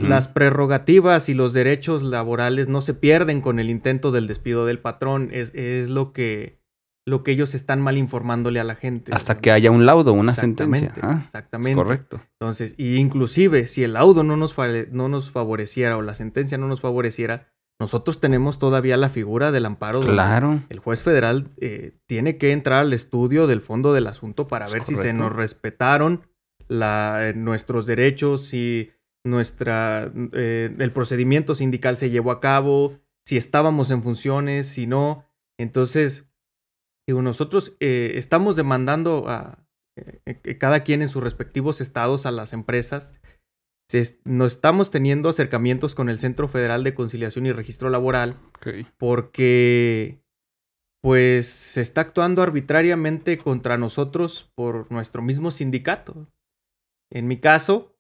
las 0.02 0.28
prerrogativas 0.28 1.30
y 1.30 1.34
los 1.34 1.53
derechos 1.53 2.03
laborales 2.03 2.68
no 2.68 2.82
se 2.82 2.94
pierden 2.94 3.40
con 3.40 3.60
el 3.60 3.70
intento 3.70 4.11
del 4.11 4.28
despido 4.28 4.66
del 4.66 4.80
patrón. 4.80 5.30
Es, 5.32 5.53
es 5.56 5.90
lo 5.90 6.11
que 6.11 6.59
lo 7.06 7.24
que 7.24 7.32
ellos 7.32 7.56
están 7.56 7.82
mal 7.82 7.98
informándole 7.98 8.60
a 8.60 8.64
la 8.64 8.76
gente. 8.76 9.12
Hasta 9.16 9.38
que 9.40 9.52
haya 9.52 9.72
un 9.72 9.86
laudo, 9.86 10.14
una 10.14 10.34
sentencia. 10.34 10.88
Exactamente, 10.90 11.02
Ah, 11.18 11.22
exactamente. 11.26 11.76
correcto. 11.76 12.22
Entonces, 12.40 12.76
y 12.78 12.96
inclusive 12.98 13.66
si 13.68 13.84
el 13.84 13.94
laudo 13.94 14.24
no 14.24 14.38
nos, 14.38 14.56
no 14.92 15.10
nos 15.10 15.32
favoreciera 15.32 15.98
o 15.98 16.02
la 16.02 16.14
sentencia 16.14 16.58
no 16.58 16.68
nos 16.68 16.82
favoreciera, 16.82 17.48
nosotros 17.80 18.20
tenemos 18.20 18.60
todavía 18.60 18.98
la 18.98 19.10
figura 19.10 19.52
del 19.52 19.66
amparo. 19.66 20.02
Claro. 20.02 20.62
El 20.70 20.80
juez 20.80 21.02
federal 21.02 21.48
eh, 21.62 21.94
tiene 22.08 22.38
que 22.38 22.52
entrar 22.52 22.82
al 22.82 22.94
estudio 22.94 23.48
del 23.48 23.62
fondo 23.62 23.94
del 23.94 24.08
asunto 24.08 24.48
para 24.48 24.66
Es 24.68 24.74
ver 24.74 24.84
si 24.84 24.96
se 24.96 25.14
nos 25.14 25.32
respetaron 25.34 26.28
la- 26.68 27.30
eh, 27.30 27.34
nuestros 27.34 27.86
derechos, 27.86 28.42
si 28.46 28.92
nuestra, 29.26 30.12
eh, 30.34 30.76
el 30.78 30.92
procedimiento 30.92 31.56
sindical 31.56 31.98
se 31.98 32.10
llevó 32.10 32.32
a 32.32 32.40
cabo, 32.42 33.00
si 33.26 33.38
estábamos 33.38 33.90
en 33.92 34.04
funciones, 34.04 34.68
si 34.68 34.86
no. 34.86 35.26
Entonces, 35.58 36.28
digo, 37.10 37.22
nosotros 37.23 37.76
eh, 37.80 38.11
estamos 38.15 38.56
demandando 38.56 39.27
a 39.27 39.65
eh, 39.98 40.40
que 40.44 40.57
cada 40.60 40.84
quien 40.84 41.02
en 41.02 41.07
sus 41.07 41.23
respectivos 41.23 41.81
estados 41.81 42.26
a 42.26 42.31
las 42.31 42.53
empresas. 42.53 43.14
Se 43.90 44.19
no 44.23 44.45
estamos 44.45 44.91
teniendo 44.91 45.30
acercamientos 45.30 45.95
con 45.95 46.10
el 46.10 46.19
Centro 46.19 46.48
Federal 46.48 46.84
de 46.84 46.94
Conciliación 46.94 47.48
y 47.48 47.52
Registro 47.52 47.90
Laboral 47.90 48.38
porque 48.99 50.22
pues 51.02 51.48
se 51.48 51.81
está 51.81 52.02
actuando 52.02 52.44
arbitrariamente 52.44 53.40
contra 53.40 53.77
nosotros 53.77 54.52
por 54.56 54.91
nuestro 54.91 55.23
mismo 55.23 55.49
sindicato. 55.49 56.27
En 57.11 57.27
mi 57.27 57.40
caso, 57.40 57.95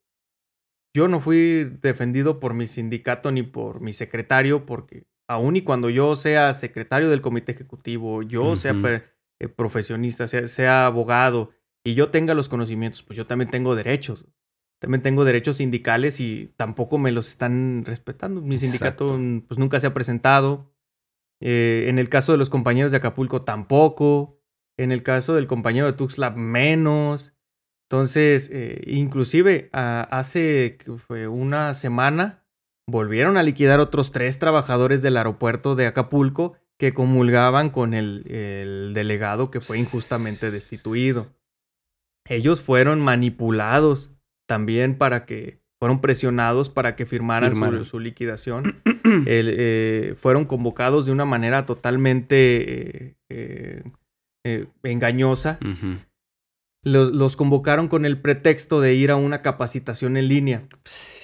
yo 0.95 1.07
no 1.07 1.19
fui 1.19 1.63
defendido 1.81 2.39
por 2.39 2.53
mi 2.53 2.67
sindicato 2.67 3.31
ni 3.31 3.41
por 3.41 3.81
mi 3.81 3.93
secretario, 3.93 4.67
porque 4.67 5.07
aun 5.29 5.55
y 5.55 5.61
cuando 5.61 5.89
yo 5.89 6.15
sea 6.15 6.53
secretario 6.53 7.09
del 7.09 7.21
comité 7.21 7.51
ejecutivo, 7.53 8.23
yo 8.23 8.55
sea 8.57 8.73
eh, 9.39 9.47
profesionista, 9.47 10.27
sea, 10.27 10.47
sea 10.47 10.85
abogado 10.87 11.51
y 11.85 11.93
yo 11.93 12.09
tenga 12.09 12.33
los 12.33 12.49
conocimientos, 12.49 13.03
pues 13.03 13.15
yo 13.15 13.25
también 13.27 13.49
tengo 13.49 13.75
derechos. 13.75 14.25
También 14.81 15.01
tengo 15.03 15.25
derechos 15.25 15.57
sindicales 15.57 16.19
y 16.19 16.53
tampoco 16.57 16.97
me 16.97 17.11
los 17.11 17.27
están 17.27 17.83
respetando. 17.85 18.41
Mi 18.41 18.57
sindicato 18.57 19.05
Exacto. 19.15 19.45
pues 19.47 19.57
nunca 19.59 19.79
se 19.79 19.87
ha 19.87 19.93
presentado. 19.93 20.73
Eh, 21.41 21.85
en 21.87 21.99
el 21.99 22.09
caso 22.09 22.31
de 22.31 22.37
los 22.37 22.49
compañeros 22.49 22.91
de 22.91 22.97
Acapulco 22.97 23.41
tampoco. 23.43 24.39
En 24.77 24.91
el 24.93 25.03
caso 25.03 25.35
del 25.35 25.47
compañero 25.47 25.85
de 25.85 25.93
Tuxtla 25.93 26.31
menos. 26.31 27.33
Entonces, 27.89 28.49
eh, 28.53 28.81
inclusive 28.87 29.69
a- 29.73 30.03
hace 30.17 30.77
fue 31.05 31.27
una 31.27 31.73
semana 31.73 32.38
volvieron 32.91 33.37
a 33.37 33.43
liquidar 33.43 33.79
otros 33.79 34.11
tres 34.11 34.39
trabajadores 34.39 35.01
del 35.01 35.17
aeropuerto 35.17 35.75
de 35.75 35.87
Acapulco 35.87 36.53
que 36.77 36.93
comulgaban 36.93 37.69
con 37.69 37.93
el, 37.93 38.25
el 38.31 38.93
delegado 38.93 39.51
que 39.51 39.61
fue 39.61 39.77
injustamente 39.79 40.51
destituido. 40.51 41.27
Ellos 42.25 42.61
fueron 42.61 43.01
manipulados 43.01 44.13
también 44.47 44.97
para 44.97 45.25
que 45.25 45.59
fueron 45.79 46.01
presionados 46.01 46.69
para 46.69 46.95
que 46.95 47.05
firmaran 47.05 47.55
su, 47.55 47.85
su, 47.85 47.99
liquidación. 47.99 48.81
Eh, 49.25 50.13
fueron 50.19 50.45
convocados 50.45 51.07
de 51.07 51.11
una 51.11 51.25
manera 51.25 51.65
totalmente 51.65 53.15
eh, 53.27 53.83
eh, 54.45 54.67
engañosa. 54.83 55.57
Los, 56.91 57.35
convocaron 57.35 57.87
con 57.87 58.05
el 58.05 58.19
pretexto 58.19 58.81
de 58.81 58.93
ir 58.93 59.11
a 59.11 59.15
una 59.15 59.41
capacitación 59.41 60.17
en 60.17 60.27
línea. 60.27 60.67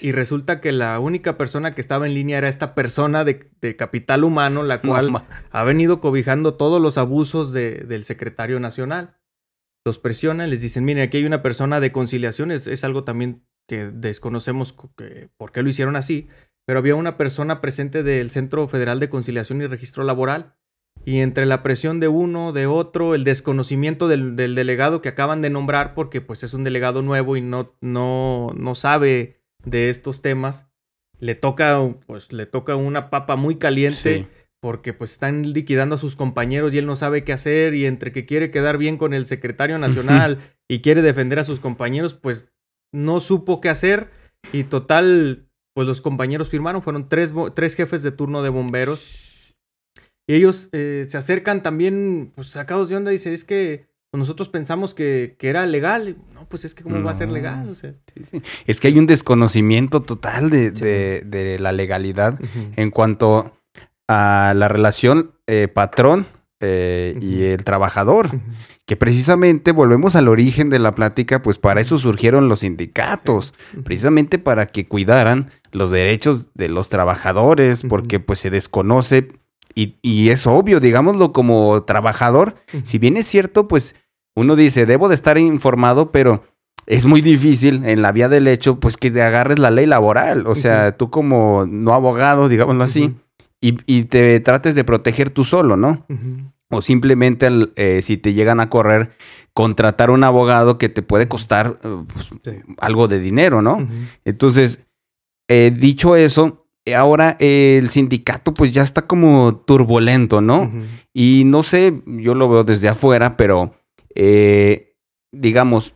Y 0.01 0.11
resulta 0.11 0.61
que 0.61 0.71
la 0.71 0.99
única 0.99 1.37
persona 1.37 1.75
que 1.75 1.81
estaba 1.81 2.05
en 2.05 2.13
línea 2.13 2.37
era 2.37 2.49
esta 2.49 2.75
persona 2.75 3.23
de, 3.23 3.49
capital 3.77 4.23
humano, 4.23 4.63
la 4.63 4.81
cual 4.81 5.25
ha 5.51 5.63
venido 5.63 5.99
cobijando 5.99 6.55
todos 6.55 6.81
los 6.81 6.97
abusos 6.97 7.51
del 7.51 8.03
secretario 8.03 8.59
nacional. 8.59 9.17
Los 9.85 9.99
presionan, 9.99 10.49
les 10.49 10.61
dicen, 10.61 10.85
miren, 10.85 11.03
aquí 11.03 11.17
hay 11.17 11.25
una 11.25 11.43
persona 11.43 11.79
de 11.79 11.91
conciliación, 11.91 12.51
es 12.51 12.83
algo 12.83 13.03
también 13.03 13.43
que 13.67 13.85
desconocemos 13.91 14.75
por 15.37 15.51
qué 15.51 15.63
lo 15.63 15.69
hicieron 15.69 15.95
así, 15.95 16.27
pero 16.65 16.79
había 16.79 16.95
una 16.95 17.17
persona 17.17 17.61
presente 17.61 18.03
del 18.03 18.29
Centro 18.29 18.67
Federal 18.67 18.99
de 18.99 19.09
Conciliación 19.09 19.61
y 19.61 19.67
Registro 19.67 20.03
Laboral. 20.03 20.55
Y 21.03 21.19
entre 21.19 21.45
la 21.45 21.61
presión 21.61 21.99
de 21.99 22.07
uno, 22.07 22.51
de 22.51 22.65
otro, 22.65 23.13
el 23.13 23.23
desconocimiento 23.23 24.07
del, 24.07 24.35
delegado 24.35 25.01
que 25.01 25.09
acaban 25.09 25.41
de 25.41 25.49
nombrar, 25.49 25.93
porque 25.93 26.21
pues 26.21 26.43
es 26.43 26.53
un 26.53 26.63
delegado 26.63 27.01
nuevo 27.01 27.37
y 27.37 27.41
no, 27.41 27.75
no, 27.81 28.51
no 28.55 28.73
sabe 28.73 29.41
de 29.63 29.89
estos 29.89 30.21
temas, 30.21 30.67
le 31.19 31.35
toca, 31.35 31.79
pues, 32.07 32.31
le 32.31 32.45
toca 32.45 32.75
una 32.75 33.09
papa 33.09 33.35
muy 33.35 33.57
caliente. 33.57 34.27
Porque 34.61 34.93
pues 34.93 35.11
están 35.11 35.53
liquidando 35.53 35.93
a 35.93 35.99
sus 35.99 36.15
compañeros 36.15 36.73
y 36.73 36.79
él 36.79 36.87
no 36.87 36.95
sabe 36.95 37.23
qué 37.23 37.33
hacer 37.33 37.75
y 37.75 37.85
entre 37.85 38.11
que 38.11 38.25
quiere 38.25 38.49
quedar 38.49 38.79
bien 38.79 38.97
con 38.97 39.13
el 39.13 39.27
secretario 39.27 39.77
nacional 39.77 40.39
y 40.67 40.81
quiere 40.81 41.03
defender 41.03 41.37
a 41.37 41.43
sus 41.43 41.59
compañeros, 41.59 42.15
pues 42.15 42.51
no 42.91 43.19
supo 43.19 43.61
qué 43.61 43.69
hacer 43.69 44.09
y 44.51 44.63
total, 44.63 45.49
pues 45.75 45.87
los 45.87 46.01
compañeros 46.01 46.49
firmaron, 46.49 46.81
fueron 46.81 47.09
tres, 47.09 47.31
tres 47.53 47.75
jefes 47.75 48.01
de 48.01 48.11
turno 48.11 48.41
de 48.41 48.49
bomberos. 48.49 49.24
Y 50.27 50.35
ellos 50.35 50.69
eh, 50.71 51.05
se 51.07 51.17
acercan 51.17 51.61
también, 51.61 52.31
pues 52.35 52.47
sacados 52.47 52.89
de 52.89 52.95
onda, 52.95 53.11
dice, 53.11 53.33
es 53.33 53.43
que 53.43 53.87
nosotros 54.13 54.49
pensamos 54.49 54.93
que, 54.93 55.35
era 55.39 55.65
legal. 55.65 56.17
No, 56.33 56.47
pues 56.47 56.65
es 56.65 56.73
que 56.73 56.83
cómo 56.83 57.01
va 57.03 57.11
a 57.11 57.15
ser 57.15 57.29
legal. 57.29 57.75
Es 58.65 58.79
que 58.79 58.87
hay 58.87 58.97
un 58.97 59.05
desconocimiento 59.05 60.01
total 60.01 60.49
de, 60.49 61.57
la 61.59 61.71
legalidad 61.71 62.39
en 62.75 62.91
cuanto 62.91 63.53
a 64.07 64.53
la 64.55 64.67
relación 64.67 65.31
eh, 65.47 65.67
patrón 65.67 66.27
eh, 66.61 67.17
y 67.19 67.43
el 67.43 67.63
trabajador 67.63 68.29
que 68.85 68.95
precisamente 68.95 69.71
volvemos 69.71 70.15
al 70.15 70.27
origen 70.27 70.69
de 70.69 70.77
la 70.77 70.93
plática, 70.93 71.41
pues 71.41 71.57
para 71.57 71.81
eso 71.81 71.97
surgieron 71.97 72.47
los 72.47 72.59
sindicatos, 72.59 73.55
precisamente 73.83 74.37
para 74.37 74.67
que 74.67 74.87
cuidaran 74.87 75.49
los 75.71 75.89
derechos 75.89 76.53
de 76.53 76.69
los 76.69 76.89
trabajadores, 76.89 77.81
porque 77.81 78.19
pues 78.19 78.39
se 78.39 78.51
desconoce 78.51 79.31
y, 79.75 80.29
es 80.29 80.47
obvio, 80.47 80.79
digámoslo 80.79 81.33
como 81.33 81.83
trabajador, 81.83 82.55
si 82.83 82.97
bien 82.97 83.17
es 83.17 83.27
cierto, 83.27 83.67
pues 83.67 83.95
uno 84.35 84.55
dice, 84.55 84.85
debo 84.85 85.09
de 85.09 85.15
estar 85.15 85.37
informado, 85.37 86.11
pero 86.11 86.43
es 86.85 87.05
muy 87.05 87.21
difícil 87.21 87.83
en 87.85 88.01
la 88.01 88.11
vía 88.11 88.29
del 88.29 88.47
hecho, 88.47 88.79
pues 88.79 88.95
que 88.95 89.11
te 89.11 89.21
agarres 89.21 89.59
la 89.59 89.71
ley 89.71 89.85
laboral, 89.85 90.47
o 90.47 90.55
sea, 90.55 90.95
tú 90.95 91.09
como 91.09 91.65
no 91.67 91.93
abogado, 91.93 92.47
digámoslo 92.47 92.83
así, 92.83 93.15
y, 93.59 93.77
y, 93.85 94.03
te 94.03 94.39
trates 94.39 94.75
de 94.75 94.83
proteger 94.83 95.29
tú 95.29 95.43
solo, 95.43 95.75
¿no? 95.75 96.05
o 96.69 96.81
simplemente 96.81 97.49
eh, 97.75 98.01
si 98.01 98.17
te 98.17 98.33
llegan 98.33 98.59
a 98.59 98.69
correr, 98.69 99.11
contratar 99.53 100.09
un 100.09 100.23
abogado 100.23 100.77
que 100.77 100.89
te 100.89 101.01
puede 101.01 101.27
costar 101.27 101.79
eh, 101.83 102.03
pues, 102.13 102.29
algo 102.79 103.07
de 103.07 103.19
dinero, 103.19 103.61
¿no? 103.61 103.87
Entonces, 104.25 104.79
eh, 105.47 105.73
dicho 105.75 106.15
eso, 106.15 106.64
ahora 106.93 107.37
el 107.39 107.89
sindicato 107.89 108.53
pues 108.53 108.73
ya 108.73 108.83
está 108.83 109.07
como 109.07 109.57
turbulento, 109.65 110.41
¿no? 110.41 110.71
Y 111.13 111.43
no 111.45 111.63
sé, 111.63 112.01
yo 112.05 112.35
lo 112.35 112.49
veo 112.49 112.63
desde 112.63 112.89
afuera, 112.89 113.37
pero 113.37 113.75
digamos, 115.31 115.95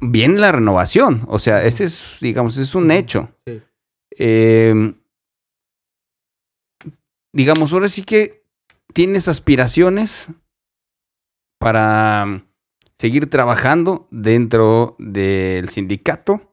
viene 0.00 0.38
la 0.38 0.52
renovación, 0.52 1.24
o 1.28 1.38
sea, 1.38 1.64
ese 1.64 1.84
es, 1.84 2.18
digamos, 2.20 2.58
es 2.58 2.74
un 2.74 2.90
hecho. 2.90 3.30
Em, 4.12 4.94
digamos, 7.32 7.72
ahora 7.72 7.88
sí 7.88 8.02
que 8.02 8.40
¿Tienes 8.92 9.28
aspiraciones 9.28 10.28
para 11.58 12.44
seguir 12.98 13.30
trabajando 13.30 14.08
dentro 14.10 14.96
del 14.98 15.68
sindicato? 15.68 16.49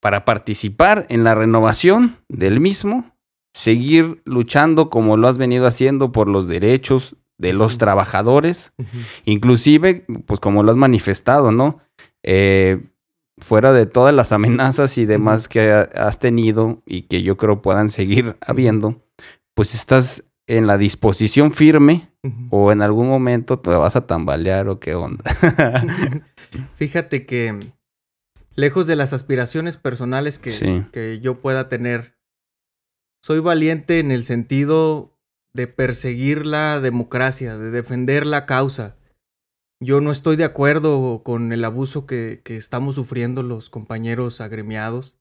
Para 0.00 0.24
participar 0.24 1.06
en 1.08 1.24
la 1.24 1.34
renovación 1.34 2.18
del 2.28 2.60
mismo, 2.60 3.12
seguir 3.52 4.22
luchando 4.24 4.90
como 4.90 5.16
lo 5.16 5.28
has 5.28 5.38
venido 5.38 5.66
haciendo 5.66 6.12
por 6.12 6.28
los 6.28 6.48
derechos 6.48 7.16
de 7.38 7.52
los 7.52 7.78
trabajadores, 7.78 8.72
inclusive, 9.24 10.04
pues 10.26 10.40
como 10.40 10.62
lo 10.62 10.70
has 10.70 10.76
manifestado, 10.76 11.52
¿no? 11.52 11.80
Eh, 12.22 12.82
fuera 13.38 13.72
de 13.72 13.86
todas 13.86 14.14
las 14.14 14.32
amenazas 14.32 14.98
y 14.98 15.06
demás 15.06 15.48
que 15.48 15.70
has 15.70 16.18
tenido 16.18 16.82
y 16.84 17.02
que 17.02 17.22
yo 17.22 17.36
creo 17.36 17.62
puedan 17.62 17.88
seguir 17.88 18.36
habiendo, 18.40 19.02
pues 19.54 19.74
estás 19.74 20.24
en 20.46 20.66
la 20.66 20.78
disposición 20.78 21.52
firme 21.52 22.10
o 22.50 22.72
en 22.72 22.82
algún 22.82 23.08
momento 23.08 23.60
te 23.60 23.70
vas 23.70 23.96
a 23.96 24.06
tambalear 24.06 24.68
o 24.68 24.80
qué 24.80 24.94
onda. 24.94 25.24
Fíjate 26.74 27.24
que 27.24 27.72
lejos 28.60 28.86
de 28.86 28.96
las 28.96 29.12
aspiraciones 29.12 29.76
personales 29.76 30.38
que, 30.38 30.84
que 30.92 31.20
yo 31.20 31.40
pueda 31.40 31.68
tener, 31.68 32.16
soy 33.22 33.40
valiente 33.40 33.98
en 33.98 34.10
el 34.10 34.24
sentido 34.24 35.18
de 35.52 35.66
perseguir 35.66 36.46
la 36.46 36.80
democracia, 36.80 37.58
de 37.58 37.70
defender 37.70 38.26
la 38.26 38.46
causa. 38.46 38.96
Yo 39.82 40.00
no 40.00 40.12
estoy 40.12 40.36
de 40.36 40.44
acuerdo 40.44 41.22
con 41.24 41.52
el 41.52 41.64
abuso 41.64 42.06
que, 42.06 42.40
que, 42.44 42.56
estamos 42.56 42.94
sufriendo 42.94 43.42
los 43.42 43.70
compañeros 43.70 44.40
agremiados. 44.40 45.16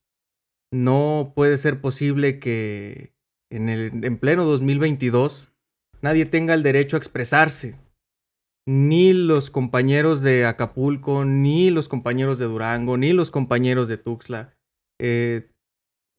No 0.72 1.32
puede 1.36 1.58
ser 1.58 1.82
posible 1.82 2.40
que 2.40 3.14
en, 3.50 3.70
el, 3.70 4.04
en 4.04 4.18
pleno 4.18 4.46
2022 4.46 5.52
nadie 6.02 6.26
tenga 6.26 6.54
el 6.54 6.64
derecho 6.64 6.98
a 6.98 7.00
expresarse. 7.00 7.76
Ni 8.72 9.14
los 9.14 9.50
compañeros 9.50 10.22
de 10.22 10.46
Acapulco, 10.46 11.26
ni 11.26 11.72
los 11.72 11.88
compañeros 11.88 12.38
de 12.38 12.46
Durango, 12.46 12.98
ni 12.98 13.14
los 13.14 13.32
compañeros 13.32 13.88
de 13.88 13.98
Tuxtla. 13.98 14.54
Eh, 15.02 15.50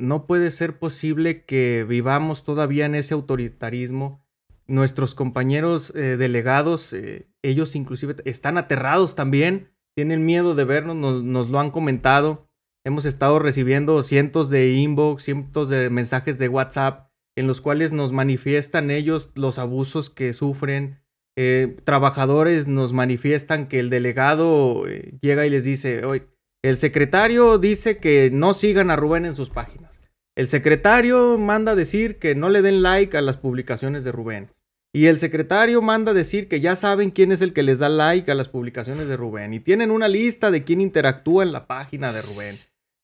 no 0.00 0.26
puede 0.26 0.50
ser 0.50 0.80
posible 0.80 1.44
que 1.44 1.86
vivamos 1.88 2.42
todavía 2.42 2.86
en 2.86 2.96
ese 2.96 3.14
autoritarismo. 3.14 4.26
Nuestros 4.66 5.14
compañeros 5.14 5.92
eh, 5.94 6.16
delegados, 6.16 6.92
eh, 6.92 7.28
ellos 7.44 7.76
inclusive 7.76 8.16
están 8.24 8.58
aterrados 8.58 9.14
también, 9.14 9.70
tienen 9.94 10.26
miedo 10.26 10.56
de 10.56 10.64
vernos, 10.64 10.96
nos, 10.96 11.22
nos, 11.22 11.50
lo 11.50 11.60
han 11.60 11.70
comentado. 11.70 12.48
Hemos 12.84 13.04
estado 13.04 13.38
recibiendo 13.38 14.02
cientos 14.02 14.50
de 14.50 14.72
inbox, 14.72 15.22
cientos 15.22 15.68
de 15.68 15.88
mensajes 15.88 16.36
de 16.40 16.48
WhatsApp 16.48 17.12
en 17.36 17.46
los 17.46 17.60
cuales 17.60 17.92
nos 17.92 18.10
manifiestan 18.10 18.90
ellos 18.90 19.30
los 19.36 19.60
abusos 19.60 20.10
que 20.10 20.32
sufren. 20.32 20.99
Eh, 21.42 21.78
trabajadores 21.84 22.66
nos 22.66 22.92
manifiestan 22.92 23.66
que 23.66 23.78
el 23.78 23.88
delegado 23.88 24.86
eh, 24.86 25.14
llega 25.22 25.46
y 25.46 25.50
les 25.50 25.64
dice, 25.64 26.04
hoy 26.04 26.24
el 26.62 26.76
secretario 26.76 27.56
dice 27.56 27.96
que 27.96 28.28
no 28.30 28.52
sigan 28.52 28.90
a 28.90 28.96
Rubén 28.96 29.24
en 29.24 29.32
sus 29.32 29.48
páginas. 29.48 30.02
El 30.36 30.48
secretario 30.48 31.38
manda 31.38 31.74
decir 31.74 32.18
que 32.18 32.34
no 32.34 32.50
le 32.50 32.60
den 32.60 32.82
like 32.82 33.16
a 33.16 33.22
las 33.22 33.38
publicaciones 33.38 34.04
de 34.04 34.12
Rubén. 34.12 34.50
Y 34.92 35.06
el 35.06 35.16
secretario 35.16 35.80
manda 35.80 36.12
decir 36.12 36.46
que 36.46 36.60
ya 36.60 36.76
saben 36.76 37.10
quién 37.10 37.32
es 37.32 37.40
el 37.40 37.54
que 37.54 37.62
les 37.62 37.78
da 37.78 37.88
like 37.88 38.30
a 38.30 38.34
las 38.34 38.48
publicaciones 38.48 39.08
de 39.08 39.16
Rubén. 39.16 39.54
Y 39.54 39.60
tienen 39.60 39.90
una 39.90 40.08
lista 40.08 40.50
de 40.50 40.62
quién 40.62 40.82
interactúa 40.82 41.42
en 41.42 41.52
la 41.52 41.66
página 41.66 42.12
de 42.12 42.20
Rubén. 42.20 42.56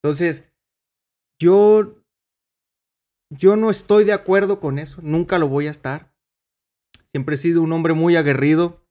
Entonces, 0.02 0.44
yo 1.40 2.02
yo 3.30 3.56
no 3.56 3.70
estoy 3.70 4.04
de 4.04 4.12
acuerdo 4.12 4.60
con 4.60 4.78
eso, 4.78 5.00
nunca 5.00 5.38
lo 5.38 5.48
voy 5.48 5.68
a 5.68 5.70
estar. 5.70 6.12
Siempre 7.16 7.36
he 7.36 7.38
sido 7.38 7.62
un 7.62 7.72
hombre 7.72 7.94
muy 7.94 8.14
aguerrido. 8.14 8.84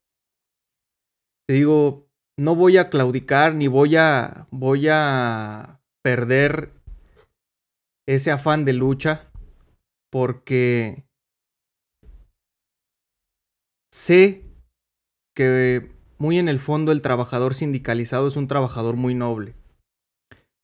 Te 1.47 1.53
digo, 1.53 2.09
no 2.39 2.55
voy 2.55 2.77
a 2.77 2.89
claudicar 2.89 3.53
ni 3.53 3.67
voy 3.67 3.97
a 3.97 4.47
voy 4.49 4.87
a 4.89 5.79
perder 6.03 6.73
ese 8.07 8.31
afán 8.31 8.65
de 8.65 8.73
lucha 8.73 9.29
porque 10.11 11.05
sé 13.93 14.43
que 15.35 15.91
muy 16.17 16.39
en 16.39 16.49
el 16.49 16.57
fondo 16.57 16.91
el 16.91 17.03
trabajador 17.03 17.53
sindicalizado 17.53 18.27
es 18.27 18.37
un 18.37 18.47
trabajador 18.47 18.95
muy 18.95 19.13
noble. 19.13 19.53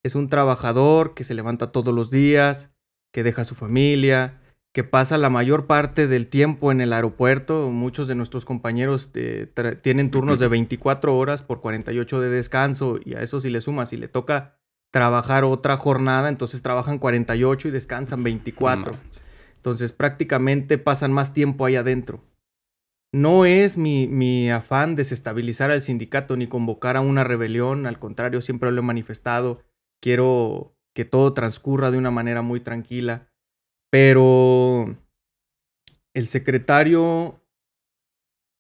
Es 0.04 0.16
un 0.16 0.30
trabajador 0.30 1.14
que 1.14 1.24
se 1.24 1.36
levanta 1.36 1.72
todos 1.72 1.94
los 1.94 2.10
días, 2.10 2.74
que 3.14 3.22
deja 3.22 3.46
su 3.46 3.54
familia, 3.54 4.41
que 4.74 4.84
pasa 4.84 5.18
la 5.18 5.30
mayor 5.30 5.68
parte 5.68 6.08
del 6.08 6.28
tiempo 6.28 6.72
en 6.72 6.80
el 6.80 6.94
aeropuerto. 6.94 7.70
Muchos 7.70 8.08
de 8.08 8.16
nuestros 8.16 8.46
compañeros 8.46 9.10
eh, 9.14 9.52
tienen 9.82 10.12
turnos 10.12 10.40
de 10.40 10.48
24 10.48 11.18
horas 11.18 11.42
por 11.42 11.60
48 11.60 12.22
de 12.22 12.30
descanso 12.30 13.00
y 13.04 13.16
a 13.16 13.22
eso 13.22 13.40
si 13.40 13.50
le 13.50 13.62
sumas, 13.62 13.90
si 13.90 13.98
le 13.98 14.08
toca 14.08 14.58
trabajar 14.92 15.44
otra 15.44 15.78
jornada, 15.78 16.30
entonces 16.30 16.62
trabajan 16.62 17.00
48 17.00 17.68
y 17.68 17.72
descansan 17.72 18.24
24. 18.24 18.94
Entonces 19.58 19.92
prácticamente 19.92 20.78
pasan 20.78 21.12
más 21.12 21.34
tiempo 21.34 21.66
ahí 21.66 21.76
adentro. 21.76 22.24
No 23.14 23.46
es 23.46 23.78
mi, 23.78 24.08
mi, 24.08 24.50
afán 24.50 24.96
desestabilizar 24.96 25.70
al 25.70 25.82
sindicato 25.82 26.38
ni 26.38 26.48
convocar 26.48 26.96
a 26.96 27.02
una 27.02 27.26
rebelión, 27.26 27.86
al 27.86 28.00
contrario, 28.00 28.40
siempre 28.40 28.72
lo 28.72 28.80
he 28.80 28.84
manifestado. 28.84 29.64
Quiero 30.02 30.78
que 30.94 31.04
todo 31.04 31.34
transcurra 31.34 31.92
de 31.92 31.98
una 31.98 32.10
manera 32.10 32.42
muy 32.42 32.62
tranquila, 32.62 33.31
pero 33.92 34.98
el 36.16 36.28
secretario 36.28 37.44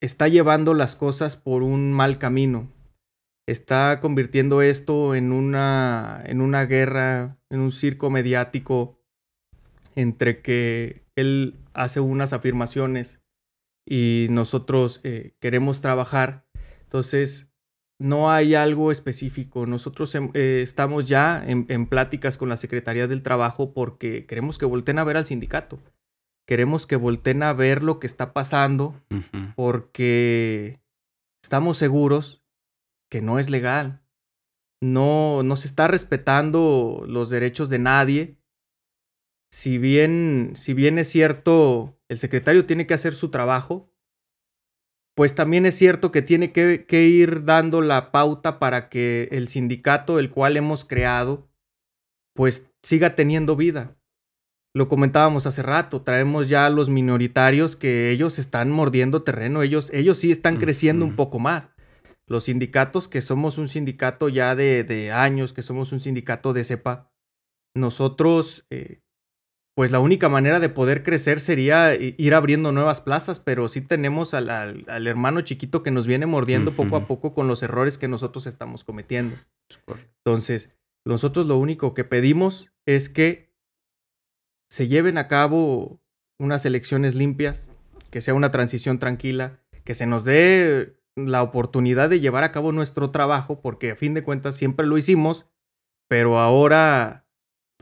está 0.01 0.27
llevando 0.27 0.73
las 0.73 0.95
cosas 0.95 1.37
por 1.37 1.63
un 1.63 1.93
mal 1.93 2.19
camino. 2.19 2.69
Está 3.47 3.99
convirtiendo 4.01 4.61
esto 4.61 5.15
en 5.15 5.31
una, 5.31 6.21
en 6.25 6.41
una 6.41 6.65
guerra, 6.65 7.39
en 7.49 7.61
un 7.61 7.71
circo 7.71 8.09
mediático 8.09 8.99
entre 9.95 10.41
que 10.41 11.03
él 11.15 11.59
hace 11.73 11.99
unas 11.99 12.33
afirmaciones 12.33 13.21
y 13.85 14.27
nosotros 14.29 14.99
eh, 15.03 15.35
queremos 15.39 15.81
trabajar. 15.81 16.45
Entonces, 16.83 17.50
no 18.01 18.31
hay 18.31 18.55
algo 18.55 18.91
específico. 18.91 19.65
Nosotros 19.65 20.13
em, 20.15 20.31
eh, 20.33 20.61
estamos 20.61 21.07
ya 21.07 21.43
en, 21.45 21.65
en, 21.69 21.87
pláticas 21.87 22.37
con 22.37 22.49
la 22.49 22.57
Secretaría 22.57 23.07
del 23.07 23.23
Trabajo 23.23 23.73
porque 23.73 24.25
queremos 24.25 24.57
que 24.57 24.65
volteen 24.65 24.99
a 24.99 25.03
ver 25.03 25.17
al 25.17 25.25
sindicato 25.25 25.79
queremos 26.51 26.85
que 26.85 26.97
volteen 26.97 27.43
a 27.43 27.53
ver 27.53 27.81
lo 27.81 27.99
que 27.99 28.07
está 28.07 28.33
pasando 28.33 29.01
porque 29.55 30.81
estamos 31.41 31.77
seguros 31.77 32.43
que 33.09 33.21
no 33.21 33.39
es 33.39 33.49
legal. 33.49 34.01
No, 34.81 35.43
no 35.43 35.55
se 35.55 35.67
está 35.67 35.87
respetando 35.87 37.05
los 37.07 37.29
derechos 37.29 37.69
de 37.69 37.79
nadie. 37.79 38.37
Si 39.49 39.77
bien, 39.77 40.51
si 40.55 40.73
bien 40.73 40.97
es 40.97 41.09
cierto, 41.09 41.97
el 42.09 42.17
secretario 42.17 42.65
tiene 42.65 42.87
que 42.87 42.95
hacer 42.95 43.13
su 43.13 43.29
trabajo, 43.29 43.90
pues 45.15 45.35
también 45.35 45.65
es 45.65 45.75
cierto 45.75 46.11
que 46.11 46.21
tiene 46.21 46.51
que, 46.51 46.85
que 46.85 47.03
ir 47.03 47.45
dando 47.45 47.81
la 47.81 48.11
pauta 48.11 48.59
para 48.59 48.89
que 48.89 49.29
el 49.31 49.47
sindicato, 49.47 50.19
el 50.19 50.31
cual 50.31 50.57
hemos 50.57 50.85
creado, 50.85 51.49
pues 52.33 52.71
siga 52.81 53.15
teniendo 53.15 53.55
vida 53.55 53.97
lo 54.73 54.87
comentábamos 54.87 55.47
hace 55.47 55.61
rato, 55.61 56.01
traemos 56.01 56.47
ya 56.47 56.65
a 56.65 56.69
los 56.69 56.89
minoritarios 56.89 57.75
que 57.75 58.09
ellos 58.11 58.39
están 58.39 58.71
mordiendo 58.71 59.23
terreno, 59.23 59.63
ellos, 59.63 59.89
ellos 59.93 60.17
sí 60.17 60.31
están 60.31 60.57
creciendo 60.57 61.03
un 61.03 61.15
poco 61.15 61.39
más. 61.39 61.69
Los 62.25 62.45
sindicatos, 62.45 63.09
que 63.09 63.21
somos 63.21 63.57
un 63.57 63.67
sindicato 63.67 64.29
ya 64.29 64.55
de, 64.55 65.11
años, 65.13 65.51
que 65.51 65.61
somos 65.61 65.91
un 65.91 65.99
sindicato 65.99 66.53
de 66.53 66.63
cepa, 66.63 67.11
nosotros, 67.75 68.65
eh, 68.69 69.01
pues 69.81 69.89
la 69.89 69.99
única 69.99 70.29
manera 70.29 70.59
de 70.59 70.69
poder 70.69 71.01
crecer 71.01 71.39
sería 71.39 71.95
ir 71.95 72.35
abriendo 72.35 72.71
nuevas 72.71 73.01
plazas, 73.01 73.39
pero 73.39 73.67
sí 73.67 73.81
tenemos 73.81 74.35
al, 74.35 74.51
al, 74.51 75.07
hermano 75.07 75.41
chiquito 75.41 75.81
que 75.81 75.89
nos 75.89 76.05
viene 76.05 76.27
mordiendo 76.27 76.75
poco 76.75 76.97
a 76.97 77.07
poco 77.07 77.33
con 77.33 77.47
los 77.47 77.63
errores 77.63 77.97
que 77.97 78.07
nosotros 78.07 78.45
estamos 78.45 78.83
cometiendo. 78.83 79.35
Entonces, 80.23 80.69
nosotros 81.03 81.47
lo 81.47 81.57
único 81.57 81.95
que 81.95 82.03
pedimos 82.03 82.71
es 82.85 83.09
que 83.09 83.55
se 84.69 84.87
lleven 84.87 85.17
a 85.17 85.27
cabo 85.27 85.99
unas 86.37 86.63
elecciones 86.63 87.15
limpias, 87.15 87.67
que 88.11 88.21
sea 88.21 88.35
una 88.35 88.51
transición 88.51 88.99
tranquila, 88.99 89.61
que 89.83 89.95
se 89.95 90.05
nos 90.05 90.25
dé 90.25 90.95
la 91.15 91.41
oportunidad 91.41 92.07
de 92.07 92.19
llevar 92.19 92.43
a 92.43 92.51
cabo 92.51 92.71
nuestro 92.71 93.09
trabajo, 93.09 93.61
porque 93.61 93.89
a 93.89 93.95
fin 93.95 94.13
de 94.13 94.21
cuentas 94.21 94.55
siempre 94.55 94.85
lo 94.85 94.99
hicimos, 94.99 95.47
pero 96.07 96.37
ahora 96.37 97.20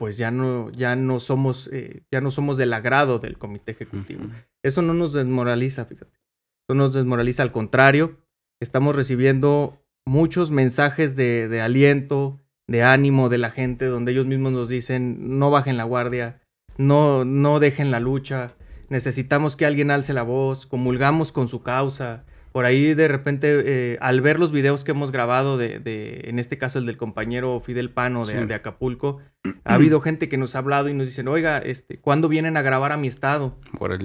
pues 0.00 0.16
ya 0.16 0.30
no, 0.30 0.70
ya 0.72 0.96
no 0.96 1.20
somos, 1.20 1.68
eh, 1.74 2.04
ya 2.10 2.22
no 2.22 2.30
somos 2.30 2.56
del 2.56 2.72
agrado 2.72 3.18
del 3.18 3.36
comité 3.36 3.72
ejecutivo. 3.72 4.24
Eso 4.62 4.80
no 4.80 4.94
nos 4.94 5.12
desmoraliza, 5.12 5.84
fíjate. 5.84 6.18
Eso 6.66 6.74
nos 6.74 6.94
desmoraliza, 6.94 7.42
al 7.42 7.52
contrario, 7.52 8.16
estamos 8.60 8.96
recibiendo 8.96 9.78
muchos 10.06 10.52
mensajes 10.52 11.16
de, 11.16 11.48
de 11.48 11.60
aliento, 11.60 12.40
de 12.66 12.82
ánimo 12.82 13.28
de 13.28 13.36
la 13.36 13.50
gente, 13.50 13.84
donde 13.84 14.12
ellos 14.12 14.24
mismos 14.24 14.52
nos 14.52 14.70
dicen, 14.70 15.38
no 15.38 15.50
bajen 15.50 15.76
la 15.76 15.84
guardia, 15.84 16.40
no, 16.78 17.26
no 17.26 17.60
dejen 17.60 17.90
la 17.90 18.00
lucha, 18.00 18.54
necesitamos 18.88 19.54
que 19.54 19.66
alguien 19.66 19.90
alce 19.90 20.14
la 20.14 20.22
voz, 20.22 20.64
comulgamos 20.64 21.30
con 21.30 21.46
su 21.48 21.62
causa. 21.62 22.24
Por 22.52 22.64
ahí 22.64 22.94
de 22.94 23.08
repente, 23.08 23.62
eh, 23.64 23.98
al 24.00 24.20
ver 24.20 24.38
los 24.38 24.50
videos 24.50 24.82
que 24.82 24.90
hemos 24.90 25.12
grabado 25.12 25.56
de, 25.56 25.78
de, 25.78 26.22
en 26.24 26.38
este 26.38 26.58
caso 26.58 26.78
el 26.78 26.86
del 26.86 26.96
compañero 26.96 27.60
Fidel 27.60 27.90
Pano 27.90 28.26
de, 28.26 28.46
de, 28.46 28.54
Acapulco, 28.54 29.20
ha 29.64 29.74
habido 29.74 30.00
gente 30.02 30.28
que 30.28 30.36
nos 30.36 30.54
ha 30.54 30.58
hablado 30.58 30.88
y 30.88 30.94
nos 30.94 31.06
dicen, 31.06 31.28
oiga, 31.28 31.58
este, 31.58 31.98
¿cuándo 31.98 32.28
vienen 32.28 32.56
a 32.56 32.62
grabar 32.62 32.92
a 32.92 32.96
mi 32.96 33.08
estado? 33.08 33.56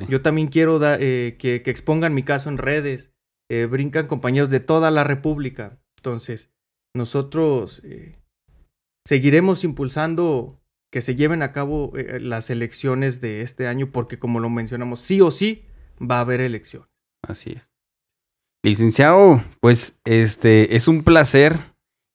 Yo 0.07 0.21
también 0.21 0.47
quiero 0.47 0.79
eh, 0.83 1.37
que, 1.39 1.61
que, 1.63 1.71
expongan 1.71 2.13
mi 2.13 2.23
caso 2.23 2.49
en 2.49 2.57
redes. 2.57 3.13
Eh, 3.49 3.65
brincan 3.65 4.07
compañeros 4.07 4.49
de 4.49 4.59
toda 4.59 4.89
la 4.91 5.03
República. 5.03 5.77
Entonces, 5.97 6.51
nosotros 6.95 7.83
seguiremos 9.05 9.63
impulsando 9.63 10.59
que 10.95 11.01
se 11.01 11.15
lleven 11.15 11.41
a 11.41 11.51
cabo 11.51 11.91
eh, 11.97 12.07
eh, 12.15 12.19
las 12.21 12.49
elecciones 12.49 13.19
de 13.19 13.41
este 13.41 13.67
año, 13.67 13.91
porque 13.91 14.17
como 14.17 14.39
lo 14.39 14.49
mencionamos, 14.49 15.01
sí 15.01 15.19
o 15.19 15.29
sí 15.29 15.65
va 15.99 16.19
a 16.19 16.21
haber 16.21 16.39
elección. 16.39 16.87
Así 17.21 17.51
es. 17.51 17.67
Licenciado, 18.65 19.43
pues 19.59 19.95
este 20.05 20.75
es 20.75 20.87
un 20.87 21.03
placer 21.03 21.55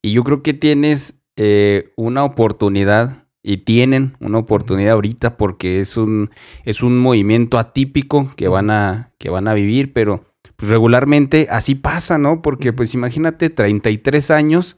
y 0.02 0.10
yo 0.10 0.24
creo 0.24 0.42
que 0.42 0.52
tienes 0.52 1.22
eh, 1.36 1.92
una 1.94 2.24
oportunidad 2.24 3.28
y 3.40 3.58
tienen 3.58 4.16
una 4.18 4.38
oportunidad 4.38 4.94
ahorita 4.94 5.36
porque 5.36 5.78
es 5.78 5.96
un 5.96 6.30
es 6.64 6.82
un 6.82 6.98
movimiento 6.98 7.56
atípico 7.56 8.32
que 8.34 8.48
van 8.48 8.70
a 8.70 9.12
que 9.18 9.30
van 9.30 9.46
a 9.46 9.54
vivir, 9.54 9.92
pero 9.92 10.24
pues, 10.56 10.68
regularmente 10.72 11.46
así 11.50 11.76
pasa, 11.76 12.18
¿no? 12.18 12.42
Porque 12.42 12.72
pues 12.72 12.94
imagínate 12.94 13.48
33 13.48 14.32
años, 14.32 14.76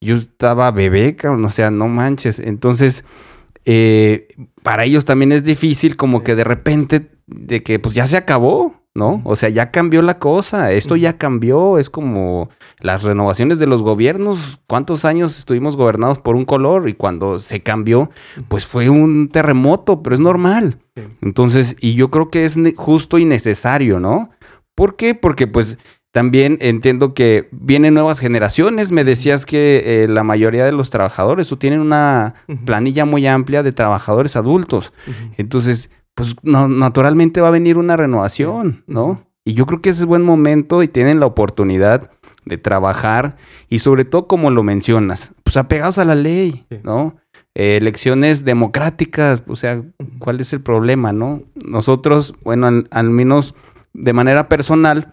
yo 0.00 0.16
estaba 0.16 0.68
bebé, 0.72 1.16
o 1.22 1.48
sea, 1.50 1.70
no 1.70 1.86
manches, 1.86 2.40
entonces 2.40 3.04
eh, 3.64 4.34
para 4.64 4.84
ellos 4.84 5.04
también 5.04 5.30
es 5.30 5.44
difícil 5.44 5.94
como 5.94 6.24
que 6.24 6.34
de 6.34 6.42
repente, 6.42 7.12
de 7.28 7.62
que 7.62 7.78
pues 7.78 7.94
ya 7.94 8.08
se 8.08 8.16
acabó, 8.16 8.83
¿no? 8.94 9.20
O 9.24 9.34
sea, 9.34 9.48
ya 9.48 9.70
cambió 9.70 10.02
la 10.02 10.18
cosa, 10.18 10.70
esto 10.72 10.94
ya 10.94 11.18
cambió, 11.18 11.78
es 11.78 11.90
como 11.90 12.48
las 12.80 13.02
renovaciones 13.02 13.58
de 13.58 13.66
los 13.66 13.82
gobiernos, 13.82 14.60
¿cuántos 14.68 15.04
años 15.04 15.36
estuvimos 15.36 15.76
gobernados 15.76 16.20
por 16.20 16.36
un 16.36 16.44
color 16.44 16.88
y 16.88 16.94
cuando 16.94 17.40
se 17.40 17.60
cambió, 17.60 18.10
pues 18.48 18.66
fue 18.66 18.88
un 18.88 19.28
terremoto, 19.28 20.02
pero 20.02 20.14
es 20.14 20.20
normal. 20.20 20.78
Entonces, 21.20 21.76
y 21.80 21.94
yo 21.94 22.10
creo 22.10 22.30
que 22.30 22.44
es 22.44 22.56
justo 22.76 23.18
y 23.18 23.24
necesario, 23.24 23.98
¿no? 23.98 24.30
¿Por 24.76 24.94
qué? 24.94 25.14
Porque 25.14 25.48
pues 25.48 25.76
también 26.14 26.58
entiendo 26.60 27.12
que 27.12 27.48
vienen 27.50 27.94
nuevas 27.94 28.20
generaciones. 28.20 28.92
Me 28.92 29.02
decías 29.02 29.44
que 29.46 30.04
eh, 30.04 30.08
la 30.08 30.22
mayoría 30.22 30.64
de 30.64 30.70
los 30.70 30.88
trabajadores 30.88 31.50
o 31.50 31.58
tienen 31.58 31.80
una 31.80 32.34
planilla 32.64 33.04
muy 33.04 33.26
amplia 33.26 33.64
de 33.64 33.72
trabajadores 33.72 34.36
adultos. 34.36 34.92
Entonces, 35.36 35.90
pues 36.14 36.36
naturalmente 36.42 37.40
va 37.40 37.48
a 37.48 37.52
venir 37.52 37.78
una 37.78 37.96
renovación, 37.96 38.84
¿no? 38.86 39.26
Y 39.44 39.54
yo 39.54 39.66
creo 39.66 39.82
que 39.82 39.90
ese 39.90 40.02
es 40.02 40.06
buen 40.06 40.22
momento 40.22 40.82
y 40.82 40.88
tienen 40.88 41.20
la 41.20 41.26
oportunidad 41.26 42.10
de 42.44 42.58
trabajar 42.58 43.36
y 43.68 43.80
sobre 43.80 44.04
todo 44.04 44.26
como 44.26 44.50
lo 44.50 44.62
mencionas, 44.62 45.32
pues 45.42 45.56
apegados 45.56 45.98
a 45.98 46.04
la 46.04 46.14
ley, 46.14 46.66
¿no? 46.82 47.16
Eh, 47.54 47.76
elecciones 47.76 48.44
democráticas, 48.44 49.42
o 49.46 49.56
sea, 49.56 49.82
¿cuál 50.18 50.40
es 50.40 50.52
el 50.52 50.60
problema, 50.60 51.12
no? 51.12 51.42
Nosotros, 51.64 52.34
bueno, 52.42 52.68
al 52.90 53.10
menos 53.10 53.54
de 53.92 54.12
manera 54.12 54.48
personal, 54.48 55.12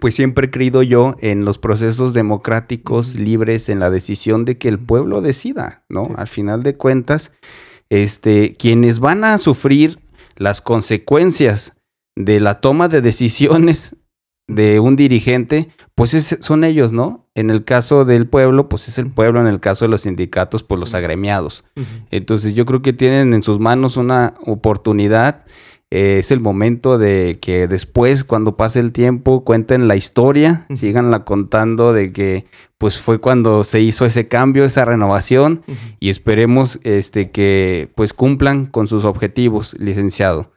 pues 0.00 0.14
siempre 0.14 0.46
he 0.46 0.50
creído 0.50 0.82
yo 0.82 1.16
en 1.20 1.44
los 1.44 1.58
procesos 1.58 2.12
democráticos 2.12 3.14
libres, 3.14 3.68
en 3.68 3.80
la 3.80 3.90
decisión 3.90 4.44
de 4.44 4.58
que 4.58 4.68
el 4.68 4.78
pueblo 4.78 5.20
decida, 5.20 5.84
¿no? 5.88 6.10
Al 6.16 6.28
final 6.28 6.62
de 6.62 6.76
cuentas, 6.76 7.32
este, 7.88 8.56
quienes 8.56 9.00
van 9.00 9.24
a 9.24 9.38
sufrir 9.38 9.98
las 10.40 10.62
consecuencias 10.62 11.74
de 12.16 12.40
la 12.40 12.60
toma 12.60 12.88
de 12.88 13.02
decisiones 13.02 13.94
de 14.48 14.80
un 14.80 14.96
dirigente, 14.96 15.68
pues 15.94 16.38
son 16.40 16.64
ellos, 16.64 16.92
¿no? 16.92 17.28
En 17.34 17.50
el 17.50 17.64
caso 17.64 18.06
del 18.06 18.26
pueblo, 18.26 18.68
pues 18.68 18.88
es 18.88 18.96
el 18.96 19.10
pueblo, 19.10 19.40
en 19.40 19.46
el 19.46 19.60
caso 19.60 19.84
de 19.84 19.90
los 19.90 20.02
sindicatos, 20.02 20.62
pues 20.62 20.80
los 20.80 20.94
agremiados. 20.94 21.64
Entonces 22.10 22.54
yo 22.54 22.64
creo 22.64 22.80
que 22.80 22.94
tienen 22.94 23.34
en 23.34 23.42
sus 23.42 23.60
manos 23.60 23.98
una 23.98 24.34
oportunidad 24.44 25.44
eh, 25.90 26.18
es 26.20 26.30
el 26.30 26.40
momento 26.40 26.98
de 26.98 27.38
que 27.40 27.66
después, 27.66 28.22
cuando 28.22 28.56
pase 28.56 28.78
el 28.78 28.92
tiempo, 28.92 29.44
cuenten 29.44 29.88
la 29.88 29.96
historia, 29.96 30.66
síganla 30.74 31.24
contando 31.24 31.92
de 31.92 32.12
que 32.12 32.46
pues 32.78 32.98
fue 32.98 33.18
cuando 33.20 33.64
se 33.64 33.80
hizo 33.80 34.06
ese 34.06 34.28
cambio, 34.28 34.64
esa 34.64 34.84
renovación 34.84 35.62
y 35.98 36.08
esperemos 36.08 36.78
este 36.82 37.30
que 37.30 37.90
pues 37.94 38.12
cumplan 38.12 38.66
con 38.66 38.86
sus 38.86 39.04
objetivos, 39.04 39.74
licenciado. 39.78 40.52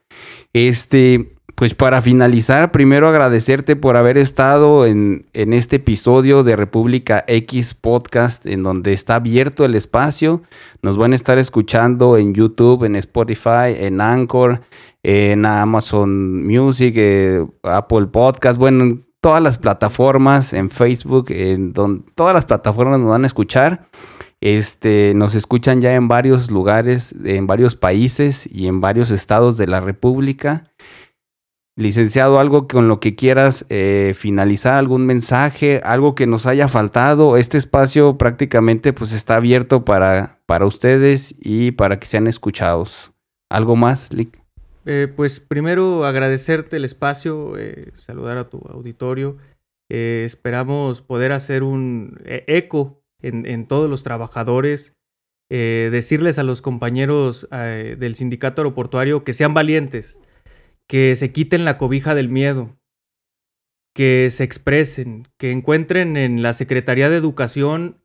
Este, 0.53 1.33
pues 1.55 1.73
para 1.75 2.01
finalizar, 2.01 2.71
primero 2.71 3.09
agradecerte 3.09 3.75
por 3.75 3.97
haber 3.97 4.17
estado 4.17 4.85
en, 4.85 5.25
en, 5.33 5.53
este 5.53 5.77
episodio 5.77 6.43
de 6.43 6.55
República 6.55 7.25
X 7.27 7.73
Podcast, 7.73 8.45
en 8.45 8.63
donde 8.63 8.93
está 8.93 9.15
abierto 9.15 9.65
el 9.65 9.75
espacio. 9.75 10.43
Nos 10.81 10.97
van 10.97 11.13
a 11.13 11.15
estar 11.15 11.37
escuchando 11.39 12.17
en 12.17 12.33
YouTube, 12.33 12.85
en 12.85 12.95
Spotify, 12.95 13.75
en 13.77 13.99
Anchor, 13.99 14.61
en 15.03 15.45
Amazon 15.45 16.47
Music, 16.47 16.93
eh, 16.97 17.45
Apple 17.63 18.07
Podcast, 18.07 18.57
bueno, 18.57 18.83
en 18.83 19.05
todas 19.21 19.43
las 19.43 19.57
plataformas, 19.57 20.53
en 20.53 20.69
Facebook, 20.69 21.27
en 21.29 21.73
donde 21.73 22.09
todas 22.15 22.33
las 22.33 22.45
plataformas 22.45 22.99
nos 22.99 23.09
van 23.09 23.23
a 23.23 23.27
escuchar. 23.27 23.89
Este, 24.41 25.13
nos 25.15 25.35
escuchan 25.35 25.79
ya 25.79 25.95
en 25.95 26.09
varios 26.09 26.51
lugares, 26.51 27.15
en 27.23 27.47
varios 27.47 27.77
países 27.77 28.45
y 28.51 28.67
en 28.67 28.81
varios 28.81 29.11
estados 29.11 29.55
de 29.57 29.67
la 29.67 29.79
República. 29.79 30.63
Licenciado, 31.77 32.39
algo 32.39 32.67
con 32.67 32.87
lo 32.87 32.99
que 32.99 33.15
quieras 33.15 33.65
eh, 33.69 34.13
finalizar, 34.17 34.75
algún 34.75 35.05
mensaje, 35.05 35.81
algo 35.83 36.13
que 36.13 36.27
nos 36.27 36.45
haya 36.45 36.67
faltado. 36.67 37.37
Este 37.37 37.57
espacio 37.57 38.17
prácticamente 38.17 38.91
pues 38.93 39.13
está 39.13 39.37
abierto 39.37 39.85
para, 39.85 40.39
para 40.45 40.65
ustedes 40.65 41.33
y 41.39 41.71
para 41.71 41.99
que 41.99 42.07
sean 42.07 42.27
escuchados. 42.27 43.13
¿Algo 43.49 43.75
más, 43.77 44.11
Lick? 44.11 44.42
Eh, 44.85 45.07
pues 45.15 45.39
primero 45.39 46.05
agradecerte 46.05 46.77
el 46.77 46.85
espacio, 46.85 47.57
eh, 47.57 47.91
saludar 47.97 48.37
a 48.37 48.49
tu 48.49 48.57
auditorio. 48.69 49.37
esperamos 49.89 51.01
poder 51.01 51.31
hacer 51.33 51.61
un 51.61 52.19
eco 52.25 53.03
en, 53.21 53.45
en, 53.45 53.67
todos 53.67 53.89
los 53.89 54.01
trabajadores, 54.01 54.95
decirles 55.49 56.39
a 56.39 56.43
los 56.43 56.63
compañeros 56.63 57.47
del 57.51 58.15
sindicato 58.15 58.61
aeroportuario 58.61 59.23
que 59.23 59.33
sean 59.33 59.53
valientes 59.53 60.19
que 60.87 61.15
se 61.15 61.31
quiten 61.31 61.65
la 61.65 61.77
cobija 61.77 62.15
del 62.15 62.29
miedo, 62.29 62.77
que 63.95 64.29
se 64.31 64.43
expresen, 64.43 65.27
que 65.37 65.51
encuentren 65.51 66.17
en 66.17 66.41
la 66.41 66.53
Secretaría 66.53 67.09
de 67.09 67.17
Educación 67.17 68.01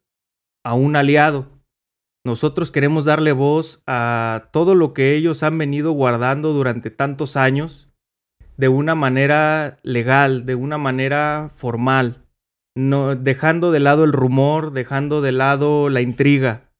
a 0.65 0.75
un 0.75 0.97
aliado. 0.97 1.58
Nosotros 2.29 2.71
queremos 2.71 3.07
darle 3.07 3.33
voz 3.33 3.83
a 3.87 4.51
todo 4.53 4.75
lo 4.75 4.93
que 4.93 5.15
ellos 5.15 5.43
han 5.43 5.57
venido 5.57 5.93
guardando 5.93 6.53
durante 6.53 6.91
tantos 6.91 7.39
años 7.39 7.89
de 8.59 8.69
una 8.69 8.95
manera 8.95 9.79
legal, 9.83 10.45
de 10.45 10.55
una 10.55 10.77
manera 10.77 11.51
formal, 11.55 12.27
dejando 12.75 13.73
de 13.73 13.81
lado 13.81 14.05
el 14.05 14.13
rumor, 14.13 14.73
dejando 14.73 15.23
de 15.23 15.33
lado 15.33 15.89
la 15.89 16.03
intriga. 16.03 16.71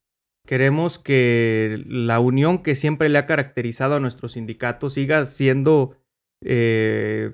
Queremos 0.45 0.99
que 0.99 1.83
la 1.87 2.19
unión 2.19 2.61
que 2.61 2.75
siempre 2.75 3.09
le 3.09 3.17
ha 3.17 3.25
caracterizado 3.25 3.95
a 3.95 3.99
nuestro 3.99 4.29
sindicato 4.29 4.91
siga 4.91 5.25
siendo 5.25 5.97
eh, 6.45 7.31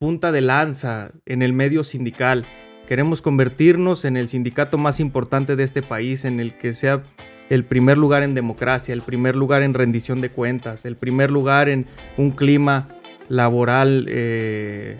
punta 0.00 0.32
de 0.32 0.40
lanza 0.40 1.12
en 1.24 1.42
el 1.42 1.52
medio 1.52 1.84
sindical. 1.84 2.46
Queremos 2.86 3.20
convertirnos 3.20 4.04
en 4.04 4.16
el 4.16 4.28
sindicato 4.28 4.78
más 4.78 5.00
importante 5.00 5.56
de 5.56 5.64
este 5.64 5.82
país, 5.82 6.24
en 6.24 6.38
el 6.38 6.56
que 6.56 6.72
sea 6.72 7.02
el 7.50 7.64
primer 7.64 7.98
lugar 7.98 8.22
en 8.22 8.34
democracia, 8.34 8.92
el 8.92 9.02
primer 9.02 9.34
lugar 9.34 9.62
en 9.62 9.74
rendición 9.74 10.20
de 10.20 10.30
cuentas, 10.30 10.84
el 10.84 10.96
primer 10.96 11.30
lugar 11.30 11.68
en 11.68 11.86
un 12.16 12.30
clima 12.30 12.86
laboral 13.28 14.06
eh, 14.08 14.96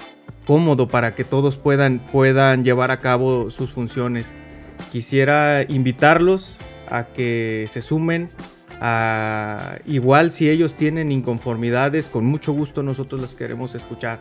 cómodo 0.47 0.89
para 0.89 1.15
que 1.15 1.25
todos 1.25 1.57
puedan, 1.57 2.01
puedan 2.11 2.65
llevar 2.65 2.91
a 2.91 2.99
cabo 2.99 3.51
sus 3.51 3.71
funciones. 3.71 4.35
Quisiera 4.91 5.63
invitarlos 5.69 6.57
a 6.89 7.05
que 7.05 7.67
se 7.69 7.81
sumen. 7.81 8.29
A, 8.81 9.79
igual 9.87 10.33
si 10.33 10.51
ellos 10.51 10.75
tienen 10.75 11.11
inconformidades, 11.11 12.09
con 12.09 12.27
mucho 12.27 12.53
gusto 12.53 12.83
nosotros 12.83 13.21
las 13.21 13.35
queremos 13.35 13.75
escuchar. 13.75 14.21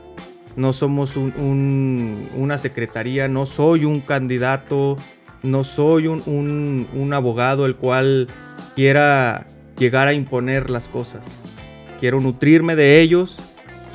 No 0.56 0.74
somos 0.74 1.16
una 1.18 2.58
secretaría, 2.58 3.28
no 3.28 3.46
soy 3.46 3.86
un 3.86 4.00
candidato, 4.00 4.98
no 5.44 5.64
soy 5.64 6.08
un, 6.08 7.10
abogado 7.14 7.66
el 7.66 7.76
cual 7.76 8.28
quiera 8.76 9.46
llegar 9.78 10.08
a 10.08 10.14
imponer 10.14 10.70
las 10.70 10.88
cosas. 10.88 11.26
Quiero 12.00 12.22
nutrirme 12.22 12.76
de 12.76 13.02
ellos, 13.02 13.40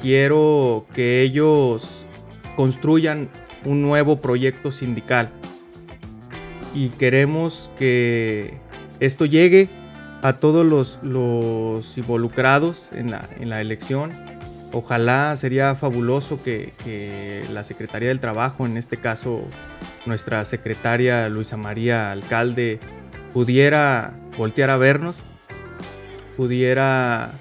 quiero 0.02 0.86
que 0.94 1.22
ellos 1.22 2.06
construyan 2.56 3.28
un 3.64 3.82
nuevo 3.82 4.20
proyecto 4.20 4.70
sindical 4.70 5.30
y 6.74 6.90
queremos 6.90 7.70
que 7.78 8.58
esto 9.00 9.24
llegue 9.24 9.68
a 10.22 10.34
todos 10.34 10.66
los, 11.02 11.98
involucrados 11.98 12.88
en 12.92 13.10
la, 13.10 13.60
elección. 13.60 14.12
Ojalá 14.72 15.34
sería 15.36 15.74
fabuloso 15.74 16.42
que, 16.42 17.44
la 17.52 17.64
Secretaría 17.64 18.08
del 18.08 18.20
Trabajo, 18.20 18.66
en 18.66 18.76
este 18.76 18.96
caso 18.96 19.42
nuestra 20.06 20.44
secretaria 20.44 21.28
Luisa 21.28 21.56
María 21.56 22.12
Alcalde, 22.12 22.78
pudiera 23.32 24.12
voltear 24.38 24.70
a 24.70 24.76
vernos, 24.76 25.16
pudiera 26.36 27.32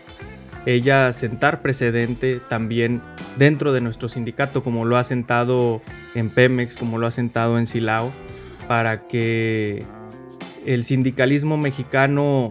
ella 0.65 1.13
sentar 1.13 1.61
precedente 1.61 2.41
también 2.49 3.01
dentro 3.37 3.73
de 3.73 3.81
nuestro 3.81 4.09
sindicato, 4.09 4.63
como 4.63 4.85
lo 4.85 4.97
ha 4.97 5.03
sentado 5.03 5.81
en 6.15 6.29
Pemex, 6.29 6.77
como 6.77 6.97
lo 6.97 7.07
ha 7.07 7.11
sentado 7.11 7.59
en 7.59 7.67
Silao 7.67 8.11
para 8.67 9.07
que 9.07 9.83
el 10.65 10.83
sindicalismo 10.83 11.57
mexicano 11.57 12.49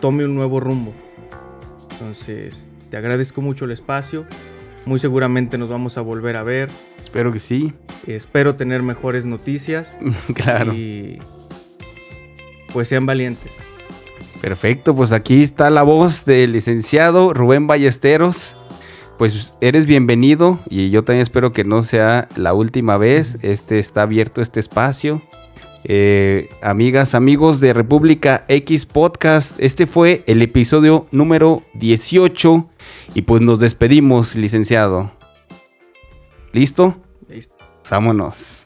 tome 0.00 0.24
un 0.24 0.34
nuevo 0.34 0.58
rumbo. 0.58 0.94
Entonces, 1.92 2.67
te 2.90 2.96
agradezco 2.96 3.40
mucho 3.40 3.64
el 3.64 3.70
espacio. 3.70 4.26
Muy 4.86 4.98
seguramente 4.98 5.58
nos 5.58 5.68
vamos 5.68 5.98
a 5.98 6.00
volver 6.00 6.36
a 6.36 6.42
ver. 6.42 6.70
Espero 7.02 7.32
que 7.32 7.40
sí. 7.40 7.74
Espero 8.06 8.54
tener 8.54 8.82
mejores 8.82 9.26
noticias. 9.26 9.98
claro. 10.34 10.72
Y 10.72 11.18
pues 12.72 12.88
sean 12.88 13.06
valientes. 13.06 13.56
Perfecto, 14.40 14.94
pues 14.94 15.12
aquí 15.12 15.42
está 15.42 15.68
la 15.68 15.82
voz 15.82 16.24
del 16.24 16.52
licenciado 16.52 17.34
Rubén 17.34 17.66
Ballesteros. 17.66 18.56
Pues 19.18 19.54
eres 19.60 19.84
bienvenido 19.84 20.60
y 20.70 20.90
yo 20.90 21.02
también 21.02 21.24
espero 21.24 21.52
que 21.52 21.64
no 21.64 21.82
sea 21.82 22.28
la 22.36 22.54
última 22.54 22.96
vez. 22.98 23.36
Este 23.42 23.80
está 23.80 24.02
abierto 24.02 24.40
este 24.40 24.60
espacio. 24.60 25.22
Eh, 25.90 26.50
amigas, 26.60 27.14
amigos 27.14 27.60
de 27.60 27.72
República 27.72 28.44
X 28.48 28.84
Podcast, 28.84 29.58
este 29.58 29.86
fue 29.86 30.22
el 30.26 30.42
episodio 30.42 31.06
número 31.12 31.62
18 31.72 32.68
y 33.14 33.22
pues 33.22 33.40
nos 33.40 33.58
despedimos, 33.58 34.34
licenciado. 34.34 35.10
¿Listo? 36.52 36.94
Listo. 37.26 37.54
Vámonos. 37.90 38.57